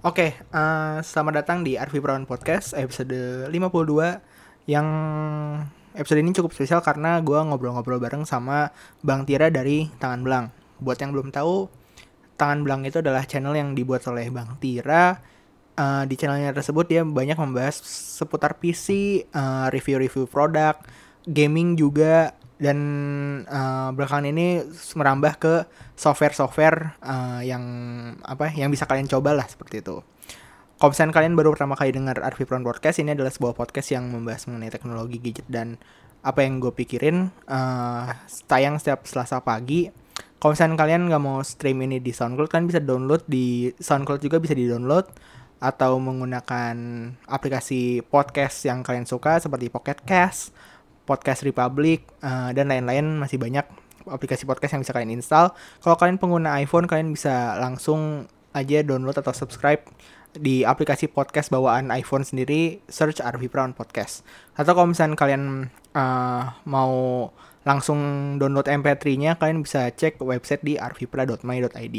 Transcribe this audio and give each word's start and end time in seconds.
Oke, 0.00 0.32
eh, 0.32 0.96
selamat 1.04 1.44
datang 1.44 1.60
di 1.60 1.76
Arvi 1.76 2.00
Perawan 2.00 2.24
Podcast 2.24 2.72
episode 2.72 3.12
52 3.52 4.24
yang 4.64 4.88
episode 5.92 6.24
ini 6.24 6.32
cukup 6.32 6.56
spesial 6.56 6.80
karena 6.80 7.20
gue 7.20 7.36
ngobrol-ngobrol 7.36 8.00
bareng 8.00 8.24
sama 8.24 8.72
Bang 9.04 9.28
Tira 9.28 9.52
dari 9.52 9.92
Tangan 10.00 10.24
Belang. 10.24 10.46
Buat 10.80 11.04
yang 11.04 11.12
belum 11.12 11.28
tahu, 11.36 11.68
Tangan 12.40 12.64
Belang 12.64 12.88
itu 12.88 13.04
adalah 13.04 13.28
channel 13.28 13.52
yang 13.52 13.76
dibuat 13.76 14.00
oleh 14.08 14.32
Bang 14.32 14.56
Tira. 14.56 15.20
Eh, 15.76 16.04
di 16.08 16.16
channelnya 16.16 16.56
tersebut 16.56 16.88
dia 16.88 17.04
banyak 17.04 17.36
membahas 17.36 17.84
seputar 18.16 18.56
PC, 18.56 19.20
eh, 19.28 19.66
review-review 19.68 20.24
produk, 20.32 20.80
gaming 21.28 21.76
juga, 21.76 22.32
dan 22.60 22.78
eh, 23.48 23.88
belakangan 23.96 24.28
ini 24.28 24.62
merambah 24.94 25.32
ke 25.40 25.54
software-software 25.96 27.00
eh, 27.00 27.40
yang 27.48 27.64
apa 28.22 28.52
yang 28.52 28.68
bisa 28.68 28.84
kalian 28.84 29.08
coba 29.08 29.32
lah 29.32 29.48
seperti 29.48 29.80
itu. 29.80 30.04
Kalau 30.80 30.96
kalian 30.96 31.36
baru 31.36 31.52
pertama 31.52 31.76
kali 31.76 31.92
dengar 31.92 32.16
Arvi 32.24 32.48
Pron 32.48 32.64
Podcast, 32.64 33.04
ini 33.04 33.12
adalah 33.12 33.28
sebuah 33.28 33.52
podcast 33.52 33.92
yang 33.92 34.08
membahas 34.08 34.48
mengenai 34.48 34.72
teknologi 34.72 35.20
gadget 35.20 35.44
dan 35.44 35.76
apa 36.24 36.40
yang 36.44 36.60
gue 36.60 36.72
pikirin. 36.72 37.32
eh, 37.48 38.06
tayang 38.44 38.76
setiap 38.76 39.08
Selasa 39.08 39.40
pagi. 39.40 39.88
Kalau 40.40 40.56
kalian 40.56 41.12
nggak 41.12 41.20
mau 41.20 41.44
stream 41.44 41.84
ini 41.84 42.00
di 42.00 42.16
SoundCloud, 42.16 42.48
kalian 42.48 42.68
bisa 42.68 42.80
download 42.80 43.28
di 43.28 43.68
SoundCloud 43.76 44.24
juga 44.24 44.40
bisa 44.40 44.56
di-download 44.56 45.04
atau 45.60 46.00
menggunakan 46.00 46.76
aplikasi 47.28 48.00
podcast 48.08 48.64
yang 48.64 48.80
kalian 48.80 49.04
suka 49.04 49.36
seperti 49.36 49.68
Pocket 49.68 50.00
Cast, 50.08 50.56
Podcast 51.10 51.42
Republic, 51.42 52.06
eh, 52.22 52.50
dan 52.54 52.70
lain-lain 52.70 53.18
masih 53.18 53.42
banyak 53.42 53.66
aplikasi 54.06 54.46
podcast 54.46 54.78
yang 54.78 54.82
bisa 54.86 54.94
kalian 54.94 55.18
install. 55.18 55.50
Kalau 55.82 55.98
kalian 55.98 56.22
pengguna 56.22 56.62
iPhone, 56.62 56.86
kalian 56.86 57.10
bisa 57.10 57.58
langsung 57.58 58.30
aja 58.54 58.86
download 58.86 59.18
atau 59.18 59.34
subscribe 59.34 59.82
di 60.30 60.62
aplikasi 60.62 61.10
podcast 61.10 61.50
bawaan 61.50 61.90
iPhone 61.90 62.22
sendiri, 62.22 62.78
search 62.86 63.18
Arvi 63.18 63.50
Brown 63.50 63.74
Podcast. 63.74 64.22
Atau 64.54 64.78
kalau 64.78 64.94
misalnya 64.94 65.18
kalian 65.18 65.66
eh, 65.98 66.42
mau 66.70 66.94
langsung 67.66 67.98
download 68.38 68.70
MP3-nya, 68.70 69.36
kalian 69.36 69.66
bisa 69.66 69.90
cek 69.90 70.22
website 70.22 70.62
di 70.62 70.78
arvipra.my.id. 70.78 71.98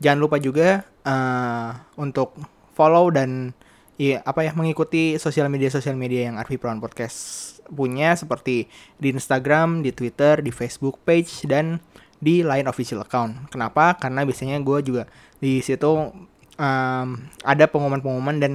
Jangan 0.00 0.18
lupa 0.18 0.40
juga 0.40 0.88
eh, 1.04 1.70
untuk 2.00 2.32
follow 2.72 3.10
dan 3.12 3.52
ya 3.98 4.22
apa 4.22 4.46
ya 4.46 4.54
mengikuti 4.54 5.18
sosial 5.18 5.50
media 5.50 5.74
sosial 5.74 5.98
media 5.98 6.30
yang 6.30 6.38
Arvi 6.38 6.54
Brown 6.54 6.78
Podcast 6.78 7.57
punya 7.68 8.16
seperti 8.16 8.66
di 8.96 9.08
Instagram, 9.12 9.84
di 9.84 9.92
Twitter, 9.92 10.40
di 10.40 10.50
Facebook 10.52 11.00
page 11.04 11.44
dan 11.46 11.80
di 12.18 12.42
Line 12.42 12.66
official 12.66 13.04
account. 13.04 13.52
Kenapa? 13.52 13.94
Karena 13.96 14.26
biasanya 14.26 14.58
gue 14.58 14.78
juga 14.82 15.06
di 15.38 15.62
situ 15.62 16.10
um, 16.58 17.08
ada 17.46 17.64
pengumuman-pengumuman 17.70 18.36
dan 18.42 18.52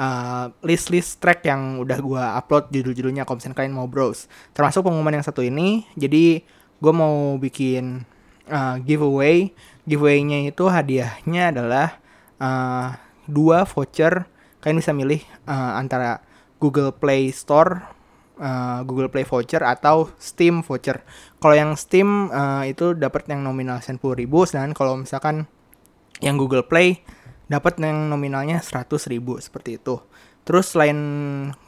uh, 0.00 0.48
list-list 0.64 1.20
track 1.20 1.44
yang 1.44 1.82
udah 1.82 1.98
gue 2.00 2.22
upload 2.22 2.72
judul-judulnya 2.72 3.28
kalau 3.28 3.38
misalnya 3.38 3.58
kalian 3.60 3.76
mau 3.76 3.88
browse. 3.88 4.26
Termasuk 4.56 4.86
pengumuman 4.88 5.20
yang 5.20 5.26
satu 5.26 5.44
ini. 5.44 5.84
Jadi 5.94 6.42
gue 6.82 6.92
mau 6.92 7.36
bikin 7.36 8.02
uh, 8.48 8.76
giveaway. 8.80 9.52
Giveaway-nya 9.84 10.48
itu 10.48 10.64
hadiahnya 10.70 11.52
adalah 11.52 11.98
uh, 12.40 12.96
dua 13.28 13.68
voucher. 13.68 14.24
Kalian 14.62 14.78
bisa 14.78 14.94
milih 14.94 15.20
uh, 15.50 15.74
antara 15.74 16.22
Google 16.62 16.94
Play 16.94 17.34
Store, 17.34 17.82
uh, 18.38 18.80
Google 18.86 19.10
Play 19.12 19.26
voucher 19.26 19.60
atau 19.64 20.08
Steam 20.16 20.64
voucher. 20.64 21.04
Kalau 21.42 21.54
yang 21.56 21.76
Steam 21.76 22.30
uh, 22.32 22.64
itu 22.64 22.96
dapat 22.96 23.28
yang 23.28 23.44
nominal 23.44 23.82
10.000 23.82 23.98
sedangkan 24.48 24.72
kalau 24.72 24.94
misalkan 25.00 25.50
yang 26.22 26.38
Google 26.38 26.64
Play 26.64 27.02
dapat 27.50 27.76
yang 27.82 28.08
nominalnya 28.08 28.62
100.000 28.62 29.18
seperti 29.42 29.76
itu. 29.76 30.00
Terus 30.42 30.74
selain 30.74 30.98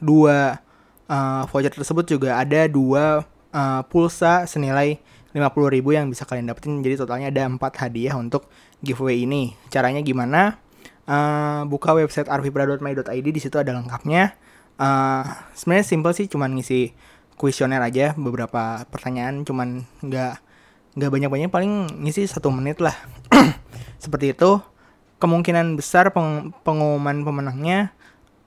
dua 0.00 0.62
uh, 1.10 1.42
voucher 1.50 1.74
tersebut 1.74 2.08
juga 2.08 2.40
ada 2.40 2.66
dua 2.66 3.22
uh, 3.54 3.82
pulsa 3.86 4.48
senilai 4.48 4.98
50.000 5.34 5.82
yang 5.90 6.06
bisa 6.06 6.22
kalian 6.24 6.46
dapetin. 6.50 6.78
Jadi 6.80 6.94
totalnya 6.94 7.28
ada 7.30 7.42
4 7.50 7.58
hadiah 7.58 8.14
untuk 8.14 8.46
giveaway 8.80 9.26
ini. 9.26 9.58
Caranya 9.66 9.98
gimana? 10.00 10.62
Uh, 11.04 11.68
buka 11.68 11.92
website 11.92 12.30
arvibra.my.id 12.30 13.26
di 13.26 13.40
situ 13.42 13.58
ada 13.58 13.74
lengkapnya. 13.74 14.38
Uh, 14.74 15.22
sebenarnya 15.54 15.86
simple 15.86 16.12
sih 16.12 16.26
cuman 16.26 16.50
ngisi 16.58 16.94
kuesioner 17.38 17.78
aja 17.78 18.14
beberapa 18.18 18.82
pertanyaan 18.90 19.46
cuman 19.46 19.86
nggak 20.02 20.34
nggak 20.94 21.10
banyak-banyak 21.10 21.50
paling 21.50 21.90
ngisi 22.02 22.26
satu 22.26 22.50
menit 22.50 22.78
lah. 22.82 22.94
Seperti 24.02 24.34
itu. 24.34 24.62
Kemungkinan 25.22 25.78
besar 25.78 26.10
peng- 26.12 26.52
pengumuman 26.66 27.24
pemenangnya 27.24 27.94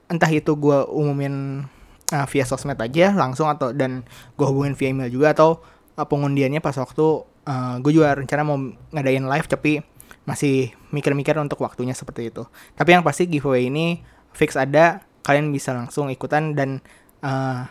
entah 0.08 0.30
itu 0.30 0.54
gue 0.54 0.78
umumin 0.88 1.66
uh, 2.12 2.26
via 2.28 2.44
sosmed 2.46 2.78
aja 2.80 3.12
langsung 3.12 3.50
atau 3.50 3.74
dan 3.74 4.04
gue 4.36 4.46
hubungin 4.46 4.72
via 4.78 4.88
email 4.92 5.10
juga 5.12 5.36
atau 5.36 5.60
uh, 5.98 6.06
pengundiannya 6.06 6.62
pas 6.62 6.76
waktu 6.76 7.24
uh, 7.48 7.74
gue 7.82 7.92
juga 7.92 8.16
rencana 8.16 8.42
mau 8.46 8.56
ngadain 8.94 9.24
live 9.24 9.48
tapi 9.48 9.82
masih 10.24 10.76
mikir-mikir 10.92 11.36
untuk 11.40 11.60
waktunya 11.64 11.96
seperti 11.96 12.28
itu. 12.28 12.44
Tapi 12.76 12.96
yang 12.96 13.04
pasti 13.04 13.24
giveaway 13.28 13.72
ini 13.72 14.04
fix 14.36 14.54
ada 14.54 15.07
kalian 15.28 15.52
bisa 15.52 15.76
langsung 15.76 16.08
ikutan 16.08 16.56
dan 16.56 16.80
uh, 17.20 17.68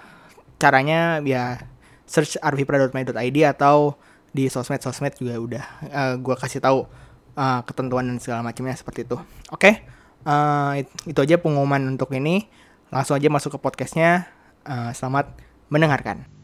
caranya 0.62 1.18
ya 1.26 1.58
search 2.06 2.38
arvipra.my.id 2.38 3.38
atau 3.50 3.98
di 4.30 4.46
sosmed-sosmed 4.46 5.18
juga 5.18 5.34
udah 5.42 5.64
uh, 5.90 6.14
gue 6.22 6.36
kasih 6.38 6.62
tahu 6.62 6.86
uh, 7.34 7.60
ketentuan 7.66 8.06
dan 8.06 8.18
segala 8.22 8.46
macamnya 8.46 8.78
seperti 8.78 9.10
itu. 9.10 9.18
Oke, 9.50 9.82
uh, 10.30 10.78
it- 10.78 10.94
itu 11.10 11.18
aja 11.18 11.42
pengumuman 11.42 11.82
untuk 11.90 12.14
ini. 12.14 12.46
Langsung 12.94 13.18
aja 13.18 13.28
masuk 13.28 13.58
ke 13.58 13.60
podcastnya. 13.60 14.30
Uh, 14.62 14.94
selamat 14.94 15.34
mendengarkan. 15.74 16.37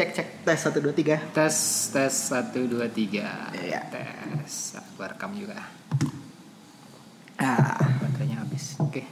Cek, 0.00 0.16
cek 0.16 0.28
tes 0.48 0.56
satu 0.56 0.80
dua 0.80 0.96
tiga. 0.96 1.20
Tes 1.36 1.56
tes 1.92 2.08
satu 2.08 2.64
dua 2.64 2.88
tiga. 2.88 3.52
Iya. 3.52 3.84
Tes. 3.92 4.80
Aku 4.80 5.04
rekam 5.04 5.36
juga. 5.36 5.60
Ah. 7.36 7.76
Baterainya 8.00 8.40
habis. 8.40 8.80
Oke. 8.80 9.04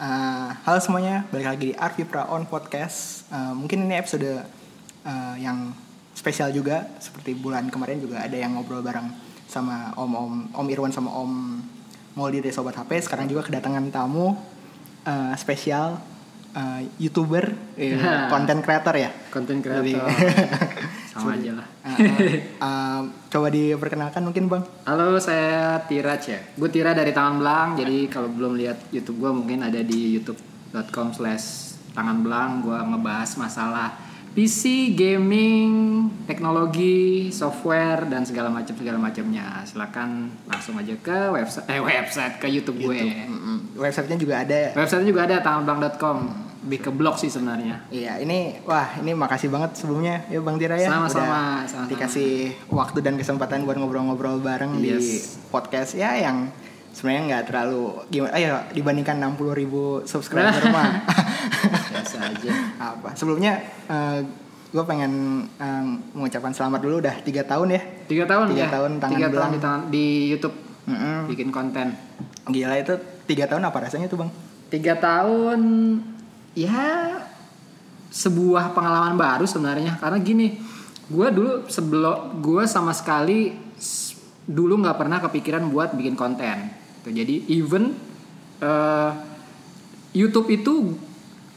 Uh, 0.00 0.48
halo 0.64 0.80
semuanya, 0.80 1.28
balik 1.28 1.44
lagi 1.44 1.64
di 1.68 1.74
Arvipra 1.76 2.24
On 2.32 2.48
Podcast. 2.48 3.28
Uh, 3.28 3.52
mungkin 3.52 3.84
ini 3.84 4.00
episode 4.00 4.48
uh, 5.04 5.36
yang 5.36 5.76
spesial 6.16 6.48
juga, 6.48 6.88
seperti 6.96 7.36
bulan 7.36 7.68
kemarin 7.68 8.00
juga 8.00 8.24
ada 8.24 8.36
yang 8.40 8.56
ngobrol 8.56 8.80
bareng 8.80 9.12
sama 9.44 9.92
Om 9.92 10.08
Om 10.08 10.32
Om 10.56 10.66
Irwan 10.72 10.92
sama 10.96 11.12
Om 11.12 11.60
Moldi 12.16 12.40
dari 12.40 12.54
Sobat 12.56 12.80
HP. 12.80 13.04
Sekarang 13.04 13.28
juga 13.28 13.44
kedatangan 13.44 13.92
tamu 13.92 14.32
uh, 15.04 15.36
spesial 15.36 16.00
uh, 16.52 16.80
youtuber, 16.96 17.52
eh, 17.76 17.96
content 18.32 18.60
creator 18.60 18.94
ya. 18.96 19.10
Konten 19.28 19.60
Lebih- 19.60 19.96
kreator. 19.96 20.08
Sama 21.12 21.34
aja 21.36 21.50
lah. 21.60 21.66
Uh, 21.82 21.96
uh, 21.98 22.36
uh, 22.62 23.00
coba 23.28 23.48
diperkenalkan 23.50 24.22
mungkin 24.22 24.46
bang. 24.48 24.64
Halo, 24.86 25.18
saya 25.18 25.82
Tiraj 25.84 26.22
ya. 26.28 26.40
Gue 26.56 26.68
Tira 26.68 26.92
dari 26.92 27.10
Tangan 27.10 27.40
Belang. 27.40 27.68
Jadi 27.76 28.08
kalau 28.08 28.28
belum 28.30 28.56
lihat 28.56 28.92
YouTube 28.94 29.20
gue 29.20 29.32
mungkin 29.32 29.64
ada 29.64 29.80
di 29.82 30.16
youtube.com 30.16 31.12
slash 31.12 31.76
tangan 31.92 32.24
belang. 32.24 32.64
Gue 32.64 32.76
ngebahas 32.76 33.30
masalah 33.36 33.92
PC, 34.32 34.62
gaming, 34.96 35.70
teknologi, 36.24 37.28
software 37.28 38.08
dan 38.08 38.24
segala 38.24 38.48
macam 38.48 38.72
segala 38.72 38.96
macamnya. 38.96 39.60
Silakan 39.62 40.32
langsung 40.48 40.80
aja 40.80 40.96
ke 40.96 41.18
website 41.28 41.68
eh 41.68 41.76
website 41.76 42.40
ke 42.40 42.48
YouTube, 42.48 42.80
gue. 42.80 42.96
Mm-mm. 43.28 43.76
Websitenya 43.76 44.16
juga 44.16 44.34
ada. 44.40 44.72
Website 44.72 45.04
juga 45.04 45.28
ada 45.28 45.36
tanganbelang.com. 45.38 46.18
Lebih 46.62 46.78
ke 46.78 46.90
blog 46.94 47.18
sih 47.18 47.26
sebenarnya. 47.26 47.84
Iya, 47.90 48.22
ini 48.22 48.62
wah 48.62 48.94
ini 49.02 49.12
makasih 49.12 49.50
banget 49.50 49.74
sebelumnya 49.76 50.24
ya 50.30 50.38
Bang 50.40 50.56
Tira 50.56 50.78
ya. 50.78 50.88
Sama-sama. 50.88 51.66
Dikasih 51.90 52.54
waktu 52.70 53.02
dan 53.02 53.18
kesempatan 53.18 53.66
buat 53.66 53.76
ngobrol-ngobrol 53.76 54.40
bareng 54.40 54.78
di 54.78 54.94
Yes. 54.96 55.42
podcast 55.50 55.92
ya 55.92 56.14
yang 56.14 56.48
sebenarnya 56.94 57.22
nggak 57.34 57.44
terlalu 57.50 57.82
gimana 58.08 58.32
ayo 58.36 58.52
dibandingkan 58.70 59.16
60.000 59.18 59.58
ribu 59.58 59.82
subscriber 60.04 60.62
mah 60.76 61.02
aja. 62.28 62.50
apa 62.78 63.08
sebelumnya 63.12 63.58
gue 64.68 64.84
pengen 64.84 65.12
eh, 65.52 65.84
mengucapkan 66.12 66.50
selamat 66.50 66.80
dulu 66.80 66.94
udah 66.98 67.20
tiga 67.20 67.44
tahun 67.44 67.68
ya 67.70 67.82
Tiga 68.04 68.24
tahun 68.24 68.46
Tiga 68.50 68.60
ya? 68.62 68.70
tahun 68.70 68.90
tangan 68.98 69.12
Tiga 69.12 69.26
belang. 69.26 69.36
tahun 69.38 69.52
di, 69.52 69.60
tangan- 69.60 69.86
di 69.88 70.04
YouTube 70.28 70.56
Mm-mm. 70.82 71.18
bikin 71.28 71.48
konten. 71.48 71.94
gila 72.44 72.74
itu 72.74 72.94
tiga 73.24 73.46
tahun 73.46 73.62
apa 73.62 73.78
rasanya 73.80 74.08
tuh 74.08 74.18
bang 74.18 74.30
Tiga 74.66 74.94
tahun 74.96 75.60
ya 76.52 77.20
sebuah 78.08 78.72
pengalaman 78.72 79.14
baru 79.14 79.44
sebenarnya 79.44 79.96
karena 79.96 80.18
gini 80.18 80.58
gue 81.06 81.28
dulu 81.28 81.52
sebelum 81.66 82.40
gue 82.40 82.64
sama 82.64 82.92
sekali 82.92 83.52
dulu 84.42 84.80
nggak 84.80 84.96
pernah 84.96 85.18
kepikiran 85.18 85.64
buat 85.66 85.92
bikin 85.92 86.12
konten 86.12 86.72
Tuh, 87.00 87.10
jadi 87.10 87.44
even 87.46 87.94
eh, 88.58 89.10
YouTube 90.12 90.48
itu 90.50 90.96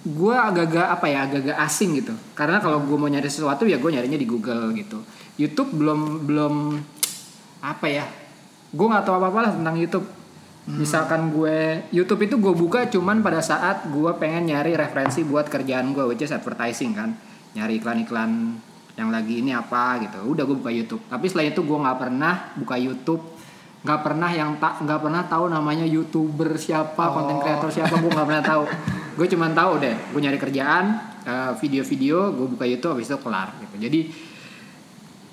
gue 0.05 0.35
agak-agak 0.37 0.85
apa 0.85 1.05
ya 1.09 1.19
agak-agak 1.25 1.57
asing 1.65 1.97
gitu. 1.97 2.13
Karena 2.37 2.61
kalau 2.61 2.85
gue 2.85 2.93
mau 2.93 3.09
nyari 3.09 3.25
sesuatu 3.25 3.65
ya 3.65 3.81
gue 3.81 3.89
nyarinya 3.89 4.21
di 4.21 4.29
Google 4.29 4.69
gitu. 4.77 5.01
YouTube 5.41 5.73
belum 5.73 6.29
belum 6.29 6.53
apa 7.65 7.87
ya 7.89 8.05
gue 8.69 8.85
nggak 8.85 9.03
tahu 9.03 9.15
apa 9.17 9.27
apa 9.33 9.39
lah 9.49 9.51
tentang 9.57 9.75
YouTube. 9.81 10.07
Misalkan 10.65 11.29
gue 11.33 11.89
YouTube 11.93 12.25
itu 12.25 12.35
gue 12.37 12.53
buka 12.53 12.89
cuman 12.89 13.21
pada 13.25 13.41
saat 13.41 13.89
gue 13.89 14.11
pengen 14.17 14.53
nyari 14.53 14.73
referensi 14.77 15.21
buat 15.25 15.49
kerjaan 15.49 15.93
gue 15.93 16.05
which 16.05 16.21
is 16.21 16.33
advertising 16.33 16.93
kan. 16.93 17.17
Nyari 17.57 17.81
iklan-iklan 17.81 18.61
yang 18.97 19.09
lagi 19.09 19.41
ini 19.41 19.57
apa 19.57 20.05
gitu. 20.05 20.21
Udah 20.21 20.45
gue 20.45 20.57
buka 20.57 20.69
YouTube. 20.69 21.01
Tapi 21.09 21.25
setelah 21.29 21.49
itu 21.49 21.61
gue 21.65 21.77
nggak 21.81 21.97
pernah 21.97 22.33
buka 22.61 22.77
YouTube. 22.77 23.21
Nggak 23.85 24.01
pernah 24.01 24.29
yang 24.33 24.57
tak 24.61 24.81
nggak 24.85 25.01
pernah 25.01 25.21
tahu 25.29 25.45
namanya 25.49 25.85
youtuber 25.85 26.57
siapa 26.57 27.13
konten 27.13 27.37
kreator 27.41 27.69
siapa 27.69 28.01
gue 28.01 28.09
nggak 28.09 28.27
pernah 28.29 28.45
tahu 28.45 28.63
gue 29.15 29.27
cuman 29.27 29.51
tahu 29.51 29.79
deh 29.79 29.95
gue 30.11 30.21
nyari 30.21 30.35
kerjaan 30.35 30.85
eh, 31.23 31.51
video-video 31.57 32.31
gue 32.31 32.47
buka 32.51 32.63
YouTube 32.63 32.93
habis 32.93 33.07
itu 33.07 33.17
kelar 33.17 33.55
gitu 33.59 33.75
jadi 33.79 33.99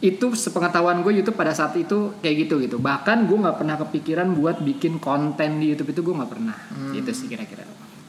itu 0.02 0.26
sepengetahuan 0.34 0.98
gue 1.00 1.22
YouTube 1.22 1.38
pada 1.38 1.54
saat 1.54 1.78
itu 1.78 2.10
kayak 2.18 2.46
gitu 2.46 2.58
gitu 2.58 2.76
bahkan 2.82 3.22
gue 3.22 3.38
nggak 3.38 3.54
pernah 3.54 3.78
kepikiran 3.78 4.34
buat 4.34 4.58
bikin 4.58 4.98
konten 4.98 5.62
di 5.62 5.70
YouTube 5.70 5.94
itu 5.94 6.00
gue 6.02 6.14
nggak 6.14 6.30
pernah 6.30 6.56
gitu 6.90 7.10
sih 7.10 7.26
kira-kira 7.26 7.62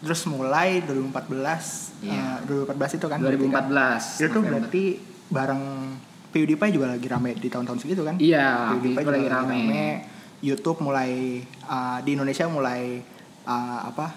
Terus 0.04 0.20
mulai 0.28 0.84
2014, 0.84 2.04
Iya. 2.04 2.44
eh, 2.44 2.68
2014 2.68 3.00
itu 3.00 3.08
kan. 3.08 3.24
berarti 3.24 3.48
kan? 3.48 3.64
2014 3.72 4.20
Itu 4.20 4.40
berarti 4.44 4.84
bareng 5.32 5.64
PewDiePie 6.28 6.72
juga 6.76 6.92
lagi 6.92 7.08
rame 7.08 7.32
di 7.40 7.48
tahun-tahun 7.48 7.80
segitu 7.80 8.04
kan? 8.04 8.20
iya 8.20 8.76
PewDiePie 8.76 9.00
itu 9.00 9.00
juga 9.00 9.16
lagi 9.16 9.30
rame, 9.32 9.64
YouTube 10.44 10.84
mulai 10.84 11.40
uh, 11.64 12.04
di 12.04 12.20
Indonesia 12.20 12.52
mulai 12.52 13.00
uh, 13.48 13.80
apa? 13.88 14.08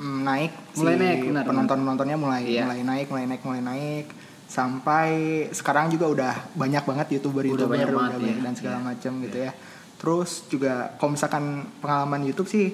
Mm, 0.00 0.20
naik 0.22 0.52
Mulai 0.74 0.94
si 0.96 0.98
naik, 0.98 1.18
benar, 1.28 1.44
penonton-penontonnya 1.44 2.16
mulai 2.16 2.42
Iya. 2.42 2.64
mulai 2.64 2.80
naik, 2.82 3.06
mulai 3.06 3.26
naik, 3.26 3.42
mulai 3.42 3.60
naik 3.62 4.06
sampai 4.50 5.10
sekarang 5.50 5.86
juga 5.88 6.08
udah 6.08 6.34
banyak 6.52 6.82
banget 6.82 7.06
YouTuber-YouTuber 7.14 7.60
Udah 7.60 7.68
banyak 7.70 7.86
udah 7.86 7.98
banget, 8.00 8.12
banyak 8.18 8.34
iya. 8.34 8.42
dan 8.42 8.54
segala 8.54 8.76
Iya. 8.76 8.86
macam 8.88 9.12
gitu 9.20 9.38
ya. 9.38 9.52
Terus 9.94 10.30
juga 10.48 10.72
kalau 10.96 11.10
misalkan 11.12 11.44
pengalaman 11.78 12.24
YouTube 12.24 12.48
sih 12.48 12.72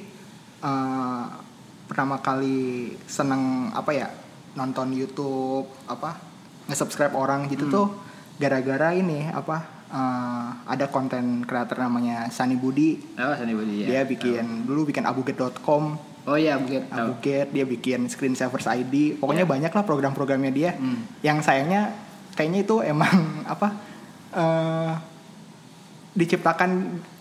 uh, 0.62 1.24
pertama 1.84 2.18
kali 2.18 2.90
seneng 3.04 3.68
apa 3.70 3.90
ya 3.90 4.08
nonton 4.54 4.90
YouTube 4.90 5.68
apa 5.84 6.16
nge-subscribe 6.66 7.12
orang 7.12 7.46
gitu 7.46 7.66
Hmm. 7.66 7.74
tuh 7.74 7.86
gara-gara 8.36 8.90
ini 8.90 9.28
apa 9.28 9.56
uh, 9.86 10.48
ada 10.64 10.88
konten 10.88 11.44
kreator 11.44 11.78
namanya 11.78 12.26
Sani 12.28 12.56
Budi 12.56 12.98
oh 13.14 13.34
Sandi 13.34 13.52
Budi 13.52 13.84
ya 13.84 13.86
dia 13.86 14.02
bikin 14.02 14.64
dulu 14.64 14.82
bikin 14.84 15.04
abuget.com 15.04 16.15
oh 16.26 16.34
iya 16.34 16.58
tahu. 16.58 17.14
abuget 17.14 17.48
dia 17.48 17.64
bikin 17.64 18.06
screensavers 18.06 18.66
ID 18.66 19.16
pokoknya 19.16 19.44
banyak 19.44 19.70
lah 19.70 19.82
program-programnya 19.82 20.50
dia 20.50 20.70
Hmm. 20.72 21.06
yang 21.20 21.38
sayangnya 21.38 21.94
kayaknya 22.32 22.60
itu 22.62 22.76
emang 22.80 23.14
apa 23.52 23.68
eh 24.32 24.92
diciptakan 26.12 26.70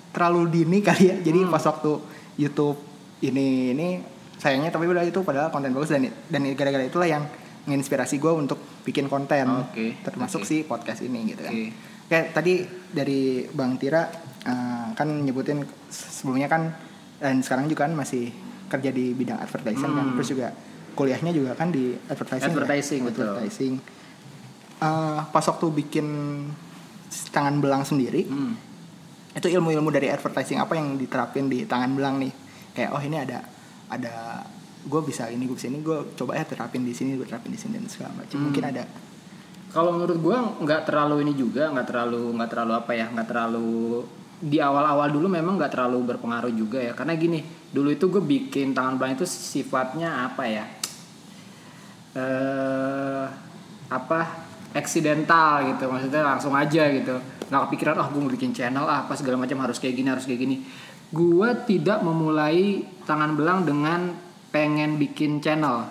terlalu 0.10 0.42
dini 0.50 0.80
kali 0.80 1.04
ya 1.06 1.16
jadi 1.22 1.40
Hmm. 1.42 1.52
pas 1.52 1.62
waktu 1.62 1.92
YouTube 2.36 2.80
ini 3.22 3.72
ini 3.72 3.88
sayangnya 4.36 4.70
tapi 4.70 4.86
udah 4.86 5.04
itu 5.04 5.20
padahal 5.22 5.48
konten 5.50 5.72
bagus 5.72 5.90
dan 5.90 6.04
dan 6.26 6.42
gara-gara 6.54 6.82
itulah 6.82 7.06
yang 7.06 7.24
menginspirasi 7.64 8.18
gue 8.18 8.30
untuk 8.30 8.56
bikin 8.84 9.06
konten 9.06 9.48
Oke, 9.66 9.98
termasuk 10.02 10.42
oke. 10.42 10.48
si 10.48 10.62
podcast 10.62 11.02
ini 11.02 11.30
gitu 11.30 11.42
kan 11.42 11.52
Oke. 11.52 11.68
Oke, 12.06 12.20
tadi 12.32 12.54
dari 12.88 13.22
Bang 13.50 13.76
Tira 13.76 14.06
eh, 14.46 14.88
kan 14.94 15.08
nyebutin 15.10 15.66
sebelumnya 15.90 16.46
kan 16.46 16.70
dan 17.18 17.42
sekarang 17.42 17.66
juga 17.66 17.84
kan 17.84 17.98
masih 17.98 18.30
kerja 18.76 18.92
di 18.92 19.12
bidang 19.12 19.40
advertising 19.40 19.88
kan, 19.88 20.06
Hmm. 20.06 20.16
terus 20.20 20.30
juga 20.30 20.48
kuliahnya 20.94 21.32
juga 21.32 21.52
kan 21.56 21.72
di 21.72 21.96
advertising. 22.08 22.52
ya? 22.52 22.56
Advertising, 22.56 23.02
betul. 23.04 23.26
Advertising. 23.26 23.74
Eh, 24.76 25.20
pas 25.26 25.46
waktu 25.46 25.66
bikin 25.74 26.08
tangan 27.32 27.64
belang 27.64 27.84
sendiri, 27.84 28.28
Hmm. 28.28 28.54
itu 29.32 29.48
ilmu-ilmu 29.48 29.88
dari 29.88 30.12
advertising 30.12 30.60
apa 30.60 30.76
yang 30.76 30.96
diterapin 30.96 31.48
di 31.48 31.64
tangan 31.64 31.96
belang 31.96 32.20
nih? 32.20 32.34
Kayak 32.76 32.92
oh 32.92 33.00
ini 33.00 33.16
ada 33.16 33.40
ada 33.88 34.44
gue 34.86 35.02
bisa 35.02 35.32
ini 35.32 35.48
gue 35.48 35.56
bisa 35.56 35.72
ini 35.72 35.80
gue 35.80 36.14
coba 36.14 36.36
ya 36.36 36.44
terapin 36.46 36.84
di 36.84 36.94
sini 36.94 37.16
gue 37.16 37.26
terapin 37.26 37.50
di 37.50 37.60
sini 37.60 37.80
dan 37.80 37.88
segala 37.88 38.12
macam. 38.20 38.36
Hmm. 38.36 38.46
Mungkin 38.52 38.64
ada. 38.68 38.84
Kalau 39.72 39.92
menurut 39.92 40.20
gue 40.20 40.38
nggak 40.64 40.82
terlalu 40.88 41.24
ini 41.28 41.34
juga, 41.36 41.68
nggak 41.68 41.88
terlalu 41.88 42.32
nggak 42.36 42.50
terlalu 42.52 42.74
apa 42.76 42.92
ya, 42.96 43.06
nggak 43.12 43.28
terlalu 43.28 44.04
di 44.46 44.62
awal-awal 44.62 45.10
dulu 45.10 45.26
memang 45.26 45.58
nggak 45.58 45.74
terlalu 45.74 46.14
berpengaruh 46.14 46.54
juga 46.54 46.78
ya, 46.78 46.94
karena 46.94 47.18
gini 47.18 47.42
dulu 47.74 47.90
itu 47.90 48.06
gue 48.14 48.22
bikin 48.22 48.78
tangan 48.78 49.02
belang 49.02 49.18
itu 49.18 49.26
sifatnya 49.26 50.30
apa 50.30 50.44
ya, 50.46 50.66
eh 52.14 53.26
apa? 53.90 54.46
Eksidental 54.76 55.72
gitu, 55.72 55.90
maksudnya 55.90 56.22
langsung 56.22 56.54
aja 56.54 56.84
gitu, 56.94 57.16
nggak 57.48 57.62
kepikiran 57.66 57.96
oh 58.06 58.08
gue 58.12 58.22
mau 58.22 58.30
bikin 58.30 58.54
channel 58.54 58.86
ah, 58.86 59.08
apa 59.08 59.18
segala 59.18 59.42
macam 59.42 59.66
harus 59.66 59.82
kayak 59.82 59.96
gini 59.98 60.08
harus 60.14 60.28
kayak 60.30 60.46
gini. 60.46 60.62
Gue 61.10 61.50
tidak 61.64 62.04
memulai 62.04 62.84
tangan 63.08 63.40
belang 63.40 63.64
dengan 63.64 64.14
pengen 64.52 65.00
bikin 65.00 65.40
channel, 65.42 65.90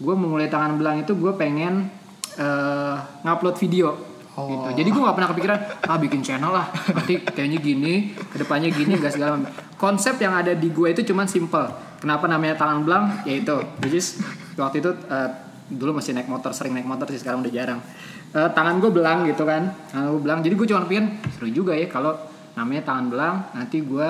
gue 0.00 0.14
memulai 0.18 0.48
tangan 0.48 0.80
belang 0.80 1.04
itu 1.04 1.14
gue 1.14 1.36
pengen 1.36 1.92
eh, 2.40 2.96
ngupload 3.22 3.56
video 3.60 4.07
Oh. 4.38 4.46
gitu. 4.46 4.68
Jadi 4.78 4.88
gue 4.94 5.02
nggak 5.02 5.16
pernah 5.18 5.30
kepikiran 5.34 5.58
ah 5.90 5.98
bikin 5.98 6.20
channel 6.22 6.54
lah. 6.54 6.70
Nanti 6.94 7.18
kayaknya 7.26 7.58
gini 7.58 8.14
ke 8.14 8.36
depannya 8.38 8.70
gini 8.70 8.94
gak 8.94 9.18
segala 9.18 9.34
macam. 9.34 9.50
Konsep 9.74 10.14
yang 10.22 10.38
ada 10.38 10.54
di 10.54 10.70
gue 10.70 10.88
itu 10.94 11.02
cuman 11.10 11.26
simple. 11.26 11.66
Kenapa 11.98 12.30
namanya 12.30 12.54
tangan 12.54 12.86
belang? 12.86 13.04
Yaitu 13.26 13.58
which 13.82 13.98
is 13.98 14.22
waktu 14.54 14.78
itu 14.78 14.94
eh, 15.10 15.30
dulu 15.68 15.98
masih 15.98 16.14
naik 16.14 16.30
motor 16.30 16.54
sering 16.54 16.78
naik 16.78 16.86
motor 16.86 17.10
sih 17.10 17.18
sekarang 17.18 17.42
udah 17.42 17.50
jarang. 17.50 17.82
Eh, 18.30 18.50
tangan 18.54 18.78
gue 18.78 18.90
belang 18.94 19.26
gitu 19.26 19.42
kan. 19.42 19.74
Tangan 19.90 20.06
gue 20.14 20.22
belang. 20.22 20.38
Jadi 20.46 20.54
gue 20.54 20.66
cuma 20.70 20.86
pikir 20.86 21.04
seru 21.34 21.50
juga 21.50 21.74
ya 21.74 21.90
kalau 21.90 22.14
namanya 22.54 22.94
tangan 22.94 23.06
belang 23.10 23.34
nanti 23.58 23.82
gue 23.82 24.06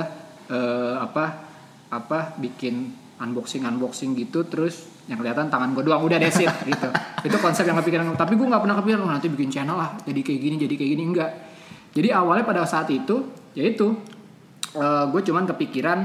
eh, 0.52 0.94
apa 1.00 1.24
apa 1.88 2.36
bikin 2.36 2.92
unboxing 3.16 3.64
unboxing 3.64 4.12
gitu 4.12 4.44
terus 4.44 4.84
yang 5.08 5.16
kelihatan 5.16 5.48
tangan 5.48 5.72
gue 5.72 5.88
doang. 5.88 6.04
Udah 6.04 6.20
desit 6.20 6.52
gitu 6.68 6.92
itu 7.26 7.36
konsep 7.42 7.64
yang 7.66 7.78
kepikiran 7.82 8.14
tapi 8.14 8.38
gue 8.38 8.46
nggak 8.46 8.62
pernah 8.62 8.76
kepikiran 8.78 9.00
oh, 9.06 9.10
nanti 9.10 9.28
bikin 9.32 9.50
channel 9.50 9.76
lah. 9.78 9.94
Jadi 10.02 10.20
kayak 10.22 10.40
gini 10.40 10.56
jadi 10.60 10.74
kayak 10.74 10.90
gini. 10.94 11.02
Enggak. 11.08 11.30
Jadi 11.94 12.08
awalnya 12.14 12.44
pada 12.46 12.62
saat 12.68 12.86
itu 12.92 13.32
yaitu 13.56 13.96
eh, 14.76 15.04
gue 15.10 15.20
cuman 15.24 15.44
kepikiran 15.48 15.98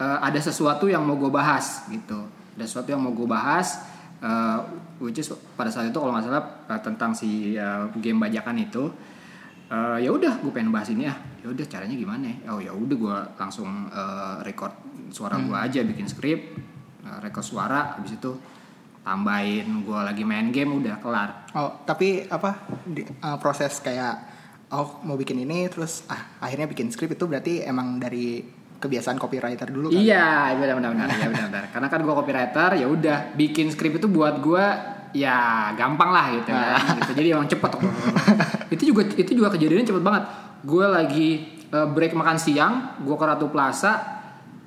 eh, 0.00 0.18
ada 0.24 0.40
sesuatu 0.40 0.88
yang 0.88 1.04
mau 1.04 1.18
gue 1.20 1.28
bahas 1.28 1.84
gitu. 1.92 2.28
Ada 2.56 2.64
sesuatu 2.64 2.88
yang 2.94 3.02
mau 3.04 3.12
gue 3.12 3.28
bahas 3.28 3.84
eh, 4.24 4.58
which 5.04 5.20
is 5.20 5.28
pada 5.58 5.68
saat 5.68 5.90
itu 5.92 5.98
kalau 6.00 6.14
nggak 6.16 6.24
salah 6.24 6.44
eh, 6.70 6.80
tentang 6.80 7.12
si 7.12 7.54
eh, 7.58 7.84
game 8.00 8.22
bajakan 8.22 8.56
itu 8.60 8.88
Eh, 9.68 9.98
ya 10.00 10.08
udah 10.08 10.40
gue 10.40 10.48
pengen 10.48 10.72
bahas 10.72 10.88
ini 10.88 11.04
ya 11.04 11.12
ya 11.44 11.52
udah 11.52 11.66
caranya 11.68 11.92
gimana? 11.92 12.24
Ya? 12.24 12.56
oh 12.56 12.60
ya 12.60 12.72
udah 12.72 12.96
gue 12.96 13.18
langsung 13.36 13.68
eh, 13.92 14.36
record 14.40 14.72
suara 15.12 15.36
gue 15.36 15.52
aja 15.52 15.84
bikin 15.84 16.08
skrip 16.08 16.56
eh, 17.04 17.18
record 17.20 17.44
suara 17.44 18.00
habis 18.00 18.16
itu 18.16 18.32
tambahin 19.08 19.64
gue 19.80 19.96
lagi 19.98 20.22
main 20.22 20.52
game 20.52 20.76
udah 20.76 21.00
kelar 21.00 21.30
Oh, 21.50 21.80
tapi 21.82 22.28
apa 22.28 22.60
di- 22.84 23.08
uh, 23.18 23.40
proses 23.40 23.80
kayak 23.80 24.14
oh 24.68 25.00
mau 25.02 25.16
bikin 25.16 25.40
ini 25.40 25.64
terus 25.66 26.04
ah 26.06 26.38
akhirnya 26.38 26.68
bikin 26.68 26.92
skrip 26.92 27.08
itu 27.10 27.24
berarti 27.24 27.64
emang 27.64 27.96
dari 27.96 28.44
kebiasaan 28.78 29.18
copywriter 29.18 29.66
dulu 29.66 29.90
kan? 29.90 29.98
Iya, 29.98 30.54
benar 30.54 30.78
benar 30.78 30.90
benar. 30.94 31.08
Ya 31.10 31.26
benar 31.26 31.46
benar. 31.50 31.64
Karena 31.68 31.88
kan 31.88 31.98
gue 31.98 32.14
copywriter, 32.14 32.70
ya 32.78 32.86
udah 32.86 33.18
bikin 33.34 33.74
skrip 33.74 33.98
itu 33.98 34.06
buat 34.06 34.38
gue 34.38 34.64
ya 35.16 35.36
gampang 35.74 36.14
lah 36.14 36.30
gitu 36.30 36.52
kan. 36.52 36.78
gitu. 36.94 37.10
Jadi 37.16 37.28
emang 37.32 37.48
cepet. 37.48 37.70
itu 38.78 38.82
juga 38.86 39.02
itu 39.18 39.32
juga 39.34 39.48
kejadiannya 39.50 39.82
cepet 39.82 40.04
banget. 40.04 40.24
Gue 40.62 40.84
lagi 40.86 41.28
eh, 41.64 41.88
break 41.90 42.14
makan 42.14 42.38
siang, 42.38 43.02
gue 43.02 43.16
ke 43.16 43.24
Ratu 43.26 43.50
Plaza 43.50 43.98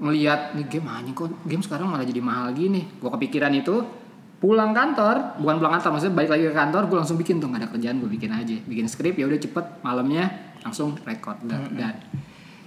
ngelihat 0.01 0.57
nih 0.57 0.65
game 0.67 0.89
anjing 0.89 1.13
kok 1.13 1.29
game 1.45 1.61
sekarang 1.61 1.87
malah 1.87 2.03
jadi 2.03 2.19
mahal 2.19 2.51
gini. 2.51 2.89
Gue 2.99 3.07
kepikiran 3.07 3.53
itu 3.53 3.85
pulang 4.41 4.73
kantor, 4.73 5.37
bukan 5.37 5.55
pulang 5.61 5.73
kantor, 5.77 5.89
maksudnya 5.93 6.15
balik 6.17 6.31
lagi 6.33 6.43
ke 6.49 6.55
kantor, 6.57 6.81
gue 6.89 6.97
langsung 6.97 7.17
bikin 7.21 7.37
tuh 7.37 7.47
nggak 7.53 7.61
ada 7.61 7.69
kerjaan 7.69 8.01
gue 8.01 8.09
bikin 8.09 8.31
aja, 8.33 8.57
bikin 8.65 8.89
skrip 8.89 9.13
ya 9.13 9.29
udah 9.29 9.37
cepet 9.37 9.65
malamnya 9.85 10.57
langsung 10.65 10.97
record 11.05 11.37
dan, 11.45 11.69
dan 11.77 11.93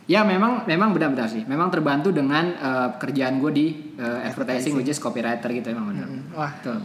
Ya 0.05 0.21
memang 0.21 0.69
memang 0.69 0.93
benar-benar 0.93 1.33
sih. 1.33 1.49
Memang 1.49 1.73
terbantu 1.73 2.13
dengan 2.13 2.53
eh, 2.53 2.89
kerjaan 3.01 3.41
gue 3.41 3.51
di 3.57 3.67
eh, 3.97 4.29
advertising, 4.29 4.77
which 4.77 4.93
is 4.93 5.01
copywriter 5.01 5.49
gitu 5.49 5.73
emang 5.73 5.97
benar. 5.97 6.09
Wah, 6.37 6.53
Tuh. 6.61 6.77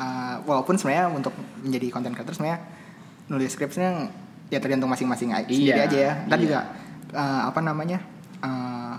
uh, 0.00 0.40
walaupun 0.48 0.80
sebenarnya 0.80 1.12
untuk 1.12 1.36
menjadi 1.60 1.92
content 1.92 2.16
creator 2.16 2.32
sebenarnya 2.32 2.64
nulis 3.28 3.52
skripnya 3.52 4.08
ya 4.48 4.56
tergantung 4.56 4.88
masing-masing 4.88 5.36
aja 5.36 5.52
sendiri 5.52 5.76
Iya, 5.76 5.84
aja 5.84 5.98
ya. 6.00 6.12
Ntar 6.32 6.38
iya. 6.40 6.44
juga 6.48 6.58
uh, 7.12 7.42
apa 7.52 7.60
namanya 7.60 7.98
uh, 8.40 8.96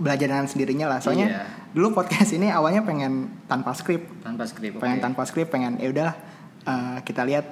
belajar 0.00 0.26
dengan 0.26 0.44
sendirinya 0.44 0.86
lah. 0.88 0.98
Soalnya 0.98 1.28
Iya. 1.28 1.42
dulu 1.70 1.92
podcast 1.94 2.32
ini 2.32 2.48
awalnya 2.48 2.80
pengen 2.80 3.28
tanpa 3.44 3.70
skrip, 3.72 4.08
Tanpa 4.20 4.42
skrip. 4.44 4.76
pengen 4.76 4.96
oke. 4.96 5.04
tanpa 5.04 5.22
skrip, 5.22 5.46
pengen 5.46 5.76
ya 5.76 5.88
udahlah 5.88 6.16
uh, 6.62 6.98
kita 7.00 7.22
lihat 7.22 7.44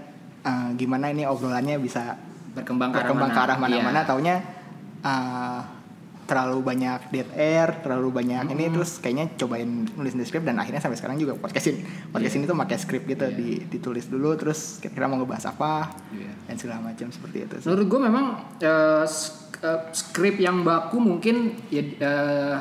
uh, 0.42 0.72
gimana 0.72 1.08
ini 1.08 1.22
obrolannya 1.22 1.76
bisa 1.76 2.16
berkembang 2.50 2.88
ke 2.88 2.96
arah 2.96 3.04
berkembang 3.04 3.28
mana. 3.28 3.36
ke 3.36 3.44
arah 3.44 3.56
mana-mana 3.58 4.00
Iya. 4.00 4.08
taunya 4.08 4.36
uh, 5.00 5.60
terlalu 6.24 6.60
banyak 6.62 7.00
dead 7.08 7.28
air, 7.32 7.80
terlalu 7.80 8.12
banyak 8.14 8.52
ini 8.52 8.68
terus 8.68 8.96
kayaknya 8.98 9.32
cobain 9.34 9.64
nulis 9.88 10.12
di 10.12 10.20
script 10.22 10.44
dan 10.44 10.56
akhirnya 10.56 10.76
sampai 10.78 10.96
sekarang 10.96 11.16
juga 11.16 11.32
podcastin 11.34 11.80
podcast 12.06 12.34
Iya. 12.34 12.38
ini 12.38 12.44
tuh 12.44 12.56
pakai 12.58 12.76
script 12.76 13.06
gitu 13.06 13.26
di, 13.30 13.64
ditulis 13.66 14.04
dulu 14.06 14.36
terus 14.36 14.76
kira-kira 14.78 15.06
mau 15.06 15.16
ngebahas 15.16 15.48
apa 15.48 15.88
Iya. 16.10 16.32
dan 16.44 16.54
segala 16.54 16.80
macam 16.82 17.08
seperti 17.08 17.36
itu. 17.42 17.54
Menurut 17.62 17.86
gue 17.86 18.00
memang 18.02 18.24
eh, 18.58 19.04
eh, 19.62 19.80
skrip 19.94 20.36
yang 20.38 20.62
baku 20.62 20.98
mungkin 20.98 21.56
ya 21.68 21.82
eh, 21.82 22.56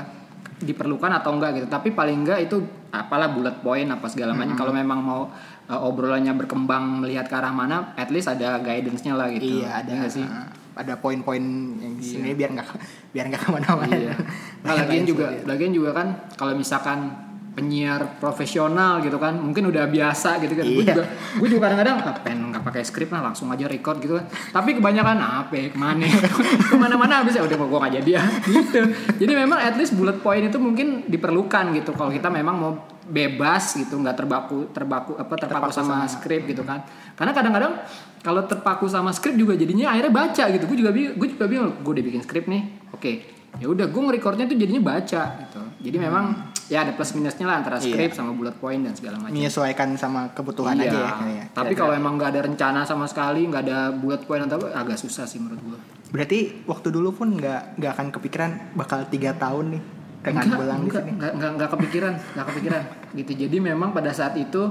diperlukan 0.57 1.11
atau 1.21 1.37
enggak 1.37 1.61
gitu. 1.61 1.67
Tapi 1.69 1.93
paling 1.93 2.25
enggak 2.25 2.49
itu 2.49 2.63
apalah 2.89 3.29
bullet 3.29 3.61
point 3.61 3.87
apa 3.89 4.07
segala 4.09 4.33
macam. 4.33 4.57
Kalau 4.57 4.73
memang 4.73 4.99
mau 5.01 5.21
eh, 5.69 5.77
obrolannya 5.77 6.33
berkembang 6.33 7.05
melihat 7.05 7.29
ke 7.29 7.35
arah 7.37 7.53
mana, 7.53 7.93
at 7.93 8.09
least 8.09 8.31
ada 8.31 8.57
guidance-nya 8.63 9.13
lah 9.13 9.29
gitu. 9.29 9.61
Iya 9.61 9.83
ada 9.83 9.91
nggak 9.93 10.11
sih. 10.11 10.25
uh, 10.25 10.49
ada 10.77 10.93
poin-poin 11.01 11.41
yang 11.81 11.97
di 11.97 12.05
sini 12.05 12.37
biar 12.37 12.53
nggak 12.53 12.67
biar 13.13 13.25
nggak 13.33 13.41
ke 13.41 13.49
mana-mana. 13.49 13.93
Iya. 13.97 14.13
Nah, 14.61 14.73
lagian 14.85 15.05
juga, 15.09 15.33
lagian 15.49 15.73
juga 15.73 15.89
kan 15.93 16.07
kalau 16.37 16.53
misalkan 16.53 17.26
penyiar 17.57 18.21
profesional 18.21 19.01
gitu 19.01 19.17
kan, 19.17 19.33
mungkin 19.33 19.65
udah 19.65 19.89
biasa 19.89 20.37
gitu 20.37 20.53
kan. 20.53 20.61
Gue 20.63 20.85
Iya. 20.85 20.93
juga, 20.93 21.03
gue 21.41 21.47
juga 21.49 21.61
kadang-kadang 21.65 21.95
ah, 21.99 22.13
pengen 22.21 22.53
nggak 22.53 22.61
pakai 22.61 22.81
skrip 22.81 23.09
lah, 23.09 23.25
langsung 23.25 23.49
aja 23.49 23.65
record 23.65 23.97
gitu 23.97 24.13
kan. 24.13 24.29
Tapi 24.29 24.77
kebanyakan 24.77 25.17
apa? 25.17 25.49
ya, 25.51 25.73
Ke 25.73 25.75
mana? 25.75 26.05
Ke 26.69 26.77
mana-mana 26.77 27.25
habis 27.25 27.33
ya 27.33 27.41
udah 27.41 27.57
gue 27.57 27.65
nggak 27.73 27.93
jadi 27.97 28.11
ya 28.13 28.23
gitu. 28.53 28.81
Jadi 29.17 29.31
memang 29.33 29.57
at 29.57 29.73
least 29.73 29.91
bullet 29.91 30.21
point 30.21 30.45
itu 30.45 30.57
mungkin 30.57 31.01
diperlukan 31.03 31.73
gitu. 31.73 31.91
Kalau 31.91 32.13
kita 32.13 32.29
memang 32.29 32.55
mau 32.55 32.71
bebas 33.03 33.73
gitu, 33.73 33.97
nggak 33.97 34.13
terbaku 34.15 34.69
terbaku 34.69 35.15
apa 35.15 35.33
terpaku, 35.33 35.65
Terpaku 35.65 35.73
sama, 35.73 36.05
sama- 36.05 36.07
skrip 36.07 36.45
gitu 36.45 36.61
kan. 36.61 36.85
Karena 37.17 37.33
kadang-kadang 37.33 37.73
kalau 38.21 38.45
terpaku 38.45 38.85
sama 38.85 39.09
skrip 39.09 39.33
juga 39.33 39.57
jadinya 39.57 39.89
akhirnya 39.89 40.13
baca 40.13 40.43
gitu. 40.47 40.63
Gue 40.63 40.77
juga 40.77 40.93
gue 40.93 41.27
juga 41.27 41.45
bingung. 41.49 41.73
Gue 41.81 41.91
udah 41.97 42.05
bikin 42.05 42.21
skrip 42.21 42.45
nih, 42.45 42.61
oke. 42.93 43.33
Ya 43.57 43.65
udah, 43.65 43.89
gue 43.89 44.01
ngerecordnya 44.03 44.45
tuh 44.45 44.53
jadinya 44.53 44.83
baca 44.85 45.21
gitu. 45.41 45.61
Jadi 45.81 45.97
memang 45.97 46.53
ya 46.67 46.83
ada 46.83 46.91
plus 46.91 47.11
minusnya 47.11 47.47
lah 47.47 47.59
antara 47.59 47.79
skrip 47.79 48.11
sama 48.11 48.31
bullet 48.31 48.55
point 48.57 48.83
dan 48.83 48.91
segala 48.91 49.15
macam. 49.17 49.31
menyesuaikan 49.31 49.95
sama 49.95 50.31
kebutuhan 50.31 50.75
Iya. 50.75 50.91
aja 50.91 50.99
ya. 50.99 51.11
kayaknya. 51.15 51.45
Tapi 51.47 51.55
Kira-kira. 51.65 51.79
kalau 51.79 51.93
emang 51.95 52.13
nggak 52.15 52.29
ada 52.29 52.41
rencana 52.43 52.79
sama 52.83 53.05
sekali, 53.07 53.41
nggak 53.43 53.63
ada 53.63 53.79
bullet 53.91 54.23
point 54.23 54.43
atau 54.43 54.57
apa, 54.59 54.67
agak 54.75 54.97
susah 54.97 55.23
sih 55.23 55.39
menurut 55.39 55.61
gue. 55.63 55.79
berarti 56.07 56.63
waktu 56.63 56.87
dulu 56.87 57.11
pun 57.11 57.35
nggak 57.35 57.75
nggak 57.75 57.91
akan 57.91 58.07
kepikiran 58.11 58.51
bakal 58.73 59.03
tiga 59.07 59.35
tahun 59.35 59.75
nih 59.75 59.81
dengan 60.23 60.43
enggak, 60.43 60.59
belang 60.59 60.79
di 60.79 60.83
enggak, 60.87 61.03
sini. 61.03 61.11
enggak, 61.11 61.31
enggak, 61.35 61.51
enggak 61.51 61.69
kepikiran, 61.69 62.13
enggak 62.15 62.45
kepikiran 62.47 62.81
gitu. 63.13 63.31
Jadi 63.37 63.57
memang 63.59 63.89
pada 63.91 64.11
saat 64.11 64.33
itu 64.35 64.61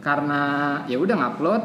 karena 0.00 0.40
ya 0.86 0.96
udah 0.96 1.16
ngupload, 1.16 1.62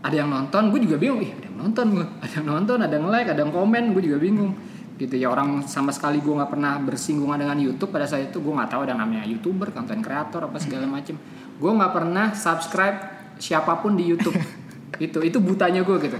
ada 0.00 0.12
yang 0.14 0.28
nonton, 0.28 0.68
gue 0.68 0.80
juga 0.82 0.96
bingung, 0.98 1.20
ih 1.20 1.32
ada 1.32 1.46
yang 1.46 1.56
nonton 1.58 1.86
gue, 1.92 2.06
ada 2.20 2.32
yang 2.34 2.46
nonton, 2.46 2.78
ada 2.80 2.92
yang 2.92 3.06
like, 3.08 3.28
ada 3.28 3.40
yang 3.40 3.52
komen, 3.52 3.82
gue 3.92 4.02
juga 4.04 4.18
bingung 4.20 4.52
gitu 4.94 5.18
ya 5.18 5.26
orang 5.26 5.66
sama 5.66 5.90
sekali 5.90 6.22
gue 6.22 6.30
nggak 6.30 6.50
pernah 6.54 6.78
bersinggungan 6.78 7.34
dengan 7.42 7.58
YouTube 7.58 7.90
pada 7.90 8.06
saat 8.06 8.30
itu 8.30 8.38
gue 8.38 8.54
nggak 8.54 8.70
tahu 8.70 8.80
ada 8.86 8.94
namanya 8.94 9.26
youtuber, 9.26 9.74
konten 9.74 9.98
kreator 9.98 10.46
apa 10.46 10.58
segala 10.62 10.86
macem. 10.86 11.18
Gue 11.58 11.70
nggak 11.74 11.92
pernah 11.92 12.30
subscribe 12.34 12.98
siapa 13.42 13.82
pun 13.82 13.98
di 13.98 14.06
YouTube 14.06 14.38
itu 15.04 15.18
itu 15.26 15.38
butanya 15.42 15.82
gue 15.82 15.96
gitu. 15.98 16.18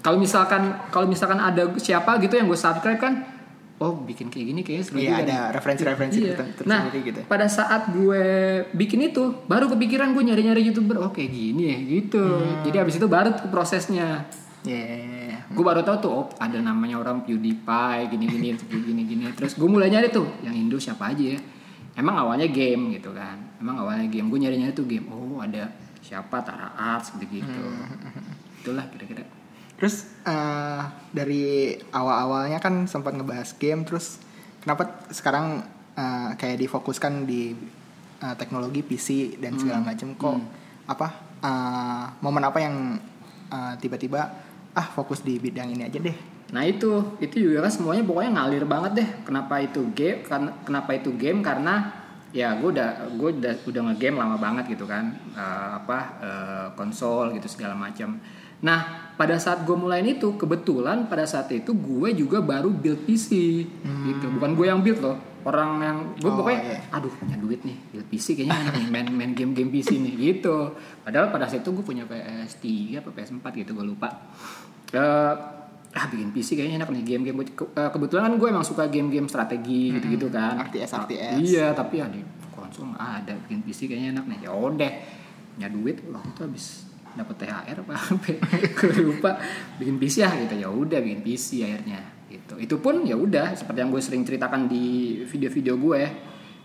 Kalau 0.00 0.16
misalkan 0.16 0.80
kalau 0.88 1.04
misalkan 1.04 1.36
ada 1.36 1.68
siapa 1.76 2.16
gitu 2.24 2.40
yang 2.40 2.48
gue 2.48 2.56
subscribe 2.56 2.96
kan, 2.96 3.20
oh 3.80 4.00
bikin 4.00 4.32
kayak 4.32 4.46
gini 4.48 4.60
kayaknya 4.64 4.84
seru 4.84 4.96
Iya 4.96 5.04
juga 5.04 5.24
ada 5.24 5.38
referensi-referensi 5.56 6.18
Iya. 6.20 6.36
Nah, 6.64 6.88
gitu. 6.88 7.20
pada 7.28 7.48
saat 7.48 7.92
gue 7.92 8.24
bikin 8.76 9.12
itu, 9.12 9.44
baru 9.44 9.68
kepikiran 9.72 10.16
gue 10.16 10.24
nyari-nyari 10.24 10.72
youtuber, 10.72 11.00
oh 11.04 11.12
kayak 11.12 11.32
gini 11.32 11.62
ya 11.68 11.78
gitu. 11.84 12.20
Hmm. 12.20 12.64
Jadi 12.64 12.76
abis 12.80 12.96
itu 12.96 13.08
baru 13.08 13.36
tuh 13.36 13.48
prosesnya. 13.52 14.24
Iya. 14.64 15.40
Gue 15.50 15.64
baru 15.64 15.80
tahu 15.80 15.96
tuh, 16.04 16.12
oh 16.12 16.26
ada 16.36 16.60
namanya 16.60 17.00
orang 17.00 17.24
PewDiePie, 17.24 18.12
gini-gini, 18.12 18.54
gini-gini. 18.60 19.24
Terus 19.32 19.56
gue 19.56 19.68
mulai 19.68 19.88
nyari 19.88 20.12
tuh, 20.12 20.28
yang 20.44 20.52
Indo 20.52 20.76
siapa 20.76 21.10
aja 21.10 21.36
ya. 21.36 21.40
Emang 21.96 22.16
awalnya 22.16 22.46
game 22.48 22.96
gitu 22.96 23.10
kan. 23.16 23.40
Emang 23.58 23.80
awalnya 23.80 24.06
game. 24.08 24.28
Gue 24.28 24.40
nyari-nyari 24.40 24.72
tuh 24.76 24.86
game. 24.86 25.08
Oh 25.10 25.40
ada 25.40 25.72
siapa 26.04 26.40
Tara 26.44 26.76
Arts 26.76 27.12
gitu-gitu. 27.16 27.48
Hmm. 27.48 28.60
Itulah 28.60 28.84
kira-kira. 28.92 29.24
Terus 29.80 30.04
eh, 30.28 30.82
dari 31.08 31.72
awal-awalnya 31.88 32.60
kan 32.60 32.84
sempat 32.84 33.16
ngebahas 33.16 33.56
game, 33.56 33.88
terus 33.88 34.20
kenapa 34.60 35.08
sekarang 35.08 35.64
eh, 35.96 36.30
kayak 36.36 36.60
difokuskan 36.60 37.24
di 37.24 37.56
eh, 38.20 38.34
teknologi 38.36 38.84
PC 38.84 39.40
dan 39.40 39.56
segala 39.56 39.80
macam 39.80 40.12
kok 40.20 40.36
apa 40.84 41.08
eh, 41.40 42.04
momen 42.20 42.44
apa 42.44 42.60
yang 42.60 42.76
tiba-tiba 43.82 44.49
ah 44.74 44.86
fokus 44.86 45.22
di 45.26 45.38
bidang 45.38 45.74
ini 45.74 45.82
aja 45.86 45.98
deh. 45.98 46.16
Nah 46.50 46.66
itu, 46.66 47.18
itu 47.22 47.46
juga 47.46 47.66
kan 47.66 47.72
semuanya 47.72 48.02
pokoknya 48.02 48.30
ngalir 48.34 48.64
banget 48.66 48.92
deh. 49.02 49.08
Kenapa 49.22 49.62
itu 49.62 49.86
game? 49.94 50.26
Karena 50.26 50.50
kenapa 50.66 50.90
itu 50.98 51.14
game? 51.14 51.42
Karena 51.42 51.74
ya 52.30 52.54
gue 52.58 52.70
udah 52.70 53.10
gue 53.18 53.30
udah 53.42 53.54
udah 53.66 53.82
ngegame 53.90 54.18
lama 54.18 54.36
banget 54.38 54.74
gitu 54.74 54.86
kan. 54.86 55.14
Eh, 55.34 55.68
apa 55.78 55.98
eh, 56.22 56.66
konsol 56.74 57.34
gitu 57.38 57.46
segala 57.46 57.78
macam. 57.78 58.18
Nah 58.60 59.10
pada 59.16 59.36
saat 59.40 59.64
gue 59.64 59.76
mulain 59.76 60.04
itu 60.04 60.36
kebetulan 60.36 61.08
pada 61.08 61.24
saat 61.24 61.48
itu 61.52 61.72
gue 61.72 62.08
juga 62.18 62.42
baru 62.42 62.68
build 62.70 63.06
PC 63.06 63.30
gitu. 64.10 64.26
Bukan 64.36 64.58
gue 64.58 64.66
yang 64.66 64.82
build 64.82 65.00
loh. 65.00 65.18
Orang 65.40 65.80
yang 65.80 65.96
gue 66.20 66.28
Oh, 66.28 66.44
pokoknya 66.44 66.60
iya. 66.60 66.78
aduh 66.92 67.08
punya 67.16 67.40
duit 67.40 67.64
nih 67.64 67.72
build 67.96 68.08
PC 68.12 68.36
kayaknya 68.36 68.76
nih 68.76 68.86
main 68.92 69.08
main 69.08 69.32
game 69.32 69.56
game 69.56 69.72
PC 69.72 69.96
nih 69.96 70.14
gitu. 70.20 70.76
Padahal 71.00 71.32
pada 71.32 71.48
saat 71.48 71.64
itu 71.64 71.72
gue 71.72 71.80
punya 71.80 72.04
PS3 72.04 73.00
apa 73.00 73.08
PS4 73.16 73.46
gitu 73.64 73.72
gue 73.72 73.86
lupa. 73.88 74.12
Eh, 74.90 75.34
ah 75.90 76.06
bikin 76.06 76.30
PC 76.30 76.54
kayaknya 76.54 76.76
enak 76.80 76.90
nih 76.90 77.02
game-game 77.04 77.42
Ke- 77.48 77.72
eh, 77.72 77.90
kebetulan 77.90 78.22
kan 78.24 78.34
gue 78.36 78.48
emang 78.48 78.62
suka 78.62 78.86
game-game 78.86 79.26
strategi 79.26 79.90
gitu-gitu 79.92 80.26
kan. 80.28 80.58
RTS, 80.62 80.90
Ah, 80.92 81.02
RTS. 81.04 81.36
iya 81.40 81.66
tapi 81.70 81.98
ya 81.98 82.06
di 82.06 82.22
konsol 82.50 82.90
nggak 82.90 83.02
ada 83.20 83.32
bikin 83.40 83.60
PC 83.60 83.86
kayaknya 83.86 84.08
enak 84.14 84.26
nih. 84.26 84.38
Ya 84.40 84.52
udah 84.52 84.90
punya 85.50 85.68
duit 85.68 85.96
waktu 86.04 86.28
itu 86.28 86.40
habis 86.44 86.66
dapat 87.10 87.34
THR 87.36 87.76
apa 87.80 87.94
apa 87.96 88.28
gue 88.78 88.92
lupa. 89.00 89.30
Bikin 89.76 89.96
PC 89.96 90.14
ya 90.20 90.30
gitu. 90.36 90.54
Ya 90.56 90.68
udah 90.68 90.98
bikin 90.98 91.20
PC 91.20 91.48
akhirnya 91.60 92.00
gitu. 92.26 92.54
Itu 92.56 92.78
pun 92.78 93.02
ya 93.02 93.14
udah 93.14 93.54
seperti 93.54 93.78
yang 93.78 93.90
gue 93.90 93.98
sering 93.98 94.22
ceritakan 94.22 94.66
di 94.66 94.84
video-video 95.24 95.74
gue 95.76 95.96
ya 95.98 96.10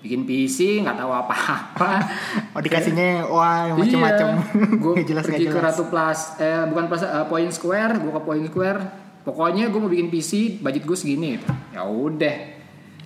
bikin 0.05 0.21
PC 0.23 0.57
nggak 0.79 0.95
tahu 0.95 1.11
apa-apa 1.11 1.89
Oh 2.53 2.61
dikasihnya 2.61 3.25
wah 3.25 3.67
yang 3.67 3.77
macam-macam. 3.77 4.27
gue 4.75 4.93
Nggak 4.93 5.07
jelas 5.11 5.23
pergi 5.25 5.43
ke 5.43 5.51
jelas. 5.51 5.65
Ratu 5.67 5.83
Plus 5.85 6.19
eh 6.37 6.63
bukan 6.65 6.83
Plus 6.85 7.01
eh, 7.01 7.25
Point 7.25 7.51
Square 7.51 7.93
gue 7.97 8.11
ke 8.11 8.21
Point 8.21 8.45
Square 8.45 8.79
pokoknya 9.21 9.67
gue 9.67 9.79
mau 9.79 9.87
bikin 9.87 10.07
PC 10.07 10.31
budget 10.59 10.83
gue 10.83 10.93
segini 10.95 11.35
gitu. 11.35 11.49
ya 11.71 11.81
udah 11.81 12.37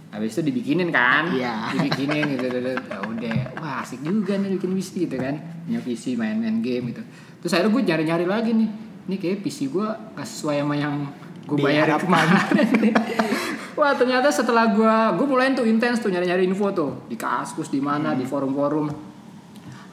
habis 0.10 0.34
itu 0.34 0.41
dibikinin 0.44 0.89
kan 0.89 1.29
Iya. 1.29 1.70
dibikinin 1.72 2.34
gitu, 2.34 2.46
gitu, 2.46 2.58
gitu. 2.68 2.82
ya 2.84 3.00
udah 3.00 3.36
wah 3.56 3.79
asik 3.79 4.01
juga 4.01 4.36
nih 4.36 4.51
bikin 4.53 4.70
PC 4.72 4.89
gitu 5.06 5.15
kan 5.15 5.36
punya 5.63 5.79
PC 5.79 6.03
main-main 6.13 6.60
game 6.60 6.91
gitu 6.91 7.01
terus 7.39 7.51
akhirnya 7.51 7.72
gue 7.72 7.82
nyari-nyari 7.86 8.25
lagi 8.25 8.51
nih 8.51 8.70
ini 9.06 9.15
kayak 9.15 9.39
PC 9.39 9.70
gue 9.70 9.88
gak 10.12 10.27
sesuai 10.27 10.60
sama 10.60 10.75
yang 10.75 11.08
gue 11.46 11.58
Diharapkan. 11.58 12.06
kemarin. 12.06 12.94
Wah 13.79 13.95
ternyata 13.95 14.27
setelah 14.27 14.75
gue 14.75 14.95
gue 15.15 15.27
mulai 15.27 15.55
tuh 15.55 15.63
intens 15.63 16.03
tuh 16.03 16.12
nyari-nyari 16.12 16.43
info 16.43 16.67
tuh. 16.75 17.07
Di 17.07 17.15
kaskus 17.15 17.71
di 17.71 17.79
mana 17.79 18.12
di 18.12 18.27
forum-forum. 18.27 18.91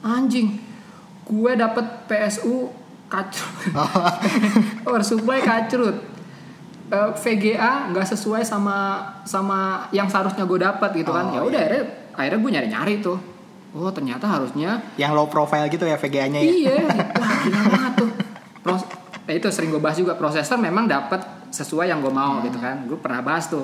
Anjing 0.03 0.59
gue 1.23 1.51
dapet 1.55 2.07
PSU 2.07 2.67
kacrut 3.07 3.71
power 4.83 5.03
supply 5.07 5.39
kacrut 5.39 6.17
Eh, 6.87 7.11
VGA 7.19 7.91
nggak 7.91 8.07
sesuai 8.15 8.47
sama 8.47 9.03
sama 9.27 9.91
yang 9.91 10.07
seharusnya 10.07 10.47
gue 10.47 10.55
dapat 10.55 10.95
gitu 10.95 11.11
kan. 11.11 11.27
Oh, 11.27 11.35
ya 11.35 11.41
udah 11.43 11.59
akhirnya 11.59 11.83
akhirnya 12.15 12.39
gue 12.39 12.51
nyari-nyari 12.55 12.93
tuh. 13.03 13.19
Oh 13.75 13.91
ternyata 13.91 14.23
harusnya 14.23 14.79
Yang 14.95 15.11
low 15.11 15.27
profile 15.27 15.67
gitu 15.67 15.83
ya 15.83 15.99
VGA-nya 15.99 16.39
ya. 16.39 16.47
Iya, 16.47 16.77
wah 17.19 17.31
gila 17.43 17.61
banget 17.67 17.93
tuh. 17.99 18.09
Pros, 18.63 18.83
eh, 19.27 19.35
itu 19.35 19.51
sering 19.51 19.75
gue 19.75 19.83
bahas 19.83 19.99
juga. 19.99 20.15
Prosesor 20.15 20.55
memang 20.55 20.87
dapat 20.87 21.27
sesuai 21.49 21.87
yang 21.87 21.99
gue 21.99 22.11
mau 22.11 22.39
gitu 22.41 22.57
kan. 22.57 22.83
Gue 22.85 22.97
pernah 22.97 23.21
bahas 23.21 23.47
tuh. 23.47 23.63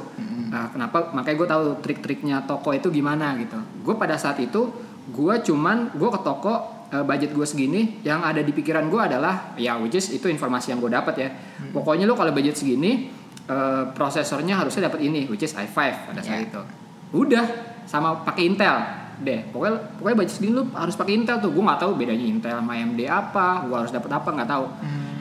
Nah, 0.50 0.70
kenapa? 0.70 1.12
Makanya 1.12 1.36
gue 1.38 1.48
tahu 1.50 1.64
trik-triknya 1.82 2.44
toko 2.44 2.72
itu 2.72 2.88
gimana 2.88 3.36
gitu. 3.38 3.56
Gue 3.82 3.96
pada 3.96 4.16
saat 4.16 4.38
itu 4.38 4.70
gue 5.04 5.36
cuman 5.44 5.92
gue 5.92 6.10
ke 6.10 6.20
toko 6.24 6.54
eh, 6.88 7.04
budget 7.04 7.36
gue 7.36 7.44
segini 7.44 8.00
yang 8.02 8.24
ada 8.24 8.40
di 8.40 8.56
pikiran 8.56 8.88
gue 8.88 9.02
adalah 9.04 9.52
ya 9.60 9.76
which 9.76 10.00
is 10.00 10.08
itu 10.10 10.32
informasi 10.32 10.72
yang 10.72 10.80
gue 10.80 10.88
dapat 10.88 11.16
ya 11.20 11.30
pokoknya 11.76 12.08
lo 12.08 12.16
kalau 12.16 12.32
budget 12.32 12.56
segini 12.56 13.12
eh, 13.44 13.84
prosesornya 13.92 14.64
harusnya 14.64 14.88
dapat 14.88 15.04
ini 15.04 15.28
which 15.28 15.44
is 15.44 15.52
i5 15.54 15.76
pada 16.08 16.24
saat 16.24 16.40
Ya. 16.40 16.48
itu 16.48 16.62
udah 17.12 17.46
sama 17.84 18.24
pakai 18.24 18.48
Intel 18.48 18.80
deh 19.20 19.44
pokoknya 19.52 20.00
pokoknya 20.00 20.18
budget 20.24 20.34
segini 20.40 20.52
lu 20.56 20.64
harus 20.72 20.96
pakai 20.96 21.14
Intel 21.20 21.36
tuh 21.44 21.52
gue 21.52 21.64
nggak 21.68 21.80
tahu 21.84 21.92
bedanya 22.00 22.24
Intel 22.24 22.56
sama 22.64 22.72
AMD 22.72 23.00
apa 23.04 23.48
gue 23.68 23.76
harus 23.76 23.92
dapat 23.92 24.08
apa 24.08 24.30
nggak 24.32 24.48
tahu 24.48 24.66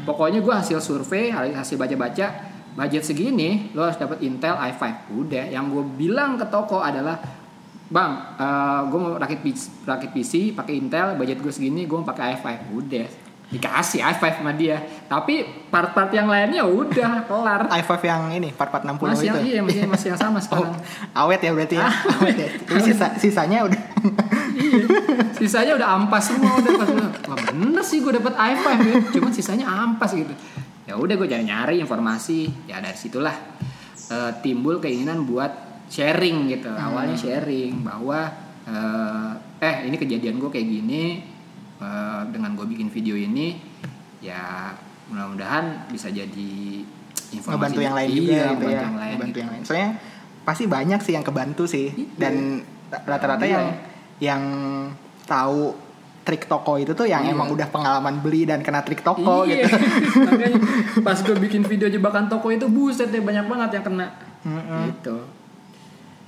pokoknya 0.07 0.39
gue 0.39 0.55
hasil 0.55 0.79
survei 0.79 1.35
hasil 1.35 1.75
baca-baca 1.75 2.52
budget 2.73 3.03
segini 3.05 3.73
lo 3.77 3.85
harus 3.85 4.01
dapat 4.01 4.25
Intel 4.25 4.57
i5 4.57 5.13
udah 5.13 5.45
yang 5.53 5.69
gue 5.69 5.85
bilang 5.97 6.41
ke 6.41 6.47
toko 6.49 6.81
adalah 6.81 7.21
bang 7.93 8.13
gue 8.89 8.99
mau 8.99 9.21
rakit 9.21 9.45
PC, 9.45 9.85
rakit 9.85 10.11
PC 10.17 10.57
pakai 10.57 10.81
Intel 10.81 11.21
budget 11.21 11.45
gue 11.45 11.53
segini 11.53 11.85
gue 11.85 11.97
mau 11.97 12.09
pakai 12.09 12.41
i5 12.41 12.47
udah 12.73 13.07
dikasih 13.53 14.01
high 14.01 14.17
five 14.17 14.41
sama 14.41 14.57
dia. 14.57 14.81
Tapi 15.07 15.45
part-part 15.69 16.09
yang 16.17 16.27
lainnya 16.27 16.65
udah 16.65 17.21
kelar. 17.29 17.69
I5 17.69 17.93
yang 18.01 18.23
ini 18.33 18.49
part 18.57 18.73
part 18.73 18.83
60 18.83 18.97
masih 18.97 19.29
itu. 19.29 19.37
yang 19.37 19.45
iya 19.45 19.61
masih, 19.61 19.81
masih 19.85 20.09
yang 20.17 20.21
sama 20.21 20.39
oh, 20.41 20.43
sekarang. 20.43 20.75
awet 21.13 21.41
ya 21.45 21.51
berarti 21.53 21.77
ya? 21.77 21.87
Awet 22.17 22.37
ya. 22.41 22.49
Sisa, 22.81 23.07
sisanya 23.21 23.69
udah 23.69 23.81
iya. 24.57 24.85
Sisanya 25.37 25.73
udah 25.77 25.89
ampas 26.01 26.33
semua 26.33 26.57
udah 26.57 26.73
pas 26.81 26.89
wah 27.29 27.39
bener 27.53 27.85
sih 27.85 28.01
gue 28.01 28.13
dapet 28.17 28.33
i5 28.33 28.67
ya. 28.89 28.97
Cuman 29.13 29.31
sisanya 29.37 29.67
ampas 29.69 30.17
gitu 30.17 30.33
ya 30.93 31.01
udah 31.01 31.15
gue 31.17 31.25
nyari 31.25 31.49
nyari 31.49 31.77
informasi 31.81 32.69
ya 32.69 32.85
dari 32.85 32.93
situlah 32.93 33.33
eh, 34.13 34.33
timbul 34.45 34.77
keinginan 34.77 35.25
buat 35.25 35.89
sharing 35.89 36.53
gitu 36.53 36.69
awalnya 36.69 37.17
sharing 37.17 37.81
bahwa 37.81 38.29
eh, 38.69 39.33
eh 39.65 39.89
ini 39.89 39.97
kejadian 39.97 40.37
gue 40.37 40.53
kayak 40.53 40.69
gini 40.69 41.25
eh, 41.81 42.23
dengan 42.29 42.53
gue 42.53 42.69
bikin 42.69 42.93
video 42.93 43.17
ini 43.17 43.57
ya 44.21 44.77
mudah-mudahan 45.09 45.89
bisa 45.89 46.13
jadi 46.13 46.85
informasi 47.33 47.57
ngebantu 47.57 47.81
yang 47.81 47.97
lain 47.97 48.09
Iya, 48.13 48.21
juga 48.21 48.37
gitu 48.53 48.67
ya 48.69 48.81
yang 48.85 48.97
lain 49.01 49.17
ngebantu 49.17 49.33
gitu. 49.33 49.41
yang 49.41 49.51
lain 49.57 49.63
soalnya 49.65 49.91
pasti 50.45 50.65
banyak 50.69 51.01
sih 51.01 51.13
yang 51.17 51.25
kebantu 51.25 51.65
sih 51.65 51.89
Iya. 51.89 52.17
dan 52.21 52.35
rata-rata 52.93 53.45
Iya. 53.49 53.57
yang 53.57 53.67
yang 54.21 54.43
tahu 55.25 55.73
trik 56.23 56.47
toko 56.47 56.77
itu 56.77 56.93
tuh 56.93 57.05
yang 57.05 57.23
Iya. 57.23 57.33
emang 57.33 57.51
udah 57.51 57.67
pengalaman 57.67 58.19
beli 58.19 58.45
dan 58.45 58.63
kena 58.63 58.81
trik 58.81 59.01
toko 59.01 59.43
iya. 59.43 59.65
gitu 59.65 59.75
Makanya 60.31 60.59
pas 61.03 61.19
gue 61.19 61.37
bikin 61.37 61.63
video 61.63 61.87
jebakan 61.87 62.27
toko 62.27 62.49
itu 62.49 62.67
buset 62.67 63.09
deh 63.09 63.19
banyak 63.19 63.43
banget 63.45 63.71
yang 63.77 63.85
kena. 63.85 64.07
Mm-mm. 64.43 64.81
Gitu. 64.89 65.17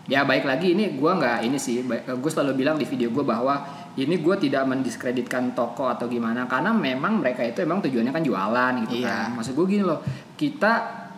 Ya 0.04 0.20
baik 0.20 0.44
lagi 0.44 0.72
ini 0.72 0.92
gue 0.92 1.10
nggak 1.10 1.38
ini 1.42 1.56
sih 1.56 1.80
gue 1.86 2.30
selalu 2.30 2.60
bilang 2.60 2.76
di 2.76 2.84
video 2.84 3.08
gue 3.08 3.24
bahwa 3.24 3.64
ini 3.94 4.18
gue 4.18 4.36
tidak 4.36 4.66
mendiskreditkan 4.66 5.54
toko 5.54 5.86
atau 5.86 6.04
gimana 6.04 6.44
karena 6.44 6.70
memang 6.70 7.22
mereka 7.22 7.40
itu 7.40 7.62
emang 7.62 7.80
tujuannya 7.80 8.10
kan 8.10 8.20
jualan 8.20 8.72
gitu 8.84 9.00
Iya. 9.00 9.08
kan. 9.08 9.28
Maksud 9.34 9.54
gue 9.54 9.66
gini 9.70 9.82
loh 9.82 10.02
kita 10.34 10.72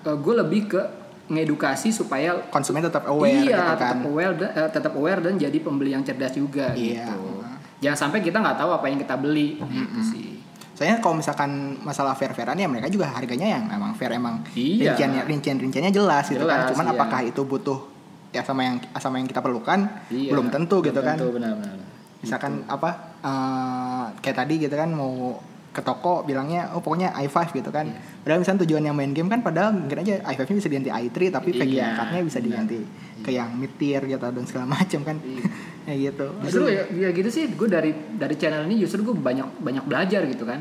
gue 0.07 0.35
lebih 0.37 0.63
ke 0.69 0.83
ngedukasi 1.27 1.91
supaya 1.91 2.39
konsumen 2.47 2.79
tetap 2.79 3.03
aware 3.05 3.35
iya 3.35 3.43
gitu 3.43 3.59
kan 3.59 3.75
tetap 3.75 3.99
aware 4.07 4.35
dan 4.37 4.51
eh, 4.55 4.69
tetap 4.71 4.93
aware 4.95 5.19
dan 5.19 5.35
jadi 5.35 5.59
pembeli 5.59 5.91
yang 5.91 6.07
cerdas 6.07 6.31
juga 6.31 6.71
Iya. 6.71 7.03
gitu. 7.03 7.36
Jangan 7.77 7.99
sampai 7.99 8.21
kita 8.21 8.39
nggak 8.39 8.57
tahu 8.57 8.71
apa 8.73 8.87
yang 8.87 8.99
kita 8.99 9.15
beli 9.15 9.61
gitu 9.61 10.01
sih. 10.03 10.27
Soalnya 10.73 11.01
kalau 11.01 11.17
misalkan 11.17 11.51
masalah 11.81 12.13
fair-fairan 12.13 12.53
ya 12.53 12.65
mereka 12.65 12.87
juga 12.87 13.09
harganya 13.09 13.49
yang 13.51 13.65
emang 13.67 13.93
fair 13.93 14.13
emang 14.13 14.45
Iya. 14.53 14.93
rinciannya 14.93 15.23
rincian 15.25 15.57
rinciannya 15.57 15.89
jelas 15.91 16.29
gitu 16.29 16.45
kan. 16.45 16.65
Jelas, 16.65 16.71
Cuman 16.73 16.85
iya. 16.87 16.93
apakah 16.95 17.21
itu 17.23 17.41
butuh 17.43 17.79
ya 18.29 18.43
sama 18.43 18.61
yang 18.63 18.77
sama 18.95 19.17
yang 19.17 19.25
kita 19.25 19.41
perlukan 19.41 19.89
Iya, 20.09 20.33
belum 20.33 20.49
tentu 20.49 20.81
gitu 20.81 21.01
kan. 21.01 21.17
Tentu 21.17 21.33
benar-benar. 21.33 21.81
Misalkan 22.21 22.65
apa 22.67 22.91
eh, 23.21 24.05
kayak 24.21 24.37
tadi 24.37 24.55
gitu 24.59 24.73
kan 24.73 24.91
mau 24.91 25.41
ke 25.71 25.81
toko 25.81 26.25
bilangnya 26.25 26.73
oh 26.73 26.81
pokoknya 26.81 27.13
i5 27.15 27.53
gitu 27.55 27.69
kan. 27.69 27.85
Iya. 27.87 28.01
Padahal 28.21 28.41
misalnya 28.41 28.61
tujuan 28.65 28.83
yang 28.83 28.97
main 28.97 29.13
game 29.13 29.29
kan 29.29 29.41
padahal 29.41 29.73
mungkin 29.73 29.97
aja 29.99 30.25
i5-nya 30.27 30.57
bisa 30.57 30.69
diganti 30.69 30.91
i3 30.91 31.17
tapi 31.31 31.49
Iya, 31.53 31.93
card-nya 31.95 32.21
bisa 32.21 32.39
benar. 32.39 32.65
diganti 32.65 32.79
ke 33.21 33.31
yang 33.31 33.49
mid 33.55 33.73
tier 33.77 34.01
gitu 34.03 34.21
dan 34.21 34.45
segala 34.45 34.65
macam 34.67 35.01
kan. 35.03 35.17
Iya. 35.19 35.41
Ya 35.87 35.95
gitu. 35.97 36.27
Justru 36.43 36.63
Aduh. 36.67 36.75
ya, 36.75 36.83
ya 36.91 37.09
gitu 37.11 37.31
sih, 37.31 37.49
gue 37.49 37.67
dari 37.67 37.95
dari 38.15 38.35
channel 38.35 38.67
ini 38.67 38.83
justru 38.83 39.03
gue 39.03 39.15
banyak 39.15 39.63
banyak 39.63 39.85
belajar 39.87 40.27
gitu 40.27 40.43
kan. 40.43 40.61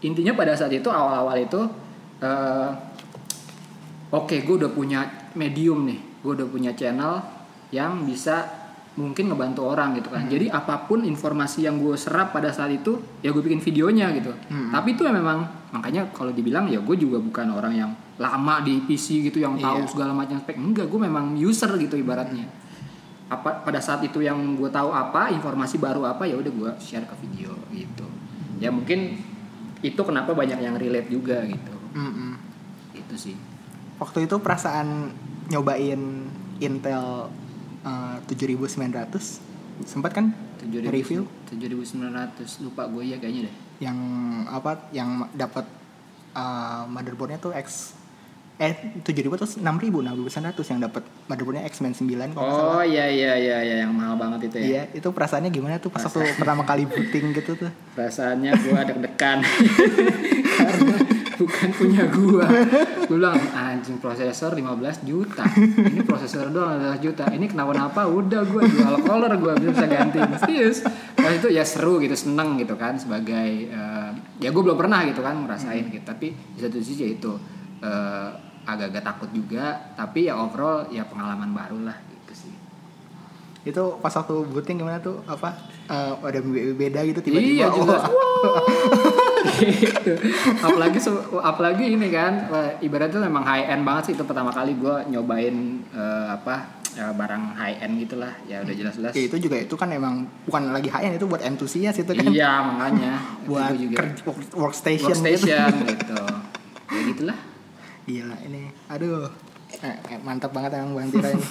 Intinya 0.00 0.32
pada 0.32 0.52
saat 0.52 0.72
itu 0.72 0.88
awal-awal 0.88 1.36
itu, 1.38 1.60
eh, 2.20 2.70
oke 4.10 4.36
gue 4.40 4.54
udah 4.56 4.70
punya 4.70 5.00
medium 5.34 5.84
nih, 5.84 6.00
gue 6.20 6.32
udah 6.34 6.48
punya 6.48 6.72
channel 6.72 7.20
yang 7.68 8.04
bisa 8.04 8.64
mungkin 8.96 9.28
ngebantu 9.28 9.60
orang 9.68 9.92
gitu 9.92 10.08
kan. 10.08 10.24
Jadi 10.24 10.48
apa 10.48 10.88
pun 10.88 11.04
informasi 11.04 11.68
yang 11.68 11.76
gue 11.76 11.92
serap 12.00 12.32
pada 12.32 12.48
saat 12.48 12.72
itu, 12.72 12.96
ya 13.20 13.28
gue 13.28 13.44
bikin 13.44 13.60
videonya 13.60 14.08
gitu. 14.16 14.32
Tapi 14.72 14.96
itu 14.96 15.04
memang 15.04 15.44
makanya 15.68 16.08
kalau 16.16 16.32
dibilang 16.32 16.64
ya 16.64 16.80
gue 16.80 16.96
juga 16.96 17.20
bukan 17.20 17.52
orang 17.52 17.76
yang 17.76 17.90
lama 18.16 18.64
di 18.64 18.80
PC 18.80 19.28
gitu 19.28 19.44
yang 19.44 19.60
tahu 19.60 19.84
Iya. 19.84 19.90
segala 19.92 20.16
macam 20.16 20.40
spek. 20.40 20.56
Enggak, 20.56 20.88
gue 20.88 20.96
memang 20.96 21.36
user 21.36 21.68
gitu 21.76 22.00
ibaratnya 22.00 22.48
apa 23.26 23.66
pada 23.66 23.82
saat 23.82 24.06
itu 24.06 24.22
yang 24.22 24.54
gue 24.54 24.70
tahu 24.70 24.94
apa 24.94 25.34
informasi 25.34 25.82
baru 25.82 26.06
apa 26.06 26.30
ya 26.30 26.38
udah 26.38 26.52
gue 26.52 26.70
share 26.78 27.06
ke 27.10 27.14
video 27.26 27.50
gitu. 27.74 28.06
Ya 28.62 28.70
mungkin 28.70 29.18
itu 29.82 30.00
kenapa 30.06 30.30
banyak 30.30 30.62
yang 30.62 30.78
relate 30.78 31.10
juga 31.10 31.42
gitu. 31.42 31.74
Mm-mm. 31.96 32.38
itu 32.94 33.14
sih. 33.16 33.36
Waktu 33.96 34.28
itu 34.28 34.36
perasaan 34.38 35.10
nyobain 35.48 36.28
Intel 36.62 37.32
eh, 37.82 38.16
7900 38.30 39.10
sempat 39.84 40.12
kan? 40.14 40.30
7000 40.62 40.88
review? 40.92 41.20
7900 41.50 42.64
lupa 42.64 42.86
gue 42.86 43.10
ya 43.10 43.16
kayaknya 43.18 43.50
deh. 43.50 43.54
Yang 43.82 43.98
apa 44.54 44.70
yang 44.94 45.26
dapat 45.34 45.66
eh, 46.36 46.82
motherboardnya 46.86 47.42
tuh 47.42 47.52
X 47.58 47.95
eh 48.56 48.72
7000 49.04 49.36
terus 49.36 49.54
6000 49.60 50.00
6900 50.24 50.72
yang 50.72 50.80
dapat 50.80 51.04
motherboardnya 51.28 51.68
X 51.68 51.84
99 51.84 52.32
kalau 52.32 52.40
nggak 52.40 52.56
salah. 52.56 52.76
oh 52.80 52.84
iya 52.88 53.04
iya 53.04 53.36
iya 53.36 53.58
iya 53.60 53.76
yang 53.84 53.92
mahal 53.92 54.16
banget 54.16 54.48
itu 54.48 54.56
ya. 54.56 54.64
Iya, 54.64 54.82
itu 54.96 55.08
perasaannya 55.12 55.50
gimana 55.52 55.76
tuh 55.76 55.92
pas 55.92 56.00
waktu 56.00 56.24
pertama 56.40 56.64
kali 56.64 56.88
booting 56.88 57.36
gitu 57.36 57.52
tuh? 57.60 57.68
perasaannya 57.96 58.50
gue 58.56 58.80
deg-degan. 58.88 59.38
Karena 60.56 60.96
bukan 61.36 61.68
punya 61.76 62.04
gue 62.08 62.46
gue 63.04 63.16
bilang 63.20 63.36
anjing 63.52 64.00
prosesor 64.00 64.56
15 64.56 65.04
juta. 65.04 65.44
Ini 65.76 66.00
prosesor 66.08 66.48
doang 66.48 66.80
15 66.80 67.04
juta. 67.04 67.28
Ini 67.28 67.44
kenapa-napa 67.52 68.08
udah 68.08 68.40
gue 68.40 68.62
jual 68.72 68.94
color 69.04 69.36
gue 69.36 69.52
bisa 69.68 69.84
ganti. 69.84 70.16
Serius. 70.48 70.80
Pas 71.12 71.28
itu 71.36 71.52
ya 71.52 71.60
seru 71.60 72.00
gitu 72.00 72.16
seneng 72.16 72.56
gitu 72.56 72.72
kan 72.80 72.96
sebagai 72.96 73.68
eh, 73.68 74.10
ya 74.40 74.48
gue 74.48 74.62
belum 74.64 74.80
pernah 74.80 75.04
gitu 75.04 75.20
kan 75.20 75.44
ngerasain 75.44 75.92
gitu. 75.92 76.08
Tapi 76.08 76.32
di 76.32 76.60
satu 76.64 76.80
sisi 76.80 77.04
ya 77.04 77.10
itu 77.12 77.32
eh, 77.80 78.28
agak-agak 78.66 79.04
takut 79.04 79.30
juga 79.30 79.94
tapi 79.94 80.26
ya 80.26 80.34
overall 80.34 80.90
ya 80.90 81.06
pengalaman 81.06 81.50
baru 81.50 81.78
lah 81.86 81.96
gitu 82.10 82.46
sih 82.46 82.54
Itu 83.66 83.98
pas 83.98 84.14
waktu 84.14 84.46
booting 84.46 84.78
gimana 84.78 84.98
tuh? 84.98 85.22
Apa 85.26 85.50
eh, 85.86 86.12
ada 86.22 86.38
be- 86.38 86.74
beda 86.74 87.02
gitu 87.02 87.18
tiba-tiba? 87.20 87.62
Iya 87.62 87.66
oh, 87.66 87.82
jelas. 87.82 88.02
gitu. 89.56 90.12
apalagi 90.60 90.98
apalagi 91.40 91.84
ini 91.88 92.08
kan 92.10 92.32
wah, 92.46 92.68
ibaratnya 92.78 93.20
memang 93.22 93.42
high 93.42 93.66
end 93.66 93.82
banget 93.82 94.02
sih 94.10 94.14
itu 94.14 94.24
pertama 94.26 94.50
kali 94.50 94.76
gue 94.76 94.94
nyobain 95.08 95.56
eh, 95.88 96.26
apa 96.28 96.66
ya, 96.92 97.12
barang 97.12 97.44
high 97.54 97.76
end 97.80 97.94
gitulah 98.02 98.32
ya 98.44 98.60
udah 98.62 98.74
jelas-jelas 98.74 99.12
ya, 99.14 99.22
itu 99.26 99.36
juga 99.38 99.56
itu 99.58 99.74
kan 99.74 99.88
emang 99.90 100.26
bukan 100.44 100.70
lagi 100.70 100.88
high 100.88 101.08
end 101.08 101.16
itu 101.16 101.26
buat 101.26 101.40
entusias 101.40 101.94
itu 101.96 102.10
kan. 102.10 102.24
iya 102.26 102.60
makanya 102.62 103.12
buat 103.48 103.70
gua 103.72 103.78
juga 103.78 103.96
kerja- 104.02 104.24
work- 104.26 104.54
workstation, 104.54 105.14
gitu. 105.14 105.22
workstation 105.22 105.72
gitu 105.90 106.20
ya 106.86 107.00
gitulah 107.08 107.38
Gila 108.06 108.36
ini. 108.42 108.70
Aduh. 108.86 109.26
Eh, 109.76 109.96
eh, 110.08 110.18
mantap 110.22 110.50
banget 110.50 110.78
emang 110.78 110.94
Bang 110.96 111.10
Tira 111.10 111.28
ini. 111.28 111.42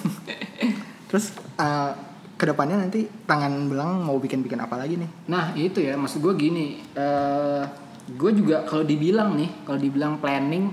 Terus 1.12 1.30
eh, 1.56 1.92
ke 2.34 2.46
depannya 2.46 2.80
nanti 2.80 3.04
tangan 3.24 3.68
belang 3.68 4.02
mau 4.02 4.16
bikin-bikin 4.16 4.58
apa 4.58 4.76
lagi 4.76 4.96
nih? 4.96 5.10
Nah 5.26 5.52
itu 5.54 5.80
ya 5.80 5.96
maksud 5.96 6.20
gue 6.20 6.34
gini, 6.34 6.66
eh 6.92 7.64
gue 8.06 8.32
juga 8.34 8.64
kalau 8.64 8.84
dibilang 8.84 9.34
nih, 9.34 9.64
kalau 9.64 9.80
dibilang 9.80 10.18
planning, 10.18 10.68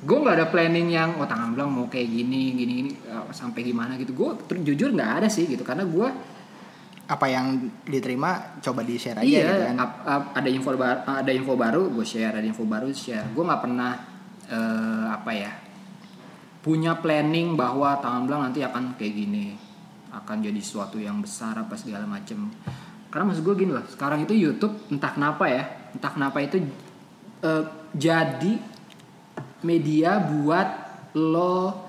gue 0.00 0.16
nggak 0.16 0.34
ada 0.34 0.46
planning 0.46 0.88
yang 0.88 1.14
oh 1.14 1.26
tangan 1.26 1.52
belang 1.52 1.68
mau 1.68 1.86
kayak 1.86 2.08
gini, 2.08 2.54
gini, 2.54 2.72
gini 2.78 2.90
eh, 3.00 3.24
sampai 3.30 3.62
gimana 3.62 3.94
gitu. 3.94 4.12
Gue 4.12 4.34
jujur 4.60 4.90
nggak 4.90 5.22
ada 5.22 5.28
sih 5.28 5.46
gitu, 5.46 5.62
karena 5.62 5.86
gue 5.86 6.08
Apa 7.06 7.26
yang 7.26 7.58
diterima 7.82 8.54
coba 8.62 8.86
di 8.86 8.94
share 8.94 9.18
aja 9.18 9.26
iya 9.26 9.42
gitu 9.44 9.62
kan. 9.66 9.76
ap- 9.82 10.02
ap- 10.06 10.30
ada 10.30 10.46
info 10.46 10.70
baru, 10.70 11.02
ada 11.02 11.30
info 11.34 11.52
baru 11.54 11.82
gue 11.90 12.06
share, 12.06 12.38
ada 12.38 12.46
info 12.46 12.62
baru 12.62 12.86
share. 12.90 13.34
Gue 13.34 13.42
nggak 13.42 13.62
pernah 13.66 13.98
eh, 14.50 15.06
apa 15.08 15.32
ya 15.32 15.52
punya 16.60 16.92
planning 17.00 17.56
bahwa 17.56 17.96
tangan 18.04 18.28
belang 18.28 18.42
nanti 18.52 18.60
akan 18.60 18.92
kayak 19.00 19.14
gini, 19.16 19.56
akan 20.12 20.44
jadi 20.44 20.60
sesuatu 20.60 21.00
yang 21.00 21.24
besar 21.24 21.56
apa 21.56 21.72
segala 21.72 22.04
macem. 22.04 22.52
Karena 23.08 23.32
maksud 23.32 23.42
gue 23.42 23.54
gini 23.64 23.72
loh, 23.72 23.84
sekarang 23.88 24.28
itu 24.28 24.36
YouTube 24.36 24.76
entah 24.92 25.16
kenapa 25.16 25.48
ya, 25.48 25.64
entah 25.96 26.12
kenapa 26.12 26.38
itu 26.44 26.60
eh, 27.40 27.64
jadi 27.96 28.60
media 29.64 30.20
buat 30.20 30.68
lo 31.16 31.88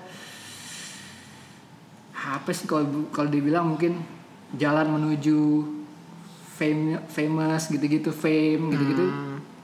apa 2.22 2.50
sih 2.54 2.66
kalau 2.70 3.10
kalau 3.10 3.28
dibilang 3.28 3.74
mungkin 3.74 3.98
jalan 4.54 4.94
menuju 4.94 5.66
fame 6.54 7.02
famous 7.10 7.66
gitu-gitu 7.66 8.14
fame 8.14 8.70
gitu-gitu 8.70 9.04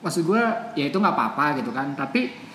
maksud 0.02 0.26
gue 0.26 0.42
ya 0.74 0.90
itu 0.90 0.96
nggak 0.98 1.14
apa-apa 1.14 1.62
gitu 1.62 1.70
kan 1.70 1.94
tapi 1.94 2.47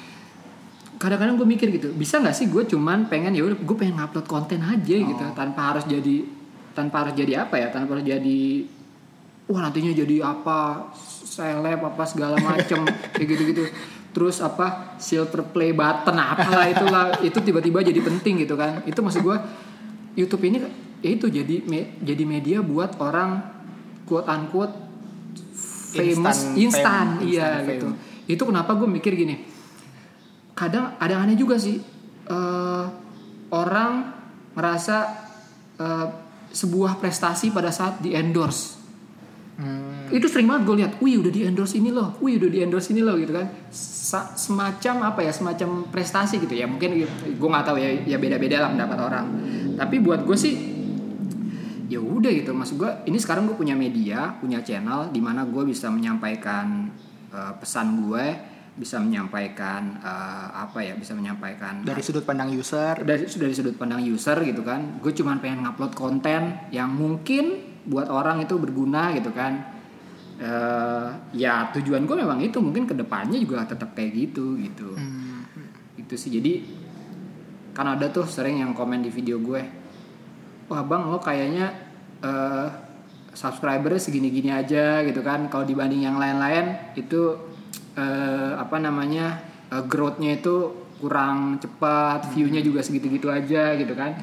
kadang-kadang 0.98 1.36
gue 1.36 1.48
mikir 1.48 1.68
gitu 1.74 1.90
bisa 1.94 2.20
nggak 2.20 2.36
sih 2.36 2.48
gue 2.48 2.64
cuman 2.66 3.08
pengen 3.12 3.36
ya 3.36 3.44
udah 3.44 3.58
gue 3.58 3.76
pengen 3.76 4.00
ngupload 4.00 4.28
konten 4.28 4.60
aja 4.64 4.96
gitu 4.96 5.24
tanpa 5.36 5.74
harus 5.74 5.84
jadi 5.86 6.26
tanpa 6.74 7.06
harus 7.06 7.14
jadi 7.14 7.46
apa 7.46 7.56
ya 7.60 7.68
tanpa 7.70 7.98
harus 7.98 8.06
jadi 8.08 8.40
wah 9.50 9.62
nantinya 9.62 9.92
jadi 9.94 10.16
apa 10.24 10.90
seleb 11.24 11.82
apa 11.84 12.04
segala 12.08 12.40
macem 12.40 12.86
kayak 13.14 13.28
gitu-gitu. 13.28 13.64
Terus 14.14 14.38
apa 14.46 14.94
silver 15.02 15.50
play 15.50 15.74
button 15.74 16.14
apalah 16.14 16.70
itulah 16.70 17.06
itu 17.26 17.38
tiba-tiba 17.42 17.82
jadi 17.82 17.98
penting 17.98 18.46
gitu 18.46 18.54
kan. 18.54 18.86
Itu 18.86 19.02
maksud 19.02 19.26
gue 19.26 19.38
YouTube 20.14 20.46
ini 20.46 20.62
ya 21.04 21.10
itu 21.12 21.28
jadi 21.28 21.66
me- 21.68 21.98
jadi 22.00 22.24
media 22.24 22.58
buat 22.64 22.96
orang 23.02 23.44
quote 24.08 24.30
unquote 24.30 24.74
famous 25.94 26.56
Instant 26.56 26.58
instan 26.58 27.08
iya 27.28 27.62
gitu. 27.62 27.94
itu 28.26 28.44
kenapa 28.48 28.74
gue 28.74 28.88
mikir 28.88 29.14
gini 29.14 29.36
kadang 30.54 30.96
ada 30.98 31.22
aneh 31.22 31.38
juga 31.38 31.58
sih. 31.58 31.82
Eh, 32.30 32.86
orang 33.54 33.94
ngerasa 34.54 34.98
eh, 35.78 36.08
sebuah 36.54 37.02
prestasi 37.02 37.50
pada 37.50 37.74
saat 37.74 38.00
di 38.00 38.14
endorse. 38.14 38.78
Hmm, 39.54 40.10
itu 40.10 40.26
sering 40.26 40.50
banget 40.50 40.66
gue 40.66 40.76
lihat, 40.82 40.94
wih 40.98 41.22
udah 41.22 41.30
di 41.30 41.46
endorse 41.46 41.78
ini 41.78 41.94
loh, 41.94 42.18
wih 42.26 42.42
udah 42.42 42.50
di 42.50 42.66
endorse 42.66 42.90
ini 42.90 43.06
loh 43.06 43.14
gitu 43.22 43.38
kan, 43.38 43.54
Sa- 43.70 44.34
semacam 44.34 45.14
apa 45.14 45.22
ya, 45.22 45.30
semacam 45.30 45.86
prestasi 45.94 46.42
gitu 46.42 46.58
ya, 46.58 46.66
mungkin 46.66 47.06
gue 47.38 47.50
nggak 47.54 47.66
tahu 47.66 47.78
ya, 47.78 48.02
ya 48.02 48.18
beda-beda 48.18 48.66
lah 48.66 48.74
pendapat 48.74 48.98
orang. 48.98 49.26
Tapi 49.78 50.02
buat 50.02 50.26
gue 50.26 50.34
sih, 50.34 50.58
ya 51.86 52.02
udah 52.02 52.34
gitu, 52.34 52.50
maksud 52.50 52.82
gue 52.82 52.92
ini 53.06 53.22
sekarang 53.22 53.46
gue 53.46 53.54
punya 53.54 53.78
media, 53.78 54.34
punya 54.42 54.66
channel 54.66 55.14
di 55.14 55.22
mana 55.22 55.46
gue 55.46 55.64
bisa 55.70 55.86
menyampaikan 55.94 56.90
eh, 57.30 57.54
pesan 57.62 58.10
gue, 58.10 58.26
bisa 58.74 58.98
menyampaikan 58.98 60.02
eh, 60.02 60.48
apa 60.50 60.82
ya, 60.82 60.98
bisa 60.98 61.14
menyampaikan 61.14 61.86
dari 61.86 62.02
sudut 62.02 62.26
pandang 62.26 62.50
user. 62.50 63.06
dari 63.06 63.30
dari 63.30 63.54
sudut 63.54 63.78
pandang 63.78 64.02
user 64.02 64.38
gitu 64.42 64.66
kan. 64.66 64.98
Gue 64.98 65.14
cuman 65.14 65.38
pengen 65.38 65.66
ngupload 65.66 65.94
konten 65.94 66.58
yang 66.74 66.90
mungkin 66.90 67.78
buat 67.86 68.10
orang 68.10 68.42
itu 68.42 68.58
berguna 68.58 69.14
gitu 69.14 69.30
kan. 69.30 69.62
Eh, 70.42 71.10
ya 71.38 71.70
tujuan 71.70 72.10
gue 72.10 72.18
memang 72.18 72.42
itu 72.42 72.58
mungkin 72.58 72.90
ke 72.90 72.98
depannya 72.98 73.38
juga 73.38 73.70
tetap 73.70 73.94
kayak 73.94 74.12
gitu 74.18 74.58
gitu. 74.58 74.98
Hmm, 74.98 75.46
itu 75.94 76.18
sih. 76.18 76.34
Jadi 76.34 76.82
kan 77.78 77.94
ada 77.94 78.10
tuh 78.10 78.26
sering 78.26 78.58
yang 78.58 78.74
komen 78.74 79.06
di 79.06 79.14
video 79.14 79.38
gue. 79.38 79.62
Wah 80.74 80.82
bang 80.82 81.14
lo 81.14 81.22
kayaknya 81.22 81.68
eh 82.26 82.70
subscribernya 83.34 84.02
segini-gini 84.02 84.50
aja 84.50 85.06
gitu 85.06 85.22
kan. 85.22 85.46
Kalau 85.54 85.62
dibanding 85.62 86.10
yang 86.10 86.18
lain-lain 86.18 86.98
itu 86.98 87.53
eh, 87.98 88.52
apa 88.58 88.78
namanya 88.82 89.42
eh, 89.70 89.84
growth-nya 89.86 90.42
itu 90.42 90.56
kurang 91.04 91.60
cepat 91.60 92.32
view-nya 92.32 92.64
juga 92.64 92.80
segitu-gitu 92.80 93.28
aja 93.28 93.76
gitu 93.76 93.94
kan. 93.94 94.16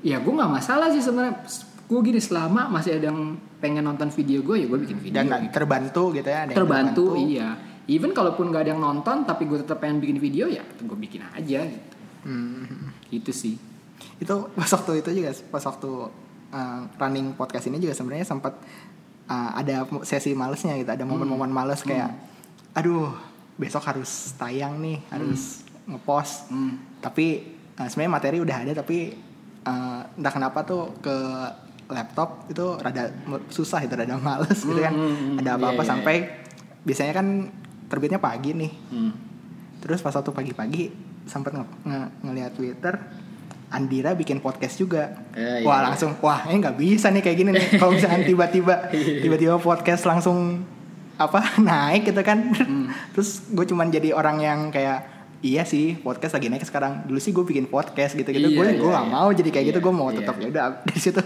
Ya 0.00 0.18
gue 0.18 0.32
nggak 0.32 0.50
masalah 0.50 0.90
sih 0.90 1.04
sebenarnya. 1.04 1.44
Gue 1.86 2.00
gini 2.06 2.22
selama 2.22 2.70
masih 2.70 2.98
ada 2.98 3.10
yang 3.10 3.38
pengen 3.60 3.84
nonton 3.84 4.08
video 4.08 4.40
gue 4.40 4.64
ya 4.64 4.66
gue 4.66 4.78
bikin 4.88 4.98
video 4.98 5.20
dan 5.20 5.28
gitu. 5.28 5.52
terbantu 5.52 6.02
gitu 6.16 6.28
ya 6.32 6.48
ada 6.48 6.50
yang 6.50 6.58
terbantu 6.58 7.06
iya. 7.20 7.48
Even 7.90 8.14
kalaupun 8.14 8.54
gak 8.54 8.62
ada 8.64 8.70
yang 8.72 8.82
nonton 8.82 9.26
tapi 9.26 9.50
gue 9.50 9.58
tetap 9.66 9.82
pengen 9.82 9.98
bikin 9.98 10.22
video 10.22 10.46
ya 10.46 10.62
gue 10.62 10.98
bikin 10.98 11.26
aja 11.34 11.66
gitu. 11.66 11.96
Hmm. 12.24 12.92
itu 13.12 13.32
sih. 13.32 13.56
Itu 14.16 14.48
pas 14.56 14.68
waktu 14.68 15.04
itu 15.04 15.10
juga 15.12 15.30
pas 15.52 15.64
waktu 15.64 15.90
uh, 16.54 16.80
running 16.96 17.34
podcast 17.34 17.68
ini 17.68 17.82
juga 17.82 17.92
sebenarnya 17.96 18.26
sempat 18.28 18.54
uh, 19.28 19.50
ada 19.56 19.86
sesi 20.06 20.32
malesnya 20.32 20.78
gitu 20.78 20.90
ada 20.90 21.04
momen-momen 21.04 21.50
males 21.50 21.82
kayak 21.82 22.10
aduh 22.72 23.12
besok 23.56 23.84
harus 23.84 24.32
tayang 24.34 24.80
nih 24.80 24.98
harus 25.10 25.66
ngepost 25.84 26.48
hmm. 26.48 27.02
tapi 27.02 27.56
uh, 27.76 27.86
sebenarnya 27.90 28.12
materi 28.12 28.38
udah 28.40 28.56
ada 28.62 28.72
tapi 28.72 29.12
uh, 29.66 30.00
entah 30.16 30.32
kenapa 30.32 30.62
tuh 30.64 30.96
ke 31.02 31.16
laptop 31.90 32.46
itu 32.46 32.78
rada 32.78 33.10
susah 33.50 33.82
itu 33.82 33.94
rada 33.98 34.14
males 34.16 34.62
gitu 34.62 34.78
kan 34.78 34.94
Hmm, 34.94 35.10
hmm, 35.10 35.16
hmm. 35.18 35.40
ada 35.42 35.50
apa-apa 35.58 35.74
Iya, 35.74 35.84
iya, 35.84 35.90
sampai 35.90 36.16
biasanya 36.86 37.12
kan 37.12 37.26
terbitnya 37.90 38.22
pagi 38.22 38.54
nih 38.54 38.72
Hmm. 38.88 39.12
Terus 39.80 40.04
pas 40.04 40.12
waktu 40.12 40.28
pagi-pagi 40.28 40.92
sempat 41.24 41.56
nge 41.56 41.64
nge- 41.88 42.10
ngeliat 42.20 42.52
Twitter 42.52 42.94
Andira 43.70 44.12
bikin 44.12 44.42
podcast 44.42 44.76
juga. 44.76 45.14
Eh, 45.32 45.62
iya, 45.62 45.64
wah 45.64 45.78
iya. 45.80 45.84
langsung 45.88 46.18
wah 46.20 46.42
ini 46.50 46.58
nggak 46.58 46.76
bisa 46.76 47.06
nih 47.08 47.22
kayak 47.22 47.36
gini 47.38 47.50
nih. 47.54 47.64
Kalau 47.80 47.94
misalnya 47.94 48.26
tiba-tiba 48.26 48.90
tiba-tiba 48.92 49.56
podcast 49.56 50.04
langsung 50.04 50.66
apa 51.20 51.38
naik 51.68 52.08
gitu 52.08 52.20
kan. 52.24 52.38
Hmm. 52.56 52.88
Terus 53.12 53.44
gue 53.52 53.64
cuman 53.68 53.92
jadi 53.92 54.16
orang 54.16 54.40
yang 54.40 54.60
kayak 54.72 55.20
iya 55.40 55.64
sih 55.64 55.96
podcast 55.96 56.36
lagi 56.36 56.48
naik 56.48 56.64
sekarang. 56.64 57.04
Dulu 57.04 57.20
sih 57.20 57.36
gue 57.36 57.44
bikin 57.44 57.68
podcast 57.68 58.16
gitu-gitu. 58.16 58.48
Iya, 58.48 58.56
gue 58.56 58.66
iya, 58.72 58.80
gue 58.80 58.92
iya. 58.92 59.04
mau 59.04 59.28
jadi 59.28 59.48
kayak 59.52 59.66
gitu. 59.72 59.78
Iya, 59.80 59.84
Gue 59.84 59.94
mau 59.94 60.08
iya. 60.08 60.16
tetap 60.24 60.36
ya 60.40 60.48
udah 60.48 60.64
dari 60.88 61.00
situ 61.00 61.20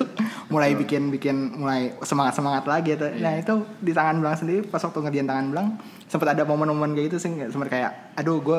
mulai 0.51 0.75
bikin 0.75 1.15
bikin 1.15 1.37
mulai 1.59 1.95
semangat 2.03 2.35
semangat 2.35 2.67
lagi 2.67 2.99
gitu. 2.99 3.07
Nah 3.23 3.39
Iya. 3.39 3.47
itu 3.47 3.55
di 3.79 3.93
tangan 3.95 4.19
belang 4.19 4.35
sendiri 4.35 4.67
pas 4.67 4.83
waktu 4.83 4.99
ngerjain 4.99 5.31
tangan 5.31 5.47
belang 5.55 5.69
sempat 6.11 6.35
ada 6.35 6.43
momen-momen 6.43 6.95
kayak 6.99 7.15
gitu 7.15 7.19
sih 7.23 7.31
sempat 7.51 7.71
kayak 7.71 7.91
aduh 8.19 8.39
gue 8.39 8.59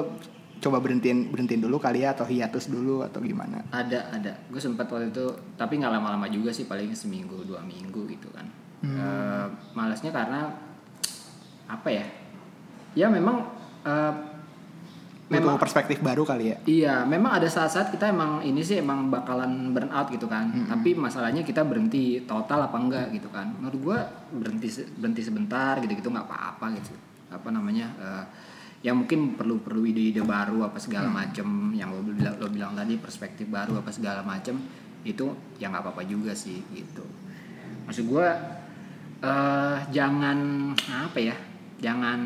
coba 0.55 0.79
berhentiin 0.79 1.29
berhentiin 1.29 1.61
dulu 1.61 1.77
kali 1.77 2.03
ya 2.07 2.15
atau 2.15 2.25
hiatus 2.25 2.71
dulu 2.71 3.03
atau 3.03 3.19
gimana 3.21 3.61
ada 3.69 4.07
ada 4.09 4.33
gue 4.49 4.57
sempat 4.57 4.87
waktu 4.87 5.11
itu 5.13 5.27
tapi 5.59 5.77
nggak 5.77 5.93
lama-lama 5.93 6.25
juga 6.31 6.49
sih 6.49 6.65
paling 6.65 6.95
seminggu 6.95 7.43
dua 7.45 7.59
minggu 7.61 8.07
gitu 8.07 8.31
kan 8.33 8.47
Eh, 8.85 9.45
malasnya 9.73 10.13
karena 10.13 10.45
apa 11.65 11.89
ya 11.89 12.05
ya 12.93 13.07
memang 13.09 13.43
butuh 15.25 15.41
memang 15.41 15.57
perspektif 15.57 15.97
baru 16.05 16.21
kali 16.21 16.53
ya 16.53 16.57
Iya, 16.65 16.95
memang 17.01 17.41
ada 17.41 17.49
saat-saat 17.49 17.89
kita 17.89 18.13
emang 18.13 18.45
ini 18.45 18.61
sih 18.61 18.77
emang 18.77 19.09
bakalan 19.09 19.73
burn 19.73 19.89
out 19.89 20.05
gitu 20.13 20.29
kan. 20.29 20.53
Tapi 20.69 20.93
masalahnya 20.93 21.41
kita 21.41 21.65
berhenti 21.65 22.21
total 22.29 22.69
apa 22.69 22.77
enggak 22.77 23.09
gitu 23.09 23.29
kan. 23.33 23.49
Menurut 23.57 23.79
gua 23.81 23.97
berhenti 24.29 24.69
berhenti 24.93 25.25
sebentar 25.25 25.81
gitu-gitu 25.81 26.13
nggak 26.13 26.29
apa-apa 26.29 26.77
gitu. 26.77 26.93
Apa 27.33 27.49
namanya? 27.49 27.89
eh, 27.97 28.25
yang 28.85 29.01
mungkin 29.01 29.33
perlu 29.33 29.65
perlu 29.65 29.81
ide-ide 29.81 30.21
baru 30.21 30.69
apa 30.69 30.77
segala 30.77 31.09
macem 31.09 31.73
yang 31.73 31.89
lo 31.89 32.05
bilang 32.05 32.37
lo 32.37 32.45
bilang 32.53 32.77
tadi 32.77 33.01
perspektif 33.01 33.49
baru 33.49 33.81
apa 33.81 33.89
segala 33.89 34.21
macem 34.21 34.61
itu 35.01 35.25
ya 35.57 35.73
nggak 35.73 35.89
apa-apa 35.89 36.05
juga 36.05 36.37
sih 36.37 36.61
gitu. 36.69 37.01
Maksud 37.89 38.05
gua 38.05 38.29
eh 39.25 39.77
jangan 39.89 40.69
apa 40.85 41.17
ya? 41.17 41.33
Jangan 41.85 42.19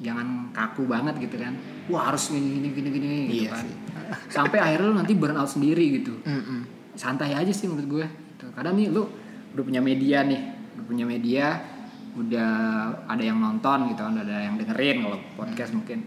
jangan 0.00 0.48
kaku 0.56 0.88
banget 0.88 1.20
gitu 1.20 1.36
kan. 1.36 1.52
Wah, 1.92 2.08
harus 2.08 2.32
gini 2.32 2.56
gini 2.56 2.68
gini 2.72 2.88
gini 2.88 3.16
gitu 3.28 3.44
Iya 3.44 3.50
kan. 3.52 3.64
sih. 3.68 3.74
Sampai 4.40 4.58
akhirnya 4.58 4.88
lu 4.88 4.96
nanti 4.96 5.12
burn 5.12 5.36
out 5.36 5.50
sendiri 5.50 6.00
gitu. 6.00 6.16
Mm-mm. 6.24 6.60
Santai 6.96 7.36
aja 7.36 7.52
sih 7.52 7.68
menurut 7.68 7.88
gue. 8.00 8.06
Tuh, 8.40 8.48
Kadang 8.56 8.80
nih 8.80 8.88
lu 8.88 9.04
udah 9.52 9.64
punya 9.64 9.82
media 9.82 10.24
nih, 10.24 10.40
udah 10.78 10.84
punya 10.86 11.04
media, 11.04 11.46
udah 12.14 12.50
ada 13.04 13.22
yang 13.22 13.38
nonton 13.38 13.90
gitu 13.90 14.00
kan, 14.00 14.16
udah 14.16 14.24
ada 14.24 14.38
yang 14.46 14.54
dengerin 14.56 14.96
kalau 15.02 15.18
podcast 15.36 15.74
mungkin. 15.74 15.98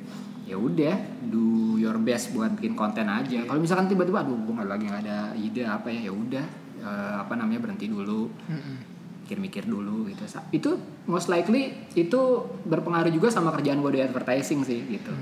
Ya 0.47 0.57
udah, 0.57 0.95
do 1.27 1.77
your 1.77 1.95
best 1.97 2.33
buat 2.33 2.51
bikin 2.55 2.75
konten 2.75 3.07
aja. 3.07 3.45
Kalau 3.45 3.59
misalkan 3.59 3.87
tiba-tiba 3.87 4.25
aduh 4.25 4.35
gue 4.35 4.53
lagi 4.57 4.83
nggak 4.87 5.03
ada 5.05 5.17
ide 5.35 5.63
apa 5.63 5.87
ya, 5.87 6.07
ya 6.07 6.13
udah 6.13 6.45
eh, 6.81 7.15
apa 7.21 7.33
namanya 7.35 7.61
berhenti 7.61 7.87
dulu 7.87 8.27
Mm-mm. 8.47 8.75
Mikir-mikir 9.31 9.63
dulu 9.63 10.11
gitu. 10.11 10.27
Sa- 10.27 10.43
itu 10.51 10.75
most 11.07 11.31
likely 11.31 11.71
itu 11.95 12.19
berpengaruh 12.67 13.07
juga 13.07 13.31
sama 13.31 13.55
kerjaan 13.55 13.79
gue 13.79 13.95
di 13.95 14.01
advertising 14.03 14.67
sih 14.67 14.83
gitu. 14.91 15.15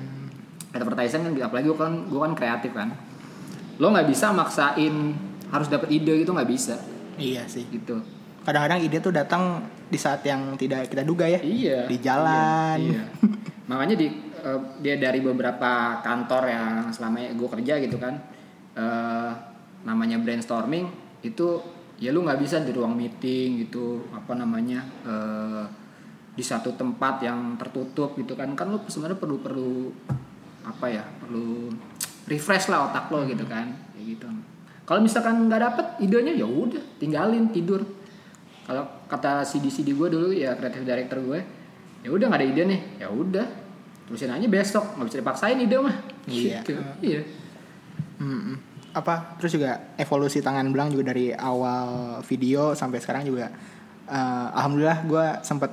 Advertising 0.73 1.29
kan 1.29 1.31
apalagi 1.45 1.69
gue 1.69 1.77
kan 1.77 1.93
gue 2.09 2.19
kan 2.25 2.33
kreatif 2.33 2.73
kan. 2.73 2.89
Lo 3.77 3.93
nggak 3.93 4.09
bisa 4.09 4.33
maksain 4.33 5.13
harus 5.53 5.69
dapat 5.69 5.93
ide 5.93 6.25
itu 6.25 6.33
nggak 6.33 6.49
bisa. 6.49 6.81
Iya 7.21 7.45
sih. 7.45 7.69
Gitu. 7.69 8.01
Kadang-kadang 8.41 8.81
ide 8.81 8.97
tuh 8.97 9.13
datang 9.13 9.61
di 9.85 10.01
saat 10.01 10.25
yang 10.25 10.57
tidak 10.57 10.89
kita 10.89 11.05
duga 11.05 11.29
ya. 11.29 11.37
Iya. 11.37 11.85
Di 11.85 11.97
jalan. 12.01 12.77
iya, 12.81 13.05
iya. 13.05 13.05
makanya 13.69 14.01
di 14.01 14.09
eh, 14.41 14.59
dia 14.81 14.97
dari 14.97 15.21
beberapa 15.21 16.01
kantor 16.01 16.43
yang 16.49 16.73
selama 16.89 17.29
gue 17.37 17.49
kerja 17.53 17.77
gitu 17.77 18.01
kan 18.01 18.17
eh, 18.73 19.31
namanya 19.85 20.17
brainstorming 20.17 20.89
itu 21.21 21.61
ya 21.99 22.09
lu 22.09 22.23
nggak 22.23 22.39
bisa 22.39 22.59
di 22.59 22.71
ruang 22.71 22.95
meeting 22.95 23.59
gitu 23.61 24.07
apa 24.09 24.31
namanya 24.33 24.79
eh, 25.03 25.63
di 26.31 26.41
satu 26.41 26.71
tempat 26.73 27.19
yang 27.19 27.59
tertutup 27.59 28.15
gitu 28.15 28.33
kan 28.33 28.55
kan 28.55 28.71
lu 28.71 28.79
sebenarnya 28.87 29.19
perlu 29.19 29.37
perlu 29.39 29.71
apa 30.63 30.85
ya 30.87 31.03
perlu 31.19 31.67
refresh 32.25 32.71
lah 32.71 32.87
otak 32.87 33.11
lo 33.11 33.25
gitu 33.25 33.43
kan 33.43 33.67
kayak 33.91 34.15
gitu 34.15 34.27
kalau 34.83 35.03
misalkan 35.03 35.45
nggak 35.45 35.61
dapet 35.61 35.85
idenya 35.99 36.33
ya 36.33 36.47
udah 36.47 36.79
tinggalin 36.95 37.51
tidur 37.51 37.83
kalau 38.63 38.85
kata 39.05 39.43
CD 39.43 39.67
CD 39.67 39.91
gue 39.91 40.07
dulu 40.07 40.29
ya 40.31 40.55
kreatif 40.55 40.85
director 40.85 41.19
gue 41.19 41.39
ya 41.99 42.09
udah 42.09 42.25
nggak 42.31 42.39
ada 42.39 42.47
ide 42.47 42.63
nih 42.63 42.81
ya 43.01 43.07
udah 43.11 43.43
terusin 44.07 44.31
aja 44.31 44.47
besok 44.47 44.95
nggak 44.95 45.07
bisa 45.09 45.17
dipaksain 45.19 45.59
ide 45.59 45.75
mah 45.75 45.95
Iya. 46.29 46.61
Gitu. 46.61 46.77
iya 47.01 47.21
Mm-mm. 48.21 48.55
Apa 48.91 49.37
terus 49.37 49.51
juga 49.51 49.93
evolusi 49.95 50.39
tangan 50.39 50.65
belang 50.69 50.89
juga 50.89 51.09
dari 51.09 51.29
awal 51.31 51.87
video 52.21 52.73
sampai 52.73 52.97
sekarang 52.97 53.23
juga 53.23 53.53
eh, 54.05 54.47
alhamdulillah 54.51 54.99
gue 55.03 55.25
sempet 55.41 55.71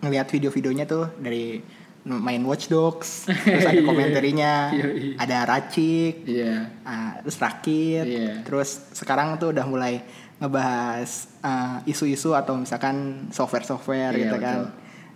ngelihat 0.00 0.26
video-videonya 0.26 0.84
tuh 0.84 1.12
dari 1.16 1.60
main 2.00 2.40
Watch 2.40 2.66
Dogs 2.66 3.28
terus 3.28 3.60
ada 3.62 3.76
Iya. 3.76 3.84
komentarnya 3.84 4.52
Iya, 4.72 4.86
iya. 4.90 5.14
ada 5.16 5.36
Racik 5.44 6.14
iya 6.24 6.52
ah, 6.80 7.20
terus 7.20 7.36
Rakit 7.36 8.04
Iya. 8.04 8.32
terus 8.40 8.68
sekarang 8.92 9.36
tuh 9.36 9.52
udah 9.52 9.68
mulai 9.68 10.00
ngebahas 10.40 11.10
eh, 11.38 11.76
isu-isu 11.86 12.32
atau 12.32 12.56
misalkan 12.56 13.28
software-software 13.28 14.16
Iya, 14.16 14.20
gitu 14.24 14.36
kan 14.38 14.58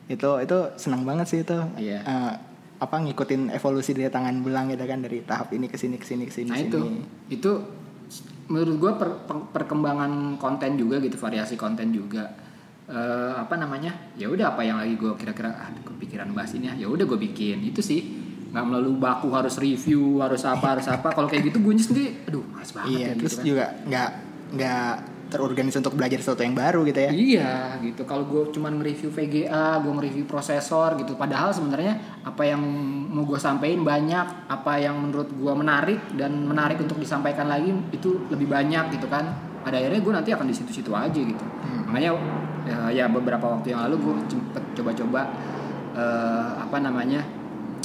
itu 0.04 0.30
itu 0.38 0.56
senang 0.76 1.02
banget 1.02 1.26
sih 1.26 1.40
itu 1.40 1.56
Iya. 1.80 2.04
Eh, 2.04 2.32
apa 2.74 2.96
ngikutin 3.00 3.50
evolusi 3.50 3.94
dari 3.94 4.08
tangan 4.08 4.42
belang 4.42 4.66
gitu 4.68 4.84
kan 4.84 4.98
dari 4.98 5.22
tahap 5.22 5.50
ini 5.50 5.66
ke 5.66 5.76
sini 5.76 5.96
ke 5.96 6.04
sini 6.04 6.24
ke 6.24 6.32
sini 6.32 6.48
nah 6.50 6.58
sini. 6.58 6.68
itu. 6.68 6.80
itu 7.30 7.50
menurut 8.44 8.76
gue 8.76 8.92
per- 8.94 9.18
per- 9.24 9.46
perkembangan 9.50 10.36
konten 10.36 10.76
juga 10.76 11.00
gitu 11.00 11.16
variasi 11.16 11.56
konten 11.56 11.88
juga. 11.90 12.28
Eh, 12.84 13.32
apa 13.32 13.56
namanya? 13.56 14.12
Ya 14.12 14.28
udah 14.28 14.52
apa 14.52 14.60
yang 14.60 14.76
lagi 14.76 14.94
gue 14.94 15.08
kira-kira 15.16 15.48
ah 15.48 15.72
kepikiran 15.72 16.28
bahas 16.30 16.52
ini 16.52 16.68
ya 16.68 16.84
ya 16.84 16.86
udah 16.86 17.08
gue 17.08 17.16
bikin. 17.16 17.64
Itu 17.64 17.80
sih. 17.80 18.04
Nggak 18.52 18.64
melalui 18.68 19.00
baku 19.00 19.32
harus 19.32 19.56
review 19.56 20.20
harus 20.20 20.44
apa 20.44 20.76
harus 20.76 20.84
apa. 20.86 21.08
Kalau 21.10 21.24
kayak 21.24 21.48
gitu 21.48 21.64
gue 21.64 21.72
sendiri 21.74 22.08
aduh 22.28 22.44
males 22.44 22.70
banget 22.70 22.90
Iya, 22.92 23.00
ya 23.00 23.12
terus 23.16 23.32
gitu 23.32 23.40
kan. 23.40 23.46
juga 23.48 23.66
nggak 23.88 24.10
nggak 24.54 24.92
terorganisir 25.34 25.82
untuk 25.82 25.98
belajar 25.98 26.22
sesuatu 26.22 26.46
yang 26.46 26.54
baru 26.54 26.86
gitu 26.86 27.00
ya. 27.02 27.10
Iya 27.10 27.52
gitu. 27.82 28.06
Kalau 28.06 28.22
gue 28.30 28.54
cuman 28.54 28.78
nge-review 28.78 29.10
VGA, 29.10 29.82
gue 29.82 29.92
nge-review 29.98 30.24
prosesor 30.30 30.94
gitu. 31.02 31.18
Padahal 31.18 31.50
sebenarnya 31.50 32.22
apa 32.22 32.46
yang 32.46 32.62
mau 33.10 33.26
gue 33.26 33.34
sampaikan 33.42 33.82
banyak, 33.82 34.26
apa 34.46 34.78
yang 34.78 34.94
menurut 35.02 35.34
gue 35.34 35.52
menarik 35.58 35.98
dan 36.14 36.46
menarik 36.46 36.78
untuk 36.78 37.02
disampaikan 37.02 37.50
lagi 37.50 37.74
itu 37.90 38.30
lebih 38.30 38.46
banyak 38.46 38.94
gitu 38.94 39.10
kan. 39.10 39.34
Pada 39.66 39.82
akhirnya 39.82 39.98
gue 39.98 40.12
nanti 40.14 40.30
akan 40.30 40.46
di 40.46 40.54
situ-situ 40.54 40.94
aja 40.94 41.18
gitu. 41.18 41.44
Makanya 41.90 42.14
ya, 42.62 42.78
ya 43.02 43.04
beberapa 43.10 43.58
waktu 43.58 43.74
yang 43.74 43.82
lalu 43.90 43.98
gue 43.98 44.14
cepet 44.30 44.64
coba-coba 44.78 45.20
eh, 45.98 46.50
apa 46.62 46.78
namanya 46.78 47.26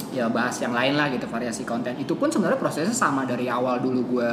ya 0.10 0.26
bahas 0.30 0.58
yang 0.62 0.74
lain 0.74 0.94
lah 0.94 1.10
gitu 1.10 1.26
variasi 1.26 1.66
konten. 1.66 1.98
Itu 1.98 2.14
pun 2.14 2.30
sebenarnya 2.30 2.62
prosesnya 2.62 2.94
sama 2.94 3.26
dari 3.26 3.50
awal 3.50 3.82
dulu 3.82 4.18
gue 4.18 4.32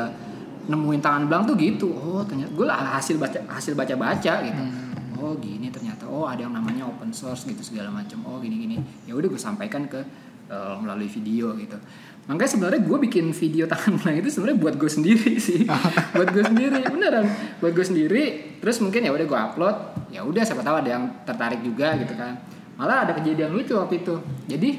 nemuin 0.66 1.00
tangan 1.02 1.22
belang 1.30 1.42
tuh 1.46 1.54
gitu. 1.58 1.88
Oh 1.90 2.22
ternyata 2.26 2.50
gue 2.52 2.66
lah 2.66 2.98
hasil 2.98 3.16
baca 3.16 3.38
hasil 3.50 3.72
baca 3.74 3.94
baca 3.94 4.34
gitu 4.42 4.62
oh 5.26 5.34
gini 5.40 5.68
ternyata. 5.72 6.06
Oh 6.06 6.28
ada 6.28 6.46
yang 6.46 6.54
namanya 6.54 6.86
open 6.86 7.10
source 7.10 7.48
gitu 7.48 7.60
segala 7.64 7.90
macam. 7.90 8.22
Oh 8.28 8.38
gini 8.38 8.56
gini 8.56 8.76
ya 9.08 9.16
udah 9.16 9.26
gue 9.26 9.40
sampaikan 9.40 9.88
ke 9.90 10.00
eh, 10.46 10.74
melalui 10.78 11.10
video 11.10 11.56
gitu. 11.58 11.76
Makanya 12.26 12.50
sebenarnya 12.50 12.80
gue 12.82 12.98
bikin 13.10 13.30
video 13.34 13.64
tangan 13.72 13.98
belang 13.98 14.16
itu 14.22 14.30
sebenarnya 14.30 14.58
buat 14.60 14.74
gue 14.78 14.90
sendiri 14.90 15.32
sih. 15.40 15.66
Buat 16.16 16.28
gue 16.30 16.44
sendiri 16.46 16.80
beneran. 16.86 17.26
Buat 17.58 17.72
gue 17.74 17.86
sendiri 17.86 18.22
terus 18.62 18.78
mungkin 18.78 19.02
ya 19.02 19.10
udah 19.10 19.26
gue 19.26 19.38
upload. 19.38 19.76
Ya 20.14 20.20
udah 20.22 20.42
siapa 20.46 20.62
tahu 20.62 20.76
ada 20.84 20.90
yang 20.94 21.04
tertarik 21.26 21.60
juga 21.64 21.96
gitu 21.98 22.14
kan. 22.14 22.38
Malah 22.76 23.08
ada 23.08 23.12
kejadian 23.16 23.56
lucu 23.56 23.72
waktu 23.74 24.04
itu. 24.04 24.14
Jadi 24.46 24.70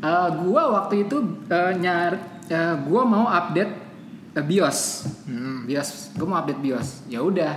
eh, 0.00 0.28
gua 0.44 0.62
waktu 0.80 1.08
itu 1.08 1.16
eh, 1.48 1.72
nyar 1.76 2.12
eh, 2.48 2.74
gua 2.88 3.02
mau 3.04 3.28
update 3.28 3.83
eh, 4.34 4.44
BIOS. 4.44 4.78
BIOS, 5.64 5.88
gua 6.14 6.26
mau 6.28 6.38
update 6.38 6.60
BIOS. 6.60 6.88
Ya 7.06 7.22
udah, 7.22 7.52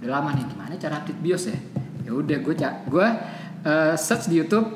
udah 0.00 0.10
lama 0.10 0.32
nih 0.32 0.44
gimana 0.48 0.72
cara 0.76 0.98
update 0.98 1.20
BIOS 1.20 1.44
ya? 1.48 1.58
Ya 2.02 2.12
udah 2.12 2.36
gua 2.40 2.54
ca- 2.54 2.78
gua 2.84 3.06
eh, 3.62 3.94
search 3.94 4.26
di 4.26 4.40
YouTube 4.40 4.66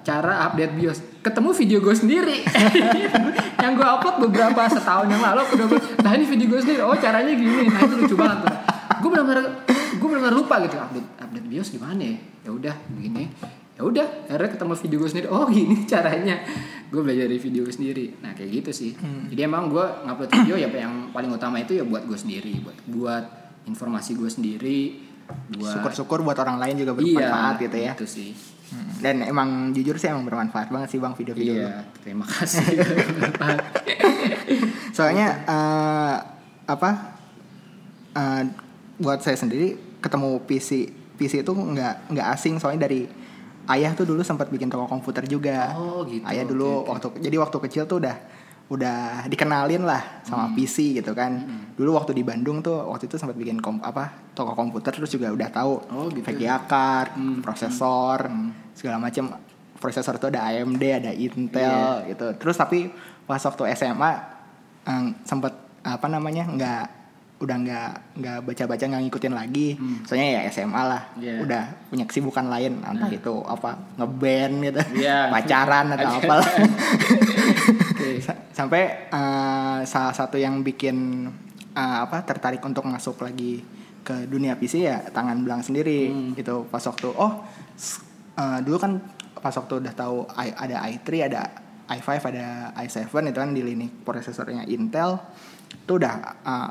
cara 0.00 0.46
update 0.46 0.72
BIOS. 0.72 0.98
Ketemu 1.18 1.50
video 1.52 1.78
gue 1.80 1.92
sendiri. 1.92 2.36
yang 3.64 3.72
gue 3.74 3.84
upload 3.84 4.30
beberapa 4.30 4.64
setahun 4.70 5.08
yang 5.08 5.20
lalu 5.20 5.42
udah 5.56 5.66
gua, 5.66 5.80
nah 6.00 6.12
ini 6.14 6.24
video 6.24 6.46
gue 6.46 6.60
sendiri. 6.60 6.80
Oh, 6.84 6.94
caranya 6.94 7.32
gini. 7.32 7.68
Nah, 7.68 7.84
itu 7.84 7.94
lucu 7.96 8.16
banget. 8.16 8.48
Gue 9.00 9.08
benar-benar 9.12 9.44
gue 9.98 10.08
benar-benar 10.08 10.36
lupa 10.36 10.60
gitu 10.62 10.76
update 10.78 11.08
update 11.18 11.46
BIOS 11.48 11.68
gimana 11.72 12.00
ya? 12.00 12.16
Ya 12.46 12.50
udah 12.52 12.74
begini 12.92 13.28
ya 13.78 13.82
udah 13.86 14.06
akhirnya 14.26 14.50
ketemu 14.58 14.72
video 14.74 14.98
gue 14.98 15.10
sendiri 15.14 15.26
oh 15.30 15.46
gini 15.54 15.76
caranya 15.86 16.36
gue 16.90 17.00
belajar 17.00 17.30
dari 17.30 17.38
video 17.38 17.62
gue 17.62 17.74
sendiri 17.74 18.06
nah 18.18 18.34
kayak 18.34 18.50
gitu 18.50 18.70
sih 18.74 18.92
jadi 19.30 19.46
emang 19.46 19.70
gue 19.70 19.86
ngupload 20.02 20.30
video 20.42 20.54
ya 20.58 20.68
yang 20.68 21.14
paling 21.14 21.30
utama 21.30 21.62
itu 21.62 21.78
ya 21.78 21.86
buat 21.86 22.02
gue 22.02 22.18
sendiri 22.18 22.58
buat 22.58 22.78
buat 22.90 23.24
informasi 23.70 24.18
gue 24.18 24.30
sendiri 24.30 24.80
buat 25.54 25.78
Syukur-syukur 25.78 26.26
buat 26.26 26.36
orang 26.42 26.58
lain 26.58 26.74
juga 26.82 26.98
iya 26.98 26.98
bermanfaat 26.98 27.54
gitu 27.62 27.78
ya. 27.78 27.92
itu 27.94 28.08
sih 28.08 28.32
Hmm. 28.68 28.92
Dan 29.00 29.24
emang 29.24 29.72
jujur 29.72 29.96
sih 29.96 30.12
emang 30.12 30.28
bermanfaat 30.28 30.68
banget 30.68 30.92
sih 30.92 31.00
bang 31.00 31.16
video-video 31.16 31.56
lu. 31.56 31.60
iya 31.64 31.88
terima 32.04 32.28
kasih 32.28 32.84
Soalnya 34.96 35.40
eh, 35.48 36.16
apa? 36.68 36.90
eh, 38.12 38.42
buat 39.00 39.24
saya 39.24 39.40
sendiri 39.40 39.72
ketemu 40.04 40.44
PC 40.44 40.92
PC 41.16 41.48
itu 41.48 41.52
nggak 41.56 42.12
nggak 42.12 42.26
asing 42.36 42.60
soalnya 42.60 42.84
dari 42.84 43.08
ayah 43.68 43.92
tuh 43.92 44.04
dulu 44.04 44.20
sempat 44.20 44.48
bikin 44.48 44.66
toko 44.66 44.84
komputer 44.84 45.24
juga. 45.24 45.72
Oh, 45.72 46.02
gitu. 46.02 46.24
Ayah 46.24 46.42
dulu 46.42 46.82
oke. 46.82 46.88
waktu 46.90 47.06
jadi 47.20 47.36
waktu 47.36 47.56
kecil 47.60 47.82
tuh 47.84 47.98
udah 47.98 48.16
udah 48.68 48.98
dikenalin 49.24 49.80
lah 49.82 50.02
Hmm. 50.22 50.24
sama 50.26 50.44
PC 50.52 50.92
gitu 50.94 51.12
kan. 51.12 51.40
Dulu 51.72 51.94
waktu 51.94 52.12
di 52.12 52.20
Bandung 52.20 52.60
tuh 52.60 52.84
waktu 52.84 53.06
itu 53.06 53.16
sempat 53.16 53.32
bikin 53.34 53.58
kom, 53.58 53.80
apa 53.80 54.12
toko 54.32 54.52
komputer 54.52 54.92
terus 54.92 55.08
juga 55.08 55.28
udah 55.28 55.48
tahu 55.48 55.74
Oh, 55.88 56.06
gitu. 56.08 56.20
VGA 56.22 56.64
card, 56.64 57.12
Hmm. 57.14 57.40
prosesor, 57.40 58.28
segala 58.72 58.98
macam. 58.98 59.32
Prosesor 59.74 60.18
tuh 60.18 60.28
ada 60.28 60.42
AMD, 60.44 60.82
ada 60.82 61.12
Intel 61.12 61.62
Iya. 62.04 62.10
gitu. 62.10 62.26
Terus 62.36 62.56
tapi 62.56 62.90
pas 63.24 63.38
waktu 63.38 63.72
SMA 63.72 64.12
eh, 64.84 65.04
sempet 65.22 65.52
apa 65.80 66.06
namanya 66.06 66.44
nggak 66.44 66.84
udah 67.38 67.56
nggak 67.56 67.90
nggak 68.18 68.38
baca-baca 68.42 68.82
nggak 68.82 69.02
ngikutin 69.04 69.30
lagi 69.32 69.68
Hmm. 69.74 70.02
soalnya 70.02 70.28
ya 70.34 70.50
SMA 70.50 70.82
lah 70.82 71.02
Iya. 71.14 71.38
udah 71.38 71.62
punya 71.86 72.02
kesibukan 72.02 72.46
lain 72.46 72.82
entah 72.82 73.06
itu 73.08 73.30
apa 73.44 73.78
ngeband 73.94 74.54
gitu 74.64 74.80
Iya. 74.98 75.28
pacaran 75.32 75.86
atau 75.92 76.10
apalah. 76.14 76.48
Sa- 78.18 78.40
sampai 78.52 78.82
eh, 79.06 79.78
salah 79.84 80.10
satu 80.12 80.34
yang 80.34 80.60
bikin 80.60 81.28
eh, 81.70 81.98
apa 82.00 82.22
tertarik 82.22 82.58
untuk 82.60 82.82
masuk 82.84 83.20
lagi 83.20 83.62
ke 84.00 84.24
dunia 84.24 84.54
PC 84.54 84.74
ya 84.80 84.98
tangan 85.06 85.38
belang 85.38 85.60
sendiri 85.60 86.08
Hmm. 86.08 86.32
gitu 86.34 86.66
pas 86.66 86.82
waktu 86.82 87.08
oh 87.08 87.44
eh, 88.34 88.58
dulu 88.60 88.76
kan 88.76 88.98
pas 89.34 89.54
waktu 89.54 89.78
udah 89.78 89.94
tahu 89.94 90.26
i- 90.36 90.56
ada 90.56 90.82
i3 90.88 91.08
ada 91.22 91.42
i5 91.88 92.08
ada 92.26 92.46
i7 92.76 92.98
itu 93.24 93.38
kan 93.38 93.50
di 93.50 93.62
lini 93.62 93.86
prosesornya 93.86 94.66
Intel 94.66 95.14
itu 95.70 95.92
udah 95.94 96.14
eh, 96.42 96.70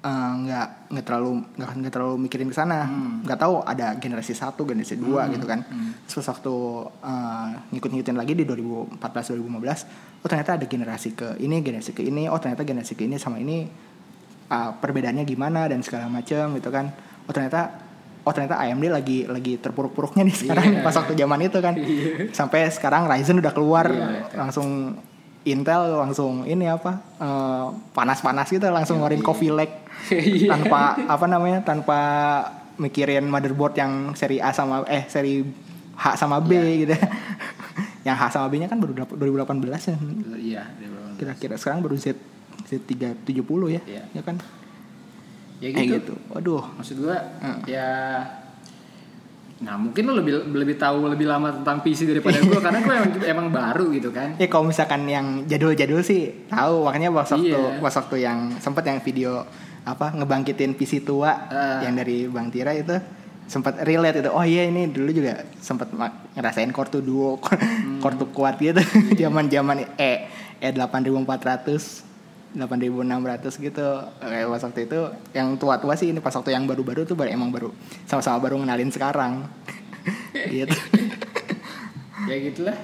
eh, 0.00 0.10
nggak 0.38 0.68
nggak 0.88 1.04
terlalu 1.04 1.30
nggak 1.54 1.70
nggak 1.76 1.92
terlalu 1.92 2.14
mikirin 2.18 2.48
ke 2.48 2.56
sana. 2.56 2.84
Hmm. 2.84 3.22
nggak 3.22 3.38
tahu 3.38 3.54
ada 3.62 3.94
generasi 3.96 4.32
satu 4.32 4.62
generasi 4.62 4.94
dua 4.94 5.26
gitu 5.28 5.44
kan. 5.44 5.62
Terus 6.04 6.24
waktu 6.24 6.54
eh, 7.00 7.46
ngikut-ngikutin 7.72 8.14
lagi 8.14 8.32
di 8.32 8.44
2014 8.44 8.98
2015 9.34 10.18
oh 10.18 10.26
ternyata 10.26 10.54
ada 10.54 10.66
generasi 10.66 11.12
ke 11.12 11.38
ini 11.38 11.60
generasi 11.60 11.92
ke 11.92 12.02
ini 12.02 12.26
oh 12.26 12.38
ternyata 12.38 12.62
generasi 12.62 12.94
ke 12.94 13.06
ini 13.06 13.16
sama 13.16 13.38
ini 13.38 13.70
uh, 14.48 14.70
perbedaannya 14.74 15.22
gimana 15.22 15.66
dan 15.66 15.78
segala 15.80 16.06
macam 16.06 16.54
gitu 16.54 16.70
kan. 16.70 16.90
Oh 17.24 17.32
ternyata 17.32 17.86
oh 18.22 18.32
ternyata 18.32 18.58
AMD 18.58 18.84
lagi 18.88 19.18
lagi 19.24 19.56
terpuruk-puruknya 19.56 20.26
nih 20.26 20.36
sekarang 20.42 20.64
Iya. 20.68 20.82
pas 20.82 20.94
waktu 20.94 21.14
zaman 21.14 21.40
itu 21.40 21.58
kan. 21.58 21.74
Sampai 22.30 22.66
sekarang 22.68 23.06
Ryzen 23.06 23.38
udah 23.38 23.52
keluar 23.52 23.86
Iya. 23.86 24.34
langsung 24.34 24.98
Intel 25.50 25.94
langsung 25.94 26.42
ini 26.42 26.64
apa 26.64 26.92
eh, 27.16 27.66
panas-panas 27.90 28.46
gitu 28.46 28.64
langsung 28.66 28.98
ngeluarin 28.98 29.20
Coffee 29.20 29.50
Lake. 29.50 29.74
Iya. 30.08 30.54
tanpa 30.54 30.94
apa 30.94 31.26
namanya 31.26 31.58
tanpa 31.60 31.98
mikirin 32.76 33.26
motherboard 33.26 33.74
yang 33.74 33.92
seri 34.14 34.38
A 34.38 34.50
sama 34.50 34.86
eh 34.86 35.04
seri 35.04 35.42
H 35.92 36.14
sama 36.14 36.38
B 36.38 36.54
Iya. 36.54 36.62
gitu. 36.80 36.94
Yang 38.06 38.16
H 38.16 38.24
sama 38.30 38.46
B 38.46 38.56
nya 38.56 38.66
kan 38.66 38.78
baru 38.78 38.94
dap- 38.94 39.12
2018 39.12 39.58
ya? 39.84 39.96
Iya 40.38 40.62
kira-kira 41.18 41.54
sekarang 41.54 41.82
baru 41.82 41.98
Z 41.98 42.14
Z370 42.64 43.34
ya? 43.68 43.82
Iya. 43.82 44.02
ya 44.08 44.22
kan? 44.22 44.36
Ya 45.58 45.68
kayak 45.68 45.86
gitu, 45.98 46.14
gitu. 46.14 46.14
Waduh. 46.30 46.62
Maksud 46.78 46.96
gua 47.00 47.18
Hmm. 47.42 47.58
ya 47.66 47.88
nah 49.58 49.74
mungkin 49.74 50.06
lo 50.06 50.14
lebih 50.14 50.46
lebih 50.54 50.78
tahu 50.78 51.10
lebih 51.10 51.26
lama 51.26 51.50
tentang 51.50 51.82
PC 51.82 52.06
daripada 52.06 52.38
gua 52.46 52.62
karena 52.62 52.78
gua 52.78 52.94
emang, 53.02 53.12
emang 53.34 53.46
baru 53.50 53.90
gitu 53.90 54.14
kan. 54.14 54.38
Ya 54.38 54.46
kalau 54.46 54.70
misalkan 54.70 55.02
yang 55.04 55.42
jadul-jadul 55.44 55.98
sih 56.00 56.46
tahu. 56.46 56.86
Makanya 56.86 57.10
pas 57.10 57.26
waktu 57.26 57.58
pas 57.82 57.90
waktu 57.90 58.16
yang 58.22 58.38
sempet 58.62 58.86
yang 58.86 59.02
video 59.02 59.42
apa 59.82 60.14
ngebangkitin 60.14 60.78
PC 60.78 61.02
tua 61.02 61.50
Ah. 61.50 61.82
yang 61.82 61.98
dari 61.98 62.30
Bang 62.30 62.54
Tira 62.54 62.70
itu 62.70 62.94
sempat 63.50 63.82
relate 63.82 64.22
itu. 64.22 64.30
Oh 64.30 64.46
iya 64.46 64.62
ini 64.62 64.86
dulu 64.86 65.10
juga 65.10 65.42
sempat 65.58 65.90
ngerasain 66.36 66.70
core 66.70 66.90
tuh 66.92 67.02
duo 67.02 67.40
core 68.02 68.14
tuh 68.14 68.30
kuat 68.30 68.62
gitu. 68.62 68.78
Iya. 68.78 69.26
zaman-zaman 69.26 69.98
E 69.98 70.12
E 70.58 70.68
8400 70.70 72.07
8600 72.56 73.60
gitu. 73.60 73.88
Kayak 74.20 74.46
pas 74.48 74.62
waktu 74.64 74.80
itu 74.88 75.00
yang 75.36 75.48
tua-tua 75.60 75.94
sih 75.98 76.08
ini 76.12 76.20
pas 76.22 76.32
waktu 76.32 76.56
yang 76.56 76.64
baru-baru 76.64 77.04
tuh 77.04 77.18
baru 77.18 77.34
emang 77.34 77.52
baru 77.52 77.68
sama-sama 78.08 78.40
baru 78.40 78.60
ngenalin 78.62 78.92
sekarang. 78.92 79.44
Gitu. 80.48 80.72
Ya 82.24 82.36
gitulah. 82.40 82.76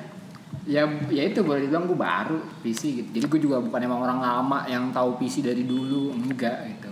Ya 0.65 0.89
ya 1.13 1.23
itu 1.29 1.45
boleh 1.45 1.65
dibilang 1.65 1.85
gue 1.89 1.97
baru 1.97 2.41
PC 2.65 2.83
gitu. 3.01 3.09
Jadi 3.21 3.27
gue 3.29 3.41
juga 3.49 3.61
bukan 3.61 3.81
emang 3.81 4.01
orang 4.01 4.21
lama 4.21 4.59
yang 4.65 4.89
tahu 4.93 5.21
PC 5.21 5.45
dari 5.45 5.65
dulu 5.65 6.13
enggak 6.13 6.57
gitu. 6.73 6.91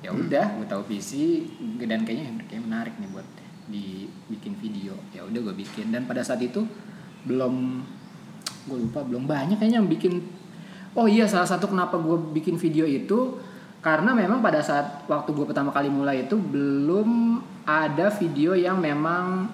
Ya 0.00 0.10
udah 0.12 0.60
gue 0.60 0.66
tahu 0.68 0.82
PC 0.88 1.44
dan 1.84 2.04
kayaknya 2.08 2.40
kayak 2.48 2.62
menarik 2.64 2.94
nih 2.96 3.08
buat 3.12 3.28
dibikin 3.68 4.56
video. 4.60 4.96
Ya 5.12 5.24
udah 5.24 5.40
gue 5.52 5.54
bikin. 5.60 5.92
Dan 5.92 6.08
pada 6.08 6.24
saat 6.24 6.40
itu 6.40 6.64
belum 7.28 7.84
gue 8.68 8.78
lupa 8.78 9.04
belum 9.04 9.28
banyak 9.28 9.58
kayaknya 9.60 9.82
yang 9.82 9.90
bikin 9.90 10.41
oh 10.94 11.06
iya 11.08 11.24
salah 11.24 11.48
satu 11.48 11.72
kenapa 11.72 11.96
gue 11.96 12.16
bikin 12.36 12.60
video 12.60 12.84
itu 12.84 13.38
karena 13.82 14.14
memang 14.14 14.38
pada 14.38 14.62
saat 14.62 15.02
waktu 15.10 15.34
gue 15.34 15.46
pertama 15.48 15.74
kali 15.74 15.90
mulai 15.90 16.24
itu 16.30 16.38
belum 16.38 17.42
ada 17.66 18.14
video 18.14 18.54
yang 18.54 18.78
memang 18.78 19.50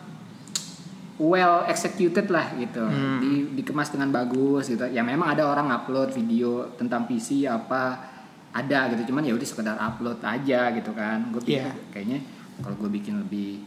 well 1.19 1.67
executed 1.67 2.31
lah 2.31 2.53
gitu. 2.57 2.85
Di 3.21 3.57
dikemas 3.59 3.91
dengan 3.91 4.13
bagus 4.15 4.71
gitu. 4.71 4.87
Ya 4.87 5.03
memang 5.03 5.35
ada 5.35 5.49
orang 5.49 5.73
upload 5.73 6.15
video 6.15 6.71
tentang 6.79 7.09
PC 7.09 7.49
apa 7.49 7.99
ada 8.55 8.93
gitu. 8.95 9.13
Cuman 9.13 9.27
ya 9.27 9.35
udah 9.35 9.49
sekedar 9.49 9.77
upload 9.81 10.23
aja 10.23 10.71
gitu 10.77 10.93
kan. 10.95 11.33
Gue 11.35 11.43
pikir 11.43 11.65
Iya. 11.65 11.73
kayaknya 11.91 12.19
kalau 12.63 12.77
gue 12.79 12.91
bikin 13.01 13.19
lebih 13.25 13.65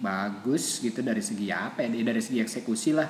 bagus 0.00 0.80
gitu 0.80 1.04
dari 1.04 1.20
segi 1.20 1.52
apa 1.52 1.84
ya? 1.86 1.88
Dari 1.92 2.20
segi 2.24 2.42
eksekusi 2.42 2.96
lah 2.96 3.06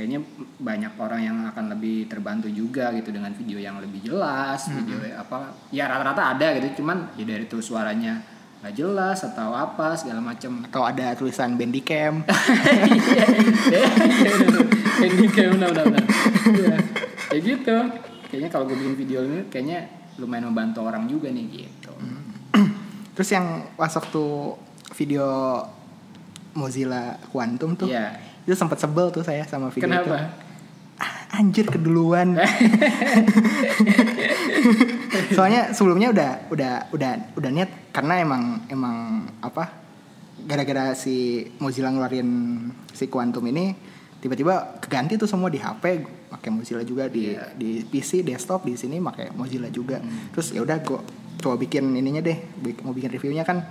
kayaknya 0.00 0.24
banyak 0.56 0.96
orang 0.96 1.20
yang 1.20 1.36
akan 1.52 1.76
lebih 1.76 2.08
terbantu 2.08 2.48
juga 2.48 2.88
gitu 2.96 3.12
dengan 3.12 3.36
video 3.36 3.60
yang 3.60 3.76
lebih 3.84 4.00
jelas 4.00 4.64
video 4.72 4.96
apa 5.12 5.52
ya 5.68 5.84
rata-rata 5.92 6.32
ada 6.32 6.56
gitu 6.56 6.80
cuman 6.80 7.12
ya 7.20 7.28
dari 7.28 7.44
tuh 7.44 7.60
suaranya 7.60 8.16
nggak 8.60 8.76
jelas 8.76 9.24
atau 9.24 9.56
apa 9.56 9.96
segala 9.96 10.20
macem. 10.20 10.60
Atau 10.68 10.84
ada 10.84 11.16
tulisan 11.16 11.56
Bandicam 11.56 12.20
kayak 15.32 15.50
benar. 15.56 16.04
Iya. 16.44 16.76
kayak 17.32 17.40
gitu. 17.40 17.76
Kayaknya 18.28 18.48
kalau 18.52 18.64
gue 18.68 18.76
bikin 18.76 18.96
video 19.00 19.24
ini 19.24 19.48
kayaknya 19.48 19.88
lumayan 20.20 20.52
membantu 20.52 20.84
orang 20.84 21.08
juga 21.08 21.32
nih 21.32 21.64
gitu. 21.64 21.92
Terus 23.16 23.28
yang 23.32 23.64
pas 23.80 23.96
waktu 23.96 24.24
video 24.92 25.28
Mozilla 26.52 27.16
Quantum 27.32 27.80
tuh? 27.80 27.88
Iya. 27.88 28.29
Itu 28.50 28.58
sempat 28.58 28.82
sebel 28.82 29.14
tuh 29.14 29.22
saya 29.22 29.46
sama 29.46 29.70
video 29.70 29.86
itu. 29.86 30.10
Kenapa? 30.10 30.34
Ah, 30.98 31.38
anjir 31.38 31.70
keduluan. 31.70 32.34
Soalnya 35.38 35.70
sebelumnya 35.70 36.10
udah 36.10 36.30
udah 36.50 36.72
udah 36.90 37.38
udah 37.38 37.50
niat 37.54 37.94
karena 37.94 38.18
emang 38.18 38.66
emang 38.66 39.30
apa 39.38 39.70
gara-gara 40.42 40.98
si 40.98 41.46
Mozilla 41.62 41.94
ngeluarin 41.94 42.26
si 42.90 43.06
Quantum 43.06 43.46
ini 43.46 43.70
tiba-tiba 44.18 44.82
keganti 44.82 45.14
tuh 45.14 45.30
semua 45.30 45.46
di 45.46 45.62
HP 45.62 46.02
pakai 46.34 46.50
Mozilla 46.50 46.82
juga 46.82 47.06
di 47.06 47.38
Iya. 47.38 47.54
di 47.54 47.86
PC 47.86 48.26
desktop 48.26 48.66
di 48.66 48.74
sini 48.74 48.98
pakai 48.98 49.30
Mozilla 49.30 49.70
juga. 49.70 50.02
Terus 50.34 50.50
ya 50.50 50.66
udah 50.66 50.82
gua 50.82 51.06
coba 51.38 51.54
bikin 51.54 51.94
ininya 51.94 52.20
deh 52.20 52.36
mau 52.82 52.92
bikin 52.92 53.14
reviewnya 53.14 53.46
kan 53.46 53.62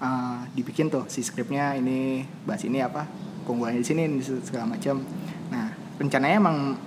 uh, 0.00 0.40
dibikin 0.56 0.88
tuh 0.88 1.04
si 1.10 1.20
skripnya 1.20 1.76
ini 1.76 2.24
bahas 2.48 2.64
ini 2.64 2.80
apa 2.80 3.04
keunggulannya 3.50 3.82
di 3.82 3.88
sini 3.90 4.02
segala 4.22 4.70
macam. 4.70 5.02
Nah 5.50 5.74
rencananya 5.98 6.38
emang 6.38 6.78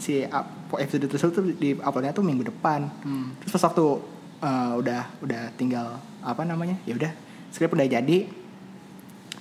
si 0.00 0.24
episode 0.80 1.04
tersebut 1.04 1.32
tuh 1.36 1.44
di 1.52 1.76
uploadnya 1.76 2.16
tuh 2.16 2.24
minggu 2.24 2.48
depan. 2.48 2.88
Hmm. 3.04 3.36
terus 3.44 3.52
pas 3.60 3.68
waktu 3.68 3.84
uh, 4.40 4.72
udah 4.80 5.04
udah 5.20 5.52
tinggal 5.60 6.00
apa 6.24 6.48
namanya 6.48 6.80
ya 6.88 6.96
udah 6.96 7.12
skrip 7.52 7.76
udah 7.76 7.84
jadi 7.84 8.24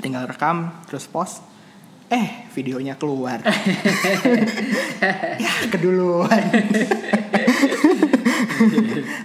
tinggal 0.04 0.28
rekam 0.28 0.76
terus 0.86 1.08
post 1.08 1.40
eh 2.12 2.52
videonya 2.52 3.00
keluar. 3.00 3.40
Ya 5.38 5.54
keduluan. 5.70 6.42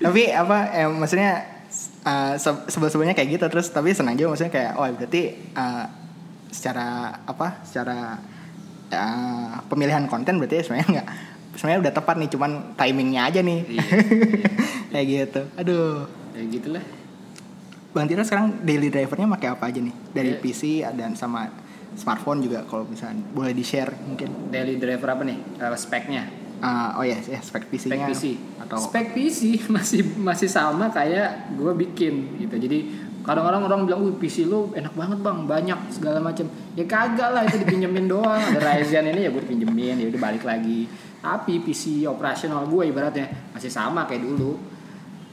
Tapi 0.05 0.22
apa 0.28 0.59
eh, 0.76 0.85
maksudnya 0.85 1.40
uh, 2.05 2.37
se- 2.37 2.68
kayak 3.16 3.31
gitu 3.38 3.46
terus 3.48 3.72
tapi 3.72 3.96
senang 3.96 4.18
juga 4.18 4.37
maksudnya 4.37 4.52
kayak 4.52 4.72
oh 4.76 4.85
berarti 4.92 5.22
uh, 5.57 5.87
secara 6.52 7.16
apa 7.24 7.64
secara 7.64 8.20
uh, 8.92 9.56
pemilihan 9.66 10.04
konten 10.06 10.36
berarti 10.36 10.62
sebenarnya 10.62 11.00
nggak 11.00 11.08
sebenarnya 11.56 11.80
udah 11.88 11.92
tepat 11.92 12.16
nih 12.20 12.30
cuman 12.32 12.50
timingnya 12.76 13.22
aja 13.28 13.40
nih. 13.44 13.60
Iya, 13.68 13.84
kayak 14.92 15.06
gitu. 15.08 15.40
Aduh. 15.56 16.08
Ya 16.32 16.42
gitulah. 16.48 16.84
Bang 17.92 18.08
Tira 18.08 18.24
sekarang 18.24 18.64
daily 18.64 18.88
drivernya 18.88 19.28
pakai 19.36 19.48
apa 19.52 19.64
aja 19.68 19.80
nih? 19.84 19.94
Dari 20.16 20.30
Iya. 20.32 20.40
PC 20.40 20.62
dan 20.96 21.12
sama 21.12 21.52
smartphone 21.92 22.40
juga 22.40 22.64
kalau 22.64 22.88
misalnya 22.88 23.20
boleh 23.36 23.52
di 23.52 23.60
share 23.60 23.92
mungkin. 24.08 24.48
Daily 24.48 24.80
driver 24.80 25.12
apa 25.12 25.22
nih? 25.28 25.38
Eh, 25.60 25.76
speknya? 25.76 26.24
Uh, 26.62 26.94
oh 26.94 27.04
ya 27.04 27.18
ya 27.18 27.42
spek 27.42 27.66
spek 27.66 27.90
PC-nya 27.90 28.06
PC 28.06 28.38
atau 28.62 28.78
spek 28.78 29.18
PC 29.18 29.40
masih 29.74 30.06
masih 30.14 30.46
sama 30.46 30.88
kayak 30.88 31.52
gue 31.58 31.72
bikin 31.74 32.38
gitu. 32.38 32.54
Jadi 32.54 32.78
kadang-kadang 33.22 33.62
orang 33.66 33.80
bilang 33.87 34.00
wih 34.02 34.14
PC 34.18 34.46
lu 34.46 34.70
enak 34.74 34.94
banget 34.94 35.18
bang. 35.22 35.38
Banyak 35.46 35.78
segala 35.94 36.18
macam 36.18 36.46
ya 36.74 36.85
kagak 36.87 37.30
lah 37.30 37.42
itu 37.46 37.62
dipinjemin 37.62 38.06
doang. 38.11 38.38
Ada 38.38 38.61
Ryzen 38.61 39.08
ini 39.11 39.26
ya 39.26 39.30
gue 39.30 39.42
pinjemin 39.42 40.02
ya 40.02 40.06
udah 40.11 40.20
balik 40.20 40.42
lagi. 40.42 40.87
Tapi 41.22 41.62
PC 41.62 42.06
operasional 42.11 42.66
gue 42.66 42.90
ibaratnya 42.90 43.54
masih 43.54 43.70
sama 43.70 44.04
kayak 44.11 44.26
dulu. 44.26 44.58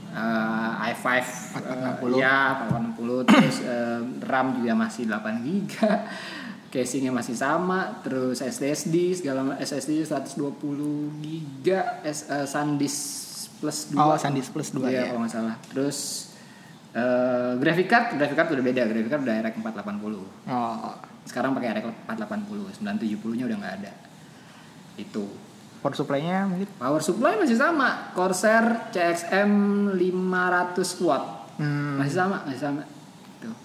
Eh, 0.09 0.89
i5 0.89 1.05
eh, 1.05 2.01
460. 2.01 2.17
ya 2.17 2.65
460 2.65 3.29
terus 3.29 3.57
eh, 3.61 4.01
RAM 4.25 4.57
juga 4.57 4.73
masih 4.73 5.05
8 5.05 5.45
GB 5.45 5.69
casingnya 6.69 7.11
masih 7.13 7.35
sama. 7.37 8.01
Terus 8.05 8.41
SSD 8.41 9.21
segala 9.21 9.57
SSD 9.57 10.05
120 10.05 10.45
GB 11.61 11.67
S, 12.05 12.29
eh, 12.29 12.45
SanDisk 12.45 12.97
plus 13.59 13.91
2 13.91 13.99
Oh, 13.99 14.15
SanDisk 14.15 14.49
plus 14.55 14.69
2, 14.71 14.87
iya, 14.87 15.03
ya. 15.03 15.03
kalau 15.11 15.25
nggak 15.25 15.33
salah. 15.33 15.55
Terus 15.73 16.28
eh 16.89 17.51
graphic 17.61 17.85
card 17.85 18.17
graphic 18.17 18.37
card 18.37 18.49
udah 18.57 18.65
beda. 18.65 18.81
Graphic 18.89 19.09
card 19.13 19.23
udah 19.25 19.35
RX 19.45 19.55
480 19.61 20.49
oh, 20.49 20.95
sekarang 21.29 21.51
pakai 21.53 21.67
RX 21.77 21.85
480 22.09 22.81
970 22.81 23.37
nya 23.37 23.45
udah 23.45 23.57
nggak 23.61 23.75
ada. 23.83 23.91
Itu. 24.97 25.25
Power 25.79 25.95
supply-nya 25.95 26.43
mungkin? 26.43 26.67
Power 26.75 26.99
supply 26.99 27.39
masih 27.39 27.55
sama. 27.55 28.11
Corsair 28.11 28.91
CXM 28.91 29.51
500 29.95 31.05
watt. 31.07 31.23
Hmm, 31.55 32.03
masih 32.03 32.15
sama 32.19 32.43
masih 32.43 32.59
sama. 32.59 32.83
Tuh. 33.39 33.55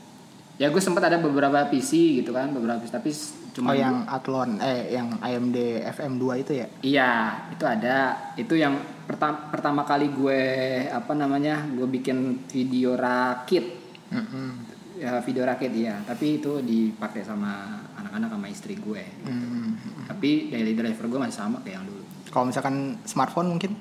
Ya 0.61 0.71
gue 0.71 0.83
sempat 0.83 1.03
ada 1.09 1.19
beberapa 1.19 1.67
PC 1.67 2.23
gitu 2.23 2.31
kan 2.31 2.55
beberapa 2.55 2.79
PC 2.79 2.93
tapi 2.95 3.11
cuma 3.55 3.71
oh 3.71 3.77
yang 3.79 4.03
Athlon 4.05 4.59
eh 4.59 4.91
yang 4.91 5.15
AMD 5.23 5.57
FM2 5.95 6.25
itu 6.43 6.53
ya? 6.59 6.67
Iya 6.83 7.11
itu 7.55 7.65
ada. 7.65 7.99
Itu 8.35 8.59
yang 8.59 8.75
pertama 9.07 9.47
pertama 9.49 9.83
kali 9.87 10.11
gue 10.11 10.43
apa 10.91 11.15
namanya 11.15 11.63
gue 11.71 11.87
bikin 11.87 12.43
video 12.51 12.99
rakit. 12.99 13.87
Mm-mm. 14.11 14.75
ya 14.95 15.23
video 15.23 15.47
rakit 15.47 15.71
iya. 15.71 16.03
Tapi 16.03 16.43
itu 16.43 16.59
dipakai 16.61 17.23
sama 17.23 17.79
anak-anak 17.95 18.29
sama 18.29 18.47
istri 18.47 18.75
gue. 18.75 19.03
Hmm. 19.23 19.79
tapi 20.05 20.51
daily 20.51 20.75
driver 20.75 21.07
gue 21.09 21.19
masih 21.19 21.39
sama 21.39 21.63
kayak 21.63 21.79
yang 21.79 21.87
dulu. 21.87 22.03
Kalau 22.29 22.51
misalkan 22.51 22.99
smartphone 23.07 23.55
mungkin? 23.55 23.73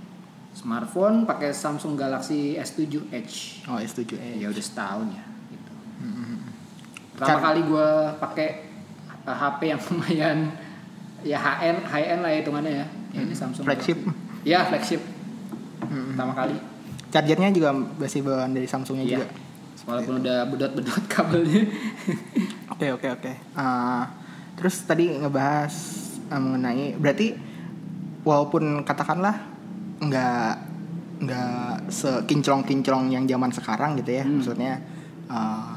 Smartphone 0.54 1.26
pakai 1.26 1.50
Samsung 1.50 1.98
Galaxy 1.98 2.54
S7 2.54 3.10
Edge. 3.10 3.66
Oh 3.66 3.82
S7 3.82 4.06
eh 4.22 4.38
ya 4.38 4.54
udah 4.54 4.64
setahun 4.64 5.08
ya 5.10 5.26
gitu. 5.50 5.74
Mm-mm. 6.06 6.38
pertama 7.18 7.30
Car- 7.42 7.46
kali 7.50 7.62
gue 7.66 7.88
pakai 8.22 8.50
uh, 9.24 9.34
HP 9.34 9.60
yang 9.68 9.82
lumayan 9.88 10.38
ya 11.22 11.38
HN 11.38 11.78
high 11.86 12.08
end 12.10 12.22
lah 12.22 12.30
ya 12.30 12.40
hitungannya 12.40 12.74
ya, 12.74 12.86
ya 13.12 13.20
ini 13.22 13.32
Samsung 13.32 13.64
Flagship. 13.64 13.98
Galaxy. 13.98 14.44
ya 14.44 14.60
flagship 14.64 15.02
Mm-mm. 15.82 16.12
pertama 16.12 16.34
kali 16.34 16.56
chargernya 17.10 17.50
juga 17.50 17.70
masih 17.72 18.20
bawaan 18.22 18.52
dari 18.52 18.66
Samsungnya 18.66 19.06
Iya. 19.06 19.18
juga 19.18 19.28
walaupun 19.84 20.14
udah 20.20 20.38
bedot-bedot 20.48 21.04
kabelnya 21.14 21.64
Oke 22.70 22.88
oke 22.90 23.08
oke. 23.12 23.32
Eh, 23.36 24.04
terus 24.56 24.82
tadi 24.82 25.14
ngebahas 25.14 25.76
eh, 26.26 26.40
mengenai 26.40 26.96
berarti 26.96 27.36
walaupun 28.22 28.82
katakanlah 28.82 29.36
nggak 30.00 30.52
nggak 31.22 31.88
sekinclong-kinclong 31.88 33.08
yang 33.10 33.24
zaman 33.24 33.52
sekarang 33.52 33.96
gitu 33.96 34.12
ya, 34.14 34.24
Hmm. 34.24 34.40
maksudnya 34.40 34.74
eh, 35.28 35.74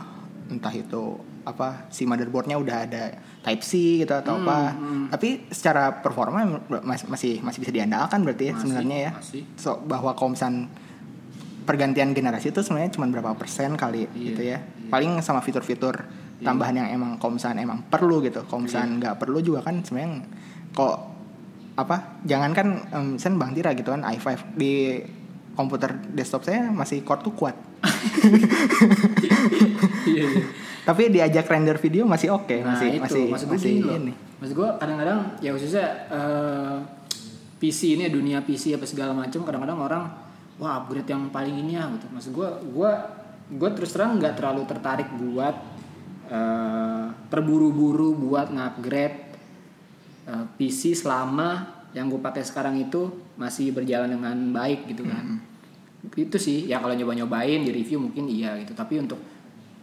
entah 0.48 0.72
itu 0.72 1.18
apa 1.46 1.86
si 1.88 2.02
motherboardnya 2.04 2.58
udah 2.58 2.76
ada 2.82 3.14
Type 3.40 3.62
C 3.62 3.70
gitu 4.02 4.10
atau 4.10 4.34
Hmm, 4.34 4.42
apa, 4.42 4.58
hmm. 4.72 5.04
tapi 5.08 5.28
secara 5.48 5.94
performa 5.96 6.42
mas- 6.82 7.06
masih 7.06 7.38
masih 7.38 7.62
bisa 7.62 7.70
diandalkan 7.70 8.20
berarti 8.20 8.50
ya 8.50 8.52
Masih, 8.52 8.60
sebenarnya 8.60 8.98
ya. 8.98 9.10
masih. 9.14 9.42
So 9.54 9.78
bahwa 9.80 10.10
misalnya 10.28 10.66
pergantian 11.62 12.10
generasi 12.10 12.50
itu 12.50 12.60
sebenarnya 12.60 12.90
cuma 12.92 13.06
berapa 13.06 13.30
persen 13.32 13.74
kali 13.74 14.06
Iya, 14.08 14.22
gitu 14.24 14.42
ya. 14.44 14.58
iya. 14.58 14.88
Paling 14.88 15.18
sama 15.20 15.38
fitur-fitur 15.38 16.02
Iya. 16.36 16.44
tambahan 16.44 16.74
yang 16.76 16.88
emang 16.92 17.12
misalnya 17.30 17.62
emang 17.62 17.80
perlu 17.84 18.18
gitu. 18.20 18.42
Kalau 18.42 18.60
misalnya 18.60 18.90
nggak 19.00 19.14
perlu 19.16 19.38
juga 19.38 19.62
kan 19.62 19.80
sebenarnya 19.80 20.26
kok 20.72 20.96
apa? 21.76 22.18
Jangan 22.22 22.50
kan 22.50 22.66
em, 22.88 23.06
misalnya 23.14 23.38
Bang 23.38 23.52
Tira 23.52 23.70
gitu 23.72 23.88
kan 23.88 24.02
i5 24.02 24.26
di 24.52 24.98
komputer 25.54 25.94
desktop 26.10 26.42
saya 26.42 26.68
masih 26.68 27.00
core 27.00 27.22
tuh 27.22 27.32
kuat. 27.32 27.54
iya 30.06 30.24
iya 30.26 30.44
Tapi 30.86 31.10
diajak 31.10 31.50
render 31.50 31.74
video 31.82 32.06
masih 32.06 32.30
oke, 32.30 32.62
Nah, 32.62 32.78
masih 32.78 32.88
itu, 32.94 33.02
masih 33.02 33.22
maksud 33.26 33.48
masih 33.50 33.70
gini 33.74 33.82
loh. 33.82 33.96
ini. 33.98 34.12
Maksud 34.38 34.54
gue 34.54 34.68
kadang-kadang 34.78 35.18
ya 35.42 35.50
khususnya 35.50 35.86
eh, 36.06 36.76
PC 37.58 37.98
ini 37.98 38.06
dunia 38.06 38.38
PC 38.46 38.78
apa 38.78 38.86
segala 38.86 39.10
macam 39.10 39.42
kadang-kadang 39.42 39.78
orang 39.82 40.02
wah 40.62 40.78
upgrade 40.78 41.10
yang 41.10 41.26
paling 41.34 41.58
ini 41.58 41.74
ya 41.74 41.90
gitu. 41.90 42.06
Maksud 42.14 42.30
gue 42.30 42.48
gue 42.70 42.90
gue 43.58 43.70
terus 43.74 43.90
terang 43.90 44.14
nggak 44.22 44.38
terlalu 44.38 44.62
tertarik 44.70 45.10
buat 45.10 45.56
eh, 46.30 47.06
terburu-buru 47.34 48.14
buat 48.14 48.54
ngupgrade 48.54 49.18
eh, 50.30 50.44
PC 50.54 50.94
selama 50.94 51.66
yang 51.98 52.06
gue 52.06 52.22
pakai 52.22 52.46
sekarang 52.46 52.78
itu 52.78 53.10
masih 53.34 53.74
berjalan 53.74 54.14
dengan 54.14 54.38
baik 54.54 54.86
gitu 54.94 55.02
kan. 55.02 55.42
Itu 56.14 56.38
sih 56.38 56.70
ya 56.70 56.78
kalau 56.78 56.94
nyoba-nyobain 56.94 57.66
di 57.66 57.74
review 57.74 57.98
mungkin 58.06 58.30
iya 58.30 58.54
gitu. 58.62 58.70
Tapi 58.70 59.02
untuk 59.02 59.18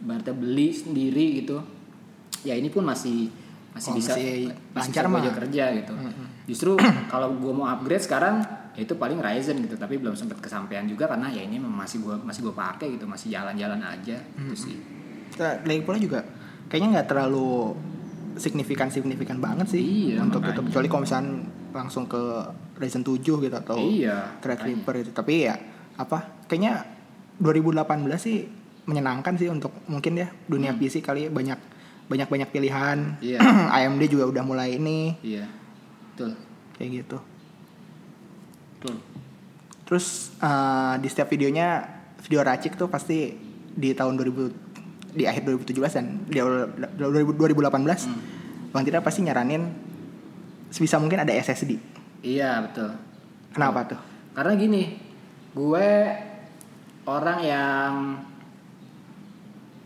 berarti 0.00 0.30
beli 0.30 0.70
sendiri 0.70 1.38
gitu. 1.38 1.60
Ya 2.42 2.54
ini 2.54 2.68
pun 2.68 2.82
masih 2.82 3.30
masih 3.74 3.90
Oh, 3.90 3.96
bisa 3.98 4.14
masih 4.14 4.54
masih 4.70 4.90
lancar 4.94 5.04
bisa 5.04 5.18
ajak 5.20 5.34
kerja 5.42 5.64
gitu. 5.74 5.92
Justru 6.46 6.70
kalau 7.12 7.34
gue 7.34 7.50
mau 7.50 7.66
upgrade 7.66 8.02
sekarang 8.02 8.42
ya 8.72 8.82
itu 8.82 8.94
paling 8.94 9.18
Ryzen 9.18 9.58
gitu. 9.60 9.74
Tapi 9.74 9.98
belum 9.98 10.14
sempat 10.14 10.38
kesampaian 10.38 10.84
juga 10.84 11.06
karena 11.06 11.26
ya 11.28 11.42
ini 11.42 11.58
masih 11.58 12.00
gue 12.00 12.14
masih 12.20 12.42
gue 12.42 12.54
pakai 12.54 12.94
gitu. 12.94 13.04
Masih 13.04 13.30
jalan-jalan 13.30 13.78
aja 13.78 14.16
gitu 14.18 14.54
sih. 14.54 14.76
Ter- 15.34 15.62
lagi 15.62 15.82
pula 15.82 15.98
juga 15.98 16.20
kayaknya 16.64 17.00
nggak 17.00 17.08
terlalu 17.08 17.74
signifikan 18.34 18.90
signifikan 18.90 19.38
banget 19.38 19.70
sih 19.70 19.82
Iya, 20.10 20.22
untuk 20.22 20.42
makanya. 20.42 20.58
itu 20.58 20.60
kecuali 20.66 20.86
kalau 20.88 21.02
misalnya 21.02 21.32
langsung 21.70 22.04
ke 22.06 22.22
Ryzen 22.74 23.02
7 23.02 23.22
gitu 23.22 23.54
atau 23.54 23.78
Iya, 23.78 24.38
Threadripper 24.42 24.94
itu. 24.98 25.10
Tapi 25.10 25.34
ya 25.46 25.54
apa 25.94 26.42
kayaknya 26.46 26.82
2018 27.38 27.82
sih 28.16 28.46
menyenangkan 28.84 29.34
sih 29.34 29.48
untuk 29.48 29.72
mungkin 29.86 30.12
ya 30.14 30.28
dunia 30.44 30.72
PC 30.72 31.00
kali 31.00 31.26
ya, 31.26 31.30
banyak 31.30 31.58
banyak 32.04 32.28
banyak 32.28 32.48
pilihan 32.48 33.16
Hmm. 33.16 33.24
Iya. 33.24 33.38
AMD 33.80 34.02
juga 34.06 34.24
udah 34.28 34.42
mulai 34.42 34.76
ini 34.76 35.16
Iya. 35.20 35.48
Betul. 36.10 36.36
kayak 36.74 36.90
gitu 37.00 37.16
Betul. 38.76 38.96
terus 39.84 40.06
eh, 40.36 40.94
di 40.98 41.08
setiap 41.08 41.28
videonya 41.28 41.80
video 42.20 42.40
racik 42.40 42.74
tuh 42.74 42.86
pasti 42.86 43.32
di 43.70 43.90
tahun 43.90 44.16
2000 44.16 45.14
di 45.14 45.24
akhir 45.24 45.42
2017 45.46 45.80
dan 45.94 46.06
di 46.24 46.38
awal 46.38 46.68
2000 46.98 47.40
2018 47.54 48.04
Hmm. 48.04 48.20
Bang 48.70 48.82
Tira 48.82 48.98
pasti 48.98 49.22
nyaranin 49.22 49.70
sebisa 50.68 50.98
mungkin 50.98 51.20
ada 51.20 51.30
SSD 51.30 51.78
Iya, 52.20 52.64
betul. 52.64 52.90
kenapa 53.50 53.86
tuh 53.86 54.00
Karena 54.34 54.52
gini, 54.54 54.98
gue 55.52 55.88
orang 57.04 57.38
yang 57.40 57.92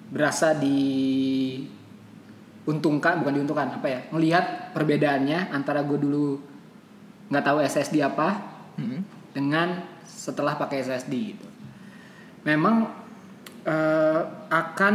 berasa 0.09 0.57
diuntungkan, 0.57 3.21
bukan 3.21 3.35
diuntungkan, 3.41 3.77
apa 3.77 3.89
ya? 3.89 4.01
Melihat 4.13 4.73
perbedaannya 4.73 5.53
antara 5.53 5.83
gue 5.85 5.99
dulu 6.01 6.41
nggak 7.29 7.45
tahu 7.45 7.61
SSD 7.61 8.01
apa 8.01 8.57
Hmm. 8.79 9.03
dengan 9.35 9.83
setelah 10.07 10.55
pakai 10.55 10.79
SSD 10.81 11.35
gitu. 11.35 11.45
Memang 12.47 12.87
eh, 13.67 14.23
akan 14.49 14.95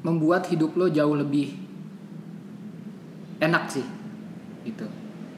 membuat 0.00 0.46
hidup 0.46 0.78
lo 0.78 0.86
jauh 0.86 1.18
lebih 1.18 1.58
enak 3.42 3.66
sih, 3.66 3.82
gitu. 4.62 4.86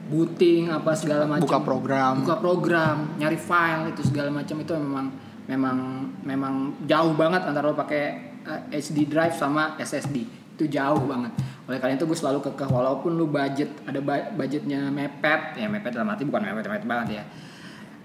Booting 0.07 0.69
apa 0.69 0.93
segala 0.93 1.25
macam. 1.25 1.49
buka 1.49 1.59
program 1.59 2.21
buka 2.21 2.37
program, 2.37 3.17
nyari 3.17 3.35
file 3.35 3.89
itu 3.89 4.05
segala 4.05 4.29
macam 4.29 4.55
itu 4.57 4.73
memang 4.73 5.07
memang 5.45 5.77
memang 6.21 6.73
jauh 6.85 7.13
banget 7.17 7.41
antara 7.41 7.69
lo 7.69 7.73
pakai 7.73 8.28
HD 8.69 9.05
drive 9.05 9.33
sama 9.33 9.77
SSD 9.77 10.25
itu 10.59 10.65
jauh 10.67 11.07
banget. 11.07 11.31
Oleh 11.71 11.79
karena 11.79 11.95
itu 11.95 12.03
gue 12.03 12.17
selalu 12.17 12.43
kekeh 12.43 12.67
walaupun 12.67 13.15
lu 13.15 13.31
budget 13.31 13.71
ada 13.87 14.03
budgetnya 14.33 14.91
mepet 14.91 15.55
ya 15.55 15.71
mepet 15.71 15.95
dalam 15.95 16.11
arti 16.11 16.27
bukan 16.27 16.43
mepet 16.43 16.67
mepet 16.67 16.83
banget 16.83 17.07
ya. 17.15 17.23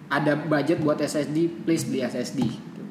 Ada 0.06 0.36
budget 0.38 0.78
buat 0.78 1.00
SSD, 1.00 1.66
please 1.66 1.82
beli 1.88 2.04
SSD. 2.04 2.40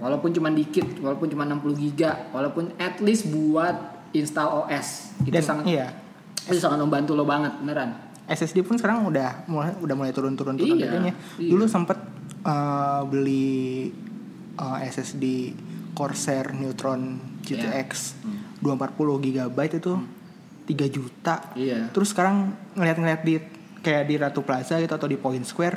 Walaupun 0.04 0.36
cuma 0.36 0.52
dikit, 0.52 1.00
walaupun 1.00 1.32
cuma 1.32 1.48
60 1.48 1.80
giga, 1.80 2.28
walaupun 2.36 2.76
at 2.76 3.00
least 3.00 3.32
buat 3.32 4.04
install 4.12 4.68
OS. 4.68 5.16
Itu 5.24 5.32
dan 5.32 5.44
sangat 5.46 5.66
iya 5.70 5.88
itu 6.44 6.60
sangat 6.60 6.76
membantu 6.84 7.16
lo 7.16 7.24
banget 7.24 7.56
beneran. 7.64 7.96
SSD 8.28 8.68
pun 8.68 8.76
sekarang 8.76 9.08
udah 9.08 9.48
mulai 9.48 9.72
udah 9.80 9.96
mulai 9.96 10.12
turun-turun 10.12 10.60
turun 10.60 10.76
Iya, 10.76 10.92
harganya. 10.92 11.14
iya. 11.40 11.52
Dulu 11.56 11.64
sempet 11.68 11.96
eh, 12.44 13.02
beli 13.08 13.88
eh, 14.60 14.78
SSD 14.84 15.24
Corsair 15.96 16.52
Neutron 16.52 17.20
GTX 17.44 17.90
Hmm. 18.24 18.40
240 18.64 19.20
GB 19.20 19.58
itu 19.70 19.94
3 20.64 20.88
juta. 20.88 21.36
Iya. 21.54 21.92
Terus 21.92 22.10
sekarang 22.10 22.36
ngeliat-ngeliat 22.74 23.22
di 23.22 23.36
kayak 23.78 24.04
di 24.06 24.16
Ratu 24.16 24.42
Plaza 24.42 24.80
gitu 24.80 24.90
atau 24.90 25.06
di 25.06 25.16
Point 25.16 25.44
Square 25.44 25.76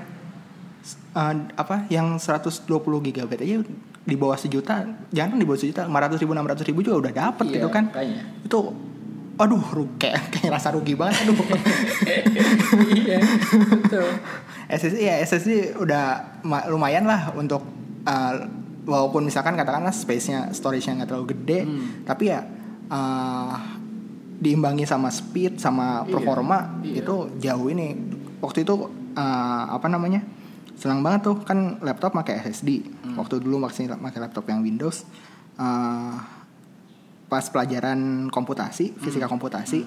eh, 1.12 1.34
apa 1.52 1.84
yang 1.88 2.16
120 2.16 2.62
GB 3.02 3.30
aja 3.36 3.56
di 4.00 4.14
bawah 4.14 4.38
sejuta, 4.38 4.86
jangan 5.10 5.34
di 5.34 5.42
bawah 5.42 5.58
sejuta, 5.58 5.82
500 5.82 5.90
ribu, 6.16 6.30
600 6.32 6.62
ribu 6.64 6.78
juga 6.80 6.96
udah 7.00 7.12
dapet 7.16 7.44
Iya, 7.44 7.54
gitu 7.56 7.68
kan. 7.68 7.84
makanya. 7.90 8.22
Itu 8.40 8.58
aduh 9.36 9.60
ru- 9.68 9.92
kayak 9.96 10.32
kayak 10.32 10.48
rasa 10.50 10.70
rugi 10.70 10.94
banget 10.94 11.26
aduh. 11.26 11.36
iya, 12.96 13.18
betul. 13.74 14.06
SSD 14.66 14.96
ya 14.98 15.14
SSD 15.20 15.50
udah 15.76 16.04
ma- 16.40 16.64
lumayan 16.66 17.04
lah 17.04 17.34
untuk 17.34 17.60
uh, 18.04 18.34
walaupun 18.86 19.26
misalkan 19.26 19.58
katakanlah 19.58 19.90
space-nya 19.90 20.54
storage-nya 20.54 21.02
nggak 21.02 21.08
terlalu 21.10 21.26
gede 21.34 21.58
Hmm. 21.62 22.06
tapi 22.06 22.30
ya 22.30 22.40
uh, 22.86 23.54
diimbangi 24.36 24.84
sama 24.84 25.10
speed 25.10 25.58
sama 25.58 26.04
Iya, 26.04 26.12
performa 26.12 26.58
iya. 26.80 27.02
itu 27.02 27.14
jauh 27.36 27.66
ini 27.66 27.98
waktu 28.38 28.62
itu 28.62 28.74
uh, 29.12 29.64
apa 29.68 29.88
namanya 29.88 30.22
senang 30.76 31.00
banget 31.00 31.24
tuh 31.24 31.36
kan 31.40 31.80
laptop 31.80 32.14
pakai 32.14 32.40
SSD 32.40 32.84
Hmm. 33.02 33.16
waktu 33.18 33.40
dulu 33.40 33.58
masih 33.58 33.90
pakai 33.90 34.20
laptop 34.20 34.46
yang 34.46 34.60
Windows 34.60 35.02
uh, 35.56 36.14
pas 37.26 37.42
pelajaran 37.44 38.30
komputasi 38.30 38.94
fisika 38.96 39.26
komputasi 39.26 39.82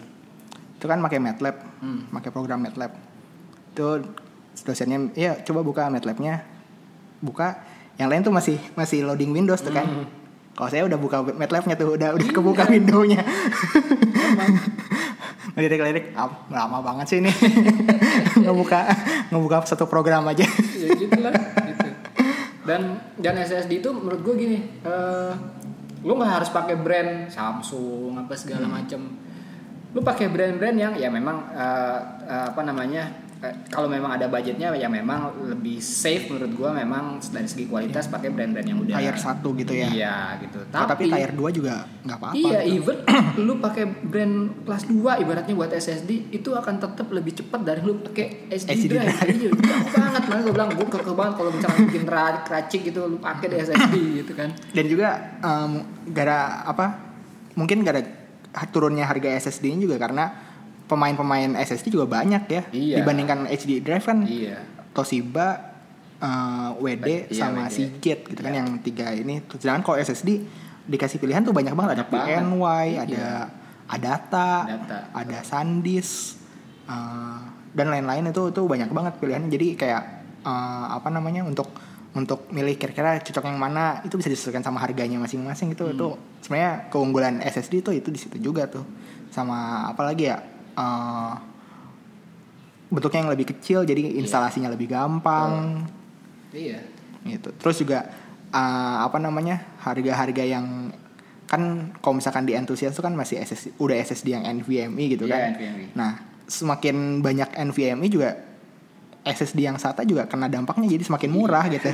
itu 0.75 0.85
kan 0.85 0.99
pakai 0.99 1.19
MATLAB 1.19 1.55
Hmm. 1.79 2.11
pakai 2.11 2.29
program 2.29 2.59
MATLAB 2.59 2.91
itu 3.71 3.87
dosennya 4.59 5.07
ya 5.15 5.39
coba 5.39 5.63
buka 5.63 5.87
MATLAB-nya 5.87 6.43
buka 7.21 7.63
yang 7.99 8.07
lain 8.07 8.23
tuh 8.23 8.31
masih 8.31 8.55
masih 8.73 9.03
loading 9.03 9.29
Windows 9.29 9.59
tuh 9.59 9.69
kan 9.69 9.83
Hmm. 9.83 10.07
kalau 10.55 10.69
saya 10.69 10.83
udah 10.83 10.95
buka 10.95 11.17
MATLAB-nya 11.23 11.75
tuh 11.75 11.95
udah 11.95 12.15
udah 12.15 12.27
kebuka 12.29 12.63
window-nya 12.67 13.19
ngelirik-lirik 15.55 16.13
ah, 16.13 16.29
lama 16.47 16.79
banget 16.79 17.05
sih 17.07 17.17
ini 17.19 17.31
ngebuka 18.43 18.79
ngebuka 19.29 19.65
satu 19.65 19.85
program 19.85 20.23
aja 20.25 20.45
ya 20.75 20.89
gitulah 20.95 21.33
gitu. 21.65 21.89
dan 22.63 22.81
dan 23.17 23.33
SSD 23.37 23.81
itu 23.81 23.89
menurut 23.89 24.21
gue 24.21 24.35
gini 24.37 24.57
eh 24.83 25.33
lu 25.99 26.15
nggak 26.15 26.31
harus 26.31 26.49
pakai 26.49 26.79
brand 26.79 27.27
Samsung 27.27 28.15
apa 28.17 28.33
segala 28.33 28.67
Hmm. 28.69 28.75
macem 28.79 29.01
lu 29.89 29.99
pakai 29.99 30.29
brand-brand 30.29 30.77
yang 30.77 30.93
ya 30.95 31.09
memang 31.09 31.49
eh, 31.49 31.99
eh, 32.23 32.45
apa 32.53 32.61
namanya 32.61 33.09
kalau 33.69 33.87
memang 33.87 34.11
ada 34.11 34.27
budgetnya 34.27 34.75
ya 34.75 34.85
memang 34.85 35.31
lebih 35.47 35.79
safe 35.79 36.27
menurut 36.27 36.51
gue 36.51 36.69
memang 36.75 37.03
dari 37.25 37.47
segi 37.47 37.65
kualitas 37.65 38.05
pakai 38.05 38.29
brand-brand 38.29 38.67
yang 38.67 38.79
udah 38.79 38.99
tier 38.99 39.15
satu 39.15 39.55
gitu 39.55 39.71
ya 39.71 39.87
iya 39.87 40.15
gitu 40.39 40.59
Oh, 40.69 40.83
tapi, 40.85 41.07
tier 41.07 41.31
2 41.31 41.39
juga 41.49 41.87
nggak 42.03 42.17
apa-apa 42.19 42.35
Iya, 42.35 42.59
gitu. 42.61 42.75
even 42.83 42.97
lu 43.47 43.53
pakai 43.57 43.83
brand 43.87 44.35
kelas 44.61 44.83
2 44.85 45.23
ibaratnya 45.23 45.55
buat 45.55 45.71
SSD 45.71 46.11
itu 46.31 46.49
akan 46.51 46.75
tetap 46.77 47.07
lebih 47.09 47.31
cepat 47.33 47.63
dari 47.63 47.79
lu 47.79 47.99
pakai 48.01 48.51
SD, 48.51 48.69
SD 48.69 48.83
drive. 48.89 49.07
drive. 49.09 49.31
Iya, 49.31 49.49
banget. 49.55 50.21
Makanya 50.21 50.41
gue 50.41 50.53
bilang 50.53 50.69
gue 50.69 50.87
kekeh 50.89 51.15
banget 51.15 51.33
kalau 51.35 51.51
misalnya 51.51 51.79
bikin 51.85 52.03
ra- 52.05 52.43
racik 52.43 52.81
gitu 52.83 52.99
lu 53.05 53.17
pakai 53.17 53.47
di 53.47 53.57
SSD 53.57 53.95
gitu 54.19 54.31
kan. 54.33 54.49
dan 54.69 54.85
juga 54.85 55.07
em, 55.39 55.71
gara 56.09 56.39
apa 56.65 56.85
mungkin 57.53 57.81
gara 57.81 58.03
turunnya 58.67 59.05
harga 59.05 59.29
SSD 59.39 59.69
ini 59.69 59.85
juga 59.85 59.95
karena 59.97 60.48
pemain-pemain 60.89 61.53
SSD 61.55 61.93
juga 61.93 62.09
banyak 62.09 62.43
ya 62.45 62.61
Iya. 62.67 62.95
dibandingkan 62.99 63.45
HD 63.45 63.79
drive 63.79 64.03
kan 64.03 64.25
Iya. 64.25 64.57
Toshiba 64.91 65.47
eh, 66.17 66.69
WD 66.75 67.07
Iya, 67.29 67.37
sama 67.37 67.63
WD. 67.63 67.71
Seagate 67.71 68.23
gitu 68.27 68.41
kan 68.41 68.51
Iya. 68.51 68.59
yang 68.59 68.69
tiga 68.81 69.13
ini 69.13 69.39
sedangkan 69.47 69.83
kalau 69.83 69.97
SSD 69.97 70.43
dikasih 70.83 71.17
pilihan 71.17 71.39
tuh 71.39 71.53
banyak 71.53 71.71
banget 71.71 71.91
ada 71.93 72.03
Banyak 72.03 72.11
banget. 72.11 72.41
PNY 72.41 72.87
Iya. 72.89 73.01
ada 73.05 73.25
Adata 73.87 74.49
Data. 74.67 74.97
ada 75.11 75.37
SanDisk 75.41 76.37
eh, 76.85 77.39
dan 77.69 77.87
lain-lain 77.87 78.25
itu 78.27 78.49
itu 78.49 78.61
banyak 78.63 78.89
banget 78.89 79.13
pilihannya 79.17 79.49
jadi 79.49 79.67
kayak 79.75 80.03
eh, 80.41 80.85
apa 80.89 81.07
namanya 81.07 81.41
untuk 81.41 81.69
untuk 82.09 82.49
milih 82.49 82.73
kira-kira 82.75 83.17
cocok 83.19 83.45
yang 83.45 83.57
mana 83.57 84.01
itu 84.01 84.17
bisa 84.17 84.27
disesuaikan 84.27 84.61
sama 84.61 84.77
harganya 84.79 85.15
masing-masing 85.15 85.69
itu 85.69 85.85
itu 85.87 86.07
sebenarnya 86.41 86.89
keunggulan 86.89 87.37
SSD 87.39 87.79
itu 87.79 87.93
itu 87.93 88.09
di 88.09 88.17
situ 88.17 88.37
juga 88.39 88.65
tuh 88.65 88.81
sama 89.29 89.85
apalagi 89.87 90.25
ya 90.25 90.41
eh, 90.79 91.33
bentuknya 92.89 93.19
yang 93.21 93.31
lebih 93.31 93.47
kecil 93.51 93.83
jadi 93.83 94.17
instalasinya 94.17 94.71
lebih 94.71 94.89
gampang. 94.89 95.83
Iya. 96.49 96.81
gitu. 97.21 97.51
Terus 97.53 97.77
juga 97.77 98.09
eh, 98.49 98.97
apa 98.99 99.19
namanya 99.19 99.61
harga-harga 99.83 100.41
yang 100.41 100.89
kan 101.45 101.61
kalau 101.99 102.17
misalkan 102.17 102.45
di 102.45 102.53
entusias 102.53 102.93
itu 102.93 103.01
kan 103.01 103.13
masih 103.13 103.41
SSD 103.41 103.73
udah 103.77 103.97
SSD 103.99 104.27
yang 104.31 104.45
NVMe 104.45 105.03
gitu 105.09 105.25
Iya, 105.25 105.33
kan. 105.33 105.49
NVMe. 105.57 105.85
nah 105.97 106.11
semakin 106.45 107.25
banyak 107.25 107.49
NVMe 107.69 108.05
juga 108.05 108.37
SSD 109.25 109.57
yang 109.59 109.75
SATA 109.75 110.05
juga 110.05 110.25
kena 110.25 110.45
dampaknya 110.45 110.85
jadi 110.87 111.03
semakin 111.03 111.29
murah 111.29 111.65
gitu. 111.67 111.89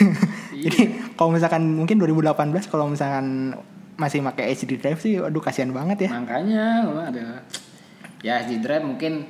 jadi 0.64 0.80
kalau 1.16 1.32
misalkan 1.32 1.64
mungkin 1.66 1.96
2018 1.96 2.28
kalau 2.68 2.88
misalkan 2.88 3.56
masih 3.96 4.20
pakai 4.22 4.52
HD 4.52 4.76
drive 4.76 5.00
sih 5.00 5.16
aduh 5.16 5.40
kasihan 5.40 5.72
banget 5.72 6.08
ya. 6.08 6.10
Makanya 6.16 6.64
ada 7.02 7.24
ya 8.20 8.40
SD 8.44 8.60
drive 8.60 8.84
mungkin 8.84 9.24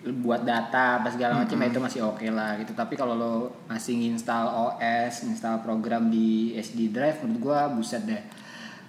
buat 0.00 0.48
data 0.48 0.96
apa 1.04 1.12
segala 1.12 1.44
macam 1.44 1.60
ya 1.60 1.66
itu 1.68 1.80
masih 1.80 2.00
oke 2.08 2.24
lah 2.32 2.56
gitu. 2.56 2.72
Tapi 2.72 2.96
kalau 2.96 3.14
lo 3.16 3.34
masih 3.68 4.00
install 4.08 4.48
OS, 4.48 5.28
install 5.28 5.60
program 5.60 6.08
di 6.08 6.56
SD 6.56 6.88
drive 6.88 7.20
menurut 7.20 7.40
gua 7.40 7.68
buset 7.68 8.08
deh. 8.08 8.22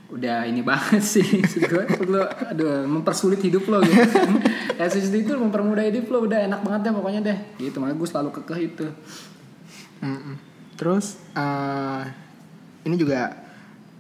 Udah 0.08 0.48
ini 0.48 0.64
banget 0.70 1.04
sih. 1.04 1.44
Gua, 1.68 1.84
lo 2.08 2.24
aduh 2.48 2.88
mempersulit 2.88 3.44
hidup 3.44 3.68
lo 3.68 3.84
gitu. 3.84 4.00
SSD 4.82 5.28
itu 5.28 5.36
mempermudah 5.36 5.84
hidup 5.84 6.08
lo 6.10 6.24
udah 6.26 6.48
enak 6.48 6.64
banget 6.64 6.90
deh 6.90 6.94
pokoknya 6.96 7.22
deh. 7.22 7.38
Gitu 7.60 7.78
makanya 7.84 8.00
gue 8.00 8.08
selalu 8.08 8.30
kekeh 8.42 8.60
itu. 8.72 8.88
Mm-mm. 10.02 10.36
Terus 10.80 11.20
eh, 11.36 12.04
ini 12.88 12.96
juga 12.98 13.36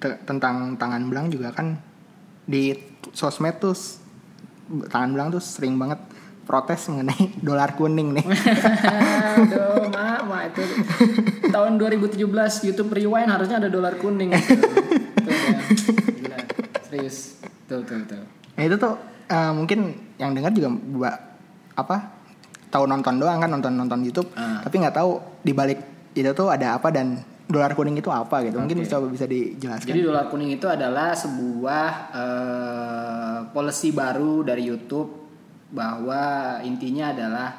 te- 0.01 0.17
tentang 0.25 0.79
tangan 0.79 1.05
belang 1.11 1.27
juga 1.29 1.53
kan 1.53 1.77
di 2.47 2.73
sosmed 3.13 3.61
tuh 3.61 3.75
tangan 4.87 5.09
belang 5.11 5.29
tuh 5.29 5.39
sering 5.39 5.75
banget 5.75 5.99
protes 6.41 6.87
mengenai 6.87 7.31
dolar 7.47 7.73
kuning 7.73 8.11
nih. 8.11 8.25
Aduh, 9.37 9.87
mak, 9.93 10.19
mak 10.25 10.41
itu 10.49 10.63
tahun 11.47 11.77
2017 11.77 12.17
YouTube 12.65 12.91
Rewind 12.91 13.29
harusnya 13.29 13.57
ada 13.57 13.67
dolar 13.67 13.95
kuning. 13.95 14.31
Gitu. 14.31 14.57
Tuh, 15.17 15.31
ya. 15.31 15.59
Gila. 16.17 16.37
Serius. 16.83 17.39
Tuh, 17.65 17.79
tuh, 17.81 18.03
tuh. 18.03 18.23
Nah 18.51 18.63
itu 18.63 18.75
tuh 18.75 18.93
eh, 19.25 19.51
mungkin 19.51 19.79
yang 20.17 20.31
dengar 20.31 20.51
juga 20.51 20.69
ba- 20.97 21.21
apa 21.71 22.19
tahu 22.67 22.83
nonton 22.85 23.15
doang 23.15 23.39
kan 23.39 23.47
nonton 23.47 23.71
nonton 23.73 23.99
YouTube, 24.01 24.31
Ah. 24.33 24.59
tapi 24.61 24.79
nggak 24.79 24.93
tahu 24.93 25.19
di 25.39 25.51
balik 25.51 25.79
itu 26.11 26.31
tuh 26.31 26.47
ada 26.47 26.75
apa 26.75 26.87
dan 26.87 27.19
dolar 27.51 27.75
kuning 27.75 27.99
itu 27.99 28.07
apa 28.07 28.41
gitu. 28.47 28.57
Mungkin 28.57 28.81
Oke. 28.81 28.89
coba 28.89 29.05
bisa 29.11 29.25
dijelaskan. 29.27 29.91
Jadi 29.91 30.01
dolar 30.01 30.25
kuning 30.31 30.55
itu 30.55 30.65
adalah 30.65 31.11
sebuah 31.13 31.85
eh, 32.15 33.37
policy 33.51 33.91
baru 33.91 34.41
dari 34.41 34.63
YouTube 34.65 35.09
bahwa 35.71 36.57
intinya 36.63 37.11
adalah 37.11 37.49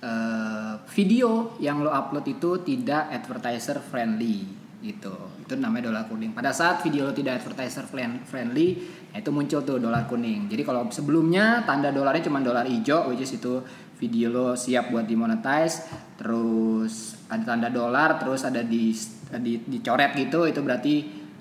eh, 0.00 0.74
video 0.96 1.54
yang 1.60 1.84
lo 1.84 1.92
upload 1.92 2.26
itu 2.26 2.64
tidak 2.64 3.12
advertiser 3.12 3.78
friendly 3.84 4.66
gitu. 4.84 5.12
Itu 5.42 5.58
namanya 5.58 5.90
dolar 5.90 6.04
kuning. 6.06 6.34
Pada 6.36 6.54
saat 6.54 6.82
video 6.82 7.08
lo 7.08 7.12
tidak 7.16 7.42
advertiser 7.42 7.86
friend- 7.86 8.22
friendly, 8.26 8.76
ya 9.10 9.18
itu 9.22 9.30
muncul 9.34 9.62
tuh 9.66 9.78
dolar 9.82 10.06
kuning. 10.06 10.46
Jadi 10.46 10.62
kalau 10.62 10.86
sebelumnya 10.92 11.66
tanda 11.66 11.90
dolarnya 11.90 12.26
cuma 12.26 12.42
dolar 12.42 12.66
hijau, 12.68 13.10
which 13.10 13.22
is 13.22 13.34
itu 13.34 13.62
video 13.96 14.28
lo 14.28 14.46
siap 14.54 14.92
buat 14.92 15.08
dimonetize, 15.08 15.88
terus 16.20 17.16
ada 17.32 17.42
tanda 17.42 17.68
dolar, 17.72 18.20
terus 18.20 18.44
ada 18.44 18.60
di, 18.60 18.92
di 19.40 19.52
dicoret 19.64 20.12
gitu, 20.14 20.44
itu 20.44 20.60
berarti 20.60 20.94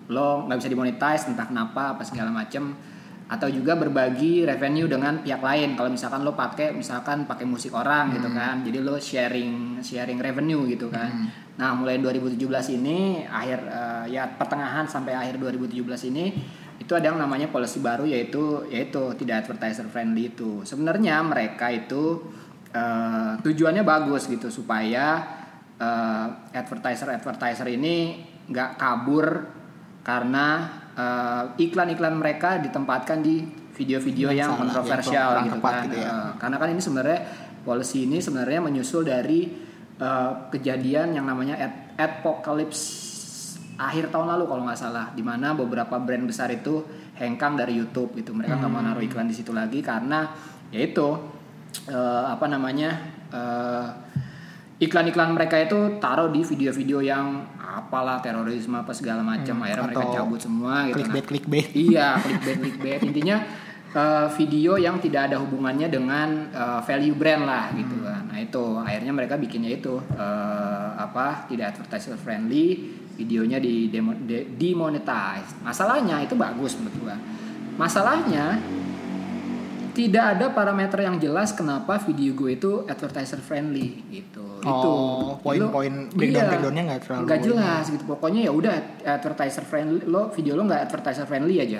lo 0.09 0.47
nggak 0.47 0.57
bisa 0.61 0.69
dimonetize 0.71 1.23
entah 1.27 1.47
kenapa 1.47 1.95
apa 1.95 2.03
segala 2.07 2.31
macem. 2.31 2.75
Atau 3.25 3.49
juga 3.49 3.73
berbagi 3.73 4.45
revenue 4.45 4.85
dengan 4.85 5.17
pihak 5.25 5.41
lain. 5.41 5.73
Kalau 5.73 5.89
misalkan 5.89 6.21
lo 6.21 6.37
pakai 6.37 6.77
misalkan 6.77 7.25
pakai 7.25 7.41
musik 7.49 7.73
orang 7.73 8.13
gitu 8.13 8.29
kan. 8.29 8.61
Jadi 8.61 8.85
lo 8.85 9.01
sharing 9.01 9.81
sharing 9.81 10.21
revenue 10.21 10.69
gitu 10.69 10.93
kan. 10.93 11.25
Nah 11.57 11.73
mulai 11.73 11.97
2017 11.97 12.37
ini 12.77 13.25
akhir 13.25 13.59
eh, 13.65 14.05
ya 14.13 14.29
pertengahan 14.29 14.85
sampai 14.85 15.17
akhir 15.17 15.41
2017 15.41 16.13
ini 16.13 16.25
itu 16.77 16.91
ada 16.93 17.09
yang 17.09 17.17
namanya 17.17 17.49
policy 17.49 17.81
baru 17.81 18.05
yaitu 18.05 18.67
yaitu 18.69 19.17
tidak 19.17 19.49
advertiser 19.49 19.89
friendly 19.89 20.29
itu. 20.29 20.61
Sebenarnya 20.61 21.23
mereka 21.25 21.73
itu 21.73 22.29
eh, 22.75 23.31
tujuannya 23.39 23.87
bagus 23.87 24.27
gitu 24.27 24.51
supaya 24.51 25.23
eh, 25.79 26.27
advertiser 26.51 27.15
advertiser 27.15 27.67
ini 27.71 28.19
nggak 28.51 28.75
kabur 28.75 29.27
karena 30.03 30.47
eh, 30.93 31.43
iklan-iklan 31.63 32.19
mereka 32.19 32.59
ditempatkan 32.59 33.23
di 33.23 33.41
video-video 33.75 34.31
Yang 34.31 34.55
kontroversial 34.55 35.29
yang 35.43 35.47
gitu 35.51 35.59
kan. 35.63 35.83
gitu 35.87 35.97
ya. 35.99 36.07
Eh, 36.11 36.29
karena 36.39 36.55
kan 36.59 36.67
ini 36.71 36.81
sebenarnya 36.83 37.19
policy 37.65 38.07
ini 38.07 38.19
sebenarnya 38.19 38.59
menyusul 38.63 39.07
dari 39.07 39.39
eh, 39.95 40.31
kejadian 40.51 41.15
yang 41.15 41.25
namanya 41.27 41.55
ad- 41.59 41.83
adpocalypse 41.95 43.15
akhir 43.75 44.07
tahun 44.07 44.31
lalu 44.31 44.43
kalau 44.47 44.61
nggak 44.63 44.79
salah, 44.79 45.11
di 45.11 45.19
mana 45.19 45.51
beberapa 45.51 45.99
brand 45.99 46.23
besar 46.23 46.47
itu 46.47 46.79
hengkang 47.19 47.59
dari 47.59 47.75
YouTube 47.75 48.15
gitu. 48.15 48.31
Mereka 48.31 48.55
nggak 48.55 48.71
mau 48.71 48.79
naruh 48.79 49.03
iklan 49.03 49.27
di 49.27 49.35
situ 49.35 49.51
lagi 49.51 49.83
karena 49.83 50.31
yaitu 50.71 51.03
eh, 51.85 52.23
apa 52.27 52.45
namanya 52.47 52.89
eh, 53.29 53.85
iklan-iklan 54.77 55.31
mereka 55.31 55.55
itu 55.55 55.97
taruh 55.97 56.27
di 56.27 56.43
video-video 56.43 56.99
yang 56.99 57.47
apalah 57.57 58.19
terorisme 58.19 58.75
apa 58.75 58.91
segala 58.91 59.23
macam 59.23 59.63
akhirnya 59.63 59.87
mereka 59.87 60.15
cabut 60.15 60.39
semua 60.39 60.87
gitu 60.87 60.99
Nah, 60.99 61.11
Clickbait 61.11 61.25
clickbait. 61.25 61.67
iya 61.71 62.19
clickbait 62.19 62.57
clickbait. 62.59 62.99
Intinya 63.03 63.37
eh, 63.91 64.27
video 64.35 64.75
yang 64.75 64.99
tidak 64.99 65.31
ada 65.31 65.39
hubungannya 65.39 65.87
dengan 65.87 66.27
eh, 66.51 66.79
value 66.83 67.15
brand 67.15 67.43
lah 67.43 67.71
gitu 67.71 68.03
kan. 68.03 68.27
Nah 68.27 68.37
itu. 68.37 68.63
Akhirnya 68.79 69.11
mereka 69.15 69.35
bikinnya 69.35 69.71
itu 69.71 69.95
eh, 70.15 70.87
apa 70.95 71.47
tidak 71.47 71.75
advertiser 71.75 72.19
friendly 72.19 72.95
videonya 73.15 73.63
di 73.63 73.87
demo, 73.87 74.11
de- 74.11 74.51
demonetize. 74.59 75.63
Masalahnya 75.63 76.19
itu 76.19 76.35
bagus 76.35 76.75
menurut 76.75 76.95
gua. 76.99 77.15
Masalahnya 77.79 78.59
tidak 79.95 80.35
ada 80.35 80.51
parameter 80.51 80.99
yang 81.01 81.15
jelas 81.15 81.55
kenapa 81.55 81.95
video 82.03 82.35
gue 82.35 82.51
itu 82.53 82.71
advertiser 82.83 83.39
friendly 83.39 84.03
gitu. 84.11 84.43
Itu. 84.59 84.91
Oh, 84.91 85.39
poin-poin 85.39 86.09
Lo- 86.09 86.11
breakdown- 86.11 86.35
iya, 86.35 86.51
breakdownnya 86.51 86.83
nggak 86.85 87.01
terlalu 87.07 87.23
nggak 87.25 87.41
jelas 87.41 87.83
gitu. 87.87 88.03
Pokoknya 88.03 88.41
ya 88.43 88.51
udah 88.51 88.73
advertiser 89.07 89.63
friendly 89.63 90.03
lo 90.03 90.27
video 90.29 90.53
lo 90.53 90.67
nggak 90.67 90.81
advertiser 90.85 91.23
friendly 91.23 91.63
aja. 91.63 91.79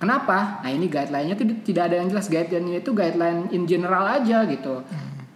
Kenapa? 0.00 0.64
Nah 0.64 0.70
ini 0.72 0.88
guideline-nya 0.88 1.36
tuh 1.36 1.44
tidak 1.60 1.92
ada 1.92 2.00
yang 2.00 2.08
jelas. 2.08 2.26
Guideline-nya 2.26 2.80
itu 2.80 2.90
guideline 2.90 3.52
in 3.52 3.68
general 3.68 4.08
aja 4.08 4.48
gitu. 4.48 4.80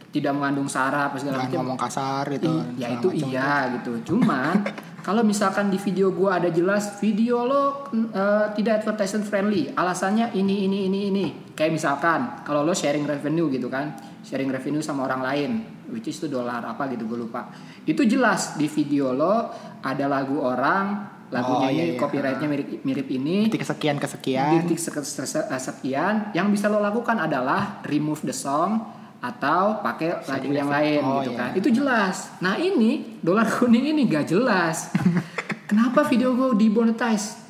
Tidak 0.08 0.32
mengandung 0.32 0.70
sara 0.70 1.10
apa 1.10 1.18
segala 1.20 1.44
macam. 1.44 1.60
ngomong 1.60 1.76
kasar 1.76 2.24
gitu. 2.32 2.48
I- 2.48 2.80
ya 2.80 2.88
itu 2.96 3.08
iya 3.12 3.52
gitu. 3.76 3.92
Cuman 4.08 4.64
kalau 5.04 5.20
misalkan 5.20 5.68
di 5.68 5.76
video 5.76 6.08
gua 6.10 6.40
ada 6.40 6.48
jelas 6.48 6.96
video 6.96 7.44
lo 7.44 7.92
eh, 7.92 8.46
tidak 8.56 8.80
advertisement 8.80 9.28
friendly. 9.28 9.68
Alasannya 9.70 10.32
ini 10.32 10.64
ini 10.64 10.88
ini 10.88 11.00
ini. 11.12 11.26
Kayak 11.52 11.76
misalkan 11.76 12.40
kalau 12.40 12.64
lo 12.64 12.72
sharing 12.72 13.04
revenue 13.04 13.52
gitu 13.52 13.68
kan 13.68 13.92
sharing 14.24 14.48
revenue 14.48 14.80
sama 14.80 15.04
orang 15.04 15.20
lain 15.20 15.50
which 15.92 16.08
is 16.08 16.16
itu 16.16 16.32
dolar 16.32 16.64
apa 16.64 16.88
gitu 16.88 17.04
gue 17.04 17.20
lupa. 17.20 17.52
Itu 17.84 18.08
jelas 18.08 18.56
di 18.56 18.64
video 18.64 19.12
lo 19.12 19.52
ada 19.84 20.08
lagu 20.08 20.40
orang 20.40 21.12
lagunya 21.28 21.68
Oh, 21.68 21.72
iya, 21.72 21.84
ini 21.84 21.92
iya. 21.94 22.00
copyrightnya 22.00 22.48
mirip 22.48 22.68
mirip 22.80 23.08
ini. 23.12 23.36
Detik 23.52 23.60
kesekian. 23.68 24.00
Di 24.00 24.02
kesekian. 24.08 24.48
detik 24.64 24.80
sek- 24.80 25.04
sek- 25.04 25.48
sekian. 25.52 26.32
Yang 26.32 26.46
bisa 26.56 26.72
lo 26.72 26.80
lakukan 26.80 27.20
adalah 27.20 27.84
remove 27.84 28.24
the 28.24 28.32
song 28.32 29.03
atau 29.24 29.80
pakai 29.80 30.20
lagu 30.28 30.52
yang 30.52 30.68
lain 30.68 31.00
Oh, 31.00 31.24
gitu 31.24 31.32
iya. 31.32 31.40
kan. 31.40 31.50
Itu 31.56 31.68
jelas. 31.72 32.28
Nah 32.44 32.60
ini 32.60 33.16
dolar 33.24 33.48
kuning 33.48 33.96
ini 33.96 34.04
gak 34.04 34.28
jelas. 34.28 34.92
Kenapa 35.70 36.04
video 36.04 36.36
gue 36.36 36.52
demonetize 36.60 37.40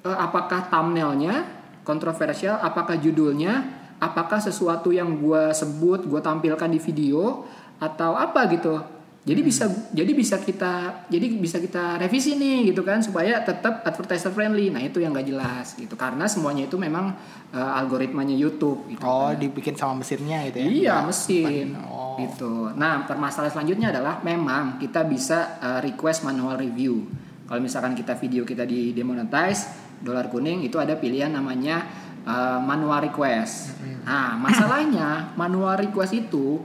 Eh, 0.00 0.16
apakah 0.16 0.72
thumbnailnya 0.72 1.44
kontroversial? 1.84 2.56
Apakah 2.58 2.96
judulnya? 2.96 3.68
Apakah 4.00 4.40
sesuatu 4.40 4.88
yang 4.96 5.20
gue 5.20 5.52
sebut 5.52 6.08
gue 6.08 6.20
tampilkan 6.24 6.72
di 6.72 6.80
video? 6.80 7.44
Atau 7.76 8.16
apa 8.16 8.48
gitu 8.48 8.80
jadi 9.20 9.40
bisa 9.44 9.68
jadi 9.92 10.12
bisa 10.16 10.40
kita 10.40 11.04
jadi 11.12 11.26
bisa 11.36 11.60
kita 11.60 12.00
revisi 12.00 12.40
nih 12.40 12.72
gitu 12.72 12.80
kan 12.80 13.04
supaya 13.04 13.44
tetap 13.44 13.84
advertiser 13.84 14.32
friendly 14.32 14.72
nah 14.72 14.80
itu 14.80 14.96
yang 14.96 15.12
gak 15.12 15.28
jelas 15.28 15.76
gitu 15.76 15.92
karena 15.92 16.24
semuanya 16.24 16.64
itu 16.64 16.80
memang 16.80 17.12
eh, 17.52 17.60
algoritmanya 17.76 18.32
YouTube 18.32 18.88
gitu 18.88 19.04
Oh, 19.04 19.28
kan. 19.28 19.36
dibikin 19.36 19.76
sama 19.76 20.00
mesinnya 20.00 20.40
gitu 20.48 20.56
ya. 20.56 20.66
Iya 20.72 20.94
mesin 21.04 21.76
Oh. 21.84 22.16
gitu. 22.16 22.72
Nah 22.72 23.04
permasalahan 23.04 23.52
selanjutnya 23.52 23.92
adalah 23.92 24.24
memang 24.24 24.80
kita 24.80 25.04
bisa 25.04 25.60
uh, 25.60 25.80
request 25.80 26.24
manual 26.24 26.56
review. 26.56 27.04
Kalau 27.44 27.60
misalkan 27.60 27.92
kita 27.92 28.16
video 28.16 28.42
kita 28.42 28.64
di 28.64 28.96
demonetize 28.96 29.68
dolar 30.00 30.32
kuning 30.32 30.64
itu 30.64 30.80
ada 30.80 30.96
pilihan 30.96 31.28
namanya 31.28 31.84
uh, 32.24 32.56
manual 32.56 33.04
request. 33.04 33.76
Nah 34.06 34.32
masalahnya 34.38 35.36
manual 35.36 35.76
request 35.76 36.16
itu 36.16 36.62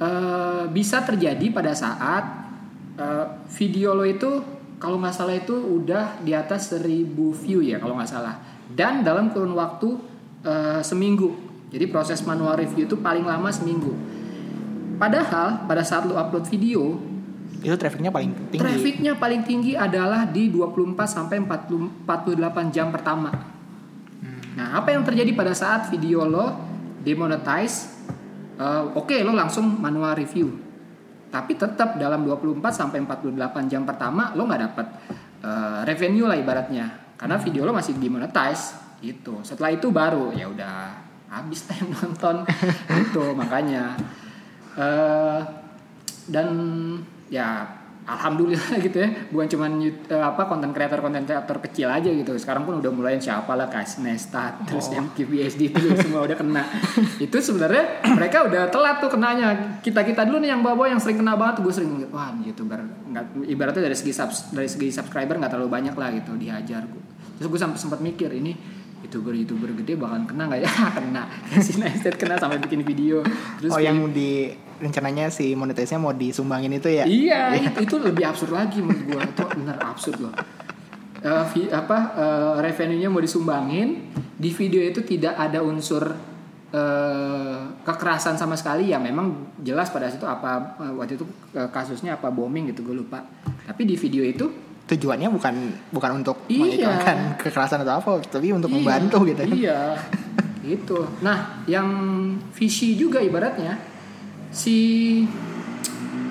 uh, 0.00 0.64
bisa 0.70 1.02
terjadi 1.04 1.52
pada 1.52 1.72
saat 1.72 2.24
uh, 2.98 3.44
video 3.52 3.96
lo 3.96 4.04
itu 4.04 4.42
kalau 4.76 5.00
nggak 5.00 5.14
salah 5.16 5.36
itu 5.36 5.56
udah 5.56 6.20
di 6.20 6.36
atas 6.36 6.76
1000 6.76 7.16
view 7.16 7.64
ya 7.64 7.80
kalau 7.80 7.96
nggak 7.96 8.10
salah 8.10 8.36
dan 8.72 9.06
dalam 9.06 9.30
kurun 9.30 9.54
waktu 9.54 9.94
uh, 10.42 10.80
seminggu. 10.82 11.38
Jadi 11.70 11.86
proses 11.90 12.22
manual 12.22 12.58
review 12.58 12.86
itu 12.86 12.98
paling 12.98 13.26
lama 13.26 13.50
seminggu. 13.50 13.94
Padahal 14.96 15.66
pada 15.68 15.82
saat 15.82 16.08
lu 16.08 16.16
upload 16.16 16.46
video, 16.48 16.96
Itu 17.60 17.74
trafficnya 17.74 18.14
paling 18.14 18.32
tinggi. 18.52 18.62
trafficnya 18.62 19.12
paling 19.18 19.42
tinggi 19.42 19.72
adalah 19.74 20.24
di 20.28 20.48
24 20.48 20.94
sampai 21.04 21.42
40 21.42 22.06
48 22.06 22.74
jam 22.74 22.88
pertama. 22.94 23.30
Nah, 24.56 24.80
apa 24.80 24.88
yang 24.88 25.04
terjadi 25.04 25.36
pada 25.36 25.52
saat 25.52 25.92
video 25.92 26.24
lo 26.24 26.56
demonetize? 27.04 27.95
Eh, 28.56 28.82
Oke, 28.96 29.20
lo 29.22 29.32
langsung 29.36 29.76
manual 29.78 30.16
review. 30.16 30.52
Tapi 31.30 31.52
tetap 31.58 32.00
dalam 32.00 32.24
24 32.24 32.62
sampai 32.72 33.02
48 33.04 33.68
jam 33.68 33.82
pertama 33.84 34.32
lo 34.32 34.48
nggak 34.48 34.62
dapat 34.72 34.86
eh, 35.44 35.80
revenue 35.84 36.26
lah 36.28 36.38
ibaratnya. 36.38 37.16
Karena 37.16 37.36
video 37.40 37.64
lo 37.64 37.72
masih 37.72 37.96
demonetize 37.96 38.76
gitu. 39.04 39.44
Setelah 39.44 39.76
itu 39.76 39.92
baru 39.92 40.32
ya 40.32 40.48
udah 40.48 41.06
habis 41.26 41.64
time 41.68 41.90
nonton 41.90 42.46
itu 42.86 43.24
makanya 43.34 43.98
eh 44.78 45.40
dan 46.30 46.48
ya 47.30 47.64
alhamdulillah 48.06 48.78
gitu 48.86 48.96
ya. 49.02 49.08
Bukan 49.28 49.46
cuman 49.52 49.70
eh, 49.86 50.24
apa 50.24 50.46
konten 50.46 50.70
kreator 50.72 51.02
konten 51.02 51.26
kreator 51.26 51.58
kecil 51.60 51.90
aja 51.90 52.08
gitu. 52.08 52.32
Sekarang 52.38 52.64
pun 52.64 52.78
udah 52.78 52.90
mulai 52.94 53.18
siapa 53.18 53.52
lah 53.58 53.66
Kas 53.66 53.98
Nestat 54.00 54.64
terus 54.64 54.88
MKBSD 54.88 55.74
itu 55.74 55.86
semua 56.06 56.24
udah 56.24 56.36
kena. 56.38 56.64
Itu 57.18 57.42
sebenarnya 57.42 58.06
mereka 58.14 58.46
udah 58.46 58.70
telat 58.70 59.02
tuh 59.02 59.10
kenanya. 59.12 59.78
Kita 59.82 60.06
kita 60.06 60.24
dulu 60.24 60.40
nih 60.40 60.56
yang 60.56 60.62
bawa 60.64 60.88
yang 60.88 61.02
sering 61.02 61.20
kena 61.20 61.36
banget 61.36 61.60
gue 61.60 61.72
sering 61.74 62.06
wah 62.14 62.32
youtuber 62.40 62.80
nggak 63.10 63.48
ibaratnya 63.48 63.82
dari 63.90 63.96
segi 63.96 64.12
subs, 64.14 64.52
dari 64.52 64.68
segi 64.70 64.92
subscriber 64.92 65.40
nggak 65.40 65.52
terlalu 65.56 65.70
banyak 65.72 65.94
lah 65.96 66.08
gitu 66.14 66.36
dihajar 66.36 66.84
gue 66.86 67.02
terus 67.36 67.48
gue 67.52 67.60
sampai 67.60 67.78
sempat 67.80 68.00
mikir 68.00 68.32
ini 68.32 68.75
youtuber-youtuber 69.16 69.72
gede 69.80 69.96
bakalan 69.96 70.28
kena 70.28 70.44
nggak 70.44 70.60
ya 70.60 70.70
kena 71.00 71.22
si 71.56 71.80
Neistat 71.80 72.20
kena 72.20 72.36
sampai 72.36 72.60
bikin 72.60 72.84
video 72.84 73.24
terus 73.56 73.72
oh 73.72 73.80
yang 73.80 74.12
di 74.12 74.52
rencananya 74.76 75.32
si 75.32 75.56
monetisnya 75.56 75.96
mau 75.96 76.12
disumbangin 76.12 76.68
itu 76.70 76.92
ya 76.92 77.08
Iya, 77.08 77.56
itu, 77.56 77.88
itu 77.88 77.96
lebih 77.96 78.28
absurd 78.28 78.52
lagi 78.52 78.84
menurut 78.84 79.08
gua. 79.08 79.24
Itu 79.24 79.44
benar 79.56 79.80
absurd 79.80 80.20
loh. 80.20 80.36
Eh, 81.16 81.44
vi- 81.48 81.72
apa 81.72 82.12
eh, 82.12 82.54
revenue-nya 82.60 83.08
mau 83.08 83.24
disumbangin, 83.24 84.04
di 84.36 84.52
video 84.52 84.84
itu 84.84 85.00
tidak 85.00 85.32
ada 85.32 85.64
unsur 85.64 86.12
eh, 86.70 87.58
kekerasan 87.82 88.36
sama 88.36 88.52
sekali 88.52 88.92
ya 88.92 89.00
memang 89.00 89.56
jelas 89.62 89.88
pada 89.88 90.12
situ 90.12 90.28
apa 90.28 90.76
waktu 90.92 91.16
itu 91.16 91.24
kasusnya 91.72 92.20
apa 92.20 92.28
bombing 92.28 92.68
gitu 92.68 92.84
gue 92.84 93.00
lupa. 93.00 93.24
Tapi 93.64 93.82
di 93.82 93.96
video 93.96 94.22
itu 94.22 94.44
tujuannya 94.86 95.28
bukan 95.28 95.54
bukan 95.90 96.10
untuk 96.16 96.46
Iya. 96.46 96.58
mengiklankan 96.60 97.18
kekerasan 97.40 97.82
atau 97.82 97.94
apa 97.96 98.10
tapi 98.22 98.50
untuk 98.50 98.70
iya, 98.70 98.76
membantu 98.76 99.18
gitu 99.24 99.40
kan 99.42 99.50
Iya. 99.52 99.80
gitu. 100.66 100.98
Nah, 101.20 101.62
yang 101.64 101.86
visi 102.50 102.94
juga 102.94 103.18
ibaratnya 103.18 103.78
si 104.48 104.76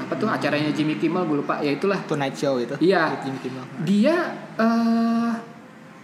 apa 0.02 0.14
tuh 0.16 0.28
acaranya 0.28 0.70
Jimmy 0.70 0.96
Kimmel 0.96 1.26
gue 1.26 1.38
lupa 1.40 1.58
ya 1.60 1.72
itulah 1.72 1.98
Tonight 2.04 2.36
Show 2.36 2.58
itu 2.58 2.76
Iya. 2.80 3.16
Jimmy 3.20 3.40
Kimmel. 3.40 3.66
dia 3.82 4.16
eh, 4.56 5.32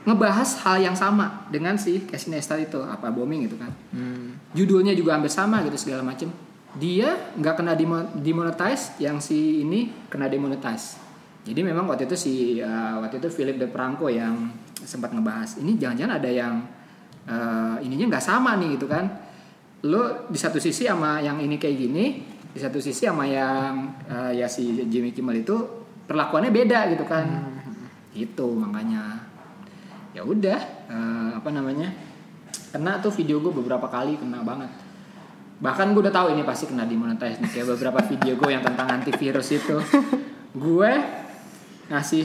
ngebahas 0.02 0.58
hal 0.60 0.82
yang 0.82 0.98
sama 0.98 1.46
dengan 1.48 1.78
si 1.78 2.02
Casey 2.02 2.34
Neistat 2.34 2.58
itu 2.60 2.82
apa 2.82 3.08
bombing 3.08 3.46
gitu 3.46 3.56
kan 3.56 3.70
Hmm. 3.94 4.34
judulnya 4.52 4.92
juga 4.92 5.14
hampir 5.14 5.30
sama 5.30 5.62
gitu 5.62 5.78
segala 5.78 6.02
macem 6.02 6.34
dia 6.74 7.14
nggak 7.36 7.54
kena 7.54 7.78
demonetize 8.16 8.98
yang 8.98 9.20
si 9.20 9.62
ini 9.62 9.92
kena 10.08 10.26
demonetize 10.26 10.98
jadi 11.42 11.66
memang 11.66 11.90
waktu 11.90 12.06
itu 12.06 12.14
si 12.18 12.34
eh, 12.62 12.96
waktu 13.02 13.18
itu 13.18 13.30
Philip 13.34 13.58
De 13.58 13.66
Franco 13.66 14.06
yang 14.14 14.54
sempat 14.78 15.10
ngebahas 15.14 15.58
ini 15.58 15.78
jangan-jangan 15.78 16.14
ada 16.22 16.30
yang 16.30 16.54
eh, 17.26 17.76
ininya 17.86 18.18
nggak 18.18 18.26
sama 18.26 18.62
nih 18.62 18.78
gitu 18.78 18.86
kan. 18.86 19.10
Lo 19.90 20.30
di 20.30 20.38
satu 20.38 20.62
sisi 20.62 20.86
sama 20.86 21.18
yang 21.18 21.42
ini 21.42 21.58
kayak 21.58 21.78
gini 21.78 22.06
di 22.52 22.60
satu 22.62 22.78
sisi 22.78 23.10
sama 23.10 23.26
yang 23.26 23.90
eh, 24.06 24.38
ya 24.38 24.46
si 24.46 24.86
Jimmy 24.86 25.18
Kimmel 25.18 25.42
itu 25.42 25.58
perlakuannya 26.06 26.54
beda 26.54 26.94
gitu 26.94 27.10
kan. 27.10 27.26
Itu 28.14 28.54
makanya. 28.54 29.26
Ya 30.14 30.22
udah 30.22 30.60
eh, 30.94 31.30
apa 31.42 31.50
namanya 31.50 31.90
kena 32.70 33.02
tuh 33.02 33.10
video 33.10 33.42
gue 33.42 33.50
beberapa 33.50 33.90
kali 33.90 34.22
kena 34.22 34.46
banget. 34.46 34.70
Bahkan 35.58 35.98
gue 35.98 36.06
udah 36.06 36.14
tahu 36.14 36.38
ini 36.38 36.46
pasti 36.46 36.70
kena 36.70 36.86
demonetize 36.86 37.42
nih 37.42 37.50
kayak 37.50 37.68
beberapa 37.74 38.00
video 38.06 38.38
gue 38.38 38.50
yang 38.54 38.62
tentang 38.62 39.02
antivirus 39.02 39.58
itu. 39.58 39.78
Gue 40.52 40.92
ngasih 41.92 42.24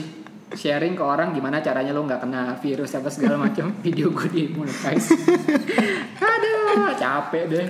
sharing 0.55 0.95
ke 0.95 1.03
orang 1.03 1.35
gimana 1.35 1.59
caranya 1.59 1.91
lo 1.91 2.07
nggak 2.07 2.23
kena 2.23 2.55
virus 2.63 2.95
apa 2.95 3.11
segala 3.11 3.35
macam. 3.35 3.75
Video 3.85 4.15
gue 4.15 4.27
demonetize 4.31 5.11
aduh 6.23 6.95
capek 6.95 7.43
deh. 7.51 7.67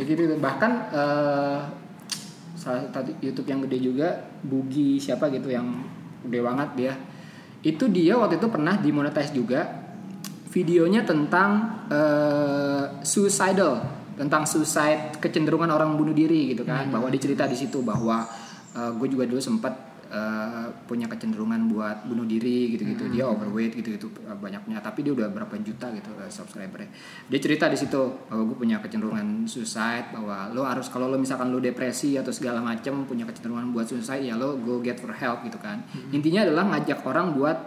Ya 0.00 0.02
gitu 0.08 0.22
bahkan 0.40 0.88
eh, 0.88 1.58
salah 2.56 2.88
satu 2.88 3.12
YouTube 3.20 3.46
yang 3.46 3.60
gede 3.68 3.78
juga 3.78 4.08
Bugi 4.40 4.96
siapa 4.96 5.28
gitu 5.28 5.52
yang 5.52 5.84
gede 6.24 6.40
banget 6.40 6.68
dia. 6.72 6.94
Itu 7.60 7.92
dia 7.92 8.16
waktu 8.16 8.40
itu 8.40 8.48
pernah 8.48 8.80
demonetize 8.80 9.36
juga 9.36 9.84
videonya 10.48 11.04
tentang 11.04 11.84
eh, 11.92 12.84
suicidal 13.04 13.92
tentang 14.16 14.48
suicide 14.48 15.20
kecenderungan 15.20 15.68
orang 15.68 15.92
bunuh 16.00 16.16
diri 16.16 16.56
gitu 16.56 16.64
kan. 16.64 16.88
Bahwa 16.88 17.12
dia 17.12 17.20
cerita 17.20 17.44
di 17.44 17.52
situ 17.52 17.84
bahwa 17.84 18.24
gue 18.76 19.08
juga 19.08 19.24
dulu 19.24 19.40
sempat 19.40 19.85
eh, 20.10 20.66
punya 20.86 21.06
kecenderungan 21.10 21.70
buat 21.70 22.06
bunuh 22.06 22.26
diri 22.26 22.74
gitu-gitu. 22.74 23.10
Dia 23.10 23.26
overweight 23.26 23.74
gitu-gitu 23.76 24.10
eh, 24.26 24.36
banyaknya. 24.36 24.78
Tapi 24.78 25.06
dia 25.06 25.12
udah 25.12 25.28
berapa 25.30 25.54
juta 25.62 25.90
gitu 25.94 26.10
eh, 26.18 26.30
subscribernya. 26.30 26.90
Dia 27.26 27.40
cerita 27.42 27.66
di 27.66 27.78
situ 27.78 28.26
bahwa 28.30 28.42
gue 28.52 28.56
punya 28.56 28.78
kecenderungan 28.82 29.46
suicide 29.46 30.14
bahwa 30.14 30.50
lo 30.54 30.62
harus 30.66 30.86
kalau 30.88 31.10
lo 31.10 31.18
misalkan 31.18 31.50
lo 31.50 31.58
depresi 31.58 32.16
atau 32.16 32.30
segala 32.30 32.62
macem 32.62 33.06
punya 33.06 33.26
kecenderungan 33.26 33.70
buat 33.74 33.86
suicide 33.86 34.24
ya 34.24 34.34
lo 34.38 34.58
go 34.62 34.78
get 34.80 34.98
for 34.98 35.12
help 35.12 35.42
gitu 35.46 35.58
kan. 35.58 35.82
Intinya 36.10 36.46
adalah 36.46 36.64
ngajak 36.76 37.02
orang 37.06 37.34
buat 37.34 37.58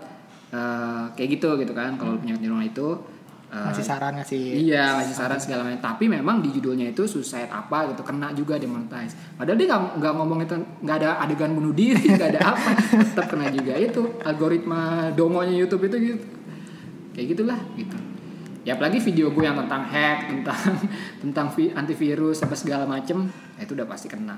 eh, 0.51 1.05
kayak 1.15 1.29
gitu 1.39 1.59
gitu 1.59 1.73
kan 1.75 1.99
kalau 1.99 2.15
lo 2.15 2.19
punya 2.19 2.35
kecenderungan 2.35 2.67
itu 2.67 2.87
eh, 3.50 3.64
ngasih 3.70 3.86
saran 3.86 4.14
ngasih 4.16 4.41
Iya 4.64 5.02
ngasih 5.02 5.16
saran 5.18 5.39
segala 5.41 5.62
macam. 5.66 5.82
Tapi 5.82 6.06
memang 6.06 6.39
di 6.39 6.50
judulnya 6.50 6.89
itu 6.89 7.04
suicide 7.04 7.50
apa 7.50 7.89
gitu 7.89 8.02
kena 8.02 8.30
juga 8.32 8.56
demonetize. 8.56 9.18
Padahal 9.36 9.58
dia 9.58 9.68
nggak 9.74 10.14
ngomong 10.16 10.39
itu 10.45 10.56
nggak 10.86 10.97
ada 11.02 11.10
adegan 11.20 11.52
bunuh 11.52 11.74
diri 11.74 12.06
nggak 12.16 12.30
ada 12.38 12.41
apa 12.54 12.70
tetap 12.93 13.26
kena 13.28 13.50
juga 13.50 13.74
itu 13.76 14.02
algoritma 14.22 15.10
dongonya 15.14 15.58
YouTube 15.58 15.89
itu 15.89 15.97
gitu. 16.16 16.26
Kayak 17.12 17.28
gitulah 17.34 17.60
gitu. 17.76 17.97
Ya 18.68 18.76
apalagi 18.78 19.02
video 19.02 19.34
gue 19.34 19.43
yang 19.43 19.58
tentang 19.66 19.82
hack 19.82 20.30
tentang 20.30 20.62
tentang 21.26 21.47
vi- 21.56 21.74
antivirus 21.74 22.43
apa 22.45 22.54
segala 22.54 22.86
macem 22.86 23.26
ya 23.58 23.66
itu 23.66 23.74
udah 23.74 23.88
pasti 23.89 24.12
kena 24.12 24.38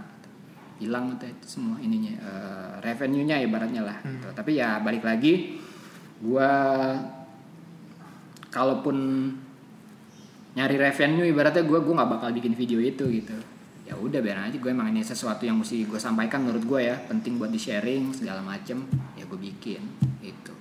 hilang 0.82 1.14
tuh 1.22 1.30
itu 1.30 1.46
semua 1.46 1.78
ininya 1.78 2.10
eh, 2.18 2.72
revenue-nya 2.82 3.38
ibaratnya 3.46 3.86
lah 3.86 3.98
gitu. 4.02 4.34
tapi 4.34 4.58
ya 4.58 4.82
balik 4.82 5.06
lagi 5.06 5.62
gua 6.18 6.50
kalaupun 8.52 8.96
nyari 10.52 10.76
revenue 10.76 11.26
ibaratnya 11.26 11.64
gue 11.64 11.80
gue 11.80 11.94
nggak 11.96 12.12
bakal 12.20 12.30
bikin 12.36 12.54
video 12.54 12.78
itu 12.84 13.08
gitu. 13.08 13.34
Ya 13.88 13.98
udah 13.98 14.20
biar 14.22 14.52
aja. 14.52 14.58
Gue 14.60 14.72
emang 14.76 14.92
ini 14.92 15.02
sesuatu 15.02 15.48
yang 15.48 15.58
mesti 15.58 15.88
gue 15.88 15.98
sampaikan 15.98 16.44
menurut 16.44 16.64
gue 16.68 16.82
ya. 16.92 16.96
Penting 17.08 17.40
buat 17.40 17.50
di 17.50 17.58
sharing 17.58 18.12
segala 18.12 18.44
macem. 18.44 18.84
Ya 19.16 19.24
gue 19.24 19.40
bikin 19.40 19.82
itu 20.22 20.54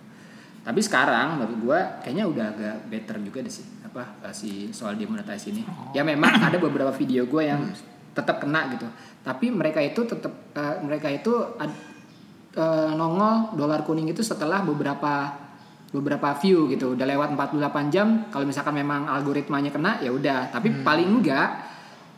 tapi 0.60 0.80
sekarang 0.84 1.40
menurut 1.40 1.56
gue 1.56 1.78
kayaknya 2.04 2.24
udah 2.28 2.46
agak 2.52 2.76
better 2.92 3.16
juga 3.24 3.40
deh 3.40 3.52
sih 3.52 3.64
apa 3.80 4.20
eh, 4.28 4.34
si 4.36 4.68
soal 4.70 4.94
demonetize 4.94 5.48
ini. 5.48 5.64
Ya 5.96 6.04
memang 6.04 6.36
ada 6.36 6.60
beberapa 6.60 6.92
video 6.92 7.24
gue 7.24 7.42
yang 7.48 7.64
tetap 8.12 8.44
kena 8.44 8.68
gitu. 8.76 8.84
Tapi 9.24 9.48
mereka 9.48 9.80
itu 9.80 10.04
tetap 10.04 10.32
eh, 10.52 10.76
mereka 10.84 11.08
itu 11.08 11.32
ad- 11.56 11.80
eh, 12.54 12.92
nongol 12.92 13.56
dolar 13.56 13.88
kuning 13.88 14.12
itu 14.12 14.20
setelah 14.20 14.60
beberapa 14.60 15.32
beberapa 15.90 16.30
view 16.38 16.70
gitu. 16.70 16.94
Udah 16.94 17.06
lewat 17.06 17.34
48 17.34 17.90
jam 17.94 18.30
kalau 18.30 18.46
misalkan 18.46 18.74
memang 18.78 19.10
algoritmanya 19.10 19.74
kena 19.74 19.98
ya 19.98 20.14
udah. 20.14 20.54
Tapi 20.54 20.86
paling 20.86 21.20
enggak 21.20 21.48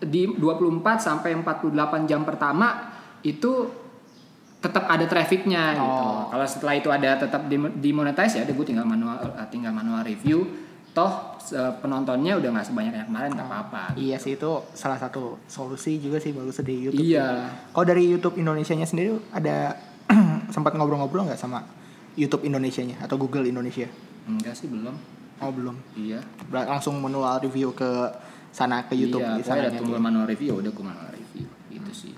di 0.03 0.29
24 0.29 0.83
sampai 0.99 1.33
48 1.41 1.73
jam 2.11 2.27
pertama 2.27 2.93
itu 3.23 3.71
tetap 4.63 4.87
ada 4.87 5.03
trafficnya 5.11 5.75
gitu. 5.75 5.83
Oh. 5.83 6.31
kalau 6.31 6.47
setelah 6.47 6.75
itu 6.79 6.87
ada 6.87 7.19
tetap 7.19 7.51
demonetize 7.83 8.39
ya 8.39 8.47
udah 8.47 8.55
gue 8.55 8.67
tinggal 8.67 8.87
manual 8.87 9.19
eh, 9.19 9.49
tinggal 9.51 9.75
manual 9.75 10.07
review. 10.07 10.47
Toh 10.93 11.41
penontonnya 11.81 12.37
udah 12.37 12.53
nggak 12.53 12.69
sebanyak 12.69 12.93
yang 12.93 13.09
kemarin 13.09 13.33
nggak 13.33 13.49
apa-apa 13.49 13.97
Iya 13.97 14.21
sih 14.21 14.37
itu 14.37 14.61
salah 14.77 15.01
satu 15.01 15.41
solusi 15.49 15.97
juga 15.97 16.21
sih 16.21 16.37
bagus 16.37 16.61
di 16.61 16.85
YouTube. 16.85 17.01
iya. 17.01 17.49
Kalau 17.73 17.87
dari 17.89 18.05
YouTube 18.07 18.37
Indonesianya 18.37 18.85
sendiri 18.85 19.17
ada 19.33 19.73
sempat 20.55 20.77
ngobrol-ngobrol 20.77 21.33
nggak 21.33 21.41
sama 21.41 21.65
YouTube 22.15 22.43
Indonesianya 22.43 22.97
atau 23.01 23.17
Google 23.17 23.45
Indonesia? 23.45 23.87
enggak 24.23 24.53
sih 24.53 24.67
belum. 24.67 24.95
Oh 25.39 25.51
belum. 25.51 25.75
iya. 25.95 26.19
Ber- 26.47 26.65
Langsung 26.65 26.99
manual 26.99 27.39
review 27.39 27.71
ke 27.73 27.87
sana 28.49 28.83
ke 28.83 28.93
YouTube 28.93 29.21
iya 29.21 29.35
di 29.35 29.43
sananya 29.43 29.75
tombol 29.75 29.97
dia. 29.97 30.03
manual 30.03 30.25
review 30.25 30.51
udah 30.57 30.71
gue 30.71 30.85
manual 30.85 31.09
review 31.11 31.45
gitu 31.69 31.91
sih. 31.91 32.15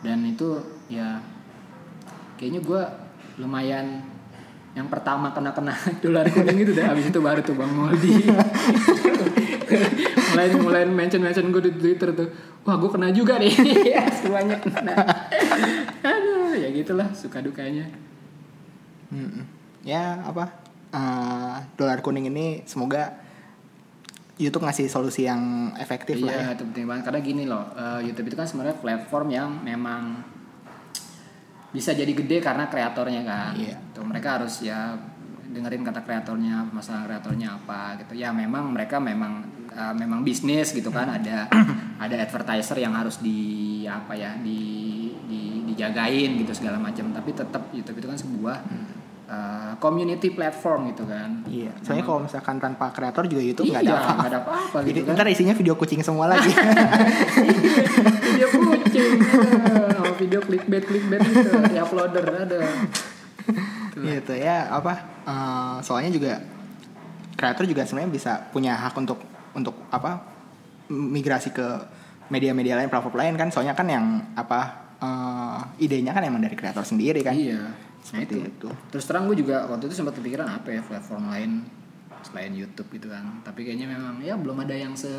Dan 0.00 0.24
itu 0.24 0.58
ya 0.88 1.20
kayaknya 2.34 2.58
gue 2.60 2.80
lumayan 3.38 4.02
yang 4.72 4.88
pertama 4.88 5.30
kena 5.30 5.52
kena 5.52 5.72
dolar 6.02 6.26
kuning 6.26 6.58
itu 6.58 6.70
udah 6.72 6.84
habis 6.90 7.04
itu 7.06 7.18
baru 7.18 7.38
tuh 7.40 7.54
bang 7.54 7.70
Moldi 7.70 8.12
mulai 10.32 10.46
mulai 10.56 10.82
mention 10.84 11.20
mention 11.20 11.48
gue 11.48 11.62
di 11.62 11.70
Twitter 11.72 12.08
tuh 12.10 12.28
wah 12.62 12.74
gue 12.74 12.88
kena 12.88 13.10
juga 13.10 13.36
nih. 13.36 13.52
Ya 13.92 14.02
semuanya 14.10 14.56
kena. 14.58 14.92
Aduh 16.02 16.54
ya 16.54 16.68
gitulah 16.72 17.06
suka 17.12 17.38
dukanya 17.38 17.84
Mm-mm. 19.12 19.44
Ya 19.84 20.24
apa? 20.24 20.62
eh, 20.92 21.56
dolar 21.74 21.98
kuning 22.04 22.28
ini 22.28 22.62
semoga 22.68 23.16
YouTube 24.40 24.64
ngasih 24.64 24.88
solusi 24.88 25.28
yang 25.28 25.72
efektif 25.76 26.18
lah 26.24 26.32
ya. 26.32 26.40
Iya, 26.40 26.48
itu 26.56 26.62
penting 26.72 26.86
banget 26.88 27.02
karena 27.08 27.20
gini 27.20 27.44
loh, 27.48 27.64
eh, 27.76 28.00
YouTube 28.10 28.32
itu 28.32 28.36
kan 28.36 28.46
sebenarnya 28.48 28.76
platform 28.80 29.28
yang 29.32 29.48
memang 29.60 30.02
bisa 31.72 31.96
jadi 31.96 32.12
gede 32.12 32.44
karena 32.44 32.68
kreatornya 32.68 33.22
kan. 33.24 33.52
Iya. 33.56 33.76
Tuh 33.96 34.04
mereka 34.04 34.40
harus 34.40 34.60
ya 34.60 34.96
dengerin 35.52 35.84
kata 35.84 36.00
kreatornya, 36.04 36.64
masalah 36.68 37.08
kreatornya 37.08 37.60
apa 37.60 38.00
gitu. 38.04 38.16
Ya 38.16 38.32
memang 38.32 38.72
mereka 38.72 39.00
memang 39.00 39.46
eh, 39.72 39.94
memang 39.96 40.24
bisnis 40.24 40.72
gitu 40.72 40.92
kan, 40.92 41.08
ada 41.08 41.48
ada 42.04 42.16
advertiser 42.18 42.80
yang 42.82 42.96
harus 42.96 43.20
di 43.20 43.84
apa 43.86 44.16
ya, 44.16 44.32
di, 44.40 44.60
di 45.28 45.40
dijagain 45.70 46.40
gitu 46.40 46.52
segala 46.56 46.80
macam. 46.80 47.14
Tapi 47.14 47.30
tetap 47.36 47.62
YouTube 47.70 48.00
itu 48.00 48.08
kan 48.08 48.18
sebuah 48.18 48.56
eh, 49.32 49.72
community 49.78 50.28
platform 50.30 50.92
gitu 50.92 51.08
kan. 51.08 51.40
Iya. 51.48 51.72
Soalnya 51.80 52.04
kalau 52.04 52.20
misalkan 52.20 52.56
tanpa 52.56 52.92
kreator 52.92 53.24
juga 53.24 53.40
YouTube 53.40 53.66
nggak 53.66 53.82
Iya, 53.82 53.90
ada 53.90 53.98
apa-apa. 53.98 54.22
ada 54.22 54.38
apa-apa 54.38 54.76
gitu 54.84 55.00
kan. 55.02 55.14
ntar 55.16 55.26
isinya 55.26 55.54
video 55.54 55.74
kucing 55.74 56.04
semua 56.04 56.28
lagi. 56.28 56.52
video 58.28 58.48
kucing 58.48 59.06
ada 59.16 59.88
sama 59.92 60.12
video 60.14 60.40
clickbait 60.40 60.84
clickbait 60.84 61.20
itu 61.22 61.48
di 61.66 61.76
uploader 61.76 62.24
ada 62.26 62.58
gitu 63.94 64.34
ya 64.34 64.66
apa? 64.68 64.92
eh, 65.22 65.76
soalnya 65.80 66.10
juga 66.10 66.32
kreator 67.34 67.64
juga 67.64 67.82
sebenarnya 67.82 68.10
bisa 68.10 68.32
punya 68.50 68.74
hak 68.76 68.94
untuk 68.96 69.18
untuk 69.52 69.74
apa 69.88 70.22
migrasi 70.88 71.50
ke 71.50 71.66
media-media 72.28 72.74
lain 72.74 72.88
platform 72.88 73.14
lain 73.14 73.34
kan 73.36 73.48
soalnya 73.48 73.72
kan 73.72 73.86
yang 73.86 74.04
apa 74.34 74.60
eh, 74.98 75.58
idenya 75.80 76.10
kan 76.10 76.22
emang 76.22 76.40
dari 76.40 76.54
kreator 76.54 76.82
sendiri 76.82 77.20
kan 77.20 77.34
Iya. 77.34 77.62
Nah 78.02 78.26
seperti 78.26 78.34
itu. 78.34 78.66
itu. 78.66 78.68
Terus 78.90 79.04
terang 79.06 79.30
gue 79.30 79.36
juga 79.38 79.70
waktu 79.70 79.86
itu 79.86 79.94
sempat 79.94 80.18
kepikiran 80.18 80.48
apa 80.50 80.68
ya 80.68 80.82
platform 80.82 81.30
lain 81.30 81.50
selain 82.22 82.50
YouTube 82.50 82.90
gitu 82.90 83.06
kan. 83.06 83.42
Tapi 83.42 83.62
kayaknya 83.62 83.86
memang 83.90 84.18
ya 84.18 84.34
belum 84.34 84.58
ada 84.62 84.74
yang 84.74 84.94
se 84.94 85.10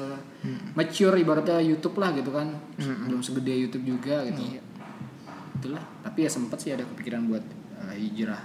mature 0.75 1.15
ibaratnya 1.15 1.63
YouTube 1.63 1.95
lah 1.97 2.11
gitu 2.11 2.31
kan. 2.31 2.51
Belum 2.79 3.23
segede 3.23 3.55
YouTube 3.55 3.87
juga 3.87 4.23
gitu. 4.27 4.59
Ya. 4.59 4.63
Itulah. 5.59 5.83
Tapi 6.03 6.19
ya 6.27 6.29
sempat 6.29 6.59
sih 6.59 6.75
ada 6.75 6.83
kepikiran 6.83 7.23
buat 7.27 7.43
eh, 7.87 7.95
hijrah 8.03 8.39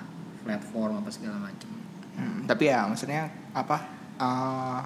platform 0.47 1.03
apa 1.03 1.11
segala 1.11 1.39
macam. 1.39 1.71
Hmm, 2.19 2.47
tapi 2.51 2.67
ya 2.67 2.83
maksudnya 2.87 3.31
apa 3.55 3.77
eh, 4.19 4.81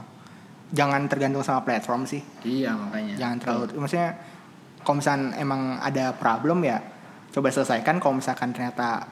jangan 0.72 1.04
tergantung 1.08 1.44
sama 1.44 1.60
platform 1.64 2.08
sih 2.08 2.20
Iya 2.44 2.72
makanya. 2.72 3.14
jangan 3.20 3.36
terlalu 3.40 3.64
maksudnya 3.76 4.10
kalau 4.82 4.96
misalkan 5.00 5.36
emang 5.36 5.76
ada 5.78 6.16
problem 6.16 6.64
ya 6.64 6.80
coba 7.28 7.48
selesaikan 7.48 8.00
kalau 8.00 8.16
misalkan 8.20 8.52
ternyata 8.52 9.04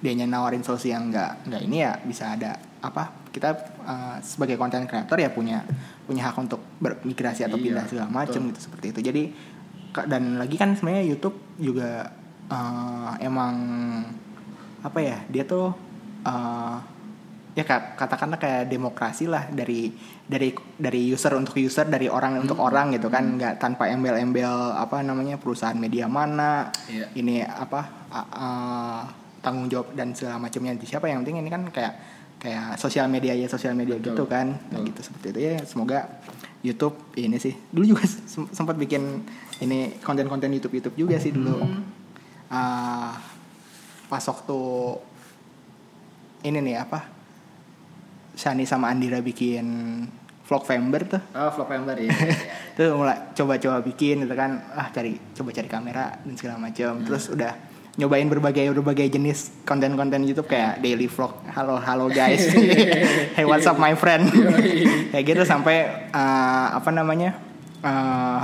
dia 0.00 0.16
nawarin 0.16 0.60
solusi 0.60 0.88
yang 0.88 1.08
enggak 1.08 1.44
enggak 1.44 1.62
ini 1.62 1.76
ya 1.78 1.92
bisa 2.00 2.32
ada 2.32 2.56
apa 2.80 3.12
kita 3.30 3.52
uh, 3.80 4.16
sebagai 4.20 4.56
konten 4.56 4.84
kreator 4.84 5.16
ya 5.16 5.28
punya 5.28 5.60
punya 6.02 6.26
hak 6.26 6.36
untuk 6.40 6.58
bermigrasi 6.78 7.44
atau 7.44 7.54
Iya, 7.54 7.64
pindah 7.68 7.84
segala 7.86 8.08
macam 8.10 8.40
gitu 8.48 8.60
seperti 8.60 8.86
itu 8.90 9.00
jadi 9.02 9.22
dan 10.06 10.36
lagi 10.36 10.54
kan 10.54 10.72
sebenarnya 10.72 11.04
YouTube 11.04 11.36
juga 11.56 12.08
uh, 12.46 13.12
emang 13.18 13.54
apa 14.80 14.98
ya 14.98 15.20
dia 15.28 15.44
tuh 15.44 15.76
uh, 16.24 16.76
ya 17.52 17.66
ka- 17.66 17.92
katakanlah 17.94 18.38
kayak 18.38 18.66
demokrasi 18.66 19.26
lah 19.26 19.50
dari 19.50 19.90
dari 20.24 20.48
dari 20.72 21.10
user 21.10 21.34
untuk 21.34 21.58
user 21.58 21.84
dari 21.84 22.06
orang 22.06 22.40
untuk 22.40 22.56
Hmm. 22.56 22.66
orang 22.66 22.86
gitu 22.94 23.10
kan 23.10 23.36
nggak 23.36 23.58
tanpa 23.58 23.90
embel-embel 23.90 24.48
apa 24.72 25.02
namanya 25.02 25.36
perusahaan 25.36 25.74
media 25.74 26.06
mana 26.06 26.70
Iya. 26.86 27.10
ini 27.12 27.42
apa 27.42 27.80
a- 28.08 28.30
a- 28.32 29.04
tanggung 29.40 29.66
jawab 29.66 29.92
dan 29.92 30.12
segala 30.12 30.38
macamnya. 30.38 30.76
Di 30.76 30.86
siapa 30.86 31.06
yang 31.06 31.24
penting 31.24 31.40
ini 31.40 31.50
kan 31.50 31.64
kayak 31.68 31.94
kayak 32.40 32.80
sosial 32.80 33.04
media 33.04 33.36
ya 33.36 33.44
sosial 33.46 33.76
media 33.76 33.96
Betul. 33.96 34.12
gitu 34.12 34.24
kan. 34.24 34.56
Nah, 34.72 34.80
gitu 34.80 35.00
seperti 35.00 35.26
itu. 35.32 35.38
Ya 35.40 35.54
semoga 35.64 35.98
YouTube 36.60 36.96
ini 37.16 37.36
sih. 37.36 37.52
Dulu 37.68 37.84
juga 37.86 38.04
sem- 38.04 38.48
sempat 38.50 38.76
bikin 38.76 39.24
ini 39.60 40.00
konten-konten 40.00 40.48
YouTube 40.48 40.76
YouTube 40.76 40.96
juga 40.98 41.16
sih 41.20 41.32
dulu. 41.32 41.60
Hmm. 41.60 41.82
Ah, 42.48 43.16
pas 44.08 44.24
waktu 44.24 44.58
ini 46.42 46.58
nih 46.64 46.76
apa? 46.80 47.00
Shani 48.32 48.64
sama 48.64 48.88
Andira 48.88 49.20
bikin 49.20 49.66
vlog 50.48 50.64
Vember 50.64 51.02
tuh. 51.06 51.22
Oh, 51.36 51.50
Vlogvember 51.52 51.94
ya. 52.00 52.08
iya, 52.08 52.16
iya. 52.16 52.36
tuh 52.80 52.96
mulai 52.96 53.36
coba-coba 53.36 53.84
bikin 53.84 54.24
gitu 54.24 54.34
kan. 54.34 54.64
Ah 54.72 54.88
cari 54.88 55.14
coba 55.36 55.52
cari 55.52 55.68
kamera 55.68 56.16
dan 56.24 56.34
segala 56.34 56.56
macam. 56.58 57.04
Terus 57.04 57.28
udah 57.28 57.52
nyobain 57.98 58.28
berbagai 58.30 58.70
berbagai 58.70 59.10
jenis 59.10 59.50
konten-konten 59.66 60.22
YouTube 60.22 60.46
kayak 60.46 60.78
daily 60.78 61.10
vlog 61.10 61.34
halo 61.50 61.74
halo 61.80 62.06
guys. 62.06 62.46
Hey 63.36 63.42
what's 63.42 63.66
up 63.66 63.80
my 63.80 63.96
friend? 63.98 64.30
Kayak 65.10 65.24
gitu 65.26 65.42
sampai 65.42 66.06
eh, 66.12 66.66
apa 66.70 66.90
namanya 66.94 67.34
eh, 67.82 68.42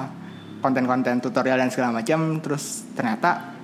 konten-konten 0.64 1.22
tutorial 1.22 1.60
dan 1.60 1.70
segala 1.70 1.94
macam. 1.94 2.42
Terus 2.42 2.86
ternyata 2.96 3.54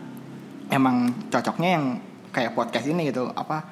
emang 0.71 1.11
cocoknya 1.33 1.69
yang 1.79 1.85
kayak 2.31 2.55
podcast 2.55 2.87
ini 2.87 3.11
gitu. 3.11 3.27
Apa 3.33 3.65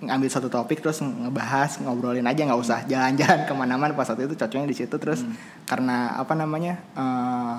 ngambil 0.00 0.28
satu 0.32 0.48
topik 0.48 0.80
terus 0.80 1.04
ngebahas 1.04 1.84
ngobrolin 1.84 2.24
aja 2.24 2.40
nggak 2.48 2.60
usah 2.60 2.84
jalan-jalan 2.84 3.48
ke 3.48 3.52
mana-mana. 3.56 3.92
Pas 3.96 4.08
waktu 4.08 4.28
itu 4.28 4.36
cocoknya 4.36 4.66
di 4.68 4.76
situ. 4.76 4.96
Terus 4.98 5.24
karena 5.64 6.16
apa 6.18 6.34
namanya 6.36 6.80
eh, 6.96 7.56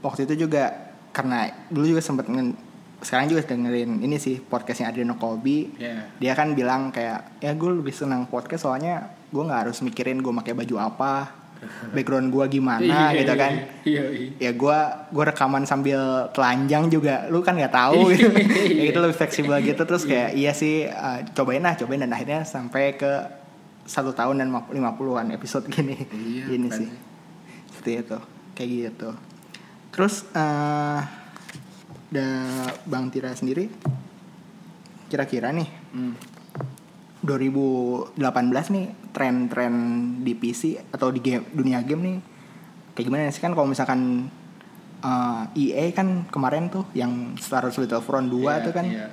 waktu 0.00 0.24
itu 0.30 0.46
juga 0.46 0.91
karena 1.12 1.38
dulu 1.68 1.84
juga 1.86 2.00
sempet 2.00 2.26
ngen- 2.26 2.56
sekarang 2.98 3.26
juga 3.26 3.42
dengerin 3.44 3.98
ini 3.98 4.14
sih 4.16 4.38
podcastnya 4.38 4.88
Adriano 4.88 5.14
Colby. 5.14 5.74
Iya. 5.74 6.06
dia 6.16 6.32
kan 6.32 6.54
bilang 6.54 6.88
kayak 6.88 7.38
ya 7.38 7.50
gue 7.52 7.70
lebih 7.74 7.90
senang 7.90 8.24
podcast 8.24 8.62
soalnya 8.62 9.06
gue 9.28 9.42
nggak 9.42 9.60
harus 9.66 9.82
mikirin 9.82 10.18
gue 10.18 10.30
pakai 10.32 10.54
baju 10.54 10.76
apa 10.78 11.14
background 11.94 12.30
gue 12.30 12.44
gimana 12.52 13.10
Iya, 13.10 13.22
gitu 13.22 13.34
kan. 13.34 13.52
Iya, 13.82 14.02
iya. 14.08 14.30
ya 14.38 14.50
gue 14.52 14.78
gue 15.08 15.24
rekaman 15.24 15.62
sambil 15.62 15.98
telanjang 16.30 16.86
juga. 16.88 17.26
Lu 17.26 17.38
kan 17.38 17.54
nggak 17.54 17.70
tahu 17.70 18.10
gitu. 18.10 18.30
ya 18.72 18.84
itu 18.88 18.98
lebih 18.98 19.14
fleksibel 19.14 19.54
gitu. 19.60 19.78
Terus 19.78 20.02
kayak 20.02 20.34
iya. 20.34 20.50
Sih 20.52 20.86
eh, 20.86 21.18
cobain 21.30 21.62
lah 21.62 21.74
cobain. 21.74 22.02
Dan 22.02 22.10
akhirnya 22.10 22.42
sampai 22.42 22.94
ke 22.94 23.12
satu 23.82 24.10
tahun 24.10 24.38
dan 24.38 24.48
50-an 24.50 25.30
episode 25.30 25.66
gini. 25.68 26.02
Iya, 26.06 26.50
sih. 26.72 26.86
sih. 26.86 26.88
seperti 27.70 27.90
itu. 28.00 28.18
Kayak 28.54 28.70
gitu 28.70 29.10
terus 29.92 30.24
eh 30.32 31.00
da 32.12 32.26
bang 32.82 33.08
Tira 33.08 33.32
sendiri 33.32 33.68
kira-kira 35.08 35.52
nih 35.52 35.68
Hmm. 35.92 36.16
2018 37.20 38.16
nih 38.72 38.86
tren-tren 39.12 39.74
di 40.24 40.32
PC 40.32 40.80
atau 40.90 41.12
di 41.12 41.20
game, 41.20 41.44
dunia 41.52 41.84
game 41.84 42.02
nih 42.02 42.16
kayak 42.92 43.06
gimana 43.06 43.28
sih 43.28 43.38
kan 43.38 43.52
kalau 43.52 43.68
misalkan 43.68 44.26
uh, 45.00 45.46
EA 45.54 45.92
kan 45.92 46.26
kemarin 46.26 46.66
tuh 46.66 46.88
yang 46.92 47.36
Star 47.36 47.62
Wars 47.62 47.76
Battlefront 47.76 48.26
2 48.26 48.40
Iya, 48.40 48.54
tuh 48.64 48.72
kan 48.72 48.86
iya. 48.88 49.06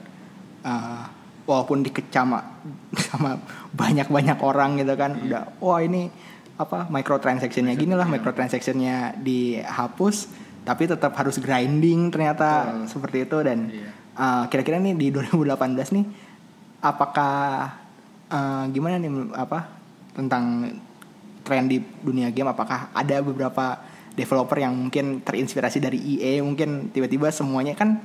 uh, 0.63 1.03
walaupun 1.45 1.83
dikecam 1.83 2.39
sama 3.11 3.37
banyak-banyak 3.75 4.39
orang 4.39 4.79
gitu 4.79 4.95
kan 4.95 5.13
Iya. 5.13 5.23
udah 5.29 5.41
wah 5.59 5.79
ini 5.79 6.09
apa 6.55 6.87
microtransactionnya 6.87 7.75
gini 7.75 7.93
lah 7.93 8.07
Iya. 8.07 8.13
microtransactionnya 8.17 9.21
dihapus 9.21 10.17
tapi 10.63 10.85
tetap 10.85 11.15
harus 11.15 11.39
grinding 11.39 12.11
ternyata 12.11 12.69
Betul. 12.69 12.87
seperti 12.89 13.17
itu 13.25 13.37
dan 13.41 13.59
Iya. 13.69 13.89
uh, 14.15 14.43
kira-kira 14.47 14.77
nih 14.77 14.95
di 14.95 15.07
2018 15.15 15.95
nih 15.95 16.05
apakah 16.79 17.75
uh, 18.31 18.63
gimana 18.71 18.95
nih 18.99 19.11
apa 19.35 19.67
tentang 20.15 20.73
tren 21.43 21.65
di 21.67 21.81
dunia 22.03 22.29
game 22.31 22.51
apakah 22.51 22.91
ada 22.93 23.19
beberapa 23.23 23.79
developer 24.13 24.57
yang 24.59 24.75
mungkin 24.75 25.23
terinspirasi 25.23 25.79
dari 25.79 25.97
EA 25.97 26.43
mungkin 26.43 26.91
tiba-tiba 26.91 27.31
semuanya 27.31 27.73
kan 27.75 28.03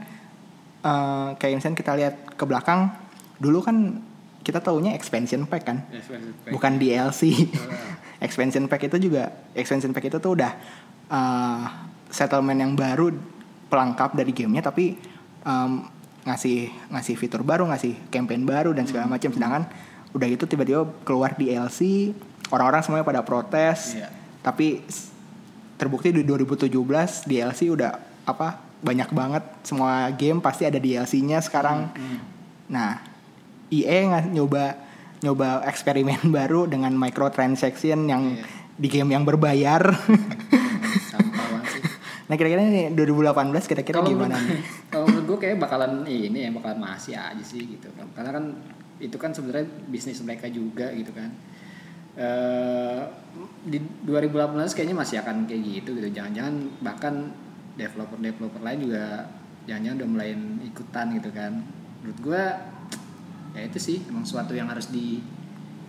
uh, 0.83 1.35
kayak 1.39 1.59
misalnya 1.59 1.79
kita 1.79 1.93
lihat 1.99 2.15
ke 2.39 2.45
belakang 2.47 2.91
dulu 3.39 3.63
kan 3.63 3.99
kita 4.45 4.61
taunya 4.61 4.95
expansion 4.95 5.49
pack 5.49 5.65
kan 5.67 5.83
yes, 5.91 6.07
yes. 6.07 6.53
bukan 6.53 6.79
DLC 6.79 7.49
expansion 8.27 8.71
pack 8.71 8.87
itu 8.87 9.11
juga 9.11 9.33
expansion 9.57 9.91
pack 9.91 10.07
itu 10.07 10.19
tuh 10.23 10.39
udah 10.39 10.53
uh, 11.11 11.63
settlement 12.15 12.55
yang 12.57 12.73
baru 12.73 13.11
pelengkap 13.67 14.15
dari 14.15 14.31
gamenya 14.31 14.63
tapi 14.63 14.95
um, 15.43 15.83
ngasih 16.23 16.71
ngasih 16.89 17.15
fitur 17.19 17.43
baru 17.43 17.67
ngasih 17.67 18.09
campaign 18.09 18.47
baru 18.47 18.71
dan 18.71 18.87
segala 18.87 19.11
macam 19.11 19.29
sedangkan 19.29 19.67
udah 20.15 20.27
gitu 20.31 20.47
tiba-tiba 20.47 20.87
keluar 21.03 21.35
DLC 21.35 22.15
orang-orang 22.49 22.81
semuanya 22.81 23.05
pada 23.05 23.21
protes 23.21 23.99
Iya. 23.99 24.09
tapi 24.41 24.87
terbukti 25.75 26.15
di 26.15 26.23
2017 26.23 26.71
DLC 27.27 27.67
udah 27.69 27.99
apa 28.25 28.63
banyak 28.79 29.11
banget 29.11 29.43
semua 29.61 30.07
game 30.15 30.39
pasti 30.39 30.65
ada 30.65 30.79
DLC-nya 30.79 31.41
sekarang 31.41 31.91
Hmm. 31.91 32.21
Nah, 32.65 32.97
EA 33.69 34.09
nggak 34.09 34.25
nyoba 34.31 34.65
nyoba 35.21 35.61
eksperimen 35.65 36.31
baru 36.37 36.65
dengan 36.65 36.95
microtransaction 36.95 38.07
yang 38.07 38.39
Iya. 38.39 38.45
di 38.75 38.89
game 38.89 39.11
yang 39.13 39.25
berbayar. 39.25 39.83
Nah, 42.35 42.39
kira-kira 42.43 42.67
nih 42.67 42.91
2018 42.99 43.63
kira-kira 43.71 44.03
gimana 44.03 44.35
menurut- 44.35 44.43
nih? 44.43 44.63
Kalau 44.91 45.07
menurut 45.07 45.27
gue 45.31 45.39
kayak 45.47 45.57
bakalan 45.63 46.03
ini 46.03 46.39
ya 46.43 46.51
bakalan 46.51 46.83
masih 46.83 47.15
aja 47.15 47.45
sih 47.47 47.63
gitu. 47.63 47.87
Karena 48.11 48.35
kan 48.35 48.59
itu 48.99 49.15
kan 49.23 49.31
sebenarnya 49.31 49.71
bisnis 49.87 50.19
mereka 50.19 50.51
juga 50.51 50.91
gitu 50.99 51.15
kan. 51.15 51.31
Eh 52.19 53.03
di 53.71 53.79
2018 54.03 54.75
kayaknya 54.75 54.99
masih 54.99 55.23
akan 55.23 55.47
kayak 55.47 55.63
gitu 55.63 55.95
gitu. 55.95 56.11
Jangan-jangan 56.11 56.55
bahkan 56.83 57.31
developer-developer 57.79 58.67
lain 58.67 58.83
juga 58.83 59.31
jangan-jangan 59.71 59.97
udah 60.03 60.09
mulai 60.11 60.35
ikutan 60.67 61.07
gitu 61.15 61.31
kan. 61.31 61.63
Menurut 62.03 62.19
gue 62.19 62.43
ya 63.55 63.63
itu 63.63 63.79
sih 63.79 64.03
emang 64.11 64.27
suatu 64.27 64.59
yang 64.59 64.67
harus 64.67 64.91
di 64.91 65.23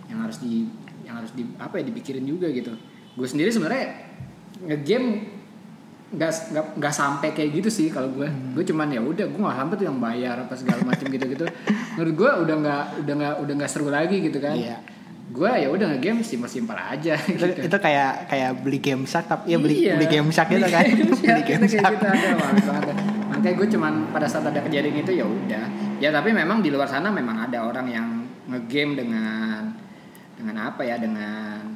yang 0.06 0.22
harus 0.22 0.38
di 0.38 0.62
yang 1.02 1.18
harus 1.18 1.34
di 1.34 1.42
apa 1.58 1.82
ya 1.82 1.90
dipikirin 1.90 2.22
juga 2.22 2.46
gitu. 2.54 2.70
Gue 3.18 3.26
sendiri 3.26 3.50
sebenarnya 3.50 4.14
ngegame 4.62 5.35
nggak 6.06 6.30
nggak 6.54 6.64
nggak 6.78 6.94
sampai 6.94 7.34
kayak 7.34 7.50
gitu 7.50 7.66
sih 7.66 7.90
kalau 7.90 8.06
gue 8.14 8.30
gue 8.54 8.62
cuman 8.62 8.86
ya 8.94 9.02
udah 9.02 9.26
gue 9.26 9.40
nggak 9.42 9.58
sampai 9.58 9.74
tuh 9.74 9.86
yang 9.90 9.98
bayar 9.98 10.36
apa 10.46 10.54
segala 10.54 10.86
macam 10.86 11.06
gitu 11.10 11.24
gitu 11.26 11.44
menurut 11.98 12.14
gue 12.14 12.30
udah 12.46 12.56
nggak 12.62 12.84
udah 13.02 13.14
nggak 13.18 13.34
udah 13.42 13.54
nggak 13.58 13.70
seru 13.70 13.90
lagi 13.90 14.22
gitu 14.22 14.38
kan 14.38 14.54
Iya. 14.54 14.78
gue 15.26 15.50
ya 15.50 15.66
udah 15.66 15.86
ngegame 15.90 16.22
simpel 16.22 16.46
simpel 16.46 16.78
aja 16.78 17.18
itu, 17.18 17.42
gitu 17.42 17.66
itu 17.66 17.76
kayak 17.82 18.30
kayak 18.30 18.50
beli 18.62 18.78
game 18.78 19.02
shark 19.02 19.26
tapi 19.26 19.50
ya 19.50 19.58
beli 19.58 19.74
Iya. 19.82 19.94
beli 19.98 20.06
game 20.06 20.30
shark 20.30 20.48
gitu 20.54 20.68
kan. 20.70 20.84
Beli 20.86 21.42
game 21.42 21.66
game 21.66 21.66
shark. 21.66 21.98
gitu 21.98 22.92
makanya 23.26 23.52
gue 23.58 23.66
cuman 23.74 23.92
pada 24.14 24.26
saat 24.30 24.46
ada 24.46 24.62
kejadian 24.62 25.02
itu 25.02 25.10
ya 25.10 25.26
udah 25.26 25.64
ya 25.98 26.08
tapi 26.14 26.30
memang 26.30 26.62
di 26.62 26.70
luar 26.70 26.86
sana 26.86 27.10
memang 27.10 27.50
ada 27.50 27.66
orang 27.66 27.86
yang 27.90 28.06
ngegame 28.46 28.94
dengan 28.94 29.74
dengan 30.38 30.70
apa 30.70 30.86
ya 30.86 31.02
dengan 31.02 31.66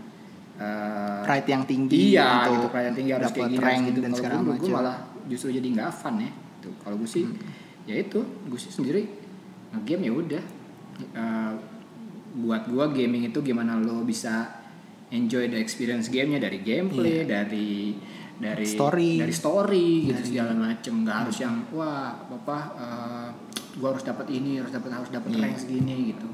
eh, 0.61 1.20
Pride 1.24 1.48
yang 1.48 1.64
tinggi 1.64 2.12
iya 2.12 2.46
gitu 2.46 2.68
pride 2.68 2.86
yang 2.86 2.96
tinggi 2.96 3.12
harus 3.12 3.30
kayak 3.30 3.48
gini 3.48 3.58
rank 3.58 3.80
gitu 3.86 3.98
dan 3.98 4.11
kalau 4.11 4.20
segala 4.20 4.36
gue, 4.36 4.44
gue 4.44 4.61
macam. 4.61 4.76
malah 4.76 4.96
justru 5.26 5.48
jadi 5.50 5.68
nggak 5.72 5.90
fun 5.90 6.14
ya 6.18 6.30
tuh 6.61 6.74
kalau 6.78 6.96
gue 6.96 7.08
sih 7.08 7.24
ya 7.84 7.94
itu 7.96 8.20
gue 8.20 8.58
sih 8.58 8.68
sendiri 8.70 9.02
game 9.80 10.02
ya 10.02 10.12
udah 10.12 10.44
Eh, 11.00 11.54
buat 12.36 12.68
gue 12.68 12.84
gaming 12.92 13.24
itu 13.26 13.40
gimana 13.40 13.74
lo 13.74 14.04
bisa 14.04 14.52
enjoy 15.08 15.48
the 15.48 15.56
experience 15.56 16.06
gamenya 16.06 16.38
dari 16.38 16.61
gameplay 16.61 17.24
dari 17.24 17.96
dari 18.36 18.62
Iya. 18.62 18.76
Story. 18.76 19.11
dari 19.16 19.32
story 19.32 19.88
gitu 20.06 20.22
segala 20.28 20.52
macem 20.52 21.00
nggak 21.00 21.16
harus 21.24 21.36
yang 21.40 21.56
wah 21.72 22.14
apa 22.20 22.58
gue 23.72 23.88
harus 23.88 24.00
dapat 24.00 24.28
ini 24.28 24.61
harus 24.61 24.70
dapat 24.70 24.92
harus 24.92 25.08
dapat 25.08 25.30
Iya. 25.30 25.40
rank 25.42 25.56
segini 25.56 26.12
gitu 26.12 26.28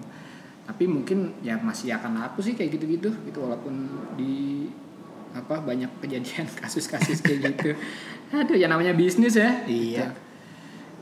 tapi 0.67 0.85
mungkin 0.85 1.31
ya 1.41 1.55
masih 1.57 1.95
akan 1.95 2.19
laku 2.19 2.43
sih 2.43 2.53
kayak 2.53 2.75
gitu-gitu 2.75 3.09
gitu 3.23 3.39
walaupun 3.39 3.87
di 4.19 4.67
apa 5.31 5.63
banyak 5.63 5.89
kejadian 6.01 6.45
kasus-kasus 6.61 7.23
kayak 7.23 7.55
gitu 7.55 7.71
aduh 8.29 8.55
ya 8.55 8.67
namanya 8.67 8.91
bisnis 8.93 9.35
ya 9.35 9.63
Iya. 9.65 10.11
Gitu. 10.11 10.13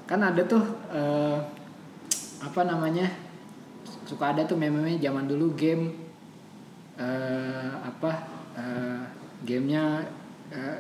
kan 0.04 0.20
ada 0.20 0.44
tuh 0.44 0.60
eh, 0.92 1.38
apa 2.38 2.60
namanya 2.62 3.08
suka 4.04 4.36
ada 4.36 4.44
tuh 4.44 4.54
meme-meme 4.54 5.00
zaman 5.00 5.24
dulu 5.24 5.56
game 5.56 5.96
eh 6.94 7.72
apa 7.80 8.10
eh, 8.54 9.00
gamenya 9.42 10.04
eh, 10.48 10.78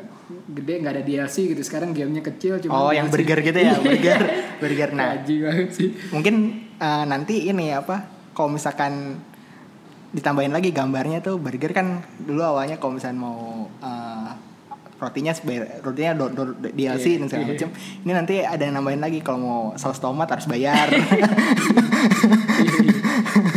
gede 0.52 0.74
nggak 0.78 0.94
ada 0.94 1.02
DLC 1.02 1.50
gitu 1.50 1.62
sekarang 1.64 1.90
gamenya 1.90 2.20
kecil 2.22 2.60
cuma 2.60 2.76
Oh, 2.78 2.92
yang 2.92 3.08
burger 3.08 3.40
gitu 3.40 3.56
ya, 3.56 3.74
burger, 3.84 4.20
burger. 4.60 4.90
Nah, 4.92 5.16
Gaji 5.18 5.34
banget 5.40 5.68
sih 5.72 5.88
mungkin 6.12 6.34
eh, 6.76 7.04
nanti 7.08 7.48
ini 7.48 7.72
apa? 7.72 8.13
Kalau 8.34 8.50
misalkan 8.50 9.22
ditambahin 10.10 10.50
lagi 10.50 10.70
gambarnya 10.70 11.18
tuh 11.20 11.38
burger 11.38 11.70
kan 11.70 11.86
dulu 12.16 12.42
awalnya 12.44 12.76
kalau 12.76 12.94
misalkan 12.94 13.16
mau 13.16 13.66
eh, 13.78 14.30
rotinya 14.94 15.34
rotinya 15.80 16.12
do, 16.14 16.26
do- 16.30 16.54
DLC 16.64 17.14
Iya, 17.14 17.18
dan 17.18 17.26
segala 17.28 17.44
iya. 17.44 17.50
macam. 17.52 17.68
Ini 17.74 18.12
nanti 18.12 18.34
ada 18.40 18.62
yang 18.62 18.74
nambahin 18.74 18.98
lagi 18.98 19.18
kalau 19.20 19.38
mau 19.38 19.60
saus 19.74 19.98
tomat 19.98 20.26
harus 20.28 20.46
bayar. 20.46 20.86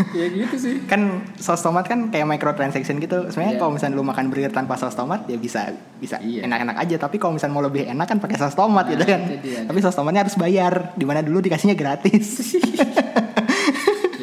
ya 0.09 0.25
gitu 0.27 0.55
sih 0.57 0.81
kan 0.83 1.21
saus 1.35 1.61
tomat 1.61 1.85
kan 1.85 2.09
kayak 2.09 2.25
microtransaction 2.27 2.97
gitu. 2.97 3.29
Sebenarnya 3.29 3.53
Iya. 3.53 3.61
kalau 3.61 3.71
misalnya 3.71 3.95
lu 3.95 4.03
makan 4.03 4.25
burger 4.27 4.49
tanpa 4.49 4.73
saus 4.75 4.93
tomat 4.93 5.25
ya 5.25 5.37
bisa 5.37 5.71
bisa 5.95 6.17
Iya. 6.19 6.45
enak-enak 6.45 6.73
aja. 6.75 6.95
Tapi 6.99 7.17
kalau 7.17 7.37
misalnya 7.37 7.53
mau 7.53 7.61
lebih 7.61 7.85
enak 7.85 8.07
kan 8.07 8.17
pakai 8.17 8.33
saus 8.35 8.53
tomat 8.53 8.85
Nah, 8.85 8.91
gitu 8.93 9.03
kan. 9.05 9.21
Tapi 9.67 9.77
saus 9.79 9.93
tomatnya 9.93 10.21
harus 10.21 10.33
bayar. 10.35 10.93
Di 10.93 11.05
mana 11.05 11.21
dulu 11.21 11.37
dikasihnya 11.39 11.73
gratis. 11.73 12.25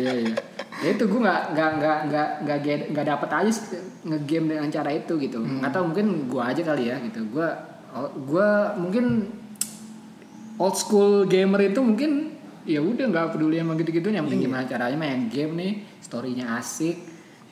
Iya 0.04 0.14
iya. 0.20 0.36
Ya 0.84 0.88
itu 0.92 1.04
gue 1.08 1.20
nggak 1.24 1.42
nggak 1.56 1.70
nggak 1.80 1.98
nggak 2.12 2.28
nggak 2.44 2.58
nggak 2.92 3.06
dapet 3.08 3.30
aja 3.32 3.50
ngegame 4.04 4.46
dengan 4.52 4.68
cara 4.68 4.90
itu 4.92 5.12
gitu. 5.16 5.38
Nggak 5.40 5.72
tahu 5.72 5.84
mungkin 5.88 6.06
gue 6.28 6.42
aja 6.44 6.60
kali 6.60 6.84
ya 6.92 6.96
gitu. 7.00 7.24
Gue 7.32 7.48
gue 8.28 8.48
mungkin 8.76 9.04
old 10.58 10.76
school 10.76 11.24
gamer 11.26 11.72
itu 11.72 11.80
mungkin 11.80 12.34
ya 12.64 12.80
udah 12.80 13.06
nggak 13.12 13.36
peduli 13.36 13.60
sama 13.60 13.76
gitu-gitu 13.76 14.08
yang 14.08 14.24
penting 14.24 14.48
gimana 14.48 14.64
caranya 14.64 14.96
main 14.96 15.28
game 15.28 15.52
nih 15.52 15.72
storynya 16.00 16.56
asik 16.56 16.96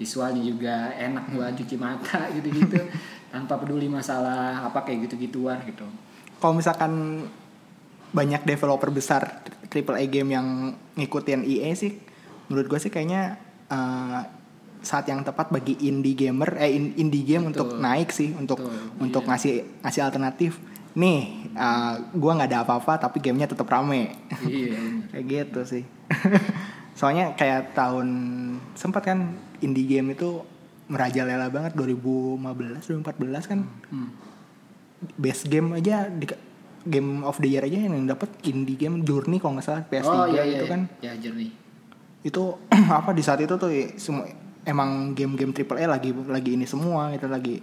visualnya 0.00 0.40
juga 0.40 0.96
enak 0.96 1.36
buat 1.36 1.53
cuci 1.53 1.76
mata 1.76 2.26
gitu-gitu 2.40 2.80
tanpa 3.28 3.61
peduli 3.61 3.92
masalah 3.92 4.64
apa 4.64 4.88
kayak 4.88 5.09
gitu-gituan 5.09 5.61
gitu 5.68 5.84
kalau 6.40 6.57
misalkan 6.57 7.24
banyak 8.12 8.40
developer 8.44 8.88
besar 8.88 9.44
triple 9.68 10.00
A 10.00 10.05
game 10.09 10.32
yang 10.32 10.76
ngikutin 10.96 11.44
EA 11.44 11.76
sih 11.76 11.92
menurut 12.49 12.66
gue 12.66 12.78
sih 12.78 12.90
kayaknya 12.90 13.36
eh, 13.68 14.20
saat 14.82 15.07
yang 15.07 15.22
tepat 15.22 15.55
bagi 15.55 15.78
indie 15.86 16.18
gamer 16.18 16.59
eh 16.59 16.74
in- 16.74 16.99
indie 16.99 17.22
game 17.22 17.47
Betul. 17.49 17.55
untuk 17.55 17.68
naik 17.78 18.11
sih 18.11 18.34
untuk 18.34 18.59
Betul, 18.59 18.99
untuk 18.99 19.22
iya. 19.24 19.28
ngasih 19.30 19.55
ngasih 19.86 20.03
alternatif. 20.03 20.53
Nih 20.99 21.20
eh, 21.55 21.95
gua 22.12 22.32
nggak 22.36 22.51
ada 22.51 22.61
apa-apa 22.66 22.99
tapi 22.99 23.22
gamenya 23.22 23.47
tetap 23.49 23.70
rame. 23.70 24.12
Iya 24.43 24.82
kayak 25.14 25.24
gitu 25.24 25.61
sih. 25.64 25.84
Soalnya 26.99 27.32
kayak 27.38 27.72
tahun 27.72 28.09
sempat 28.76 29.07
kan 29.07 29.38
indie 29.62 29.86
game 29.86 30.12
itu 30.12 30.43
merajalela 30.90 31.49
banget 31.49 31.72
2015 31.78 32.43
2014 33.01 33.51
kan. 33.51 33.61
Hmm. 33.88 34.11
best 35.18 35.51
game 35.51 35.74
aja 35.74 36.07
di 36.07 36.30
game 36.86 37.26
of 37.26 37.34
the 37.43 37.51
year 37.51 37.66
aja 37.66 37.74
yang 37.90 38.07
dapat 38.07 38.30
indie 38.47 38.78
game 38.78 39.03
Journey 39.03 39.43
kalau 39.43 39.59
nggak 39.59 39.66
salah 39.66 39.82
PS3 39.90 40.07
oh 40.07 40.26
iya 40.30 40.43
iya 40.47 40.59
itu 40.62 40.66
kan 40.70 40.86
ya 41.03 41.18
journey 41.18 41.51
itu 42.22 42.42
apa 43.02 43.10
di 43.14 43.22
saat 43.22 43.42
itu 43.42 43.54
tuh 43.58 43.70
semua 43.98 44.26
emang 44.62 45.12
game-game 45.12 45.50
triple 45.50 45.78
A 45.82 45.98
lagi 45.98 46.14
lagi 46.14 46.54
ini 46.54 46.66
semua 46.66 47.10
gitu 47.10 47.26
lagi 47.26 47.58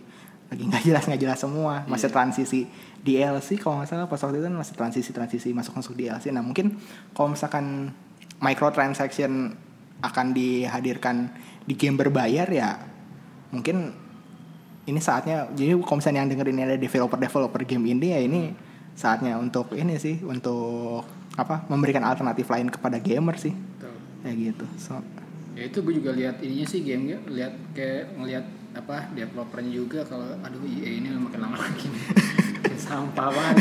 lagi 0.49 0.63
nggak 0.65 0.83
jelas 0.83 1.03
nggak 1.07 1.21
jelas 1.21 1.39
semua 1.39 1.85
masih 1.87 2.09
Iya. 2.09 2.15
transisi 2.15 2.59
DLC 2.99 3.61
kalau 3.61 3.79
nggak 3.79 3.87
salah 3.87 4.07
pas 4.09 4.19
waktu 4.19 4.41
itu 4.41 4.45
kan 4.49 4.55
masih 4.57 4.75
transisi 4.75 5.09
transisi 5.15 5.49
masuk 5.55 5.79
masuk 5.79 5.93
DLC 5.95 6.33
nah 6.35 6.43
mungkin 6.43 6.75
kalau 7.15 7.31
misalkan 7.31 7.95
microtransaction 8.43 9.55
akan 9.99 10.25
dihadirkan 10.35 11.31
di 11.63 11.77
game 11.77 11.95
berbayar 11.95 12.49
ya 12.49 12.81
mungkin 13.53 13.93
ini 14.89 14.99
saatnya 14.99 15.47
jadi 15.53 15.77
kalau 15.85 16.01
misalnya 16.01 16.25
yang 16.25 16.31
denger 16.33 16.47
ini 16.49 16.61
ada 16.65 16.77
developer 16.81 17.19
developer 17.19 17.61
game 17.63 17.85
indie 17.85 18.11
ya 18.11 18.19
ini 18.19 18.51
saatnya 18.97 19.39
untuk 19.39 19.71
ini 19.77 19.95
sih 19.95 20.19
untuk 20.25 21.07
apa 21.39 21.63
memberikan 21.71 22.03
alternatif 22.03 22.51
lain 22.51 22.67
kepada 22.67 22.99
gamer 22.99 23.39
sih. 23.39 23.55
Kayak 24.23 24.35
gitu 24.51 24.65
so. 24.75 24.99
Ya 25.57 25.67
itu 25.67 25.83
gue 25.83 25.93
juga 25.99 26.15
lihat 26.15 26.39
ininya 26.39 26.67
sih 26.67 26.85
gamenya 26.85 27.19
lihat 27.27 27.53
kayak 27.75 28.15
ngelihat 28.15 28.45
apa 28.77 29.11
developernya 29.17 29.71
juga 29.73 29.99
kalau 30.05 30.29
aduh 30.45 30.61
EA 30.63 31.01
ini 31.01 31.09
makin 31.11 31.39
lama 31.41 31.57
makin 31.57 31.91
makin 32.59 32.79
sampah 32.87 33.27
banget. 33.27 33.55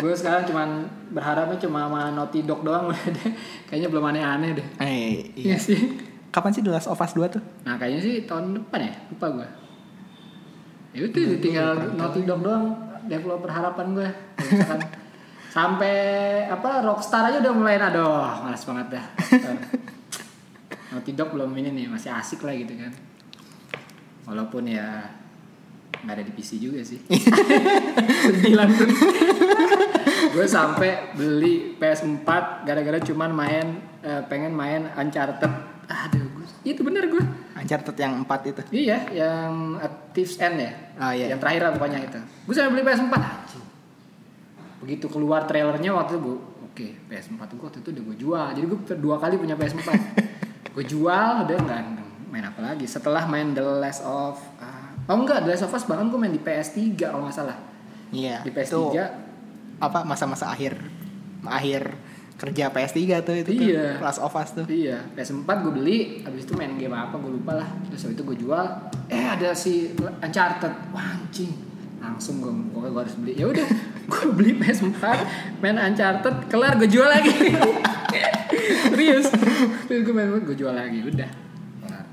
Gue 0.00 0.12
sekarang 0.16 0.48
cuman 0.48 0.68
berharapnya 1.12 1.60
cuma 1.60 1.86
sama 1.86 2.10
Naughty 2.16 2.42
Dog 2.42 2.66
doang. 2.66 2.90
Kayaknya 3.68 3.88
belum 3.92 4.04
aneh-aneh 4.10 4.50
deh. 4.58 4.66
Eh 4.80 5.30
iya. 5.38 5.54
Iya 5.54 5.56
sih. 5.60 5.78
Kapan 6.32 6.50
sih 6.50 6.62
The 6.64 6.72
Last 6.72 6.88
of 6.90 6.98
Us 6.98 7.14
2 7.14 7.26
tuh? 7.30 7.42
Nah 7.66 7.78
kayaknya 7.78 8.00
sih 8.02 8.14
tahun 8.26 8.58
depan 8.58 8.86
ya 8.86 8.92
lupa 9.10 9.26
gue 9.34 9.48
ya 10.90 11.06
itu 11.06 11.38
tinggal 11.38 11.94
Naughty 11.94 12.26
Dog 12.26 12.42
doang 12.42 12.74
developer 13.06 13.50
harapan 13.50 13.86
gue 13.94 14.08
misalkan 14.42 14.80
sampai 15.50 15.94
apa 16.46 16.86
Rockstar 16.86 17.26
aja 17.26 17.42
udah 17.42 17.52
mulai 17.52 17.76
aduh 17.76 18.46
malas 18.46 18.62
banget 18.62 18.96
dah. 18.96 19.04
Naughty 20.94 21.14
Dog 21.14 21.34
belum 21.34 21.50
ini 21.58 21.70
nih 21.74 21.86
masih 21.90 22.10
asik 22.14 22.46
lah 22.46 22.54
gitu 22.54 22.74
kan. 22.78 22.94
Walaupun 24.30 24.70
ya 24.70 25.10
nggak 26.06 26.14
ada 26.16 26.24
di 26.24 26.32
PC 26.32 26.62
juga 26.62 26.80
sih. 26.86 27.02
Sedih 28.24 28.54
langsung. 28.54 28.90
Gue 30.34 30.46
sampai 30.46 31.10
beli 31.18 31.74
PS4 31.74 32.28
gara-gara 32.62 32.98
cuman 33.02 33.30
main 33.34 33.66
eh, 34.06 34.22
pengen 34.30 34.54
main 34.54 34.86
Uncharted. 34.94 35.50
Aduh 35.90 36.22
gue 36.38 36.46
itu 36.62 36.86
bener 36.86 37.10
gue 37.10 37.18
Uncharted 37.58 37.98
yang 37.98 38.22
4 38.22 38.50
itu? 38.54 38.62
Iya 38.70 38.98
yang 39.10 39.74
uh, 39.82 39.90
Thieves 40.14 40.38
End 40.38 40.62
ya? 40.62 40.72
Oh, 41.02 41.10
iya. 41.10 41.34
yang 41.34 41.42
terakhir 41.42 41.66
lah 41.66 41.72
pokoknya 41.74 41.98
itu. 42.06 42.20
Gue 42.46 42.54
sampai 42.54 42.78
beli 42.78 42.82
PS4 42.86 43.10
anjing. 43.10 43.69
Begitu 44.80 45.06
keluar 45.12 45.44
trailernya 45.44 45.92
waktu 45.92 46.16
itu 46.16 46.20
gue 46.24 46.36
oke 46.64 46.86
PS4 47.12 47.40
gue 47.52 47.64
waktu 47.68 47.78
itu 47.84 47.88
udah 47.92 48.02
gue 48.08 48.16
jual. 48.16 48.46
Jadi 48.56 48.64
gue 48.66 48.78
dua 48.96 49.16
kali 49.20 49.34
punya 49.36 49.54
PS4 49.54 49.88
gue 50.74 50.84
jual 50.84 51.30
udah 51.44 51.56
nggak 51.60 51.82
main 52.32 52.44
apa 52.48 52.60
lagi. 52.64 52.88
Setelah 52.88 53.28
main 53.28 53.52
The 53.52 53.62
Last 53.62 54.02
of 54.02 54.40
uh, 54.58 54.88
oh 55.08 55.16
enggak 55.20 55.44
The 55.44 55.52
Last 55.52 55.64
of 55.68 55.74
Us 55.76 55.84
bahkan 55.84 56.08
gue 56.08 56.18
main 56.18 56.32
di 56.32 56.40
PS3 56.40 56.76
kalau 56.96 57.28
nggak 57.28 57.36
salah. 57.36 57.56
Iya 58.10 58.42
di 58.42 58.50
PS3 58.50 58.72
itu 58.72 58.80
apa 59.80 60.04
masa-masa 60.04 60.52
akhir 60.52 60.76
akhir 61.40 61.96
kerja 62.40 62.72
PS3 62.72 62.96
tuh 63.20 63.36
itu 63.36 63.50
tuh, 63.52 63.68
Iya. 63.68 64.00
Last 64.00 64.16
of 64.24 64.32
Us 64.32 64.56
tuh. 64.56 64.64
Iya, 64.64 65.04
PS4 65.12 65.44
gue 65.44 65.72
beli, 65.76 65.98
habis 66.24 66.48
itu 66.48 66.56
main 66.56 66.72
game 66.80 66.96
apa 66.96 67.20
gue 67.20 67.28
lupa 67.36 67.52
lah. 67.52 67.68
Terus 67.92 68.08
habis 68.08 68.16
itu 68.16 68.24
gue 68.24 68.36
jual, 68.40 68.64
eh 69.12 69.24
ada 69.28 69.52
si 69.52 69.92
Uncharted, 70.24 70.72
wah 70.96 71.20
anjing. 71.20 71.52
Langsung 72.00 72.40
gue, 72.40 72.48
pokoknya 72.72 72.90
gue 72.90 73.02
harus 73.04 73.16
beli. 73.20 73.32
Ya 73.36 73.46
udah, 73.46 73.66
gue 74.10 74.24
beli 74.32 74.52
PS4, 74.56 75.04
main 75.60 75.76
Uncharted, 75.76 76.36
kelar 76.48 76.80
gue 76.80 76.88
jual 76.88 77.06
lagi. 77.06 77.30
Serius. 78.90 79.28
Terus 79.86 80.00
gue 80.02 80.14
main 80.16 80.32
gue 80.32 80.56
jual 80.56 80.72
lagi, 80.72 81.04
udah. 81.04 81.30
Kelar. 81.84 82.04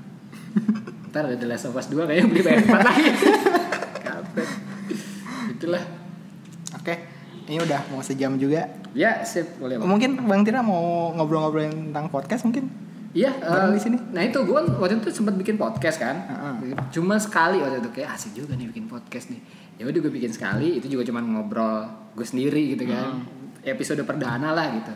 Ntar 1.10 1.22
ada 1.24 1.36
The 1.36 1.48
Last 1.48 1.66
of 1.66 1.74
Us 1.74 1.88
2 1.88 2.04
kayaknya 2.04 2.26
beli 2.28 2.42
PS4 2.44 2.78
lagi. 2.78 3.10
Kampret. 4.04 4.50
Itulah. 5.48 5.82
oke 6.68 6.94
ini 7.48 7.64
udah 7.64 7.80
mau 7.88 8.04
sejam 8.04 8.36
juga 8.36 8.68
Ya, 8.92 9.24
sip, 9.24 9.56
boleh 9.56 9.80
Bang. 9.80 9.88
mungkin 9.88 10.10
Bang 10.28 10.44
Tira 10.44 10.60
mau 10.60 11.12
ngobrol-ngobrolin 11.16 11.90
tentang 11.90 12.12
podcast 12.12 12.44
mungkin 12.44 12.68
Iya, 13.16 13.32
Bareng 13.40 13.72
eh, 13.72 13.76
di 13.76 13.80
sini. 13.80 13.96
Nah 14.12 14.20
itu 14.20 14.36
gue 14.44 14.60
waktu 14.78 15.00
itu 15.00 15.08
sempat 15.08 15.32
bikin 15.32 15.56
podcast 15.56 15.96
kan. 15.96 16.28
Heeh. 16.28 16.76
Cuma 16.92 17.16
sekali 17.16 17.56
waktu 17.56 17.80
itu 17.80 17.88
kayak 17.88 18.14
asik 18.14 18.36
juga 18.36 18.52
nih 18.52 18.68
bikin 18.68 18.84
podcast 18.84 19.32
nih. 19.32 19.40
Ya 19.78 19.86
udah 19.86 19.98
gue 20.00 20.10
bikin 20.10 20.28
sekali, 20.28 20.76
itu 20.76 20.86
juga 20.88 21.06
cuma 21.06 21.22
ngobrol 21.22 21.86
gue 22.12 22.26
sendiri 22.26 22.74
gitu 22.74 22.84
kan. 22.84 23.22
Episode 23.62 24.02
perdana 24.02 24.50
lah 24.50 24.74
gitu. 24.74 24.92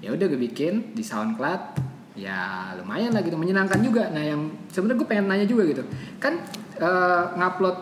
Ya 0.00 0.12
udah 0.12 0.26
gue 0.26 0.40
bikin 0.40 0.92
di 0.92 1.02
SoundCloud. 1.02 1.88
ya 2.10 2.74
lumayan 2.76 3.14
lah 3.14 3.22
gitu 3.22 3.38
menyenangkan 3.38 3.80
juga 3.80 4.10
nah 4.10 4.20
yang 4.20 4.50
sebenarnya 4.68 4.98
gue 4.98 5.08
pengen 5.08 5.24
nanya 5.30 5.46
juga 5.46 5.62
gitu 5.64 5.80
kan 6.18 6.36
eh, 6.76 7.22
ngupload 7.32 7.76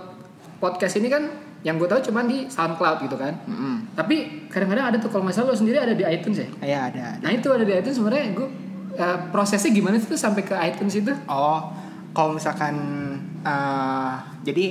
podcast 0.61 0.95
ini 0.95 1.09
kan 1.09 1.27
yang 1.67 1.75
gue 1.75 1.89
tahu 1.89 1.99
cuma 2.07 2.23
di 2.23 2.47
SoundCloud 2.47 3.03
gitu 3.03 3.17
kan 3.19 3.35
Mm-mm. 3.49 3.97
tapi 3.97 4.47
kadang-kadang 4.47 4.95
ada 4.95 4.97
tuh 5.01 5.11
kalau 5.11 5.27
masalah 5.27 5.51
lo 5.51 5.57
sendiri 5.57 5.81
ada 5.81 5.97
di 5.97 6.05
iTunes 6.07 6.39
ya 6.39 6.49
Iya 6.61 6.79
ada, 6.87 7.01
ada. 7.17 7.21
nah 7.25 7.31
itu 7.33 7.49
ada 7.51 7.65
di 7.65 7.73
iTunes 7.73 7.97
sebenarnya 7.99 8.25
gue 8.37 8.49
eh, 8.95 9.19
prosesnya 9.33 9.71
gimana 9.73 9.97
sih 9.97 10.07
tuh 10.07 10.21
sampai 10.21 10.43
ke 10.45 10.55
iTunes 10.61 10.95
itu 10.95 11.11
Oh, 11.27 11.73
kalau 12.13 12.37
misalkan 12.37 12.77
eh, 13.43 14.15
jadi 14.45 14.65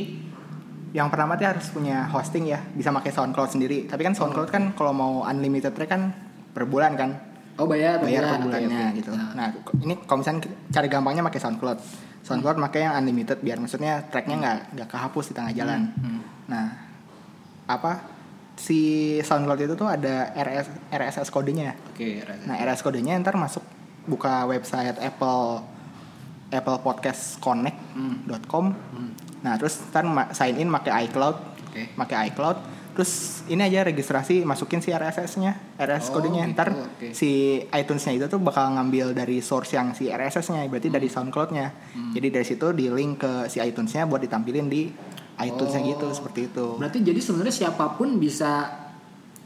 yang 0.98 1.14
pertama 1.14 1.38
tuh 1.38 1.46
harus 1.46 1.70
punya 1.70 2.10
hosting 2.10 2.50
ya, 2.50 2.58
bisa 2.74 2.90
pakai 2.90 3.14
SoundCloud 3.14 3.54
sendiri. 3.54 3.86
Tapi 3.86 4.02
kan 4.02 4.18
SoundCloud 4.18 4.50
kan 4.50 4.74
kalau 4.74 4.98
mau 4.98 5.14
unlimited 5.30 5.78
track 5.78 5.94
kan 5.94 6.10
per 6.50 6.66
bulan 6.66 6.98
kan, 6.98 7.14
oh 7.62 7.70
bayar 7.70 8.02
bayar 8.02 8.26
per 8.26 8.42
bulannya 8.50 8.82
oke. 8.90 8.98
gitu. 8.98 9.12
Nah, 9.14 9.30
Nah, 9.38 9.48
ini 9.86 9.94
kalau 10.10 10.26
misalnya 10.26 10.50
cara 10.74 10.90
gampangnya 10.90 11.22
pakai 11.22 11.38
SoundCloud. 11.38 11.80
SoundCloud 12.26 12.58
pakai 12.58 12.90
yang 12.90 12.98
unlimited 12.98 13.38
biar 13.46 13.62
maksudnya 13.62 14.10
tracknya 14.10 14.36
nggak 14.42 14.58
nggak 14.74 14.90
kehapus 14.90 15.26
di 15.30 15.34
tengah 15.38 15.54
jalan. 15.54 15.82
hmm. 15.94 16.22
Nah, 16.50 16.66
apa 17.70 17.92
si 18.58 18.80
SoundCloud 19.22 19.70
itu 19.70 19.78
tuh 19.78 19.86
ada 19.86 20.34
RS, 20.34 20.90
RSS 20.90 21.30
kodenya. 21.30 21.78
oke 21.94 22.26
rasa. 22.26 22.42
Nah, 22.50 22.58
RSS 22.58 22.82
kodenya 22.82 23.22
ntar 23.22 23.38
masuk 23.38 23.62
buka 24.10 24.50
website 24.50 24.98
Apple 24.98 25.62
Apple 26.50 26.80
Podcast 26.82 27.38
Connect.com. 27.38 28.66
Hmm. 28.74 29.27
Nah, 29.40 29.54
terus 29.56 29.78
ma- 30.04 30.32
sign 30.32 30.58
in 30.58 30.68
pakai 30.68 31.06
iCloud, 31.06 31.36
oke 31.64 31.82
pakai 31.96 32.30
iCloud. 32.30 32.58
Terus 32.92 33.12
ini 33.46 33.62
aja 33.62 33.86
registrasi 33.86 34.42
masukin 34.42 34.82
si 34.82 34.90
RSS-nya, 34.90 35.78
RSS 35.78 36.10
Oh, 36.10 36.14
kodenya. 36.16 36.44
gitu, 36.44 36.54
Ntar 36.54 36.70
oke. 36.74 37.08
si 37.12 37.30
iTunes-nya 37.62 38.14
itu 38.16 38.26
tuh 38.28 38.40
bakal 38.40 38.74
ngambil 38.74 39.14
dari 39.14 39.38
source 39.40 39.72
yang 39.72 39.94
si 39.94 40.10
RSS-nya, 40.10 40.66
berarti 40.66 40.90
dari 40.90 41.06
SoundCloud-nya. 41.06 41.68
Hmm. 41.94 42.12
Jadi 42.12 42.28
dari 42.28 42.42
situ 42.44 42.68
di 42.72 42.90
link 42.90 43.20
ke 43.20 43.46
si 43.46 43.60
iTunes-nya 43.60 44.04
buat 44.04 44.18
ditampilin 44.20 44.66
di 44.66 44.90
iTunes-nya 45.38 45.78
Oh. 45.80 45.90
gitu, 45.92 46.08
seperti 46.12 46.40
itu. 46.48 46.66
berarti 46.76 46.98
jadi 47.04 47.20
sebenarnya 47.20 47.54
siapa 47.56 47.94
pun 47.94 48.18
bisa 48.18 48.66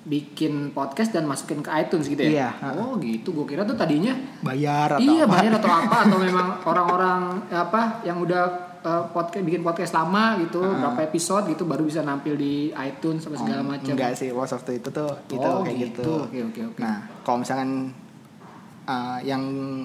bikin 0.02 0.72
podcast 0.72 1.12
dan 1.12 1.28
masukin 1.28 1.60
ke 1.60 1.70
iTunes 1.76 2.08
gitu 2.08 2.24
ya 2.24 2.50
Iya, 2.58 2.74
oh 2.74 2.98
gitu 2.98 3.36
gue 3.36 3.46
kira 3.46 3.62
tuh 3.62 3.76
tadinya 3.76 4.18
Bayar 4.42 4.98
atau 4.98 5.06
iya 5.06 5.24
apa? 5.24 5.34
bayar 5.36 5.54
atau 5.60 5.70
apa 5.70 5.96
atau 6.02 6.18
memang 6.26 6.48
orang-orang 6.64 7.20
apa 7.52 8.02
yang 8.02 8.18
udah 8.18 8.71
eh, 8.82 9.04
podcast 9.14 9.44
bikin 9.44 9.62
podcast 9.62 9.94
lama 9.94 10.42
gitu 10.42 10.58
berapa 10.60 11.00
episode 11.06 11.46
gitu 11.48 11.64
baru 11.64 11.86
bisa 11.86 12.02
nampil 12.02 12.34
di 12.34 12.74
iTunes 12.74 13.22
sama 13.22 13.38
segala 13.38 13.62
Oh, 13.62 13.68
macam 13.70 13.94
Enggak 13.94 14.18
sih, 14.18 14.30
of 14.34 14.62
the 14.66 14.74
itu 14.76 14.90
tuh 14.90 15.10
itu 15.30 15.38
Oh, 15.38 15.62
kayak 15.62 15.78
gitu. 15.78 16.02
gitu. 16.02 16.14
Oke, 16.26 16.40
oke, 16.50 16.62
oke. 16.74 16.80
Nah, 16.82 16.98
kalau 17.22 17.38
misalkan 17.40 17.94
uh, 18.84 19.20
yang 19.22 19.44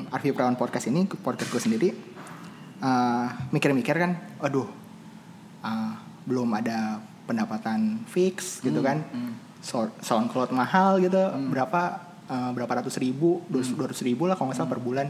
Arfi 0.08 0.32
Prawan 0.32 0.56
podcast 0.56 0.88
ini 0.88 1.04
podcast 1.06 1.52
gue 1.52 1.60
sendiri 1.60 1.88
uh, 2.80 3.26
mikir-mikir 3.50 3.94
kan, 3.94 4.12
aduh, 4.40 4.68
uh, 5.60 5.92
belum 6.24 6.52
ada 6.52 7.00
pendapatan 7.24 8.04
fix 8.06 8.60
gitu 8.60 8.80
kan, 8.80 9.02
So- 9.60 9.90
SoundCloud 9.98 10.54
mahal 10.54 11.02
gitu, 11.02 11.18
berapa 11.50 12.00
uh, 12.30 12.50
berapa 12.54 12.80
ratus 12.80 12.96
ribu, 12.96 13.42
dua 13.50 13.62
ratus 13.86 14.02
ribu 14.02 14.24
lah 14.24 14.38
kalau 14.38 14.48
nggak 14.50 14.58
salah 14.58 14.70
per 14.70 14.78
bulan. 14.78 15.08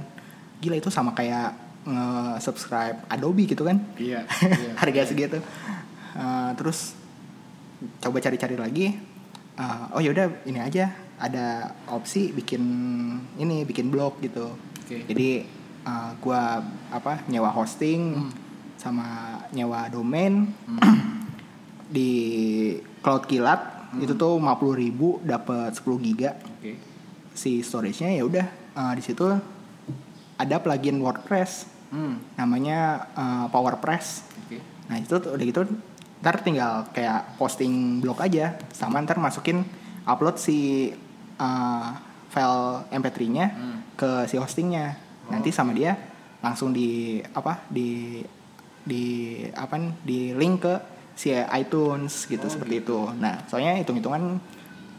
Gila 0.57 0.80
itu 0.80 0.89
sama 0.89 1.12
kayak 1.12 1.65
nge-subscribe 1.87 3.07
Adobe 3.07 3.47
gitu 3.47 3.62
kan? 3.62 3.78
Iya 3.97 4.26
harga 4.82 5.07
segitu. 5.07 5.39
Uh, 6.18 6.51
terus 6.59 6.99
coba 8.03 8.18
cari-cari 8.18 8.59
lagi. 8.59 8.87
Uh, 9.57 9.97
oh 9.97 10.01
yaudah 10.03 10.43
ini 10.45 10.59
aja. 10.59 10.93
Ada 11.16 11.72
opsi 11.89 12.34
bikin 12.34 12.62
ini 13.41 13.64
bikin 13.64 13.89
blog 13.89 14.20
gitu. 14.20 14.53
Oke. 14.87 15.03
jadi 15.11 15.43
uh, 15.82 16.14
gua 16.22 16.62
apa 16.95 17.26
nyewa 17.26 17.51
hosting 17.55 18.30
sama 18.76 19.41
nyewa 19.55 19.87
domain. 19.89 20.51
Di 21.97 22.11
cloud 22.99 23.30
kilat 23.30 23.95
itu 24.03 24.18
tuh 24.18 24.43
50.000 24.43 24.82
ribu 24.82 25.22
dapat 25.22 25.70
10 25.70 26.07
giga. 26.11 26.34
Oke. 26.59 26.74
Si 27.30 27.62
storage-nya 27.62 28.18
ya 28.18 28.26
udah 28.26 28.47
uh, 28.74 28.93
di 28.99 29.03
situ 29.05 29.24
ada 30.37 30.57
plugin 30.61 31.01
WordPress 31.01 31.76
hmm 31.89 32.37
namanya 32.37 32.78
uh, 33.12 33.47
PowerPress 33.49 34.26
oke 34.41 34.59
Nah 34.87 34.97
itu 34.97 35.18
udah 35.18 35.45
gitu 35.45 35.66
ntar 36.16 36.39
tinggal 36.41 36.87
kayak 36.91 37.37
posting 37.37 37.99
blog 37.99 38.18
aja 38.18 38.55
sama 38.70 39.03
ntar 39.03 39.18
masukin 39.18 39.66
upload 40.03 40.39
si 40.39 40.91
uh, 41.37 41.91
file 42.30 42.87
MP3-nya 42.91 43.47
Hmm. 43.49 43.78
ke 43.95 44.11
si 44.26 44.37
hostingnya. 44.37 44.95
Nanti 45.26 45.51
sama 45.51 45.72
dia 45.72 45.99
langsung 46.39 46.70
di 46.70 47.18
apa 47.32 47.66
di 47.66 48.22
di 48.80 49.05
apa 49.51 49.74
nih, 49.74 49.93
di 50.01 50.18
link 50.32 50.62
ke 50.62 50.74
si 51.12 51.34
iTunes 51.34 52.22
gitu 52.24 52.47
Oh, 52.47 52.53
seperti 52.53 52.74
itu. 52.78 52.99
Nah 53.12 53.43
soalnya 53.45 53.74
hitung-hitungan 53.74 54.39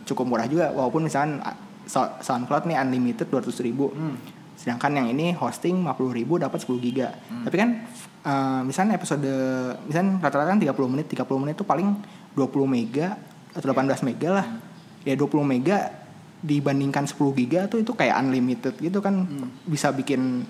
cukup 0.03 0.25
murah 0.27 0.45
juga 0.45 0.69
walaupun 0.69 1.07
misalkan 1.07 1.39
uh, 1.39 1.55
So- 1.87 2.19
SoundCloud 2.19 2.67
nih 2.67 2.75
unlimited 2.75 3.31
200 3.31 3.63
ribu 3.63 3.87
Hmm. 3.89 4.19
Sedangkan 4.57 4.89
yang 4.89 5.07
ini 5.13 5.37
hosting 5.37 5.85
50.000 5.85 6.17
ribu 6.17 6.41
dapat 6.41 6.57
10 6.59 6.81
giga. 6.81 7.13
Tapi 7.45 7.55
kan 7.55 7.69
uh, 8.25 8.61
misalnya 8.65 8.97
episode 8.97 9.29
misalnya 9.85 10.17
rata-rata 10.17 10.49
kan 10.49 10.59
30 10.59 10.73
menit 10.91 11.05
30 11.13 11.29
menit 11.37 11.55
itu 11.55 11.63
paling 11.63 11.93
20 12.33 12.65
mega 12.65 13.15
atau 13.53 13.69
18 13.69 14.01
mega 14.03 14.29
lah. 14.41 14.47
Ya 15.05 15.13
20 15.13 15.45
mega 15.45 15.93
dibandingkan 16.41 17.05
10 17.05 17.17
giga 17.37 17.69
tuh 17.69 17.85
itu 17.85 17.93
kayak 17.93 18.17
unlimited 18.17 18.73
gitu 18.81 18.97
kan. 18.97 19.29
Bisa 19.63 19.93
bikin 19.93 20.43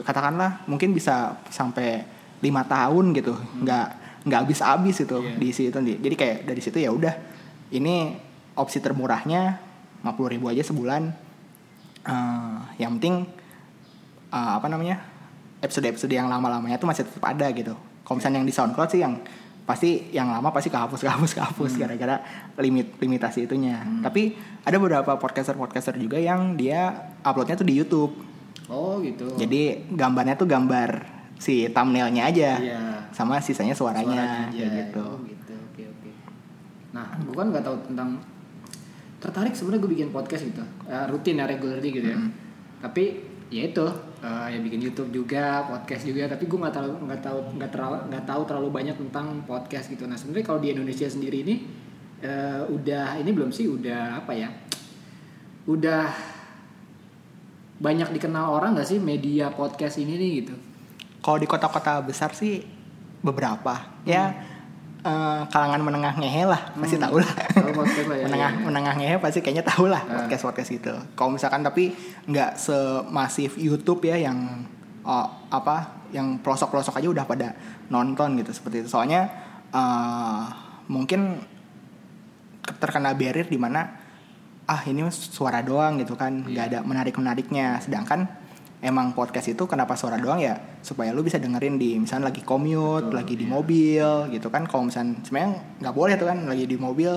katakanlah 0.00 0.64
mungkin 0.64 0.96
bisa 0.96 1.36
sampai 1.52 2.02
lima 2.40 2.64
tahun 2.64 3.12
gitu. 3.12 3.36
Nggak 3.60 3.86
nggak 4.24 4.40
habis-habis 4.44 4.96
itu 5.04 5.16
Iya. 5.20 5.36
di 5.38 5.48
situ 5.54 5.78
jadi 5.78 6.14
kayak 6.18 6.38
dari 6.44 6.60
situ 6.60 6.78
ya 6.82 6.90
udah 6.92 7.14
ini 7.70 8.18
opsi 8.58 8.82
termurahnya 8.82 9.56
50.000 10.02 10.32
ribu 10.36 10.46
aja 10.50 10.62
sebulan 10.66 11.27
Eh, 12.08 12.58
yang 12.80 12.96
penting 12.96 13.28
eh, 14.28 14.50
apa 14.56 14.64
namanya 14.66 14.96
episode-episode 15.60 16.08
yang 16.08 16.24
lama-lamanya 16.26 16.76
tuh 16.76 16.88
masih 16.88 17.04
tetap 17.04 17.20
ada 17.22 17.44
gitu 17.50 17.76
kalau 18.00 18.16
misalnya 18.16 18.40
yang 18.40 18.48
di 18.48 18.54
SoundCloud 18.54 18.88
sih 18.88 19.00
yang 19.00 19.20
pasti 19.62 20.08
yang 20.10 20.32
lama 20.32 20.48
pasti 20.48 20.72
kehapus 20.72 21.00
kehapus 21.04 21.32
kehapus 21.34 21.72
gara-gara 21.76 22.24
limit 22.56 22.96
limitasi 22.96 23.44
itunya 23.44 23.84
tapi 24.00 24.32
ada 24.64 24.76
beberapa 24.76 25.14
podcaster 25.14 25.52
podcaster 25.52 25.92
juga 25.94 26.16
yang 26.16 26.56
dia 26.56 27.12
uploadnya 27.20 27.52
tuh 27.54 27.68
di 27.68 27.76
YouTube 27.76 28.16
oh 28.66 28.96
gitu 29.04 29.28
jadi 29.36 29.84
gambarnya 29.92 30.32
tuh 30.34 30.48
gambar 30.48 31.04
si 31.36 31.68
thumbnailnya 31.68 32.24
aja 32.24 32.50
Iya. 32.56 32.80
sama 33.12 33.38
sisanya 33.38 33.76
suaranya, 33.76 34.08
Suaranya 34.16 34.48
aja. 34.48 34.56
kayak 34.56 34.72
gitu 34.88 35.04
Oh, 35.04 35.18
gitu. 35.22 35.54
Oke, 35.68 35.82
oke. 35.84 36.10
Nah, 36.90 37.06
gue 37.14 37.34
kan 37.34 37.46
nggak 37.48 37.62
tahu 37.62 37.76
tentang 37.86 38.08
tertarik 39.18 39.54
sebenarnya 39.54 39.82
gue 39.82 39.92
bikin 39.98 40.08
podcast 40.14 40.42
gitu. 40.46 40.64
Eh, 40.86 41.06
rutin 41.10 41.38
ya 41.38 41.46
regularly 41.46 41.90
gitu 41.90 42.08
ya. 42.14 42.18
Tapi 42.78 43.04
ya 43.50 43.62
itu 43.68 43.86
eh, 44.22 44.46
ya 44.54 44.58
bikin 44.62 44.80
YouTube 44.80 45.10
juga, 45.10 45.66
podcast 45.66 46.06
juga, 46.06 46.30
tapi 46.30 46.46
gue 46.46 46.58
nggak 46.58 46.74
tahu 46.74 46.88
nggak 47.06 47.20
tahu 47.22 47.38
nggak 47.58 47.70
terlalu 47.70 47.96
nggak 48.10 48.24
tahu 48.24 48.42
terlalu 48.46 48.68
banyak 48.70 48.96
tentang 48.96 49.26
podcast 49.44 49.86
gitu. 49.90 50.06
Nah, 50.06 50.16
sebenarnya 50.16 50.46
kalau 50.46 50.60
di 50.62 50.68
Indonesia 50.72 51.06
sendiri 51.10 51.42
ini 51.42 51.54
eh, 52.22 52.62
udah 52.66 53.18
ini 53.18 53.30
belum 53.34 53.50
sih 53.50 53.66
udah 53.66 54.22
apa 54.24 54.32
ya? 54.32 54.48
Udah 55.68 56.08
banyak 57.78 58.10
dikenal 58.10 58.50
orang 58.50 58.74
nggak 58.74 58.88
sih 58.90 58.98
media 58.98 59.54
podcast 59.54 60.02
ini 60.02 60.18
nih 60.18 60.32
gitu? 60.42 60.56
kalau 61.22 61.38
di 61.38 61.48
kota-kota 61.50 62.00
besar 62.02 62.32
sih 62.34 62.62
beberapa 63.18 64.00
ya 64.06 64.47
eh, 65.08 65.40
kalangan 65.48 65.80
menengah 65.80 66.14
ngehe 66.14 66.44
lah 66.44 66.60
pasti 66.76 66.96
Hmm. 66.96 67.04
tahu 67.08 67.16
lah 67.18 67.32
Tahu 67.48 67.70
lah 67.72 67.86
ya, 67.88 68.24
menengah 68.28 68.50
iya. 68.52 68.62
menengah 68.62 68.94
ngehe 68.94 69.16
pasti 69.16 69.38
kayaknya 69.40 69.64
tahu 69.64 69.88
lah 69.88 70.02
Ah. 70.04 70.22
podcast 70.22 70.44
podcast 70.44 70.68
gitu 70.70 70.92
kalau 71.16 71.32
misalkan 71.32 71.64
tapi 71.64 71.96
nggak 72.24 72.54
semasif 72.54 73.56
YouTube 73.56 74.04
ya 74.04 74.20
yang 74.20 74.68
oh, 75.02 75.26
apa 75.48 75.96
yang 76.12 76.36
pelosok 76.38 76.68
pelosok 76.70 77.00
aja 77.00 77.08
udah 77.08 77.24
pada 77.24 77.48
nonton 77.88 78.36
gitu 78.36 78.52
seperti 78.52 78.84
itu 78.84 78.88
soalnya 78.88 79.32
eh, 79.70 80.42
mungkin 80.86 81.40
terkena 82.78 83.12
barrier 83.12 83.44
di 83.44 83.56
mana 83.56 83.80
ah 84.64 84.84
ini 84.84 85.00
suara 85.08 85.64
doang 85.64 85.96
gitu 85.96 86.12
kan 86.12 86.44
nggak 86.44 86.64
ada 86.68 86.78
menarik 86.84 87.16
menariknya 87.16 87.80
sedangkan 87.80 88.28
emang 88.78 89.10
podcast 89.14 89.50
itu 89.50 89.66
kenapa 89.66 89.98
suara 89.98 90.18
doang 90.18 90.38
ya? 90.38 90.54
Supaya 90.82 91.10
lu 91.10 91.26
bisa 91.26 91.38
dengerin 91.42 91.78
di 91.78 91.98
misalnya 91.98 92.30
lagi 92.30 92.42
commute 92.46 93.10
Betul, 93.10 93.18
lagi 93.18 93.34
di 93.34 93.46
iya. 93.46 93.52
mobil 93.52 94.08
gitu 94.34 94.48
kan. 94.48 94.62
Kalau 94.66 94.86
misalnya 94.86 95.18
sebenarnya 95.26 95.50
nggak 95.82 95.94
boleh 95.94 96.14
tuh 96.14 96.26
kan 96.30 96.38
lagi 96.46 96.64
di 96.66 96.76
mobil 96.78 97.12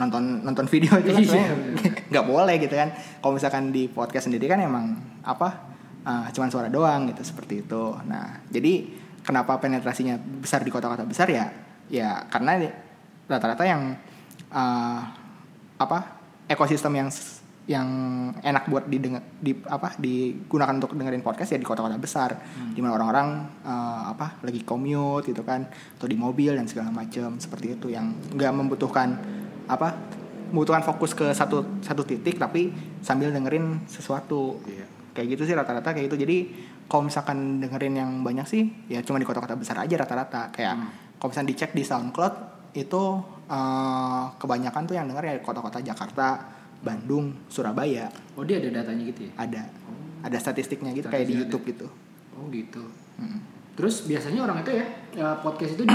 nonton 0.00 0.40
nonton 0.46 0.64
video 0.64 0.96
itu 0.96 1.12
kan 1.12 1.20
Iya, 1.20 1.28
sebenarnya 1.28 1.56
nggak 2.14 2.26
boleh 2.26 2.54
gitu 2.62 2.74
kan. 2.74 2.88
Kalau 2.94 3.32
misalkan 3.34 3.64
di 3.74 3.82
podcast 3.90 4.30
sendiri 4.30 4.46
kan 4.46 4.58
emang 4.62 4.94
apa 5.26 5.48
uh, 6.06 6.26
cuman 6.30 6.48
suara 6.48 6.68
doang 6.70 7.10
gitu 7.10 7.22
seperti 7.26 7.66
itu. 7.66 7.82
Nah 8.06 8.40
jadi 8.48 8.86
kenapa 9.26 9.58
penetrasinya 9.60 10.16
besar 10.16 10.62
di 10.62 10.70
kota-kota 10.72 11.04
besar 11.04 11.28
ya 11.28 11.50
ya 11.90 12.24
karena 12.30 12.70
rata-rata 13.26 13.66
yang 13.66 13.98
uh, 14.54 15.00
apa 15.80 15.98
ekosistem 16.50 16.92
yang 16.98 17.08
yang 17.70 17.86
enak 18.34 18.66
buat 18.66 18.84
didengar 18.84 19.22
di 19.38 19.54
apa 19.62 19.94
digunakan 19.94 20.74
untuk 20.74 20.90
dengerin 20.92 21.22
podcast 21.22 21.54
ya 21.54 21.58
di 21.58 21.62
kota-kota 21.62 21.94
besar 21.96 22.34
Hmm. 22.34 22.74
di 22.74 22.82
mana 22.82 22.98
orang-orang 22.98 23.28
eh, 23.62 24.02
apa 24.10 24.42
lagi 24.42 24.60
commute 24.60 25.24
gitu 25.24 25.40
kan 25.40 25.62
atau 25.68 26.04
di 26.04 26.18
mobil 26.18 26.50
dan 26.50 26.66
segala 26.66 26.90
macam 26.90 27.38
seperti 27.38 27.78
itu 27.78 27.86
yang 27.88 28.10
nggak 28.28 28.50
membutuhkan 28.50 29.14
apa 29.64 29.94
membutuhkan 30.50 30.82
fokus 30.82 31.14
ke 31.14 31.30
satu 31.30 31.78
satu 31.78 32.02
titik 32.02 32.36
tapi 32.36 32.74
sambil 32.98 33.30
dengerin 33.30 33.86
sesuatu 33.86 34.58
Iya. 34.66 34.90
kayak 35.12 35.26
gitu 35.30 35.42
sih 35.44 35.54
rata-rata 35.54 35.94
kayak 35.94 36.10
gitu 36.10 36.18
jadi 36.20 36.36
kalau 36.84 37.06
misalkan 37.06 37.62
dengerin 37.62 37.94
yang 37.94 38.10
banyak 38.20 38.44
sih 38.44 38.66
ya 38.88 38.98
cuma 39.00 39.16
di 39.16 39.24
kota-kota 39.24 39.54
besar 39.54 39.78
aja 39.78 39.94
rata-rata 39.94 40.50
kayak 40.50 40.74
Hmm. 40.74 40.90
kalau 41.16 41.30
misalnya 41.30 41.48
dicek 41.48 41.70
di 41.70 41.86
SoundCloud 41.86 42.34
itu 42.74 43.02
eh, 43.46 44.24
kebanyakan 44.36 44.82
tuh 44.84 44.94
yang 44.94 45.06
denger 45.06 45.22
ya 45.24 45.34
kota-kota 45.38 45.78
Jakarta 45.80 46.58
Bandung 46.80 47.36
Surabaya 47.46 48.08
Oh 48.34 48.42
dia 48.42 48.58
ada 48.58 48.70
datanya 48.72 49.04
gitu 49.04 49.28
ya? 49.28 49.32
ada 49.36 49.62
ada 50.20 50.36
statistiknya 50.36 50.90
gitu 50.90 51.06
kayak 51.06 51.24
di 51.24 51.34
Statistiknya 51.34 51.42
YouTube 51.46 51.64
gitu 51.66 51.86
Oh 52.30 52.44
gitu. 52.48 52.82
Mm. 53.16 53.40
Terus 53.72 54.04
biasanya 54.04 54.40
orang 54.42 54.60
itu 54.60 54.72
ya 54.72 54.86
eh, 55.14 55.36
podcast 55.40 55.72
itu 55.74 55.84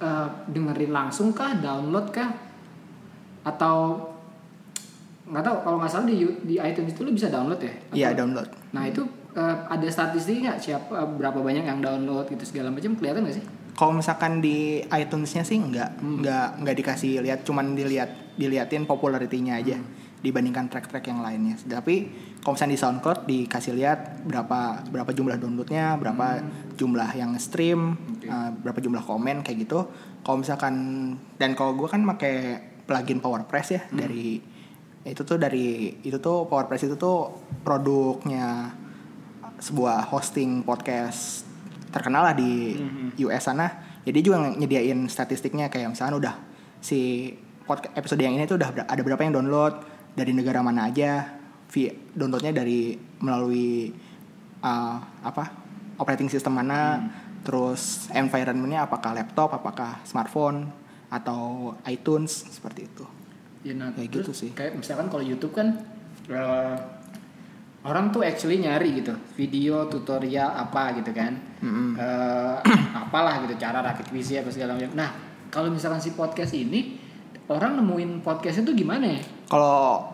eh, 0.00 0.28
dengerin 0.46 0.88
langsung 0.90 1.30
kah, 1.30 1.52
download 1.54 2.08
kah, 2.10 2.32
atau 3.42 4.08
nggak 5.26 5.42
tahu 5.42 5.56
kalau 5.62 5.76
nggak 5.78 5.90
salah 5.90 6.06
di 6.06 6.16
di 6.42 6.56
iTunes 6.56 6.90
itu 6.90 7.00
lu 7.00 7.12
bisa 7.12 7.28
download 7.28 7.60
ya? 7.60 7.72
iya 7.92 8.08
download 8.10 8.50
Nah 8.70 8.82
itu 8.84 9.04
eh, 9.32 9.56
ada 9.64 9.86
statistik 9.86 10.40
nggak 10.40 10.58
siapa 10.58 10.90
berapa 11.08 11.38
banyak 11.38 11.62
yang 11.62 11.78
download 11.78 12.26
gitu 12.26 12.42
segala 12.44 12.68
macam 12.68 12.94
kelihatan 12.94 13.22
nggak 13.22 13.36
sih? 13.36 13.44
kalau 13.70 13.94
misalkan 13.94 14.40
di 14.40 14.80
iTunes-nya 14.84 15.40
sih 15.40 15.56
nggak 15.56 15.90
Hmm. 15.98 16.20
nggak 16.20 16.48
nggak 16.60 16.76
dikasih 16.76 17.22
lihat 17.22 17.40
cuman 17.42 17.72
dilihat 17.72 18.10
diliatin 18.40 18.88
popularity-nya 18.88 19.60
aja 19.60 19.76
Hmm. 19.76 20.08
dibandingkan 20.20 20.68
track-track 20.68 21.04
yang 21.06 21.20
lainnya 21.20 21.56
tapi 21.62 22.08
kalau 22.40 22.52
misalnya 22.52 22.72
di 22.72 22.80
SoundCloud 22.80 23.20
dikasih 23.24 23.72
lihat 23.72 23.98
berapa 24.22 24.84
berapa 24.86 25.10
jumlah 25.10 25.36
downloadnya 25.36 25.96
berapa 25.96 26.40
jumlah 26.74 27.10
yang 27.14 27.36
stream 27.36 27.94
Hmm. 27.94 28.16
Oke. 28.16 28.26
uh, 28.26 28.50
berapa 28.54 28.78
jumlah 28.78 29.00
komen 29.02 29.36
kayak 29.40 29.64
gitu 29.64 29.80
kalau 30.20 30.40
misalkan 30.40 30.74
dan 31.36 31.52
kalau 31.52 31.72
gue 31.74 31.84
kan 31.86 32.00
pakai 32.06 32.34
plugin 32.84 33.20
PowerPress 33.20 33.66
ya 33.70 33.82
Hmm. 33.82 33.96
dari 33.98 34.40
itu 35.02 35.22
tuh 35.22 35.36
dari 35.36 35.96
itu 35.98 36.16
tuh 36.16 36.44
PowerPress 36.44 36.84
itu 36.84 36.96
tuh 36.96 37.32
produknya 37.62 38.76
sebuah 39.56 40.04
hosting 40.06 40.60
podcast 40.60 41.44
terkenal 41.88 42.22
lah 42.22 42.34
di 42.34 42.76
Mhm. 42.76 43.20
US 43.20 43.42
sana 43.42 43.66
jadi 44.00 44.18
juga 44.20 44.36
nyediain 44.50 45.00
statistiknya 45.06 45.68
kayak 45.68 45.92
misalkan 45.92 46.16
udah 46.16 46.34
si 46.78 47.32
podcast 47.70 47.94
episode 47.94 48.18
yang 48.18 48.34
ini 48.34 48.50
tuh 48.50 48.58
udah 48.58 48.82
ada 48.82 49.02
berapa 49.06 49.22
yang 49.22 49.38
download? 49.38 49.78
Dari 50.10 50.34
negara 50.34 50.58
mana 50.58 50.90
aja? 50.90 51.38
Via 51.70 51.94
downloadnya 52.18 52.50
dari 52.50 52.98
melalui 53.22 53.94
uh, 54.58 54.98
apa? 55.22 55.44
Operating 56.02 56.26
system 56.26 56.58
mana? 56.58 56.98
Terus 57.46 58.10
environmentnya 58.10 58.90
apakah 58.90 59.14
laptop 59.14 59.54
apakah 59.54 60.02
smartphone 60.02 60.66
atau 61.14 61.70
iTunes 61.86 62.50
seperti 62.50 62.90
itu. 62.90 63.06
Ya, 63.62 63.78
nah, 63.78 63.94
Kayak 63.94 64.18
terus 64.18 64.26
gitu 64.26 64.32
sih. 64.34 64.50
Kayak 64.50 64.74
misalkan 64.74 65.06
kalau 65.06 65.22
YouTube 65.22 65.54
kan 65.54 65.78
eh, 66.26 66.76
orang 67.86 68.10
tuh 68.10 68.24
actually 68.24 68.58
nyari 68.60 68.98
gitu 68.98 69.12
video 69.36 69.84
tutorial 69.86 70.48
apa 70.52 70.96
gitu 70.98 71.12
kan, 71.12 71.38
Mm-mm. 71.60 71.94
Eh, 71.96 72.56
apalah 73.04 73.44
gitu 73.46 73.54
cara 73.60 73.84
rakit 73.84 74.08
PC 74.10 74.42
apa 74.42 74.50
segala 74.50 74.74
macam. 74.74 74.90
Nah 74.96 75.10
kalau 75.52 75.68
misalkan 75.68 76.00
si 76.00 76.16
podcast 76.16 76.56
ini 76.56 77.09
orang 77.50 77.76
nemuin 77.76 78.22
podcast 78.22 78.62
itu 78.62 78.72
gimana 78.76 79.10
ya? 79.10 79.20
kalau 79.44 80.06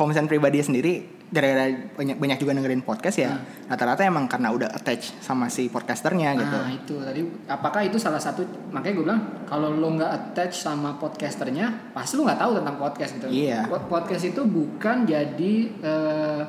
misalnya 0.00 0.26
pribadi 0.26 0.58
sendiri 0.58 0.92
gara-gara 1.28 1.68
banyak 1.92 2.16
banyak 2.16 2.38
juga 2.38 2.56
dengerin 2.56 2.80
podcast 2.80 3.18
ya 3.18 3.28
Hmm. 3.28 3.68
rata-rata 3.68 4.00
emang 4.00 4.24
karena 4.24 4.48
udah 4.48 4.72
attach 4.72 5.12
sama 5.20 5.46
si 5.46 5.68
podcasternya 5.68 6.32
gitu 6.34 6.56
Nah 6.56 6.72
itu 6.72 6.94
tadi 6.98 7.20
apakah 7.44 7.84
itu 7.84 8.00
salah 8.00 8.16
satu 8.16 8.40
makanya 8.70 8.94
gue 8.94 9.04
bilang 9.04 9.20
kalau 9.44 9.68
lo 9.68 9.92
nggak 9.92 10.08
attach 10.08 10.56
sama 10.56 10.96
podcasternya 10.96 11.92
pasti 11.92 12.16
lo 12.16 12.24
nggak 12.24 12.40
tahu 12.40 12.52
tentang 12.56 12.76
podcast 12.78 13.10
gitu. 13.14 13.26
Iya. 13.28 13.68
Pod- 13.68 13.84
Podcast 13.90 14.24
itu 14.24 14.40
bukan 14.40 15.04
jadi 15.04 15.54
eh, 15.84 16.42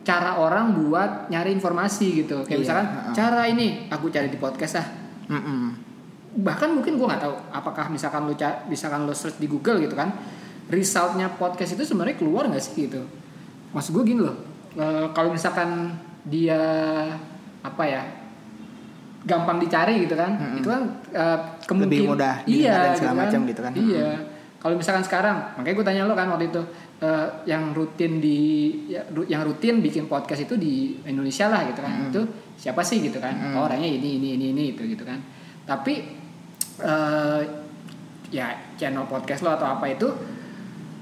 cara 0.00 0.40
orang 0.40 0.72
buat 0.78 1.28
nyari 1.28 1.52
informasi 1.52 2.24
gitu. 2.24 2.40
Kayak 2.40 2.48
Iya, 2.48 2.62
misalkan 2.64 2.86
heeh. 2.88 3.12
cara 3.12 3.42
ini 3.44 3.66
aku 3.86 4.08
cari 4.08 4.32
di 4.32 4.38
podcast 4.38 4.80
ah. 4.80 4.86
Mm-mm. 5.28 5.87
Bahkan 6.38 6.70
mungkin 6.70 6.94
gue 6.94 7.06
nggak 7.10 7.22
tahu 7.26 7.34
apakah 7.50 7.90
misalkan 7.90 8.30
lo 8.30 8.34
misalkan 8.70 9.02
lo 9.02 9.10
search 9.10 9.42
di 9.42 9.50
Google 9.50 9.82
gitu 9.82 9.98
kan, 9.98 10.14
resultnya 10.70 11.26
podcast 11.34 11.74
itu 11.74 11.82
sebenarnya 11.82 12.14
keluar 12.14 12.46
nggak 12.46 12.62
sih 12.62 12.86
gitu. 12.86 13.02
Maksud 13.74 13.90
gue 13.90 14.14
gini 14.14 14.22
loh, 14.22 14.38
eh, 14.78 15.10
kalau 15.10 15.34
misalkan 15.34 15.98
dia 16.22 16.62
apa 17.58 17.82
ya 17.82 18.02
gampang 19.26 19.58
dicari 19.58 20.06
gitu 20.06 20.14
kan, 20.14 20.38
Mm-mm. 20.38 20.62
itu 20.62 20.68
kan 20.70 20.82
eh, 21.10 21.38
kemungkin 21.66 22.06
Lebih 22.06 22.10
mudah 22.14 22.34
iya 22.46 22.74
dan 22.86 22.94
segala 22.94 23.14
macam 23.26 23.40
gitu 23.42 23.60
kan. 23.60 23.72
Iya. 23.74 24.10
Kalau 24.58 24.74
misalkan 24.74 25.02
sekarang, 25.06 25.58
makanya 25.58 25.74
gue 25.74 25.86
tanya 25.86 26.02
lo 26.06 26.14
kan 26.14 26.30
waktu 26.30 26.54
itu 26.54 26.62
eh, 27.02 27.26
yang 27.50 27.74
rutin 27.74 28.22
di 28.22 28.38
ya, 28.94 29.02
yang 29.26 29.42
rutin 29.42 29.82
bikin 29.82 30.06
podcast 30.06 30.46
itu 30.46 30.54
di 30.54 31.02
Indonesia 31.02 31.50
lah 31.50 31.66
gitu 31.66 31.82
kan, 31.82 31.92
Mm-mm. 31.98 32.10
itu 32.14 32.20
siapa 32.54 32.86
sih 32.86 33.02
gitu 33.02 33.18
kan? 33.18 33.34
Mm-mm. 33.34 33.58
Oh, 33.58 33.66
orangnya 33.66 33.90
ini 33.90 34.22
ini 34.22 34.38
ini 34.38 34.46
ini 34.54 34.62
itu 34.78 34.86
gitu 34.86 35.02
kan. 35.02 35.18
Tapi 35.66 36.17
eh, 36.80 37.40
ya 38.28 38.46
channel 38.74 39.04
podcast 39.04 39.40
lo 39.40 39.50
atau 39.50 39.66
apa 39.68 39.86
itu 39.86 40.08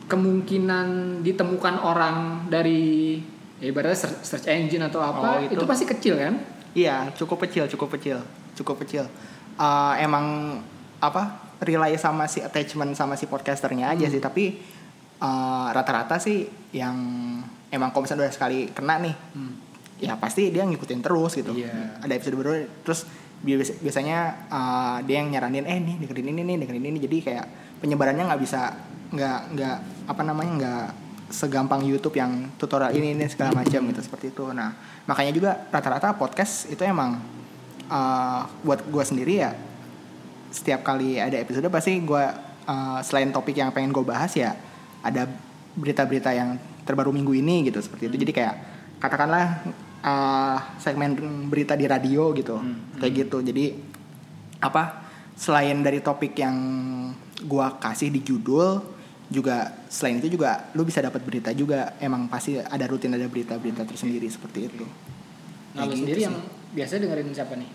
kemungkinan 0.06 0.86
ditemukan 1.20 1.82
orang 1.82 2.46
dari 2.46 3.18
ya 3.58 3.66
ibaratnya 3.66 3.98
search, 4.22 4.46
engine 4.46 4.86
atau 4.86 5.00
apa 5.00 5.18
Oh, 5.18 5.42
gitu. 5.42 5.58
itu 5.58 5.64
pasti 5.66 5.84
kecil 5.84 6.14
kan? 6.14 6.34
Iya, 6.76 7.10
cukup 7.16 7.42
kecil, 7.42 7.66
cukup 7.66 7.96
kecil, 7.96 8.20
cukup 8.54 8.84
kecil. 8.84 9.08
Eh, 9.56 9.94
emang 9.98 10.58
apa 10.96 11.22
rely 11.58 11.96
sama 11.96 12.24
si 12.24 12.38
attachment 12.38 12.92
sama 12.92 13.16
si 13.16 13.24
podcasternya 13.26 13.90
aja 13.90 14.06
Hmm. 14.06 14.12
sih, 14.12 14.20
tapi 14.20 14.44
eh, 15.16 15.66
rata-rata 15.72 16.20
sih 16.20 16.44
yang 16.70 16.94
emang 17.66 17.88
kalau 17.90 18.04
misalnya 18.04 18.28
udah 18.28 18.34
sekali 18.36 18.68
kena 18.70 19.00
nih, 19.00 19.16
Hmm. 19.32 19.52
ya 19.96 20.12
pasti 20.14 20.52
dia 20.52 20.62
ngikutin 20.62 21.00
terus 21.00 21.32
gitu. 21.34 21.56
Iya. 21.56 21.98
Ada 21.98 22.12
episode 22.14 22.36
baru, 22.36 22.52
terus 22.84 23.08
biasanya 23.44 24.18
eh, 24.48 24.96
dia 25.04 25.16
yang 25.20 25.34
nyaranin, 25.34 25.64
eh 25.68 25.78
nih 25.80 25.96
dengerin 26.04 26.28
ini 26.32 26.42
nih, 26.42 26.56
dengerin 26.64 26.86
ini, 26.86 26.98
jadi 27.02 27.16
kayak 27.22 27.46
penyebarannya 27.84 28.24
nggak 28.28 28.42
bisa, 28.42 28.72
nggak 29.12 29.38
nggak 29.54 29.76
apa 30.08 30.22
namanya 30.22 30.52
nggak 30.56 30.86
segampang 31.26 31.82
YouTube 31.82 32.14
yang 32.14 32.54
tutorial 32.54 32.94
ini 32.94 33.18
ini 33.18 33.26
segala 33.26 33.50
macam 33.50 33.82
gitu 33.90 34.00
seperti 34.02 34.30
itu. 34.30 34.46
Nah 34.54 34.74
makanya 35.06 35.32
juga 35.34 35.50
rata-rata 35.70 36.14
podcast 36.14 36.70
itu 36.70 36.82
emang 36.86 37.18
eh, 37.90 38.40
buat 38.62 38.86
gue 38.86 39.04
sendiri 39.04 39.34
ya 39.42 39.52
setiap 40.54 40.86
kali 40.86 41.18
ada 41.18 41.36
episode 41.36 41.66
pasti 41.68 41.98
gue 42.00 42.24
eh, 42.66 42.98
selain 43.02 43.30
topik 43.34 43.58
yang 43.58 43.74
pengen 43.74 43.90
gue 43.90 44.04
bahas 44.06 44.30
ya 44.38 44.54
ada 45.02 45.26
berita-berita 45.76 46.30
yang 46.32 46.56
terbaru 46.86 47.10
minggu 47.10 47.34
ini 47.34 47.66
gitu 47.66 47.82
seperti 47.82 48.08
itu. 48.08 48.16
Jadi 48.22 48.32
kayak 48.32 48.54
katakanlah 49.02 49.66
eh, 50.06 50.56
segmen 50.78 51.18
berita 51.46 51.74
di 51.74 51.84
radio 51.84 52.30
gitu 52.30 52.54
Hmm. 52.54 52.94
kayak 52.96 53.26
gitu. 53.26 53.42
Jadi 53.42 53.74
apa 54.56 55.02
selain 55.34 55.82
dari 55.82 56.00
topik 56.00 56.32
yang 56.34 56.56
gue 57.36 57.66
kasih 57.76 58.08
di 58.08 58.22
judul 58.22 58.80
juga 59.26 59.68
selain 59.90 60.16
itu 60.16 60.32
juga 60.32 60.70
lu 60.72 60.86
bisa 60.86 61.02
dapat 61.02 61.20
berita 61.20 61.50
juga 61.50 61.98
emang 61.98 62.30
pasti 62.30 62.56
ada 62.56 62.86
rutin 62.86 63.10
ada 63.10 63.26
berita-berita 63.26 63.82
tersendiri 63.82 64.24
seperti 64.26 64.70
itu. 64.70 64.86
Nah 65.74 65.82
lo 65.82 65.90
gitu 65.90 66.00
sendiri 66.00 66.20
sih. 66.22 66.26
yang 66.30 66.36
biasa 66.72 66.92
dengerin 66.96 67.34
siapa 67.34 67.54
nih? 67.54 67.70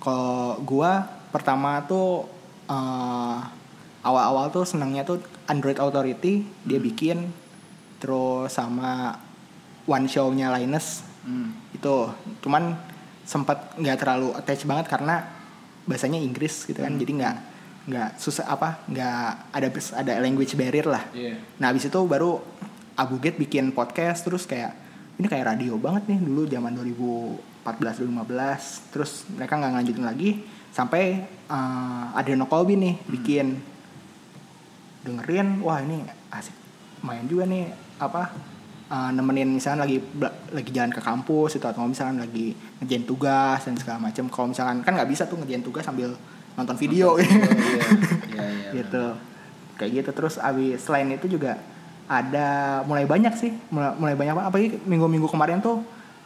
Kalau 0.00 0.58
gua 0.60 1.04
pertama 1.30 1.84
tuh 1.84 2.24
eh, 2.64 3.38
awal-awal 4.00 4.48
tuh 4.48 4.64
senangnya 4.64 5.04
tuh 5.04 5.20
Android 5.44 5.76
Authority 5.76 6.40
dia 6.64 6.80
Hmm. 6.80 6.86
bikin 6.88 7.18
terus 8.00 8.50
sama 8.50 9.20
one 9.84 10.08
show-nya 10.08 10.48
Linus 10.50 11.04
Hmm. 11.22 11.52
Itu 11.74 11.94
cuman 12.40 12.78
sempat 13.26 13.74
nggak 13.76 13.98
terlalu 13.98 14.30
attach 14.36 14.62
banget 14.64 14.86
karena 14.86 15.26
bahasanya 15.84 16.20
Inggris 16.20 16.64
gitu 16.64 16.80
kan. 16.80 16.94
Hmm. 16.94 17.00
jadi 17.00 17.12
nggak 17.20 17.36
nggak 17.84 18.10
susah 18.16 18.48
apa 18.48 18.80
nggak 18.88 19.52
ada 19.52 19.68
ada 20.00 20.12
language 20.24 20.56
barrier 20.56 20.88
lah. 20.88 21.04
Iya. 21.12 21.36
Nah 21.60 21.68
abis 21.68 21.92
itu 21.92 22.00
baru 22.08 22.40
Abu 22.96 23.20
Gate 23.20 23.36
bikin 23.36 23.74
podcast 23.76 24.24
terus 24.24 24.48
kayak 24.48 24.72
ini 25.20 25.26
kayak 25.28 25.52
radio 25.52 25.76
banget 25.76 26.08
nih 26.08 26.18
dulu 26.24 26.48
zaman 26.48 26.72
2014 26.80 28.08
2015 28.08 28.92
terus 28.94 29.28
mereka 29.36 29.60
nggak 29.60 29.70
ngelanjutin 29.76 30.06
lagi 30.06 30.30
sampai 30.72 31.22
uh, 31.52 32.16
Adriano 32.16 32.48
Colby 32.48 32.74
nih 32.80 32.94
bikin 33.04 33.60
dengerin 35.04 35.60
wah 35.60 35.84
ini 35.84 36.00
asik. 36.32 36.56
Main 37.04 37.28
juga 37.28 37.44
nih 37.44 37.68
apa 38.00 38.32
uh, 38.90 39.10
nemenin 39.14 39.48
misalnya 39.48 39.86
lagi 39.88 40.02
lagi 40.52 40.70
jalan 40.74 40.92
ke 40.92 41.00
kampus 41.00 41.56
itu 41.56 41.66
atau 41.66 41.86
misalnya 41.88 42.24
lagi 42.26 42.52
ngerjain 42.80 43.04
tugas 43.08 43.60
dan 43.64 43.74
segala 43.80 43.98
macam 44.10 44.24
kalau 44.28 44.46
misalkan 44.52 44.84
kan 44.84 44.92
nggak 44.92 45.10
bisa 45.10 45.24
tuh 45.24 45.40
ngerjain 45.40 45.64
tugas 45.64 45.84
sambil 45.86 46.12
nonton 46.54 46.76
video. 46.78 47.16
Iya, 48.34 48.50
iya, 48.50 48.50
iya. 48.50 48.70
gitu. 48.82 49.04
Kayak 49.78 49.90
gitu. 50.02 50.10
Terus 50.10 50.34
abis 50.42 50.82
selain 50.82 51.06
itu 51.14 51.30
juga 51.30 51.54
ada 52.10 52.82
mulai 52.84 53.06
banyak 53.06 53.30
sih 53.38 53.54
mulai, 53.70 53.94
mulai 53.94 54.14
banyak 54.18 54.34
apalagi 54.34 54.68
minggu-minggu 54.82 55.30
kemarin 55.30 55.62
tuh 55.62 55.80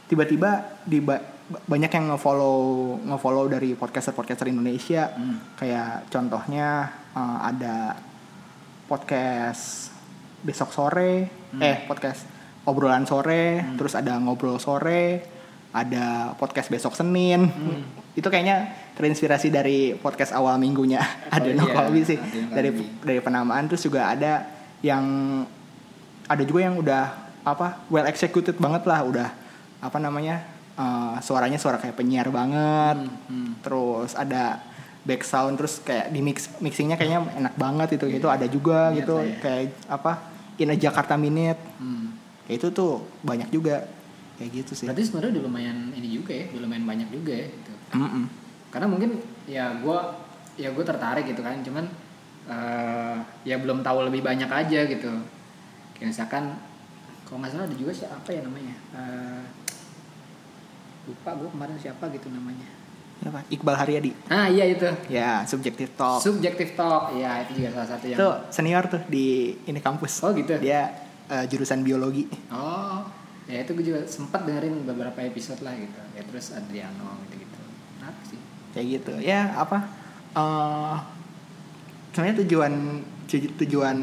tiba-tiba 0.08 0.80
di 0.88 1.04
ba- 1.04 1.20
banyak 1.68 1.92
yang 1.92 2.16
nge-follow 2.16 2.96
nge-follow 3.04 3.44
dari 3.52 3.76
podcaster-podcaster 3.76 4.48
Indonesia. 4.48 5.12
Hmm. 5.12 5.36
kayak 5.60 6.08
contohnya 6.08 6.96
eh, 7.12 7.38
ada 7.44 7.92
podcast 8.88 9.92
besok 10.40 10.72
sore. 10.72 11.28
Eh 11.60 11.84
podcast 11.84 12.37
obrolan 12.68 13.08
sore 13.08 13.64
terus 13.80 13.96
ada 13.96 14.20
ngobrol 14.20 14.60
sore 14.60 15.24
ada 15.72 16.32
podcast 16.40 16.72
besok 16.72 16.96
Senin. 16.96 17.48
Itu 18.16 18.32
kayaknya 18.32 18.72
terinspirasi 18.96 19.52
dari 19.52 19.94
podcast 19.94 20.32
awal 20.34 20.56
minggunya 20.58 20.98
ada 21.34 21.48
iya, 21.48 21.56
Nokolbi 21.56 22.02
sih. 22.02 22.18
Dari 22.50 22.70
dari 23.04 23.20
penamaan 23.20 23.68
terus 23.68 23.84
juga 23.84 24.08
ada 24.10 24.48
yang 24.80 25.04
ada 26.28 26.42
juga 26.44 26.60
yang 26.68 26.76
udah 26.80 27.04
apa 27.44 27.88
well 27.88 28.04
executed 28.04 28.56
banget 28.60 28.84
lah 28.84 29.00
udah 29.06 29.28
apa 29.80 29.98
namanya 30.02 30.44
eh, 30.76 31.16
suaranya 31.22 31.60
suara 31.60 31.76
kayak 31.78 31.96
penyiar 31.96 32.28
banget. 32.32 33.08
Hmm. 33.28 33.60
terus 33.60 34.16
ada 34.16 34.64
back 35.04 35.24
sound 35.24 35.56
terus 35.56 35.80
kayak 35.80 36.12
di 36.12 36.20
mix 36.20 36.52
mixingnya 36.60 36.96
kayaknya 36.96 37.28
enak 37.44 37.54
banget 37.60 38.00
itu. 38.00 38.08
Gitu 38.18 38.26
ada 38.26 38.46
juga 38.48 38.88
Lihat 38.88 38.98
gitu 39.04 39.14
lah 39.20 39.24
ya. 39.24 39.36
kayak 39.44 39.64
apa 39.86 40.12
in 40.58 40.72
a 40.72 40.76
Jakarta 40.76 41.14
minute. 41.20 41.60
Hmm. 41.76 42.07
Itu 42.48 42.66
tuh 42.68 42.92
banyak 43.22 43.48
juga 43.48 43.84
kayak 44.36 44.50
gitu 44.54 44.72
sih 44.72 44.86
Berarti 44.86 45.04
sebenarnya 45.04 45.30
udah 45.36 45.44
lumayan 45.44 45.76
ini 45.92 46.08
juga 46.10 46.32
ya, 46.32 46.48
udah 46.50 46.62
lumayan 46.62 46.86
banyak 46.86 47.08
juga 47.10 47.32
ya 47.34 47.46
gitu. 47.46 47.72
Mm-mm. 47.92 48.24
Karena 48.68 48.86
mungkin 48.86 49.10
ya 49.44 49.76
gue 49.76 49.98
ya 50.56 50.68
gue 50.70 50.84
tertarik 50.84 51.24
gitu 51.24 51.40
kan, 51.40 51.60
cuman 51.60 51.84
eh, 52.46 53.16
ya 53.44 53.56
belum 53.56 53.80
tahu 53.80 54.06
lebih 54.06 54.22
banyak 54.22 54.46
aja 54.46 54.80
gitu. 54.84 55.12
Kayak 55.92 56.08
misalkan 56.08 56.44
kalau 57.24 57.38
nggak 57.38 57.52
salah 57.52 57.66
ada 57.66 57.76
juga 57.76 57.92
siapa 57.92 58.28
ya 58.28 58.40
namanya, 58.40 58.74
Eh, 58.90 59.42
lupa 61.06 61.30
gue 61.34 61.48
kemarin 61.48 61.76
siapa 61.76 62.04
gitu 62.10 62.28
namanya. 62.28 62.68
Siapa? 63.18 63.42
Iqbal 63.50 63.74
Haryadi 63.74 64.12
Ah 64.30 64.46
iya 64.46 64.62
itu. 64.64 64.86
ya 65.10 65.42
subjective 65.42 65.90
talk 65.92 66.22
Subjective 66.22 66.70
talk, 66.72 67.10
ya 67.12 67.42
itu 67.42 67.58
juga 67.58 67.74
salah 67.74 67.88
satu 67.90 68.04
yang. 68.06 68.14
itu 68.14 68.28
senior 68.48 68.84
tuh 68.86 69.02
di 69.10 69.26
ini 69.64 69.82
kampus 69.82 70.22
Oh 70.22 70.30
gitu. 70.30 70.54
dia 70.62 70.86
eh, 71.28 71.44
jurusan 71.46 71.80
biologi 71.80 72.24
Oh, 72.48 73.04
ya 73.44 73.60
itu 73.60 73.72
gue 73.72 73.84
juga 73.86 74.00
sempat 74.04 74.42
dengerin 74.42 74.82
beberapa 74.82 75.20
episode 75.20 75.60
lah 75.60 75.72
gitu. 75.72 76.00
Ya 76.12 76.22
terus 76.22 76.50
Adriano 76.50 77.20
gitu-gitu. 77.24 77.60
Menarik 77.96 78.22
sih. 78.24 78.40
kayak 78.68 78.86
gitu 78.94 79.12
ya 79.18 79.54
apa 79.54 79.78
eh 80.30 80.96
sebenarnya 82.10 82.36
tujuan 82.42 82.72
tuju- 83.24 83.52
tujuan 83.58 83.96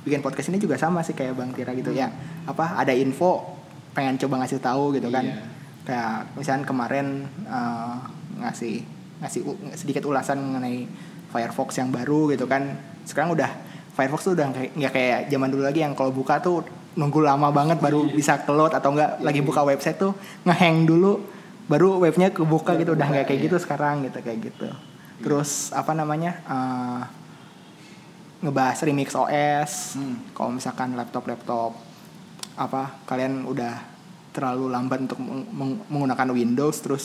bikin 0.00 0.20
podcast 0.20 0.48
ini 0.48 0.58
juga 0.58 0.76
sama 0.76 1.00
sih 1.00 1.12
kayak 1.12 1.34
bang 1.34 1.50
Tira 1.52 1.72
gitu 1.74 1.92
ya 1.92 2.08
apa 2.42 2.74
ada 2.74 2.90
info 2.90 3.60
pengen 3.90 4.16
coba 4.16 4.40
ngasih 4.40 4.56
tahu 4.58 4.94
gitu 4.94 5.10
kan 5.10 5.20
Iya. 5.22 5.36
kayak 5.82 6.16
misalnya 6.32 6.64
kemarin 6.64 7.06
eh, 7.44 7.96
ngasih 8.38 8.74
ngasih 9.20 9.40
sedikit 9.74 10.06
ulasan 10.06 10.40
mengenai 10.40 10.88
Firefox 11.28 11.76
yang 11.76 11.92
baru 11.92 12.30
gitu 12.30 12.46
kan 12.46 12.72
sekarang 13.04 13.30
udah 13.30 13.50
Firefox 13.90 14.20
tuh 14.22 14.32
udah 14.32 14.48
kayak 14.48 14.70
nggak 14.72 14.92
kayak 14.92 15.18
zaman 15.28 15.48
dulu 15.48 15.62
lagi 15.62 15.80
yang 15.80 15.92
kalau 15.92 16.10
buka 16.10 16.38
tuh 16.38 16.62
nunggu 16.92 17.20
lama 17.20 17.50
banget 17.50 17.78
baru 17.78 18.06
bisa 18.08 18.40
keload 18.40 18.72
atau 18.72 18.90
enggak 18.90 19.18
lagi 19.20 19.40
buka 19.40 19.62
website 19.62 19.96
tuh 19.96 20.12
ngehang 20.42 20.84
dulu 20.84 21.22
baru 21.66 21.98
webnya 21.98 22.30
kebuka 22.30 22.74
gitu. 22.74 22.94
Udah 22.94 23.06
nggak 23.06 23.26
kayak 23.26 23.38
Iya. 23.38 23.46
gitu 23.46 23.56
sekarang 23.58 24.02
gitu 24.02 24.18
kayak 24.18 24.38
gitu. 24.42 24.66
Terus 25.20 25.70
apa 25.70 25.92
namanya 25.92 26.40
eh, 26.42 27.02
ngebahas 28.40 28.78
remix 28.82 29.12
OS 29.12 29.94
Hmm. 29.94 30.16
kalau 30.32 30.50
misalkan 30.50 30.96
laptop-laptop 30.96 31.76
apa 32.56 33.04
kalian 33.04 33.44
udah 33.44 33.84
terlalu 34.30 34.70
lambat 34.70 35.04
untuk 35.04 35.20
meng- 35.20 35.82
menggunakan 35.86 36.28
Windows 36.30 36.76
terus 36.80 37.04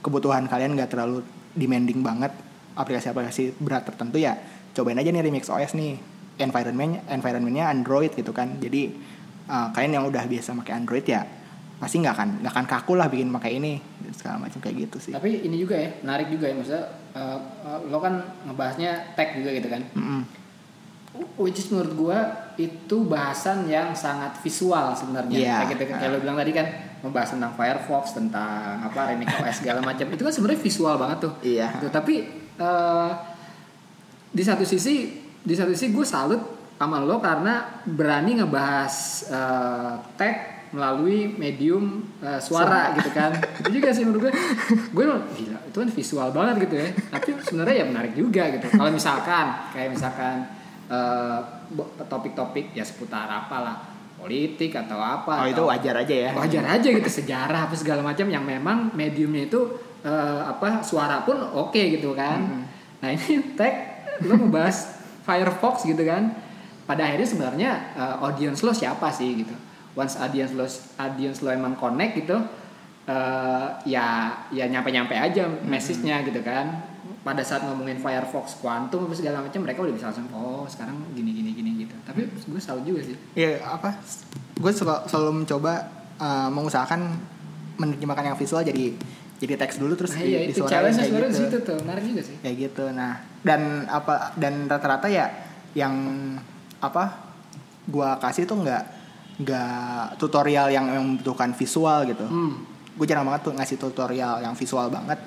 kebutuhan 0.00 0.44
kalian 0.44 0.76
nggak 0.76 0.90
terlalu 0.90 1.24
demanding 1.52 2.04
banget 2.04 2.28
aplikasi-aplikasi 2.76 3.56
berat 3.56 3.88
tertentu 3.88 4.18
ya 4.18 4.36
cobain 4.72 4.94
aja 4.94 5.08
nih 5.08 5.24
remix 5.24 5.48
OS 5.48 5.72
nih 5.72 5.96
environmentnya 6.36 7.00
environmentnya 7.08 7.64
Android 7.72 8.12
gitu 8.12 8.32
kan 8.32 8.60
jadi 8.60 8.92
uh, 9.48 9.72
kalian 9.72 10.00
yang 10.00 10.04
udah 10.08 10.24
biasa 10.28 10.52
pakai 10.64 10.74
Android 10.76 11.06
ya 11.06 11.24
pasti 11.76 12.00
nggak 12.00 12.14
akan 12.16 12.28
nggak 12.40 12.52
akan 12.56 12.66
kaku 12.66 12.92
lah 12.96 13.06
bikin 13.12 13.28
pakai 13.28 13.60
ini 13.60 13.76
segala 14.16 14.48
macam 14.48 14.58
kayak 14.64 14.88
gitu 14.88 14.96
sih 14.96 15.12
Tapi 15.12 15.44
ini 15.44 15.60
juga 15.60 15.76
ya, 15.76 15.92
menarik 16.00 16.32
juga 16.32 16.48
ya 16.48 16.54
maksudnya 16.56 16.84
eh, 17.12 17.38
lo 17.92 17.98
kan 18.00 18.14
ngebahasnya 18.48 19.12
tag 19.12 19.36
juga 19.36 19.50
gitu 19.52 19.68
kan. 19.68 19.82
Mm-mm. 19.92 20.22
Which 21.36 21.60
is 21.60 21.68
menurut 21.72 21.92
gua 21.96 22.18
itu 22.56 22.96
bahasan 23.08 23.68
yang 23.68 23.92
sangat 23.92 24.40
visual 24.40 24.92
sebenarnya. 24.96 25.36
Iya. 25.36 25.56
Kayak 25.64 25.68
gitu 25.72 25.82
kayak 25.96 26.10
lo 26.12 26.18
bilang 26.20 26.36
tadi 26.40 26.52
kan 26.52 26.66
membahas 27.04 27.28
tentang 27.36 27.52
Firefox, 27.56 28.04
tentang 28.16 28.84
apa 28.84 29.00
remix 29.12 29.28
OS 29.36 29.56
segala 29.60 29.80
macam. 29.84 30.06
Itu 30.12 30.22
kan 30.24 30.32
sebenarnya 30.32 30.60
visual 30.60 30.94
banget 30.96 31.18
tuh. 31.28 31.32
Iya. 31.44 31.68
Gitu. 31.76 31.88
Tapi 31.92 32.14
eh, 32.56 33.10
di 34.32 34.42
satu 34.44 34.64
sisi 34.64 35.25
di 35.46 35.54
satu 35.54 35.70
sisi 35.70 35.94
gue 35.94 36.02
salut 36.02 36.42
sama 36.76 37.00
lo 37.00 37.22
karena 37.22 37.80
berani 37.86 38.42
ngebahas 38.42 38.94
eh, 39.30 39.92
tag 40.18 40.34
melalui 40.74 41.30
medium 41.38 42.02
eh, 42.18 42.42
suara 42.42 42.92
gitu 42.98 43.14
kan. 43.14 43.30
Itu 43.62 43.70
juga 43.70 43.94
sih 43.94 44.02
menurut 44.02 44.28
gue 44.28 44.32
gue 44.92 45.04
gila 45.06 45.58
itu 45.70 45.76
kan 45.78 45.88
visual 45.94 46.28
banget 46.34 46.66
gitu 46.66 46.74
ya. 46.82 46.88
Tapi 47.14 47.28
sebenarnya 47.46 47.74
ya 47.80 47.84
menarik 47.86 48.12
juga 48.18 48.42
gitu. 48.50 48.66
Kalau 48.74 48.90
misalkan 48.90 49.46
kayak 49.70 49.94
misalkan 49.94 50.50
eh, 50.90 51.38
topik-topik 52.10 52.74
ya 52.74 52.82
seputar 52.82 53.30
apalah 53.30 53.94
politik 54.16 54.74
atau 54.74 54.98
apa 54.98 55.44
oh 55.44 55.48
itu 55.48 55.60
atau- 55.60 55.68
wajar 55.70 55.94
aja 56.02 56.14
ya. 56.28 56.30
wajar 56.34 56.64
aja 56.66 56.88
gitu 56.88 57.10
sejarah 57.22 57.68
apa 57.68 57.74
segala 57.76 58.00
macam 58.00 58.26
yang 58.26 58.42
memang 58.42 58.90
mediumnya 58.96 59.46
itu 59.46 59.60
eh, 60.02 60.40
apa 60.42 60.82
suara 60.82 61.22
pun 61.22 61.38
oke 61.38 61.78
gitu 61.78 62.12
kan. 62.12 62.66
Nah 63.00 63.08
ini 63.14 63.54
tag 63.54 63.74
lo 64.24 64.34
ngebahas 64.40 64.95
Firefox 65.26 65.82
gitu 65.82 66.06
kan. 66.06 66.30
Pada 66.86 67.02
akhirnya 67.02 67.26
sebenarnya 67.26 67.70
eh, 67.98 68.16
audience 68.22 68.62
lo 68.62 68.70
siapa 68.70 69.10
sih 69.10 69.42
gitu. 69.42 69.52
Once 69.98 70.14
audience 70.22 70.54
lo 70.54 70.64
audience 71.02 71.42
lo 71.42 71.50
emang 71.50 71.74
connect 71.74 72.22
gitu 72.22 72.38
eh, 73.10 73.66
ya 73.84 74.38
ya 74.54 74.64
nyampe 74.70 74.94
nyampe 74.94 75.18
aja 75.18 75.50
message-nya 75.66 76.22
gitu 76.22 76.38
kan. 76.46 76.94
Pada 77.26 77.42
saat 77.42 77.66
ngomongin 77.66 77.98
Firefox 77.98 78.62
Quantum 78.62 79.10
apa 79.10 79.14
segala 79.18 79.42
macam 79.42 79.66
mereka 79.66 79.82
udah 79.82 79.94
bisa 79.98 80.14
langsung 80.14 80.30
oh 80.30 80.62
sekarang 80.70 80.94
gini 81.10 81.34
gini 81.34 81.50
gini 81.58 81.70
gitu. 81.82 81.98
Tapi 82.06 82.22
gue 82.22 82.62
salut 82.62 82.86
juga 82.86 83.02
sih. 83.02 83.18
Ya 83.34 83.58
apa? 83.66 83.98
Gue 84.62 84.70
selalu, 84.70 85.10
selalu 85.10 85.32
mencoba 85.42 85.90
uh, 86.22 86.48
mengusahakan 86.54 87.18
menerjemahkan 87.76 88.32
yang 88.32 88.38
visual 88.38 88.62
jadi 88.64 88.94
jadi 89.36 89.54
teks 89.60 89.76
dulu 89.76 89.92
terus 89.96 90.16
nah 90.16 90.22
di, 90.24 90.32
iya 90.32 90.40
itu 90.48 90.64
challenge 90.64 90.96
kayak 90.96 91.08
sebenarnya 91.08 91.30
gitu. 91.32 91.40
situ 91.44 91.56
tuh 91.60 91.76
menarik 91.84 92.04
juga 92.08 92.22
sih 92.24 92.36
kayak 92.40 92.56
gitu 92.56 92.84
nah 92.92 93.12
dan 93.44 93.84
apa 93.88 94.32
dan 94.40 94.54
rata-rata 94.66 95.06
ya 95.12 95.26
yang 95.76 95.94
apa 96.80 97.32
gua 97.86 98.16
kasih 98.18 98.48
tuh 98.48 98.64
nggak 98.64 98.84
nggak 99.44 100.16
tutorial 100.16 100.72
yang 100.72 100.88
membutuhkan 100.88 101.52
visual 101.52 102.08
gitu 102.08 102.24
hmm. 102.24 102.54
gue 102.96 103.04
jarang 103.04 103.28
banget 103.28 103.52
tuh 103.52 103.52
ngasih 103.52 103.76
tutorial 103.76 104.40
yang 104.40 104.56
visual 104.56 104.88
banget 104.88 105.20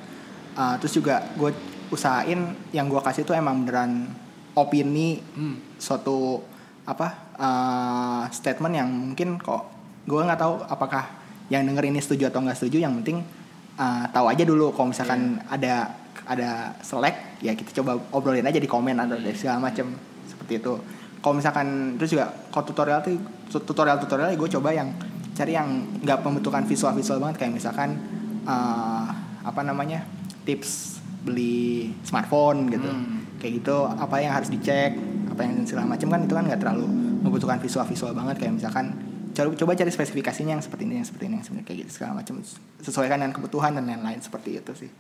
Uh, 0.59 0.75
terus 0.75 0.91
juga 0.91 1.23
gue 1.39 1.55
usahain 1.87 2.51
yang 2.75 2.91
gue 2.91 2.99
kasih 2.99 3.23
tuh 3.23 3.31
emang 3.31 3.63
beneran 3.63 4.11
opini 4.59 5.23
Hmm. 5.31 5.55
suatu 5.79 6.43
apa 6.83 7.31
uh, 7.39 8.23
statement 8.27 8.75
yang 8.75 8.89
mungkin 8.91 9.39
kok 9.39 9.71
gue 10.03 10.19
nggak 10.19 10.35
tahu 10.35 10.59
apakah 10.67 11.07
yang 11.47 11.63
denger 11.63 11.87
ini 11.87 12.03
setuju 12.03 12.27
atau 12.27 12.43
nggak 12.43 12.59
setuju 12.59 12.83
yang 12.83 12.91
penting 12.99 13.23
uh, 13.79 14.05
tahu 14.11 14.25
aja 14.27 14.43
dulu 14.43 14.75
kalau 14.75 14.91
misalkan 14.91 15.39
ada 15.47 15.95
ada 16.29 16.75
selek 16.83 17.41
ya 17.41 17.55
kita 17.55 17.81
coba 17.81 17.97
obrolin 18.13 18.45
aja 18.45 18.59
di 18.59 18.69
komen 18.69 18.99
atau 18.99 19.17
dari 19.17 19.33
segala 19.33 19.71
macam 19.71 19.95
seperti 20.27 20.61
itu. 20.61 20.73
Kalau 21.19 21.35
misalkan 21.35 21.97
terus 21.97 22.13
juga 22.13 22.29
kalau 22.53 22.63
tutorial 22.69 22.99
tuh 23.01 23.17
tutorial 23.49 23.97
tutorial 23.97 24.29
gue 24.35 24.49
coba 24.59 24.69
yang 24.75 24.93
cari 25.33 25.55
yang 25.55 25.87
nggak 26.03 26.19
membutuhkan 26.21 26.67
visual 26.67 26.93
visual 26.93 27.17
banget. 27.17 27.47
Kayak 27.47 27.53
misalkan 27.63 27.97
uh, 28.45 29.07
apa 29.41 29.61
namanya 29.65 30.05
tips 30.43 31.01
beli 31.23 31.95
smartphone 32.03 32.69
gitu. 32.69 32.87
Hmm. 32.87 33.17
kayak 33.39 33.63
gitu 33.63 33.87
apa 33.87 34.19
yang 34.19 34.35
harus 34.35 34.51
dicek 34.51 34.99
apa 35.31 35.47
yang 35.47 35.63
segala 35.63 35.87
macam 35.87 36.11
kan 36.11 36.19
itu 36.27 36.35
kan 36.35 36.43
nggak 36.43 36.59
terlalu 36.59 36.87
membutuhkan 37.23 37.57
visual 37.63 37.87
visual 37.87 38.13
banget. 38.13 38.35
Kayak 38.37 38.53
misalkan 38.59 38.93
coba 39.39 39.55
coba 39.55 39.71
cari 39.79 39.91
spesifikasinya 39.91 40.59
yang 40.59 40.63
seperti 40.63 40.83
ini 40.83 40.99
yang 40.99 41.07
seperti 41.07 41.25
ini 41.31 41.35
yang 41.39 41.45
seperti 41.47 41.63
kayak 41.63 41.77
gitu 41.87 41.91
segala 41.95 42.11
macam 42.19 42.35
sesuaikan 42.83 43.17
dengan 43.23 43.33
kebutuhan 43.39 43.71
dan 43.79 43.87
lain-lain 43.87 44.19
seperti 44.19 44.59
itu 44.59 44.73
sih 44.75 44.91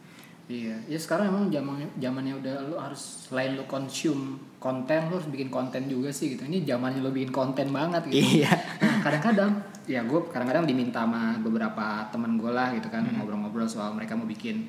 Iya, 0.49 0.81
ya 0.89 0.97
sekarang 0.97 1.29
emang 1.29 1.53
zamannya 1.53 1.85
zamannya 2.01 2.33
udah 2.41 2.53
lu 2.73 2.75
harus 2.81 3.29
selain 3.29 3.53
lu 3.53 3.69
consume 3.69 4.33
konten 4.57 5.05
lu 5.13 5.21
harus 5.21 5.29
bikin 5.29 5.53
konten 5.53 5.85
juga 5.85 6.09
sih 6.09 6.33
gitu. 6.33 6.41
Ini 6.41 6.65
zamannya 6.65 7.05
lu 7.05 7.13
bikin 7.13 7.29
konten 7.29 7.69
banget 7.69 8.09
gitu. 8.09 8.17
iya 8.41 8.49
Nah, 8.81 8.97
kadang-kadang 8.97 9.61
ya 9.85 10.01
gue 10.01 10.17
kadang-kadang 10.33 10.65
diminta 10.65 11.05
sama 11.05 11.37
beberapa 11.37 12.09
teman 12.09 12.41
gue 12.41 12.49
lah 12.49 12.73
gitu 12.73 12.89
kan 12.89 13.05
Hmm. 13.05 13.21
ngobrol-ngobrol 13.21 13.69
soal 13.69 13.93
mereka 13.93 14.17
mau 14.17 14.25
bikin 14.25 14.65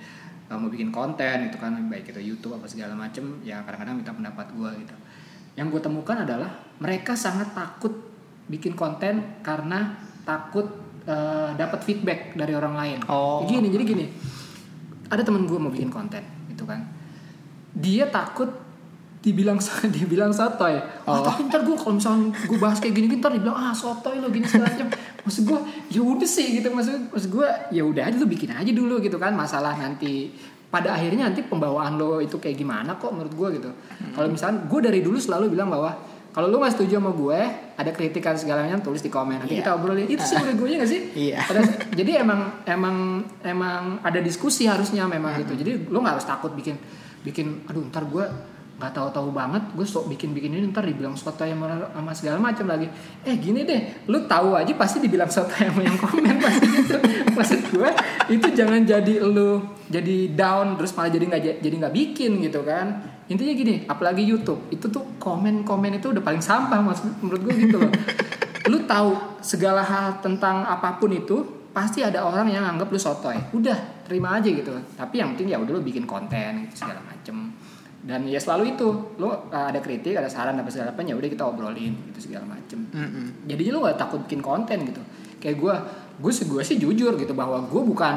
uh, 0.53 0.59
mau 0.61 0.69
bikin 0.69 0.93
konten 0.93 1.49
gitu 1.49 1.57
kan 1.57 1.73
baik 1.89 2.13
itu 2.13 2.21
YouTube 2.37 2.61
apa 2.61 2.69
segala 2.69 2.93
macem 2.93 3.41
ya 3.41 3.65
kadang-kadang 3.65 4.05
minta 4.05 4.13
pendapat 4.13 4.53
gue 4.53 4.85
gitu. 4.85 4.93
Yang 5.57 5.67
gue 5.73 5.81
temukan 5.81 6.29
adalah 6.29 6.61
mereka 6.77 7.17
sangat 7.17 7.57
takut 7.57 8.10
bikin 8.51 8.75
konten 8.75 9.39
karena 9.41 9.95
takut 10.27 10.67
eh, 11.07 11.51
dapat 11.55 11.87
feedback 11.87 12.35
dari 12.35 12.53
orang 12.53 12.75
lain. 12.75 12.99
Oh. 13.07 13.47
Gini, 13.47 13.71
jadi 13.71 13.85
gini. 13.87 14.07
Ada 15.07 15.23
temen 15.23 15.47
gue 15.47 15.59
mau 15.59 15.71
bikin 15.71 15.91
konten, 15.91 16.23
gitu 16.51 16.67
kan. 16.67 16.83
Dia 17.71 18.11
takut 18.11 18.51
dibilang 19.21 19.61
dibilang 19.97 20.33
sotoy. 20.33 20.81
Oh, 21.07 21.19
Oh. 21.19 21.23
tapi 21.23 21.47
ntar 21.47 21.63
gue 21.63 21.77
kalau 21.77 21.95
misalnya 21.97 22.35
gue 22.35 22.59
bahas 22.59 22.81
kayak 22.81 22.95
gini 22.97 23.21
ntar 23.21 23.31
dibilang 23.31 23.55
ah 23.55 23.73
sotoy 23.73 24.19
lo 24.19 24.29
gini 24.29 24.49
segala 24.49 24.73
macam. 24.73 24.89
Maksud 25.21 25.43
gue 25.45 25.59
ya 25.93 26.01
udah 26.01 26.25
sih 26.25 26.57
gitu 26.59 26.73
maksud 26.73 27.13
maksud 27.13 27.29
gue 27.29 27.49
ya 27.71 27.83
udah 27.85 28.09
aja 28.09 28.17
lu 28.17 28.25
bikin 28.25 28.57
aja 28.57 28.73
dulu 28.73 28.97
gitu 29.05 29.21
kan 29.21 29.37
masalah 29.37 29.77
nanti 29.77 30.33
pada 30.73 30.97
akhirnya 30.97 31.29
nanti 31.29 31.45
pembawaan 31.45 32.01
lo 32.01 32.23
itu 32.25 32.41
kayak 32.41 32.57
gimana 32.57 32.97
kok 32.97 33.13
menurut 33.13 33.35
gue 33.35 33.49
gitu. 33.61 33.71
Kalau 34.17 34.29
misalnya 34.33 34.65
gue 34.65 34.81
dari 34.81 35.01
dulu 35.05 35.19
selalu 35.21 35.53
bilang 35.53 35.69
bahwa 35.69 35.93
kalau 36.31 36.47
lu 36.47 36.57
nggak 36.57 36.73
setuju 36.73 36.97
sama 36.97 37.11
gue, 37.11 37.41
ada 37.75 37.91
kritikan 37.91 38.35
segala 38.35 38.63
macam 38.63 38.81
tulis 38.81 38.99
di 38.99 39.09
komen 39.09 39.41
nanti 39.41 39.53
Iya. 39.53 39.61
kita 39.61 39.71
obrolin. 39.75 40.07
Itu 40.07 40.23
sih 40.23 40.37
menurut 40.37 40.57
gue 40.57 40.69
ya 40.69 40.77
nggak 40.79 40.89
sih? 40.89 41.01
Iya. 41.13 41.39
Pada- 41.43 41.67
jadi 41.91 42.11
emang 42.19 42.41
emang 42.65 42.97
emang 43.41 43.83
ada 44.01 44.19
diskusi 44.19 44.65
harusnya 44.65 45.05
memang 45.05 45.39
gitu. 45.39 45.53
Jadi 45.55 45.87
lu 45.87 45.99
nggak 45.99 46.15
harus 46.17 46.25
takut 46.25 46.53
bikin 46.53 46.79
bikin 47.21 47.67
aduh 47.67 47.83
ntar 47.85 48.07
gue 48.07 48.25
nggak 48.81 48.97
tahu-tahu 48.97 49.29
banget 49.29 49.61
gue 49.71 49.85
sok 49.85 50.09
bikin-bikin 50.09 50.49
ini 50.51 50.65
ntar 50.67 50.81
dibilang 50.83 51.13
soto 51.13 51.45
yang 51.45 51.61
sama 51.61 52.17
segala 52.17 52.41
macam 52.41 52.65
lagi 52.65 52.89
eh 53.21 53.37
gini 53.37 53.61
deh 53.61 54.09
lu 54.09 54.25
tahu 54.25 54.57
aja 54.57 54.73
pasti 54.73 55.05
dibilang 55.05 55.29
soto 55.29 55.53
yang 55.55 55.77
yang 55.85 56.01
komen 56.01 56.41
pasti 56.41 56.65
gitu 56.81 56.97
maksud 57.31 57.61
gue 57.69 57.91
itu 58.33 58.47
jangan 58.51 58.81
jadi 58.81 59.21
lu 59.21 59.61
jadi 59.85 60.33
down 60.33 60.81
terus 60.81 60.97
malah 60.97 61.13
jadi 61.13 61.25
nggak 61.29 61.43
ja- 61.43 61.59
jadi 61.61 61.75
nggak 61.77 61.93
bikin 61.95 62.41
gitu 62.41 62.65
kan 62.65 63.05
intinya 63.31 63.55
gini 63.55 63.75
apalagi 63.87 64.27
YouTube 64.27 64.67
itu 64.75 64.91
tuh 64.91 65.15
komen-komen 65.23 66.03
itu 66.03 66.11
udah 66.11 66.19
paling 66.19 66.43
sampah 66.43 66.83
mas 66.83 66.99
menurut 67.23 67.41
gue 67.47 67.55
gitu 67.71 67.77
loh. 67.79 67.93
Lu 68.71 68.83
tahu 68.87 69.39
segala 69.39 69.87
hal 69.87 70.19
tentang 70.19 70.67
apa 70.67 70.99
pun 70.99 71.15
itu 71.15 71.61
pasti 71.71 72.03
ada 72.03 72.27
orang 72.27 72.51
yang 72.51 72.67
anggap 72.67 72.91
lu 72.91 72.99
sotoy. 72.99 73.39
Udah 73.55 74.03
terima 74.07 74.39
aja 74.39 74.47
gitu. 74.47 74.75
Tapi 74.95 75.23
yang 75.23 75.35
penting 75.35 75.55
ya 75.55 75.59
udah 75.59 75.79
lu 75.79 75.83
bikin 75.83 76.07
konten 76.07 76.67
gitu 76.67 76.87
segala 76.87 77.03
macem. 77.03 77.55
Dan 78.01 78.27
ya 78.27 78.39
selalu 78.39 78.75
itu 78.75 78.87
lu 79.19 79.31
uh, 79.31 79.37
ada 79.51 79.79
kritik 79.79 80.19
ada 80.19 80.27
saran 80.27 80.59
apa 80.59 80.71
segala 80.71 80.95
apa 80.95 81.03
ya 81.03 81.15
udah 81.15 81.31
kita 81.31 81.43
obrolin 81.47 81.95
gitu 82.11 82.31
segala 82.31 82.47
macem. 82.47 82.91
Mm-mm. 82.91 83.47
jadinya 83.47 83.71
lu 83.79 83.81
gak 83.87 83.99
takut 83.99 84.21
bikin 84.27 84.43
konten 84.43 84.87
gitu. 84.87 85.03
Kayak 85.39 85.57
gue 85.59 85.75
gue 86.21 86.33
sih 86.35 86.47
gue 86.47 86.63
sih 86.63 86.77
jujur 86.79 87.15
gitu 87.17 87.33
bahwa 87.35 87.63
gue 87.65 87.83
bukan 87.83 88.15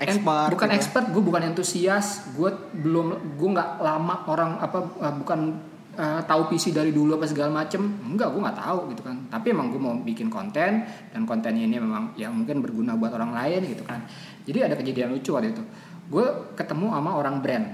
Expert 0.00 0.56
bukan 0.56 0.68
gitu. 0.72 0.76
expert 0.80 1.06
gue 1.12 1.20
bukan 1.20 1.42
entusias 1.52 2.32
gue 2.32 2.48
belum 2.72 3.36
gue 3.36 3.48
nggak 3.52 3.84
lama 3.84 4.24
orang 4.32 4.56
apa 4.56 4.78
uh, 4.96 5.12
bukan 5.12 5.60
uh, 6.00 6.24
tahu 6.24 6.48
PC 6.48 6.72
dari 6.72 6.88
dulu 6.88 7.20
apa 7.20 7.28
segala 7.28 7.52
macem. 7.52 7.84
Enggak 8.08 8.32
gue 8.32 8.40
nggak 8.40 8.58
tahu 8.64 8.96
gitu 8.96 9.02
kan. 9.04 9.16
Tapi 9.28 9.46
emang 9.52 9.68
gue 9.68 9.76
mau 9.76 9.92
bikin 10.00 10.32
konten 10.32 10.88
dan 10.88 11.22
kontennya 11.28 11.68
ini 11.68 11.76
memang 11.76 12.16
ya 12.16 12.32
mungkin 12.32 12.64
berguna 12.64 12.96
buat 12.96 13.12
orang 13.12 13.36
lain 13.36 13.60
gitu 13.68 13.84
kan. 13.84 14.00
Jadi 14.48 14.58
ada 14.64 14.74
kejadian 14.80 15.12
lucu 15.12 15.36
waktu 15.36 15.52
itu. 15.52 15.62
Gue 16.08 16.26
ketemu 16.56 16.96
sama 16.96 17.10
orang 17.20 17.44
brand 17.44 17.66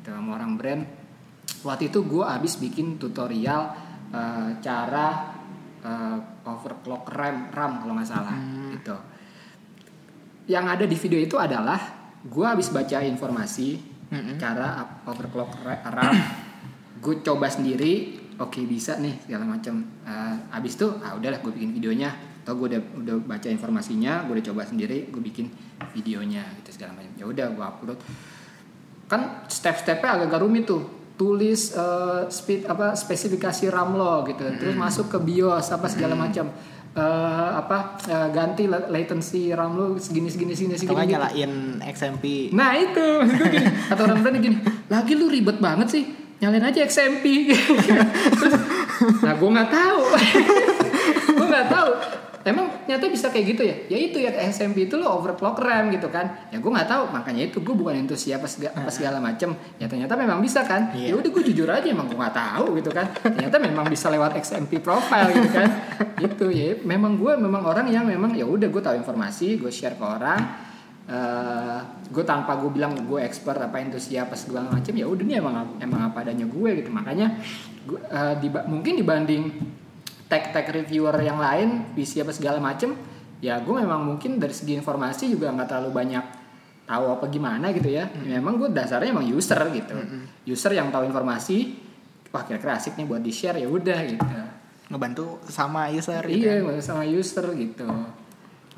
gitu 0.00 0.08
sama 0.16 0.40
orang 0.40 0.56
brand. 0.56 0.82
Waktu 1.60 1.92
itu 1.92 2.08
gue 2.08 2.24
habis 2.24 2.56
bikin 2.56 2.96
tutorial 2.96 3.76
uh, 4.16 4.48
cara 4.64 5.36
uh, 5.84 6.16
overclock 6.48 7.12
RAM 7.12 7.52
RAM 7.52 7.84
kalau 7.84 7.92
nggak 8.00 8.08
salah 8.08 8.36
gitu 8.72 8.96
yang 10.46 10.66
ada 10.66 10.82
di 10.82 10.94
video 10.94 11.18
itu 11.18 11.36
adalah 11.36 11.78
gue 12.22 12.46
habis 12.46 12.70
baca 12.70 12.98
informasi 13.00 13.68
Mm-mm. 14.06 14.38
cara 14.38 14.78
up- 14.78 15.02
overclock 15.06 15.50
ra- 15.60 15.82
RAM 15.84 16.14
gue 16.96 17.14
coba 17.20 17.46
sendiri 17.46 17.92
oke 18.36 18.62
bisa 18.64 18.96
nih 18.96 19.22
segala 19.22 19.46
macam 19.46 19.82
Eh, 20.06 20.36
habis 20.54 20.78
itu 20.78 20.86
ah 21.02 21.18
udahlah 21.18 21.42
gue 21.42 21.50
bikin 21.50 21.74
videonya. 21.74 22.14
Atau 22.46 22.62
gue 22.62 22.70
udah 22.70 22.82
udah 22.94 23.14
baca 23.26 23.50
informasinya 23.50 24.22
gue 24.22 24.38
udah 24.38 24.46
coba 24.46 24.62
sendiri 24.62 25.10
gue 25.10 25.18
bikin 25.18 25.50
videonya 25.90 26.46
gitu 26.62 26.78
segala 26.78 26.94
macam 26.94 27.10
ya 27.18 27.26
udah 27.26 27.46
gue 27.50 27.64
upload. 27.66 27.98
Kan 29.06 29.46
step-stepnya 29.46 30.14
agak-agak 30.14 30.40
rumit 30.42 30.62
tuh. 30.62 30.82
Tulis 31.18 31.74
eh, 31.74 32.22
speed 32.30 32.70
apa 32.70 32.94
spesifikasi 32.94 33.66
RAM 33.66 33.98
lo 33.98 34.22
gitu. 34.22 34.46
Terus 34.46 34.78
masuk 34.78 35.10
ke 35.10 35.18
BIOS 35.18 35.74
apa 35.74 35.90
segala 35.90 36.14
macam 36.14 36.54
Eh, 36.96 37.02
apa 37.52 38.00
eh, 38.02 38.28
ganti 38.32 38.64
la- 38.64 38.88
latency 38.88 39.52
RAM 39.52 39.76
lo 39.76 39.86
segini 39.96 40.32
segini 40.32 40.56
segini 40.56 40.72
Atau 40.72 40.80
segini 40.80 40.96
nggak 40.96 41.04
gitu. 41.04 41.12
nyalain 41.12 41.52
XMP. 41.84 42.24
Nah 42.50 42.72
itu 42.72 43.04
maksud 43.20 43.36
gue 43.36 43.48
gini 43.52 43.66
Kata 43.84 44.00
orang 44.02 44.18
brand 44.18 44.36
gini 44.38 44.56
Lagi 44.86 45.12
lu 45.12 45.28
ribet 45.28 45.58
banget 45.58 45.88
sih 45.90 46.04
Nyalain 46.36 46.64
aja 46.64 46.80
XMP 46.82 47.52
Terus, 48.40 48.54
Nah 49.18 49.34
gue 49.34 49.50
gak 49.50 49.68
tahu 49.68 50.00
Gue 51.36 51.46
gak 51.46 51.68
tahu 51.68 51.90
Emang 52.46 52.70
nyata 52.86 53.10
bisa 53.10 53.26
kayak 53.34 53.46
gitu 53.58 53.62
ya? 53.66 53.74
Ya 53.90 53.98
itu 53.98 54.22
ya 54.22 54.30
XMP 54.30 54.86
itu 54.86 54.94
lo 54.94 55.18
overclock 55.18 55.58
RAM 55.58 55.90
gitu 55.90 56.06
kan. 56.14 56.46
Ya 56.54 56.62
gue 56.62 56.70
gak 56.70 56.86
tahu 56.86 57.10
Makanya 57.10 57.50
itu 57.50 57.58
gue 57.58 57.74
bukan 57.74 58.06
entusias 58.06 58.38
apa 58.38 58.46
segala, 58.46 58.72
apa 58.78 58.90
segala 58.94 59.18
macem. 59.18 59.50
Ya 59.82 59.90
ternyata 59.90 60.14
memang 60.14 60.38
bisa 60.38 60.62
kan? 60.62 60.94
Iya. 60.94 61.10
Ya 61.10 61.14
udah 61.18 61.30
gue 61.34 61.42
jujur 61.42 61.66
aja 61.66 61.82
emang 61.90 62.06
gue 62.06 62.14
gak 62.14 62.38
tahu 62.38 62.78
gitu 62.78 62.94
kan. 62.94 63.10
Ternyata 63.18 63.58
memang 63.58 63.90
bisa 63.90 64.06
lewat 64.14 64.38
XMP 64.38 64.78
profile 64.78 65.34
gitu 65.34 65.50
kan. 65.50 65.68
Gitu 66.22 66.46
ya 66.54 66.78
Memang 66.86 67.18
gue 67.18 67.34
memang 67.34 67.66
orang 67.66 67.90
yang 67.90 68.06
memang 68.06 68.30
ya 68.38 68.46
udah 68.46 68.70
gue 68.70 68.82
tahu 68.82 68.94
informasi 68.94 69.58
Gue 69.58 69.74
share 69.74 69.98
ke 69.98 70.06
orang. 70.06 70.38
Eh 71.10 71.78
gue 72.06 72.22
tanpa 72.22 72.54
gue 72.62 72.70
bilang 72.70 72.94
gue 72.94 73.18
expert 73.26 73.58
apa 73.58 73.82
entusias 73.82 74.22
apa 74.22 74.38
segala 74.38 74.70
macam 74.70 74.94
ya 74.94 75.10
udah 75.10 75.24
nih 75.26 75.42
emang 75.42 75.82
emang 75.82 76.14
apa 76.14 76.22
adanya 76.22 76.46
gue 76.46 76.70
gitu. 76.78 76.94
Makanya 76.94 77.42
gue, 77.86 77.98
eh, 78.06 78.34
diba- 78.38 78.66
mungkin 78.70 78.94
dibanding 78.94 79.42
tech 80.26 80.50
tech 80.50 80.66
reviewer 80.70 81.14
yang 81.22 81.38
lain 81.38 81.94
PC 81.94 82.26
apa 82.26 82.34
segala 82.34 82.58
macam 82.58 82.94
ya 83.38 83.60
gue 83.60 83.74
memang 83.74 84.02
mungkin 84.02 84.40
dari 84.40 84.54
segi 84.54 84.74
informasi 84.74 85.30
juga 85.30 85.52
nggak 85.52 85.68
terlalu 85.68 85.90
banyak 85.92 86.24
tahu 86.86 87.04
apa 87.18 87.26
gimana 87.26 87.74
gitu 87.74 87.90
ya. 87.90 88.06
Memang 88.06 88.62
gue 88.62 88.70
dasarnya 88.70 89.10
emang 89.10 89.26
user 89.26 89.58
gitu. 89.74 89.94
User 90.46 90.72
yang 90.72 90.88
tahu 90.94 91.10
informasi 91.10 91.82
wah 92.30 92.46
kira-kira 92.46 92.78
asik 92.78 92.94
nih 92.94 93.06
buat 93.06 93.22
di 93.22 93.34
share 93.34 93.58
ya 93.58 93.66
udah 93.66 93.98
gitu. 94.06 94.24
Ngebantu 94.86 95.42
sama 95.50 95.90
user 95.90 96.22
gitu. 96.30 96.46
iya 96.46 96.62
nggak 96.62 96.78
sama 96.78 97.02
user 97.02 97.46
gitu. 97.58 97.86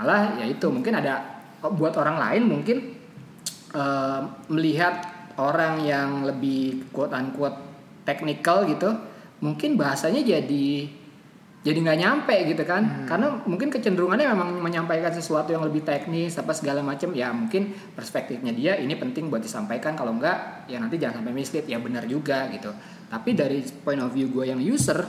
Malah 0.00 0.40
ya 0.40 0.46
itu 0.48 0.66
mungkin 0.72 0.96
ada 0.96 1.44
buat 1.60 1.94
orang 2.00 2.16
lain 2.16 2.42
mungkin 2.48 2.76
eh, 3.76 4.20
melihat 4.48 5.04
orang 5.36 5.84
yang 5.84 6.24
lebih 6.24 6.88
quote 6.90 7.12
unquote 7.12 7.60
technical 8.08 8.64
gitu 8.64 8.88
mungkin 9.44 9.76
bahasanya 9.78 10.24
jadi 10.24 10.90
jadi 11.68 11.84
nggak 11.84 11.98
nyampe 12.00 12.36
gitu 12.48 12.64
kan. 12.64 13.04
Karena 13.04 13.44
mungkin 13.44 13.68
kecenderungannya 13.68 14.24
memang 14.32 14.56
menyampaikan 14.64 15.12
sesuatu 15.12 15.52
yang 15.52 15.60
lebih 15.68 15.84
teknis 15.84 16.40
apa 16.40 16.56
segala 16.56 16.80
macam. 16.80 17.12
Ya 17.12 17.28
mungkin 17.28 17.76
perspektifnya 17.92 18.56
dia 18.56 18.80
ini 18.80 18.96
penting 18.96 19.28
buat 19.28 19.44
disampaikan. 19.44 19.92
Kalau 19.92 20.16
enggak 20.16 20.64
ya 20.64 20.80
nanti 20.80 20.96
jangan 20.96 21.20
sampai 21.20 21.36
mislead. 21.36 21.68
Ya 21.68 21.76
benar 21.76 22.08
juga 22.08 22.48
gitu. 22.48 22.72
Tapi 23.12 23.36
dari 23.36 23.60
point 23.84 24.00
of 24.00 24.08
view 24.16 24.32
gue 24.32 24.48
yang 24.48 24.56
user 24.64 25.04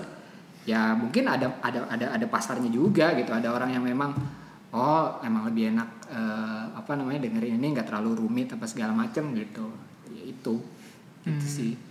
ya 0.67 0.91
mungkin 0.99 1.31
ada 1.31 1.63
ada 1.63 1.87
ada 1.87 2.05
ada 2.19 2.25
pasarnya 2.27 2.67
juga 2.67 3.15
gitu. 3.15 3.31
Ada 3.31 3.55
orang 3.55 3.79
yang 3.79 3.87
memang 3.87 4.11
oh 4.75 5.23
emang 5.23 5.47
lebih 5.47 5.71
enak 5.71 5.89
eh, 6.11 6.65
apa 6.75 6.91
namanya 6.99 7.23
dengerin 7.23 7.55
ini 7.55 7.71
nggak 7.71 7.87
terlalu 7.87 8.19
rumit 8.19 8.51
apa 8.51 8.67
segala 8.67 8.91
macam 8.91 9.31
gitu. 9.31 9.71
Ya 10.11 10.27
itu. 10.27 10.59
Gitu 11.23 11.47
sih 11.47 11.88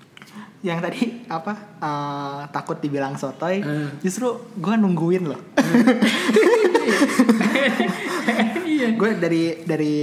Yang 0.58 0.78
tadi 0.82 1.00
apa 1.28 1.52
eh, 1.78 2.40
takut 2.50 2.76
dibilang 2.76 3.14
sotoy, 3.14 3.60
Eh. 3.60 3.88
justru 4.00 4.26
gue 4.54 4.74
nungguin 4.74 5.24
loh. 5.24 5.40
iya 8.68 8.88
gue 8.92 9.10
dari 9.16 9.42
dari 9.62 9.96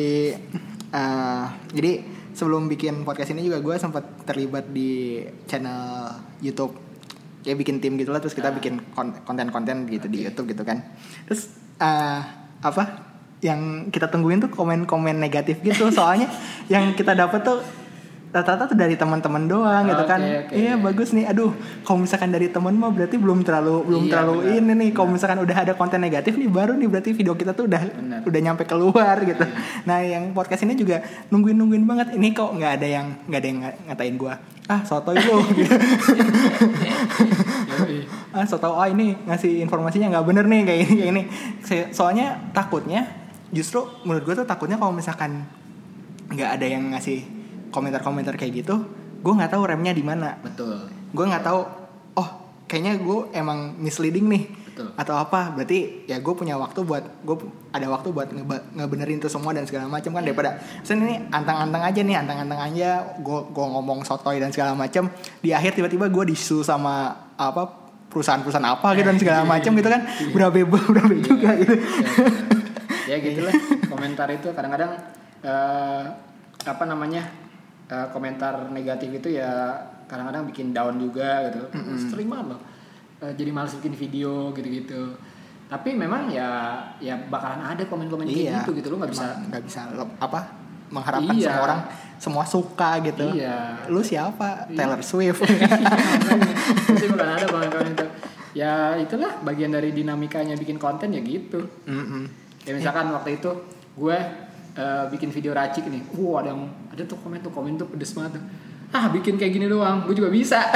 eh, 0.89 1.45
jadi 1.71 1.91
sebelum 2.31 2.67
bikin 2.67 3.03
podcast 3.03 3.31
ini 3.31 3.43
juga 3.43 3.59
gue 3.59 3.75
sempat 3.75 4.03
terlibat 4.23 4.67
di 4.67 5.19
channel 5.45 6.11
YouTube 6.39 6.75
ya 7.41 7.53
bikin 7.53 7.77
tim 7.77 7.95
gitu 7.95 8.09
lah 8.09 8.19
terus 8.19 8.33
kita 8.33 8.49
Ah. 8.49 8.53
bikin 8.53 8.81
kon- 8.91 9.21
konten-konten 9.21 9.85
gitu 9.87 10.07
di 10.07 10.25
YouTube 10.25 10.49
gitu 10.49 10.63
kan 10.63 10.83
terus 11.23 11.47
eh, 11.77 12.21
apa 12.59 12.83
yang 13.39 13.87
kita 13.87 14.09
tungguin 14.09 14.41
tuh 14.41 14.49
komen-komen 14.49 15.15
negatif 15.15 15.61
gitu 15.61 15.91
soalnya 15.91 16.25
yang 16.65 16.91
kita 16.93 17.13
dapat 17.13 17.39
tuh 17.39 17.59
rata-rata 18.35 18.67
tuh 18.67 18.75
dari 18.75 18.99
teman-teman 18.99 19.47
doang 19.47 19.87
gitu 19.87 20.03
Oke, 20.03 20.11
kan 20.11 20.19
oke. 20.19 20.51
iya 20.51 20.75
bagus 20.75 21.15
nih 21.15 21.23
aduh 21.23 21.55
kalau 21.81 22.03
misalkan 22.03 22.27
dari 22.27 22.51
teman 22.51 22.75
mah 22.75 22.91
berarti 22.91 23.15
belum 23.15 23.47
terlalu 23.47 23.87
belum 23.87 24.03
Iya, 24.03 24.11
terlalu 24.11 24.33
benar. 24.43 24.59
ini 24.59 24.71
nih 24.75 24.89
kalau 24.91 25.07
misalkan 25.07 25.39
udah 25.39 25.55
ada 25.55 25.73
konten 25.73 25.97
negatif 25.97 26.35
nih 26.35 26.51
baru 26.51 26.75
nih 26.75 26.87
berarti 26.87 27.15
video 27.15 27.31
kita 27.31 27.55
tuh 27.55 27.71
udah 27.71 27.79
Benar. 27.79 28.19
udah 28.27 28.39
nyampe 28.43 28.67
keluar 28.67 29.15
gitu. 29.23 29.39
Iya. 29.39 29.55
Nah 29.87 29.97
yang 30.01 30.23
podcast 30.31 30.61
ini 30.61 30.75
juga 30.75 30.99
nungguin 31.31 31.55
nungguin 31.55 31.83
banget. 31.83 32.07
Ini 32.13 32.27
kok 32.29 32.51
nggak 32.51 32.71
ada 32.75 32.87
yang 32.91 33.07
nggak 33.23 33.39
ada 33.39 33.47
yang 33.47 33.59
nga- 33.63 33.79
ngatain 33.87 34.15
gua. 34.19 34.35
Ah 34.65 34.81
sotoy 34.81 35.15
lu. 35.15 35.39
gitu. 35.55 35.71
Yoi. 37.79 37.97
ah 38.33 38.43
sotoy 38.43 38.71
ah 38.73 38.87
ini 38.87 39.15
ngasih 39.23 39.61
informasinya 39.61 40.11
nggak 40.11 40.25
bener 40.25 40.45
nih 40.45 40.61
kayak 40.65 40.79
ini 40.83 40.93
kayak 40.97 41.11
ini. 41.11 41.23
Soalnya 41.91 42.51
takutnya 42.51 43.07
justru 43.49 43.85
menurut 44.03 44.25
gua 44.25 44.35
tuh 44.35 44.47
takutnya 44.47 44.75
kalau 44.75 44.91
misalkan 44.91 45.45
nggak 46.27 46.49
ada 46.57 46.65
yang 46.65 46.83
ngasih 46.91 47.21
komentar-komentar 47.75 48.39
kayak 48.39 48.63
gitu, 48.63 48.87
gua 49.19 49.35
nggak 49.35 49.51
tahu 49.51 49.67
remnya 49.67 49.91
di 49.91 49.99
mana. 49.99 50.39
betul. 50.39 50.87
Gue 51.11 51.25
nggak 51.27 51.43
tahu. 51.43 51.59
Oh 52.15 52.29
kayaknya 52.67 52.99
gue 52.99 53.19
emang 53.35 53.75
misleading 53.75 54.27
nih. 54.31 54.45
Betul. 54.75 54.91
atau 54.99 55.15
apa. 55.15 55.55
Berarti 55.55 56.03
ya 56.03 56.19
gue 56.19 56.33
punya 56.35 56.59
waktu 56.59 56.83
buat 56.83 57.23
gue 57.23 57.35
ada 57.71 57.87
waktu 57.87 58.11
buat 58.11 58.27
ngeba- 58.27 58.75
ngebenerin 58.75 59.23
itu 59.23 59.31
semua 59.31 59.55
dan 59.55 59.63
segala 59.63 59.87
macam 59.87 60.11
kan 60.11 60.19
daripada 60.19 60.59
sen 60.83 60.99
ini 60.99 61.15
antang-antang 61.31 61.79
aja 61.79 62.03
nih 62.03 62.19
antang-antang 62.19 62.59
aja. 62.59 63.15
Gue 63.23 63.39
gue 63.55 63.65
ngomong 63.71 64.03
sotoy 64.03 64.43
dan 64.43 64.51
segala 64.51 64.75
macam 64.75 65.07
di 65.39 65.55
akhir 65.55 65.79
tiba-tiba 65.79 66.11
gue 66.11 66.35
disu 66.35 66.59
sama 66.59 67.07
apa 67.39 67.71
perusahaan-perusahaan 68.11 68.67
apa 68.67 68.99
gitu 68.99 69.07
dan 69.07 69.15
segala 69.15 69.39
macam 69.47 69.71
gitu 69.79 69.87
kan. 69.87 70.01
Berabe 70.35 70.67
berabe 70.67 71.15
juga 71.23 71.55
gitu. 71.55 71.75
Ya, 73.07 73.15
gitulah 73.23 73.55
komentar 73.87 74.27
itu 74.27 74.51
kadang-kadang 74.51 74.91
eh, 75.39 76.03
apa 76.67 76.83
namanya 76.83 77.23
eh, 77.87 78.07
komentar 78.09 78.69
negatif 78.69 79.09
itu 79.13 79.37
ya 79.37 79.75
kadang-kadang 80.05 80.45
bikin 80.45 80.69
down 80.69 80.97
juga 80.97 81.49
gitu. 81.49 81.65
Sering 82.09 82.29
banget 82.29 82.53
loh. 82.53 82.61
Eh, 83.21 83.33
jadi 83.33 83.49
males 83.49 83.73
bikin 83.77 83.93
video 83.93 84.51
gitu-gitu. 84.51 85.17
Tapi 85.65 85.97
memang 85.97 86.29
ya 86.29 86.77
ya 87.01 87.17
bakalan 87.25 87.73
ada 87.73 87.81
komen-komen 87.89 88.29
iya. 88.29 88.61
kayak 88.61 88.69
gitu 88.69 88.71
gitu. 88.77 88.87
Lo 88.93 89.01
nggak 89.01 89.13
bisa 89.13 89.27
nggak 89.49 89.63
bisa 89.65 89.81
lo- 89.97 90.13
apa 90.21 90.45
mengharapkan 90.93 91.33
Iya. 91.33 91.49
semua 91.49 91.63
orang 91.65 91.79
semua 92.15 92.43
suka 92.45 92.89
gitu. 93.01 93.25
Iya. 93.33 93.89
lu 93.89 94.05
siapa? 94.05 94.69
Taylor 94.69 95.01
Swift. 95.01 95.41
Pasti 96.87 97.05
bukan 97.09 97.27
ada 97.27 97.45
komen-komen 97.49 97.91
itu. 97.91 98.05
Ya 98.55 98.95
itulah 98.95 99.41
bagian 99.43 99.73
dari 99.73 99.91
dinamikanya 99.91 100.55
bikin 100.55 100.79
konten 100.79 101.11
ya 101.11 101.19
gitu. 101.19 101.65
Mm-mm. 101.89 102.47
ya 102.65 102.73
misalkan 102.73 103.13
waktu 103.13 103.37
itu 103.37 103.51
gue 103.93 104.17
eh, 104.75 105.03
bikin 105.11 105.29
video 105.29 105.51
racik 105.51 105.85
nih. 105.89 106.01
Wow 106.13 106.45
ada 106.45 106.49
yang 106.53 106.61
ada 106.95 107.03
tuh 107.03 107.15
komen 107.17 107.39
tuh 107.39 107.49
komen 107.49 107.75
tuh 107.75 107.85
pedes 107.85 108.11
banget 108.11 108.39
tuh 108.39 108.43
ah 108.91 109.05
bikin 109.09 109.35
kayak 109.35 109.51
gini 109.51 109.65
doang 109.67 110.03
gue 110.03 110.13
juga 110.13 110.29
bisa 110.29 110.59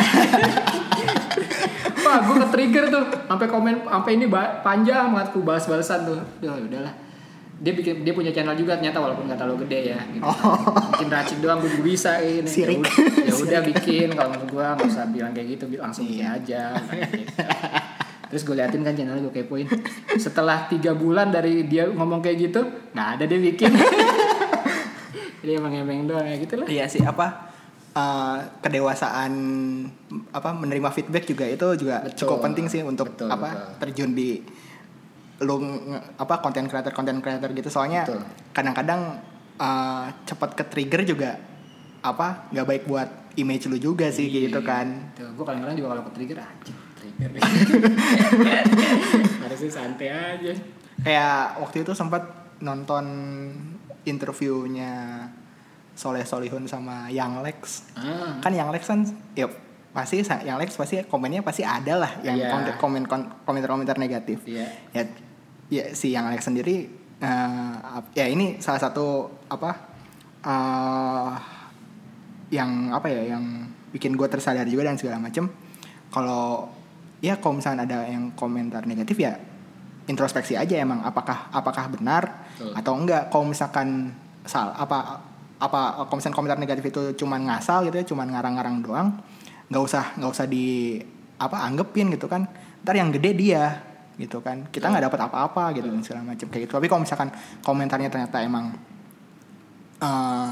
wah 2.04 2.18
gue 2.22 2.36
ke 2.38 2.46
trigger 2.50 2.84
tuh 2.90 3.04
sampai 3.26 3.46
komen 3.48 3.74
sampai 3.82 4.12
ini 4.14 4.26
panjang 4.60 5.10
banget 5.10 5.28
gue 5.32 5.42
balas 5.42 5.64
balasan 5.64 6.00
tuh 6.04 6.20
udah 6.40 6.60
udahlah 6.60 6.94
dia 7.60 7.72
bikin 7.72 8.02
dia 8.02 8.12
punya 8.12 8.32
channel 8.32 8.56
juga 8.56 8.76
ternyata 8.76 8.98
walaupun 8.98 9.28
nggak 9.28 9.36
terlalu 9.36 9.68
gede 9.68 9.80
ya 9.92 9.98
gitu. 10.10 10.24
bikin 10.96 11.08
racik 11.10 11.38
doang 11.40 11.58
gue 11.60 11.70
juga 11.70 11.84
bisa 11.86 12.12
Sirik. 12.48 12.48
ya 12.48 12.80
udah- 12.80 12.96
ya 13.20 13.34
udah 13.36 13.60
bikin 13.68 14.08
kalau 14.12 14.30
menurut 14.32 14.50
gue 14.50 14.66
nggak 14.66 14.88
usah 14.88 15.04
bilang 15.08 15.32
kayak 15.32 15.48
gitu 15.56 15.64
bi- 15.68 15.78
langsung 15.78 16.04
bikin 16.04 16.26
aja 16.26 16.76
gitu. 16.88 17.04
Terus 18.30 18.42
gue 18.46 18.56
liatin 18.56 18.80
kan 18.80 18.94
channel 18.94 19.20
gue 19.20 19.34
kepoin. 19.34 19.66
Setelah 20.16 20.70
tiga 20.70 20.94
bulan 20.94 21.30
dari 21.30 21.66
dia 21.66 21.90
ngomong 21.90 22.22
kayak 22.22 22.38
gitu, 22.48 22.62
nggak 22.94 23.08
ada 23.18 23.24
dia 23.26 23.40
bikin. 23.42 23.72
Jadi 25.40 25.52
emang 25.56 25.74
emang 25.74 26.08
doang 26.08 26.28
ya 26.28 26.36
gitu 26.38 26.54
lah. 26.60 26.68
Iya 26.68 26.86
sih 26.88 27.02
apa 27.02 27.50
eh, 27.96 28.38
kedewasaan 28.60 29.34
apa 30.32 30.50
menerima 30.54 30.90
feedback 30.92 31.26
juga 31.26 31.46
itu 31.48 31.68
juga 31.80 32.04
Betul. 32.06 32.18
cukup 32.26 32.38
penting 32.46 32.66
sih 32.68 32.82
untuk 32.84 33.16
Betul, 33.16 33.30
apa 33.32 33.50
betul. 33.50 33.76
terjun 33.82 34.12
di 34.14 34.30
lu 35.40 35.56
apa 36.20 36.44
konten 36.44 36.68
creator 36.68 36.92
konten 36.92 37.24
creator 37.24 37.48
gitu 37.56 37.72
soalnya 37.72 38.04
Betul. 38.04 38.22
kadang-kadang 38.52 39.02
eh, 39.56 40.06
cepat 40.28 40.50
ke 40.54 40.64
trigger 40.68 41.02
juga 41.08 41.32
apa 42.00 42.48
nggak 42.52 42.68
baik 42.68 42.84
buat 42.88 43.10
image 43.36 43.68
lu 43.68 43.76
juga 43.76 44.08
sih 44.12 44.28
gitu 44.28 44.60
kan 44.64 45.12
Tuh, 45.16 45.32
gue 45.36 45.44
kadang-kadang 45.44 45.76
juga 45.76 45.88
kalau 45.96 46.04
ke 46.08 46.12
trigger 46.16 46.40
aja 46.40 46.74
trigger. 47.00 47.32
Harusnya 49.44 49.72
santai 49.72 50.08
aja. 50.12 50.52
kayak 51.00 51.64
waktu 51.64 51.88
itu 51.88 51.96
sempat 51.96 52.24
nonton 52.60 53.06
interviewnya 54.04 55.26
Soleh 55.94 56.24
Solihun 56.24 56.64
sama 56.64 57.08
Yang 57.08 57.32
Lex. 57.42 57.60
Ah, 57.94 58.40
kan 58.40 58.52
yang 58.52 58.70
Lex 58.70 58.86
kan 58.86 59.04
ya 59.34 59.52
pasti 59.90 60.22
yang 60.40 60.56
Lex 60.56 60.74
pasti 60.74 61.02
komennya 61.04 61.42
pasti 61.42 61.62
ada 61.62 61.98
lah 61.98 62.12
yang 62.22 62.40
konten- 62.50 62.78
komen 62.78 63.04
komentar-komentar 63.44 63.98
negatif. 63.98 64.46
Iya. 64.46 64.68
ya 64.92 65.04
ya 65.70 65.84
si 65.92 66.10
yang 66.10 66.30
Lex 66.30 66.46
sendiri 66.46 66.88
eh, 67.20 67.74
ap- 67.76 68.14
ya 68.14 68.26
ini 68.26 68.58
salah 68.58 68.80
satu 68.80 69.06
apa 69.46 69.72
eh 70.40 71.34
yang 72.50 72.90
apa 72.90 73.08
ya 73.08 73.36
yang 73.36 73.44
bikin 73.92 74.16
gue 74.16 74.26
tersadar 74.26 74.66
juga 74.66 74.86
dan 74.86 74.96
segala 74.96 75.20
macem. 75.20 75.50
Kalau 76.10 76.70
ya 77.20 77.38
kalau 77.38 77.60
misalnya 77.60 77.84
ada 77.84 78.00
yang 78.08 78.32
komentar 78.34 78.86
negatif 78.86 79.20
ya 79.20 79.36
introspeksi 80.08 80.56
aja 80.56 80.80
emang 80.80 81.04
apakah 81.04 81.52
apakah 81.52 81.92
benar 81.92 82.49
Betul. 82.60 82.76
atau 82.76 82.94
enggak 83.00 83.32
kalau 83.32 83.48
misalkan 83.48 84.12
sal 84.44 84.76
apa 84.76 85.24
apa 85.64 86.04
misalkan 86.12 86.36
komentar 86.36 86.60
negatif 86.60 86.92
itu 86.92 87.16
cuman 87.24 87.48
ngasal 87.48 87.88
gitu 87.88 87.96
ya 87.96 88.06
cuman 88.08 88.28
ngarang-ngarang 88.36 88.84
doang 88.84 89.08
nggak 89.72 89.84
usah 89.84 90.20
nggak 90.20 90.32
usah 90.36 90.46
di 90.48 91.00
apa 91.40 91.64
anggepin 91.64 92.12
gitu 92.12 92.28
kan 92.28 92.52
ntar 92.84 92.96
yang 93.00 93.16
gede 93.16 93.32
dia 93.36 93.64
gitu 94.20 94.44
kan. 94.44 94.68
Kita 94.68 94.92
nggak 94.92 95.08
dapat 95.08 95.20
apa-apa 95.32 95.64
gitu 95.80 95.88
dan 95.88 96.04
segala 96.04 96.36
macam 96.36 96.48
kayak 96.52 96.68
gitu. 96.68 96.76
Tapi 96.76 96.88
kalau 96.92 97.02
misalkan 97.08 97.32
komentarnya 97.64 98.12
ternyata 98.12 98.44
emang 98.44 98.76
eh 100.04 100.52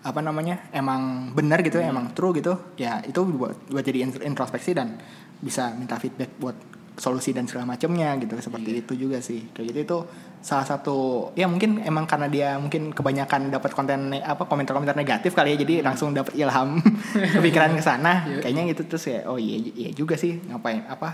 apa 0.00 0.20
namanya 0.24 0.70
emang 0.72 1.34
benar 1.36 1.60
gitu 1.60 1.76
ya, 1.82 1.92
emang 1.92 2.16
true 2.16 2.32
gitu 2.32 2.56
ya 2.80 3.04
itu 3.04 3.20
buat 3.20 3.68
buat 3.68 3.84
jadi 3.84 4.08
in- 4.08 4.24
introspeksi 4.32 4.72
dan 4.72 4.96
bisa 5.42 5.76
minta 5.76 6.00
feedback 6.00 6.40
buat 6.40 6.56
solusi 6.96 7.36
dan 7.36 7.44
segala 7.44 7.68
macamnya 7.76 8.16
gitu 8.22 8.38
seperti 8.38 8.86
itu 8.86 8.92
juga 8.94 9.18
sih. 9.18 9.50
Kayak 9.50 9.66
gitu 9.74 9.78
itu 9.82 9.98
salah 10.40 10.64
satu 10.64 11.28
ya 11.36 11.44
mungkin 11.44 11.84
emang 11.84 12.08
karena 12.08 12.24
dia 12.24 12.48
mungkin 12.56 12.96
kebanyakan 12.96 13.52
dapat 13.52 13.76
konten 13.76 14.16
apa 14.16 14.48
komentar-komentar 14.48 14.96
negatif 14.96 15.36
kali 15.36 15.52
ya 15.52 15.56
jadi 15.60 15.84
langsung 15.84 16.16
dapat 16.16 16.32
ilham 16.32 16.80
kepikiran 17.36 17.76
ke 17.76 17.82
sana 17.84 18.12
Iya. 18.28 18.40
kayaknya 18.40 18.62
gitu 18.72 18.82
terus 18.88 19.04
ya 19.04 19.28
oh 19.28 19.36
iya 19.36 19.60
iya 19.60 19.90
juga 19.92 20.16
sih 20.16 20.40
ngapain 20.48 20.84
apa 20.88 21.08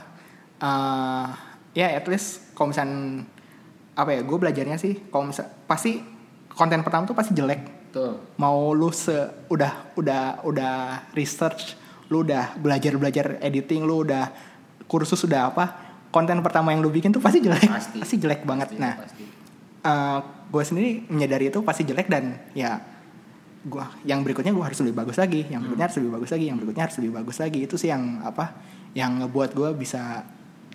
eh 0.63 1.27
ya 1.75 1.87
at 1.93 2.07
least 2.07 2.55
kalau 2.55 2.71
misalnya 2.73 3.27
apa 3.97 4.11
ya 4.15 4.21
gue 4.25 4.39
belajarnya 4.39 4.79
sih 4.79 5.11
kalau 5.11 5.29
misal 5.29 5.45
pasti 5.67 6.01
konten 6.55 6.81
pertama 6.87 7.05
tuh 7.05 7.17
pasti 7.17 7.35
jelek 7.37 7.93
Tuh. 7.93 8.37
mau 8.41 8.73
lu 8.73 8.93
se 8.93 9.13
udah 9.49 9.97
udah 9.97 10.45
udah 10.45 10.75
research 11.13 11.77
lu 12.09 12.23
udah 12.23 12.55
belajar 12.61 12.95
belajar 12.97 13.27
editing 13.43 13.83
lu 13.83 14.07
udah 14.07 14.31
kursus 14.87 15.19
udah 15.27 15.51
apa 15.51 15.65
konten 16.17 16.41
pertama 16.41 16.73
yang 16.73 16.81
lu 16.81 16.89
bikin 16.89 17.13
tuh 17.13 17.21
pasti 17.21 17.45
jelek. 17.45 17.69
Pasti. 17.69 18.17
jelek 18.17 18.49
banget. 18.49 18.73
Pasti, 18.73 18.81
nah 18.81 18.95
pasti. 18.97 19.25
gue 20.49 20.63
sendiri 20.65 20.91
menyadari 21.13 21.53
itu 21.53 21.61
pasti 21.61 21.85
jelek 21.85 22.09
dan 22.09 22.41
ya 22.57 22.81
gua 23.67 23.91
yang 24.07 24.25
berikutnya 24.25 24.57
gue 24.57 24.65
harus 24.65 24.81
lebih 24.81 24.97
bagus 24.97 25.21
lagi. 25.21 25.45
Yang 25.45 25.69
berikutnya 25.69 25.85
harus 25.93 25.99
lebih 26.01 26.13
bagus 26.17 26.31
lagi. 26.33 26.45
Yang 26.49 26.57
berikutnya 26.65 26.85
harus 26.89 26.97
lebih 26.97 27.13
bagus 27.13 27.37
lagi. 27.37 27.59
Itu 27.69 27.75
sih 27.77 27.89
yang 27.93 28.25
apa 28.25 28.57
yang 28.97 29.21
ngebuat 29.21 29.51
gue 29.53 29.71
bisa 29.77 30.25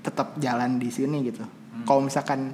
tetap 0.06 0.38
jalan 0.38 0.78
di 0.78 0.94
sini 0.94 1.26
gitu. 1.26 1.42
Kalau 1.90 2.06
misalkan 2.06 2.54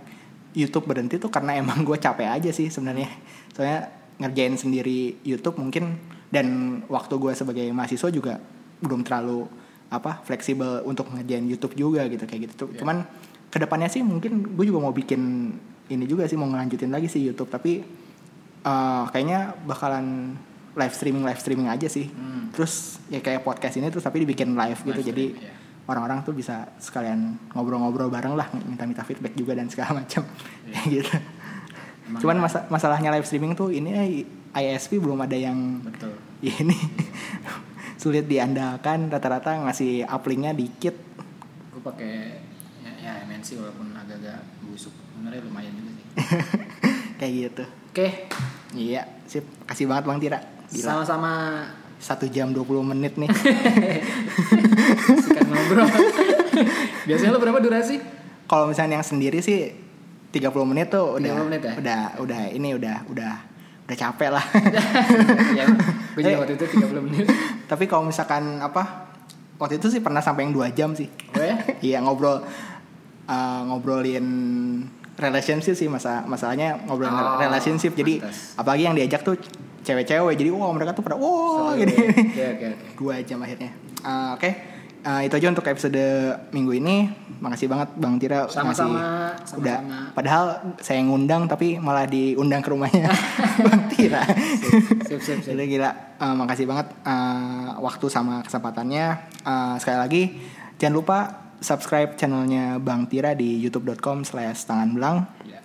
YouTube 0.56 0.88
berhenti 0.88 1.20
tuh 1.20 1.28
karena 1.28 1.60
emang 1.60 1.84
gue 1.84 2.00
capek 2.00 2.32
aja 2.32 2.56
sih 2.56 2.72
sebenarnya. 2.72 3.12
Soalnya 3.52 3.92
ngerjain 4.18 4.56
sendiri 4.56 5.20
YouTube 5.28 5.60
mungkin 5.60 6.00
dan 6.32 6.80
waktu 6.88 7.20
gue 7.20 7.34
sebagai 7.36 7.68
mahasiswa 7.76 8.10
juga 8.10 8.40
belum 8.80 9.04
terlalu 9.04 9.46
apa 9.88 10.20
fleksibel 10.22 10.84
untuk 10.84 11.08
ngerjain 11.10 11.44
YouTube 11.44 11.74
juga 11.74 12.04
gitu 12.06 12.24
kayak 12.24 12.42
gitu 12.52 12.66
Iya. 12.68 12.80
cuman 12.80 12.98
ke 13.48 13.58
depannya 13.58 13.88
sih 13.88 14.04
mungkin 14.04 14.44
gue 14.54 14.66
juga 14.66 14.80
mau 14.80 14.92
bikin 14.92 15.22
ini 15.88 16.04
juga 16.04 16.28
sih 16.28 16.36
mau 16.36 16.46
ngelanjutin 16.46 16.92
lagi 16.92 17.08
sih 17.08 17.24
YouTube 17.24 17.48
tapi 17.48 17.80
eh, 18.60 19.04
kayaknya 19.10 19.56
bakalan 19.64 20.36
live 20.74 20.92
streaming 20.92 21.24
live 21.24 21.40
streaming 21.40 21.68
aja 21.68 21.88
sih 21.88 22.08
Hmm. 22.08 22.52
terus 22.52 23.00
ya 23.08 23.18
kayak 23.18 23.42
podcast 23.42 23.76
ini 23.76 23.88
terus 23.88 24.04
tapi 24.04 24.22
dibikin 24.22 24.52
live 24.54 24.80
gitu 24.82 25.00
Live 25.00 25.08
jadi 25.08 25.26
stream, 25.30 25.42
iya. 25.42 25.52
orang-orang 25.86 26.20
tuh 26.22 26.32
bisa 26.32 26.68
sekalian 26.78 27.40
ngobrol-ngobrol 27.52 28.08
bareng 28.08 28.34
lah 28.34 28.48
minta-minta 28.54 29.02
feedback 29.02 29.34
juga 29.34 29.52
dan 29.54 29.68
segala 29.68 29.96
macam 30.00 30.28
Iya. 30.68 30.80
gitu 30.94 31.16
Emang 32.08 32.20
cuman 32.20 32.36
masa 32.42 32.64
masalahnya 32.68 33.12
live 33.12 33.24
streaming 33.24 33.52
tuh 33.52 33.68
ini 33.68 34.24
ISP 34.54 34.96
belum 34.98 35.20
ada 35.20 35.36
yang 35.36 35.80
Betul. 35.82 36.16
ini 36.42 36.76
sulit 37.98 38.30
diandalkan 38.30 39.10
rata-rata 39.10 39.58
ngasih 39.66 40.06
uplinknya 40.08 40.54
dikit 40.54 40.96
Gue 41.74 41.82
pakai 41.82 42.42
ya, 42.82 42.92
ya 43.02 43.12
MNC 43.26 43.58
walaupun 43.62 43.94
agak-agak 43.94 44.42
busuk. 44.66 44.94
Sebenarnya 44.94 45.42
lumayan 45.46 45.74
juga 45.74 45.92
sih. 45.94 46.06
kayak 47.20 47.34
gitu 47.34 47.64
Oke, 47.94 48.08
iya 48.78 49.10
sip 49.26 49.46
kasih 49.66 49.90
banget 49.90 50.06
bang 50.06 50.20
Tira 50.22 50.40
sama-sama 50.70 51.66
satu 51.98 52.30
jam 52.30 52.54
20 52.54 52.92
menit 52.94 53.18
nih 53.18 53.30
sikat 55.26 55.46
ngobrol. 55.50 55.90
Biasanya 57.10 57.32
lo 57.34 57.42
berapa 57.42 57.58
durasi? 57.58 57.98
kalau 58.48 58.66
misalnya 58.72 58.98
yang 58.98 59.06
sendiri 59.06 59.44
sih 59.44 59.76
30 60.32 60.48
menit 60.64 60.88
tuh 60.90 61.20
udah 61.20 61.34
30 61.36 61.48
menit 61.52 61.62
ya? 61.62 61.74
udah 61.76 62.02
udah 62.24 62.42
ini 62.56 62.70
udah 62.80 62.98
udah 63.12 63.34
udah 63.88 63.98
capek 63.98 64.30
lah 64.30 64.44
ya, 65.58 65.64
gue 66.12 66.22
juga 66.22 66.38
waktu 66.42 66.54
itu 66.54 66.66
30 66.76 66.92
menit. 67.02 67.26
tapi 67.72 67.84
kalau 67.84 68.04
misalkan 68.04 68.60
apa 68.60 69.08
waktu 69.56 69.80
itu 69.80 69.88
sih 69.90 70.00
pernah 70.00 70.20
sampai 70.20 70.44
yang 70.44 70.54
dua 70.54 70.68
jam 70.70 70.92
sih 70.92 71.08
Oh 71.32 71.40
ya? 71.40 71.56
iya 71.88 71.98
ngobrol 71.98 72.44
eh, 73.26 73.62
ngobrolin 73.64 74.28
relationship 75.16 75.74
sih 75.74 75.88
masa 75.88 76.22
masalahnya 76.24 76.84
ngobrolin 76.84 77.10
Oh, 77.10 77.40
relationship 77.40 77.92
jadi 77.94 78.20
pantas. 78.20 78.54
apalagi 78.54 78.84
yang 78.84 78.94
diajak 78.94 79.24
tuh 79.24 79.40
cewek-cewek 79.82 80.36
jadi 80.36 80.52
wow 80.52 80.70
mereka 80.70 80.92
tuh 80.92 81.02
pada 81.02 81.16
wow 81.16 81.72
Seru 81.72 81.80
gini. 81.80 81.96
Oke, 81.96 82.44
oke, 82.46 82.66
oke. 82.68 82.88
dua 82.96 83.16
jam 83.22 83.40
akhirnya 83.40 83.72
Eh, 83.98 84.30
oke 84.32 84.50
eh, 85.08 85.22
itu 85.24 85.34
aja 85.34 85.48
untuk 85.48 85.64
episode 85.64 86.04
minggu 86.52 86.76
ini. 86.76 87.08
Makasih 87.38 87.70
banget 87.70 87.90
Bang 87.96 88.18
Tira 88.18 88.50
Sama-sama, 88.50 89.32
ngasih- 89.40 89.62
udah. 89.62 89.78
Padahal 90.12 90.46
saya 90.82 91.00
ngundang 91.02 91.46
tapi 91.46 91.78
malah 91.78 92.04
diundang 92.04 92.60
ke 92.60 92.70
rumahnya 92.70 93.08
Bang 93.66 93.88
Tira. 93.88 94.26
Sip, 95.08 95.22
sip, 95.22 95.40
sip. 95.40 95.54
Gila, 95.54 95.64
gila. 95.64 95.90
Eh, 96.18 96.34
makasih 96.36 96.66
banget 96.66 96.92
eh, 97.02 97.70
waktu 97.80 98.06
sama 98.10 98.44
kesempatannya. 98.44 99.06
Eh, 99.42 99.76
sekali 99.80 99.98
lagi 99.98 100.24
jangan 100.76 100.94
lupa 100.94 101.18
subscribe 101.58 102.14
channelnya 102.14 102.78
Bang 102.78 103.08
Tira 103.08 103.34
di 103.34 103.58
youtube.com 103.62 104.22
slash 104.22 104.66
tangan 104.66 104.90
belang. 104.92 105.18
Ya. 105.42 105.58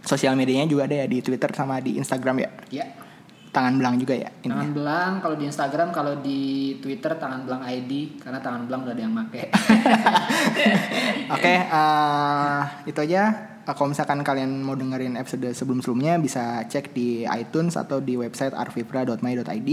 Sosial 0.00 0.32
medianya 0.32 0.64
juga 0.64 0.88
ada 0.88 0.96
ya 0.96 1.06
di 1.06 1.20
Twitter 1.20 1.52
sama 1.52 1.78
di 1.78 1.96
Instagram 1.96 2.36
ya. 2.40 2.50
Ya. 2.72 2.86
Tangan 3.50 3.74
belang 3.82 3.98
juga 3.98 4.14
ya. 4.14 4.30
Ini. 4.42 4.46
Tangan 4.46 4.70
belang 4.70 5.12
kalau 5.18 5.34
di 5.34 5.44
Instagram, 5.50 5.88
kalau 5.90 6.14
di 6.22 6.40
Twitter 6.78 7.18
tangan 7.18 7.42
belang 7.42 7.66
ID 7.66 8.22
karena 8.22 8.38
tangan 8.38 8.62
belang 8.62 8.86
udah 8.86 8.94
ada 8.94 9.02
yang 9.02 9.10
make. 9.10 9.50
Oke, 11.34 11.54
eh, 11.66 12.60
itu 12.86 12.98
aja. 13.10 13.22
Eh, 13.60 13.74
Kalau 13.74 13.90
misalkan 13.90 14.22
kalian 14.22 14.62
mau 14.62 14.78
dengerin 14.78 15.18
episode 15.18 15.50
sebelum-sebelumnya 15.50 16.22
bisa 16.22 16.62
cek 16.62 16.94
di 16.94 17.26
iTunes 17.26 17.74
atau 17.74 17.98
di 17.98 18.14
website 18.14 18.54
arvipra.my.id. 18.54 19.70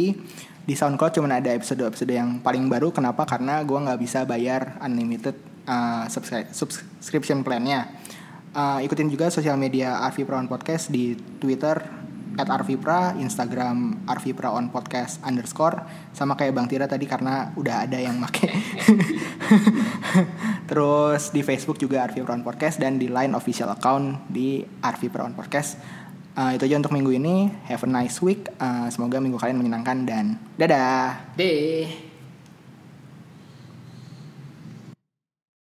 Di 0.67 0.73
SoundCloud 0.75 1.13
cuma 1.15 1.31
ada 1.31 1.53
episode-episode 1.53 2.11
yang 2.11 2.41
paling 2.41 2.65
baru. 2.67 2.89
Kenapa? 2.89 3.23
Karena 3.23 3.61
gue 3.61 3.77
nggak 3.77 3.99
bisa 4.01 4.25
bayar 4.25 4.81
unlimited 4.81 5.37
eh, 5.65 6.05
subscri- 6.09 6.49
subscription 6.49 7.45
plan-nya. 7.45 7.93
Eh, 8.57 8.79
ikutin 8.89 9.05
juga 9.05 9.29
sosial 9.29 9.53
media 9.53 10.01
Arvipra 10.01 10.41
on 10.41 10.49
Podcast 10.49 10.89
di 10.89 11.13
Twitter 11.37 12.06
at 12.37 12.47
Arvipra, 12.47 13.17
Instagram 13.17 14.05
Arvipra 14.05 14.53
on 14.53 14.69
Podcast 14.69 15.19
underscore 15.25 15.81
sama 16.13 16.37
kayak 16.37 16.53
Bang 16.53 16.69
Tira 16.69 16.85
tadi 16.85 17.09
karena 17.09 17.51
udah 17.57 17.89
ada 17.89 17.97
yang 17.97 18.21
make. 18.21 18.47
Terus 20.69 21.33
di 21.33 21.41
Facebook 21.41 21.81
juga 21.81 22.05
Arvipra 22.05 22.37
on 22.37 22.45
Podcast 22.45 22.77
dan 22.77 23.01
di 23.01 23.09
Line 23.09 23.33
official 23.33 23.73
account 23.73 24.29
di 24.29 24.61
Arvipra 24.85 25.25
on 25.25 25.33
Podcast. 25.33 25.81
Eh, 26.37 26.51
itu 26.53 26.69
aja 26.69 26.77
untuk 26.77 26.93
minggu 26.93 27.17
ini. 27.17 27.49
Have 27.65 27.83
a 27.83 27.89
nice 27.89 28.21
week. 28.21 28.45
Eh, 28.61 28.87
semoga 28.93 29.17
minggu 29.17 29.41
kalian 29.41 29.57
menyenangkan 29.57 29.97
dan 30.05 30.25
dadah. 30.53 31.33
Deh. 31.33 32.06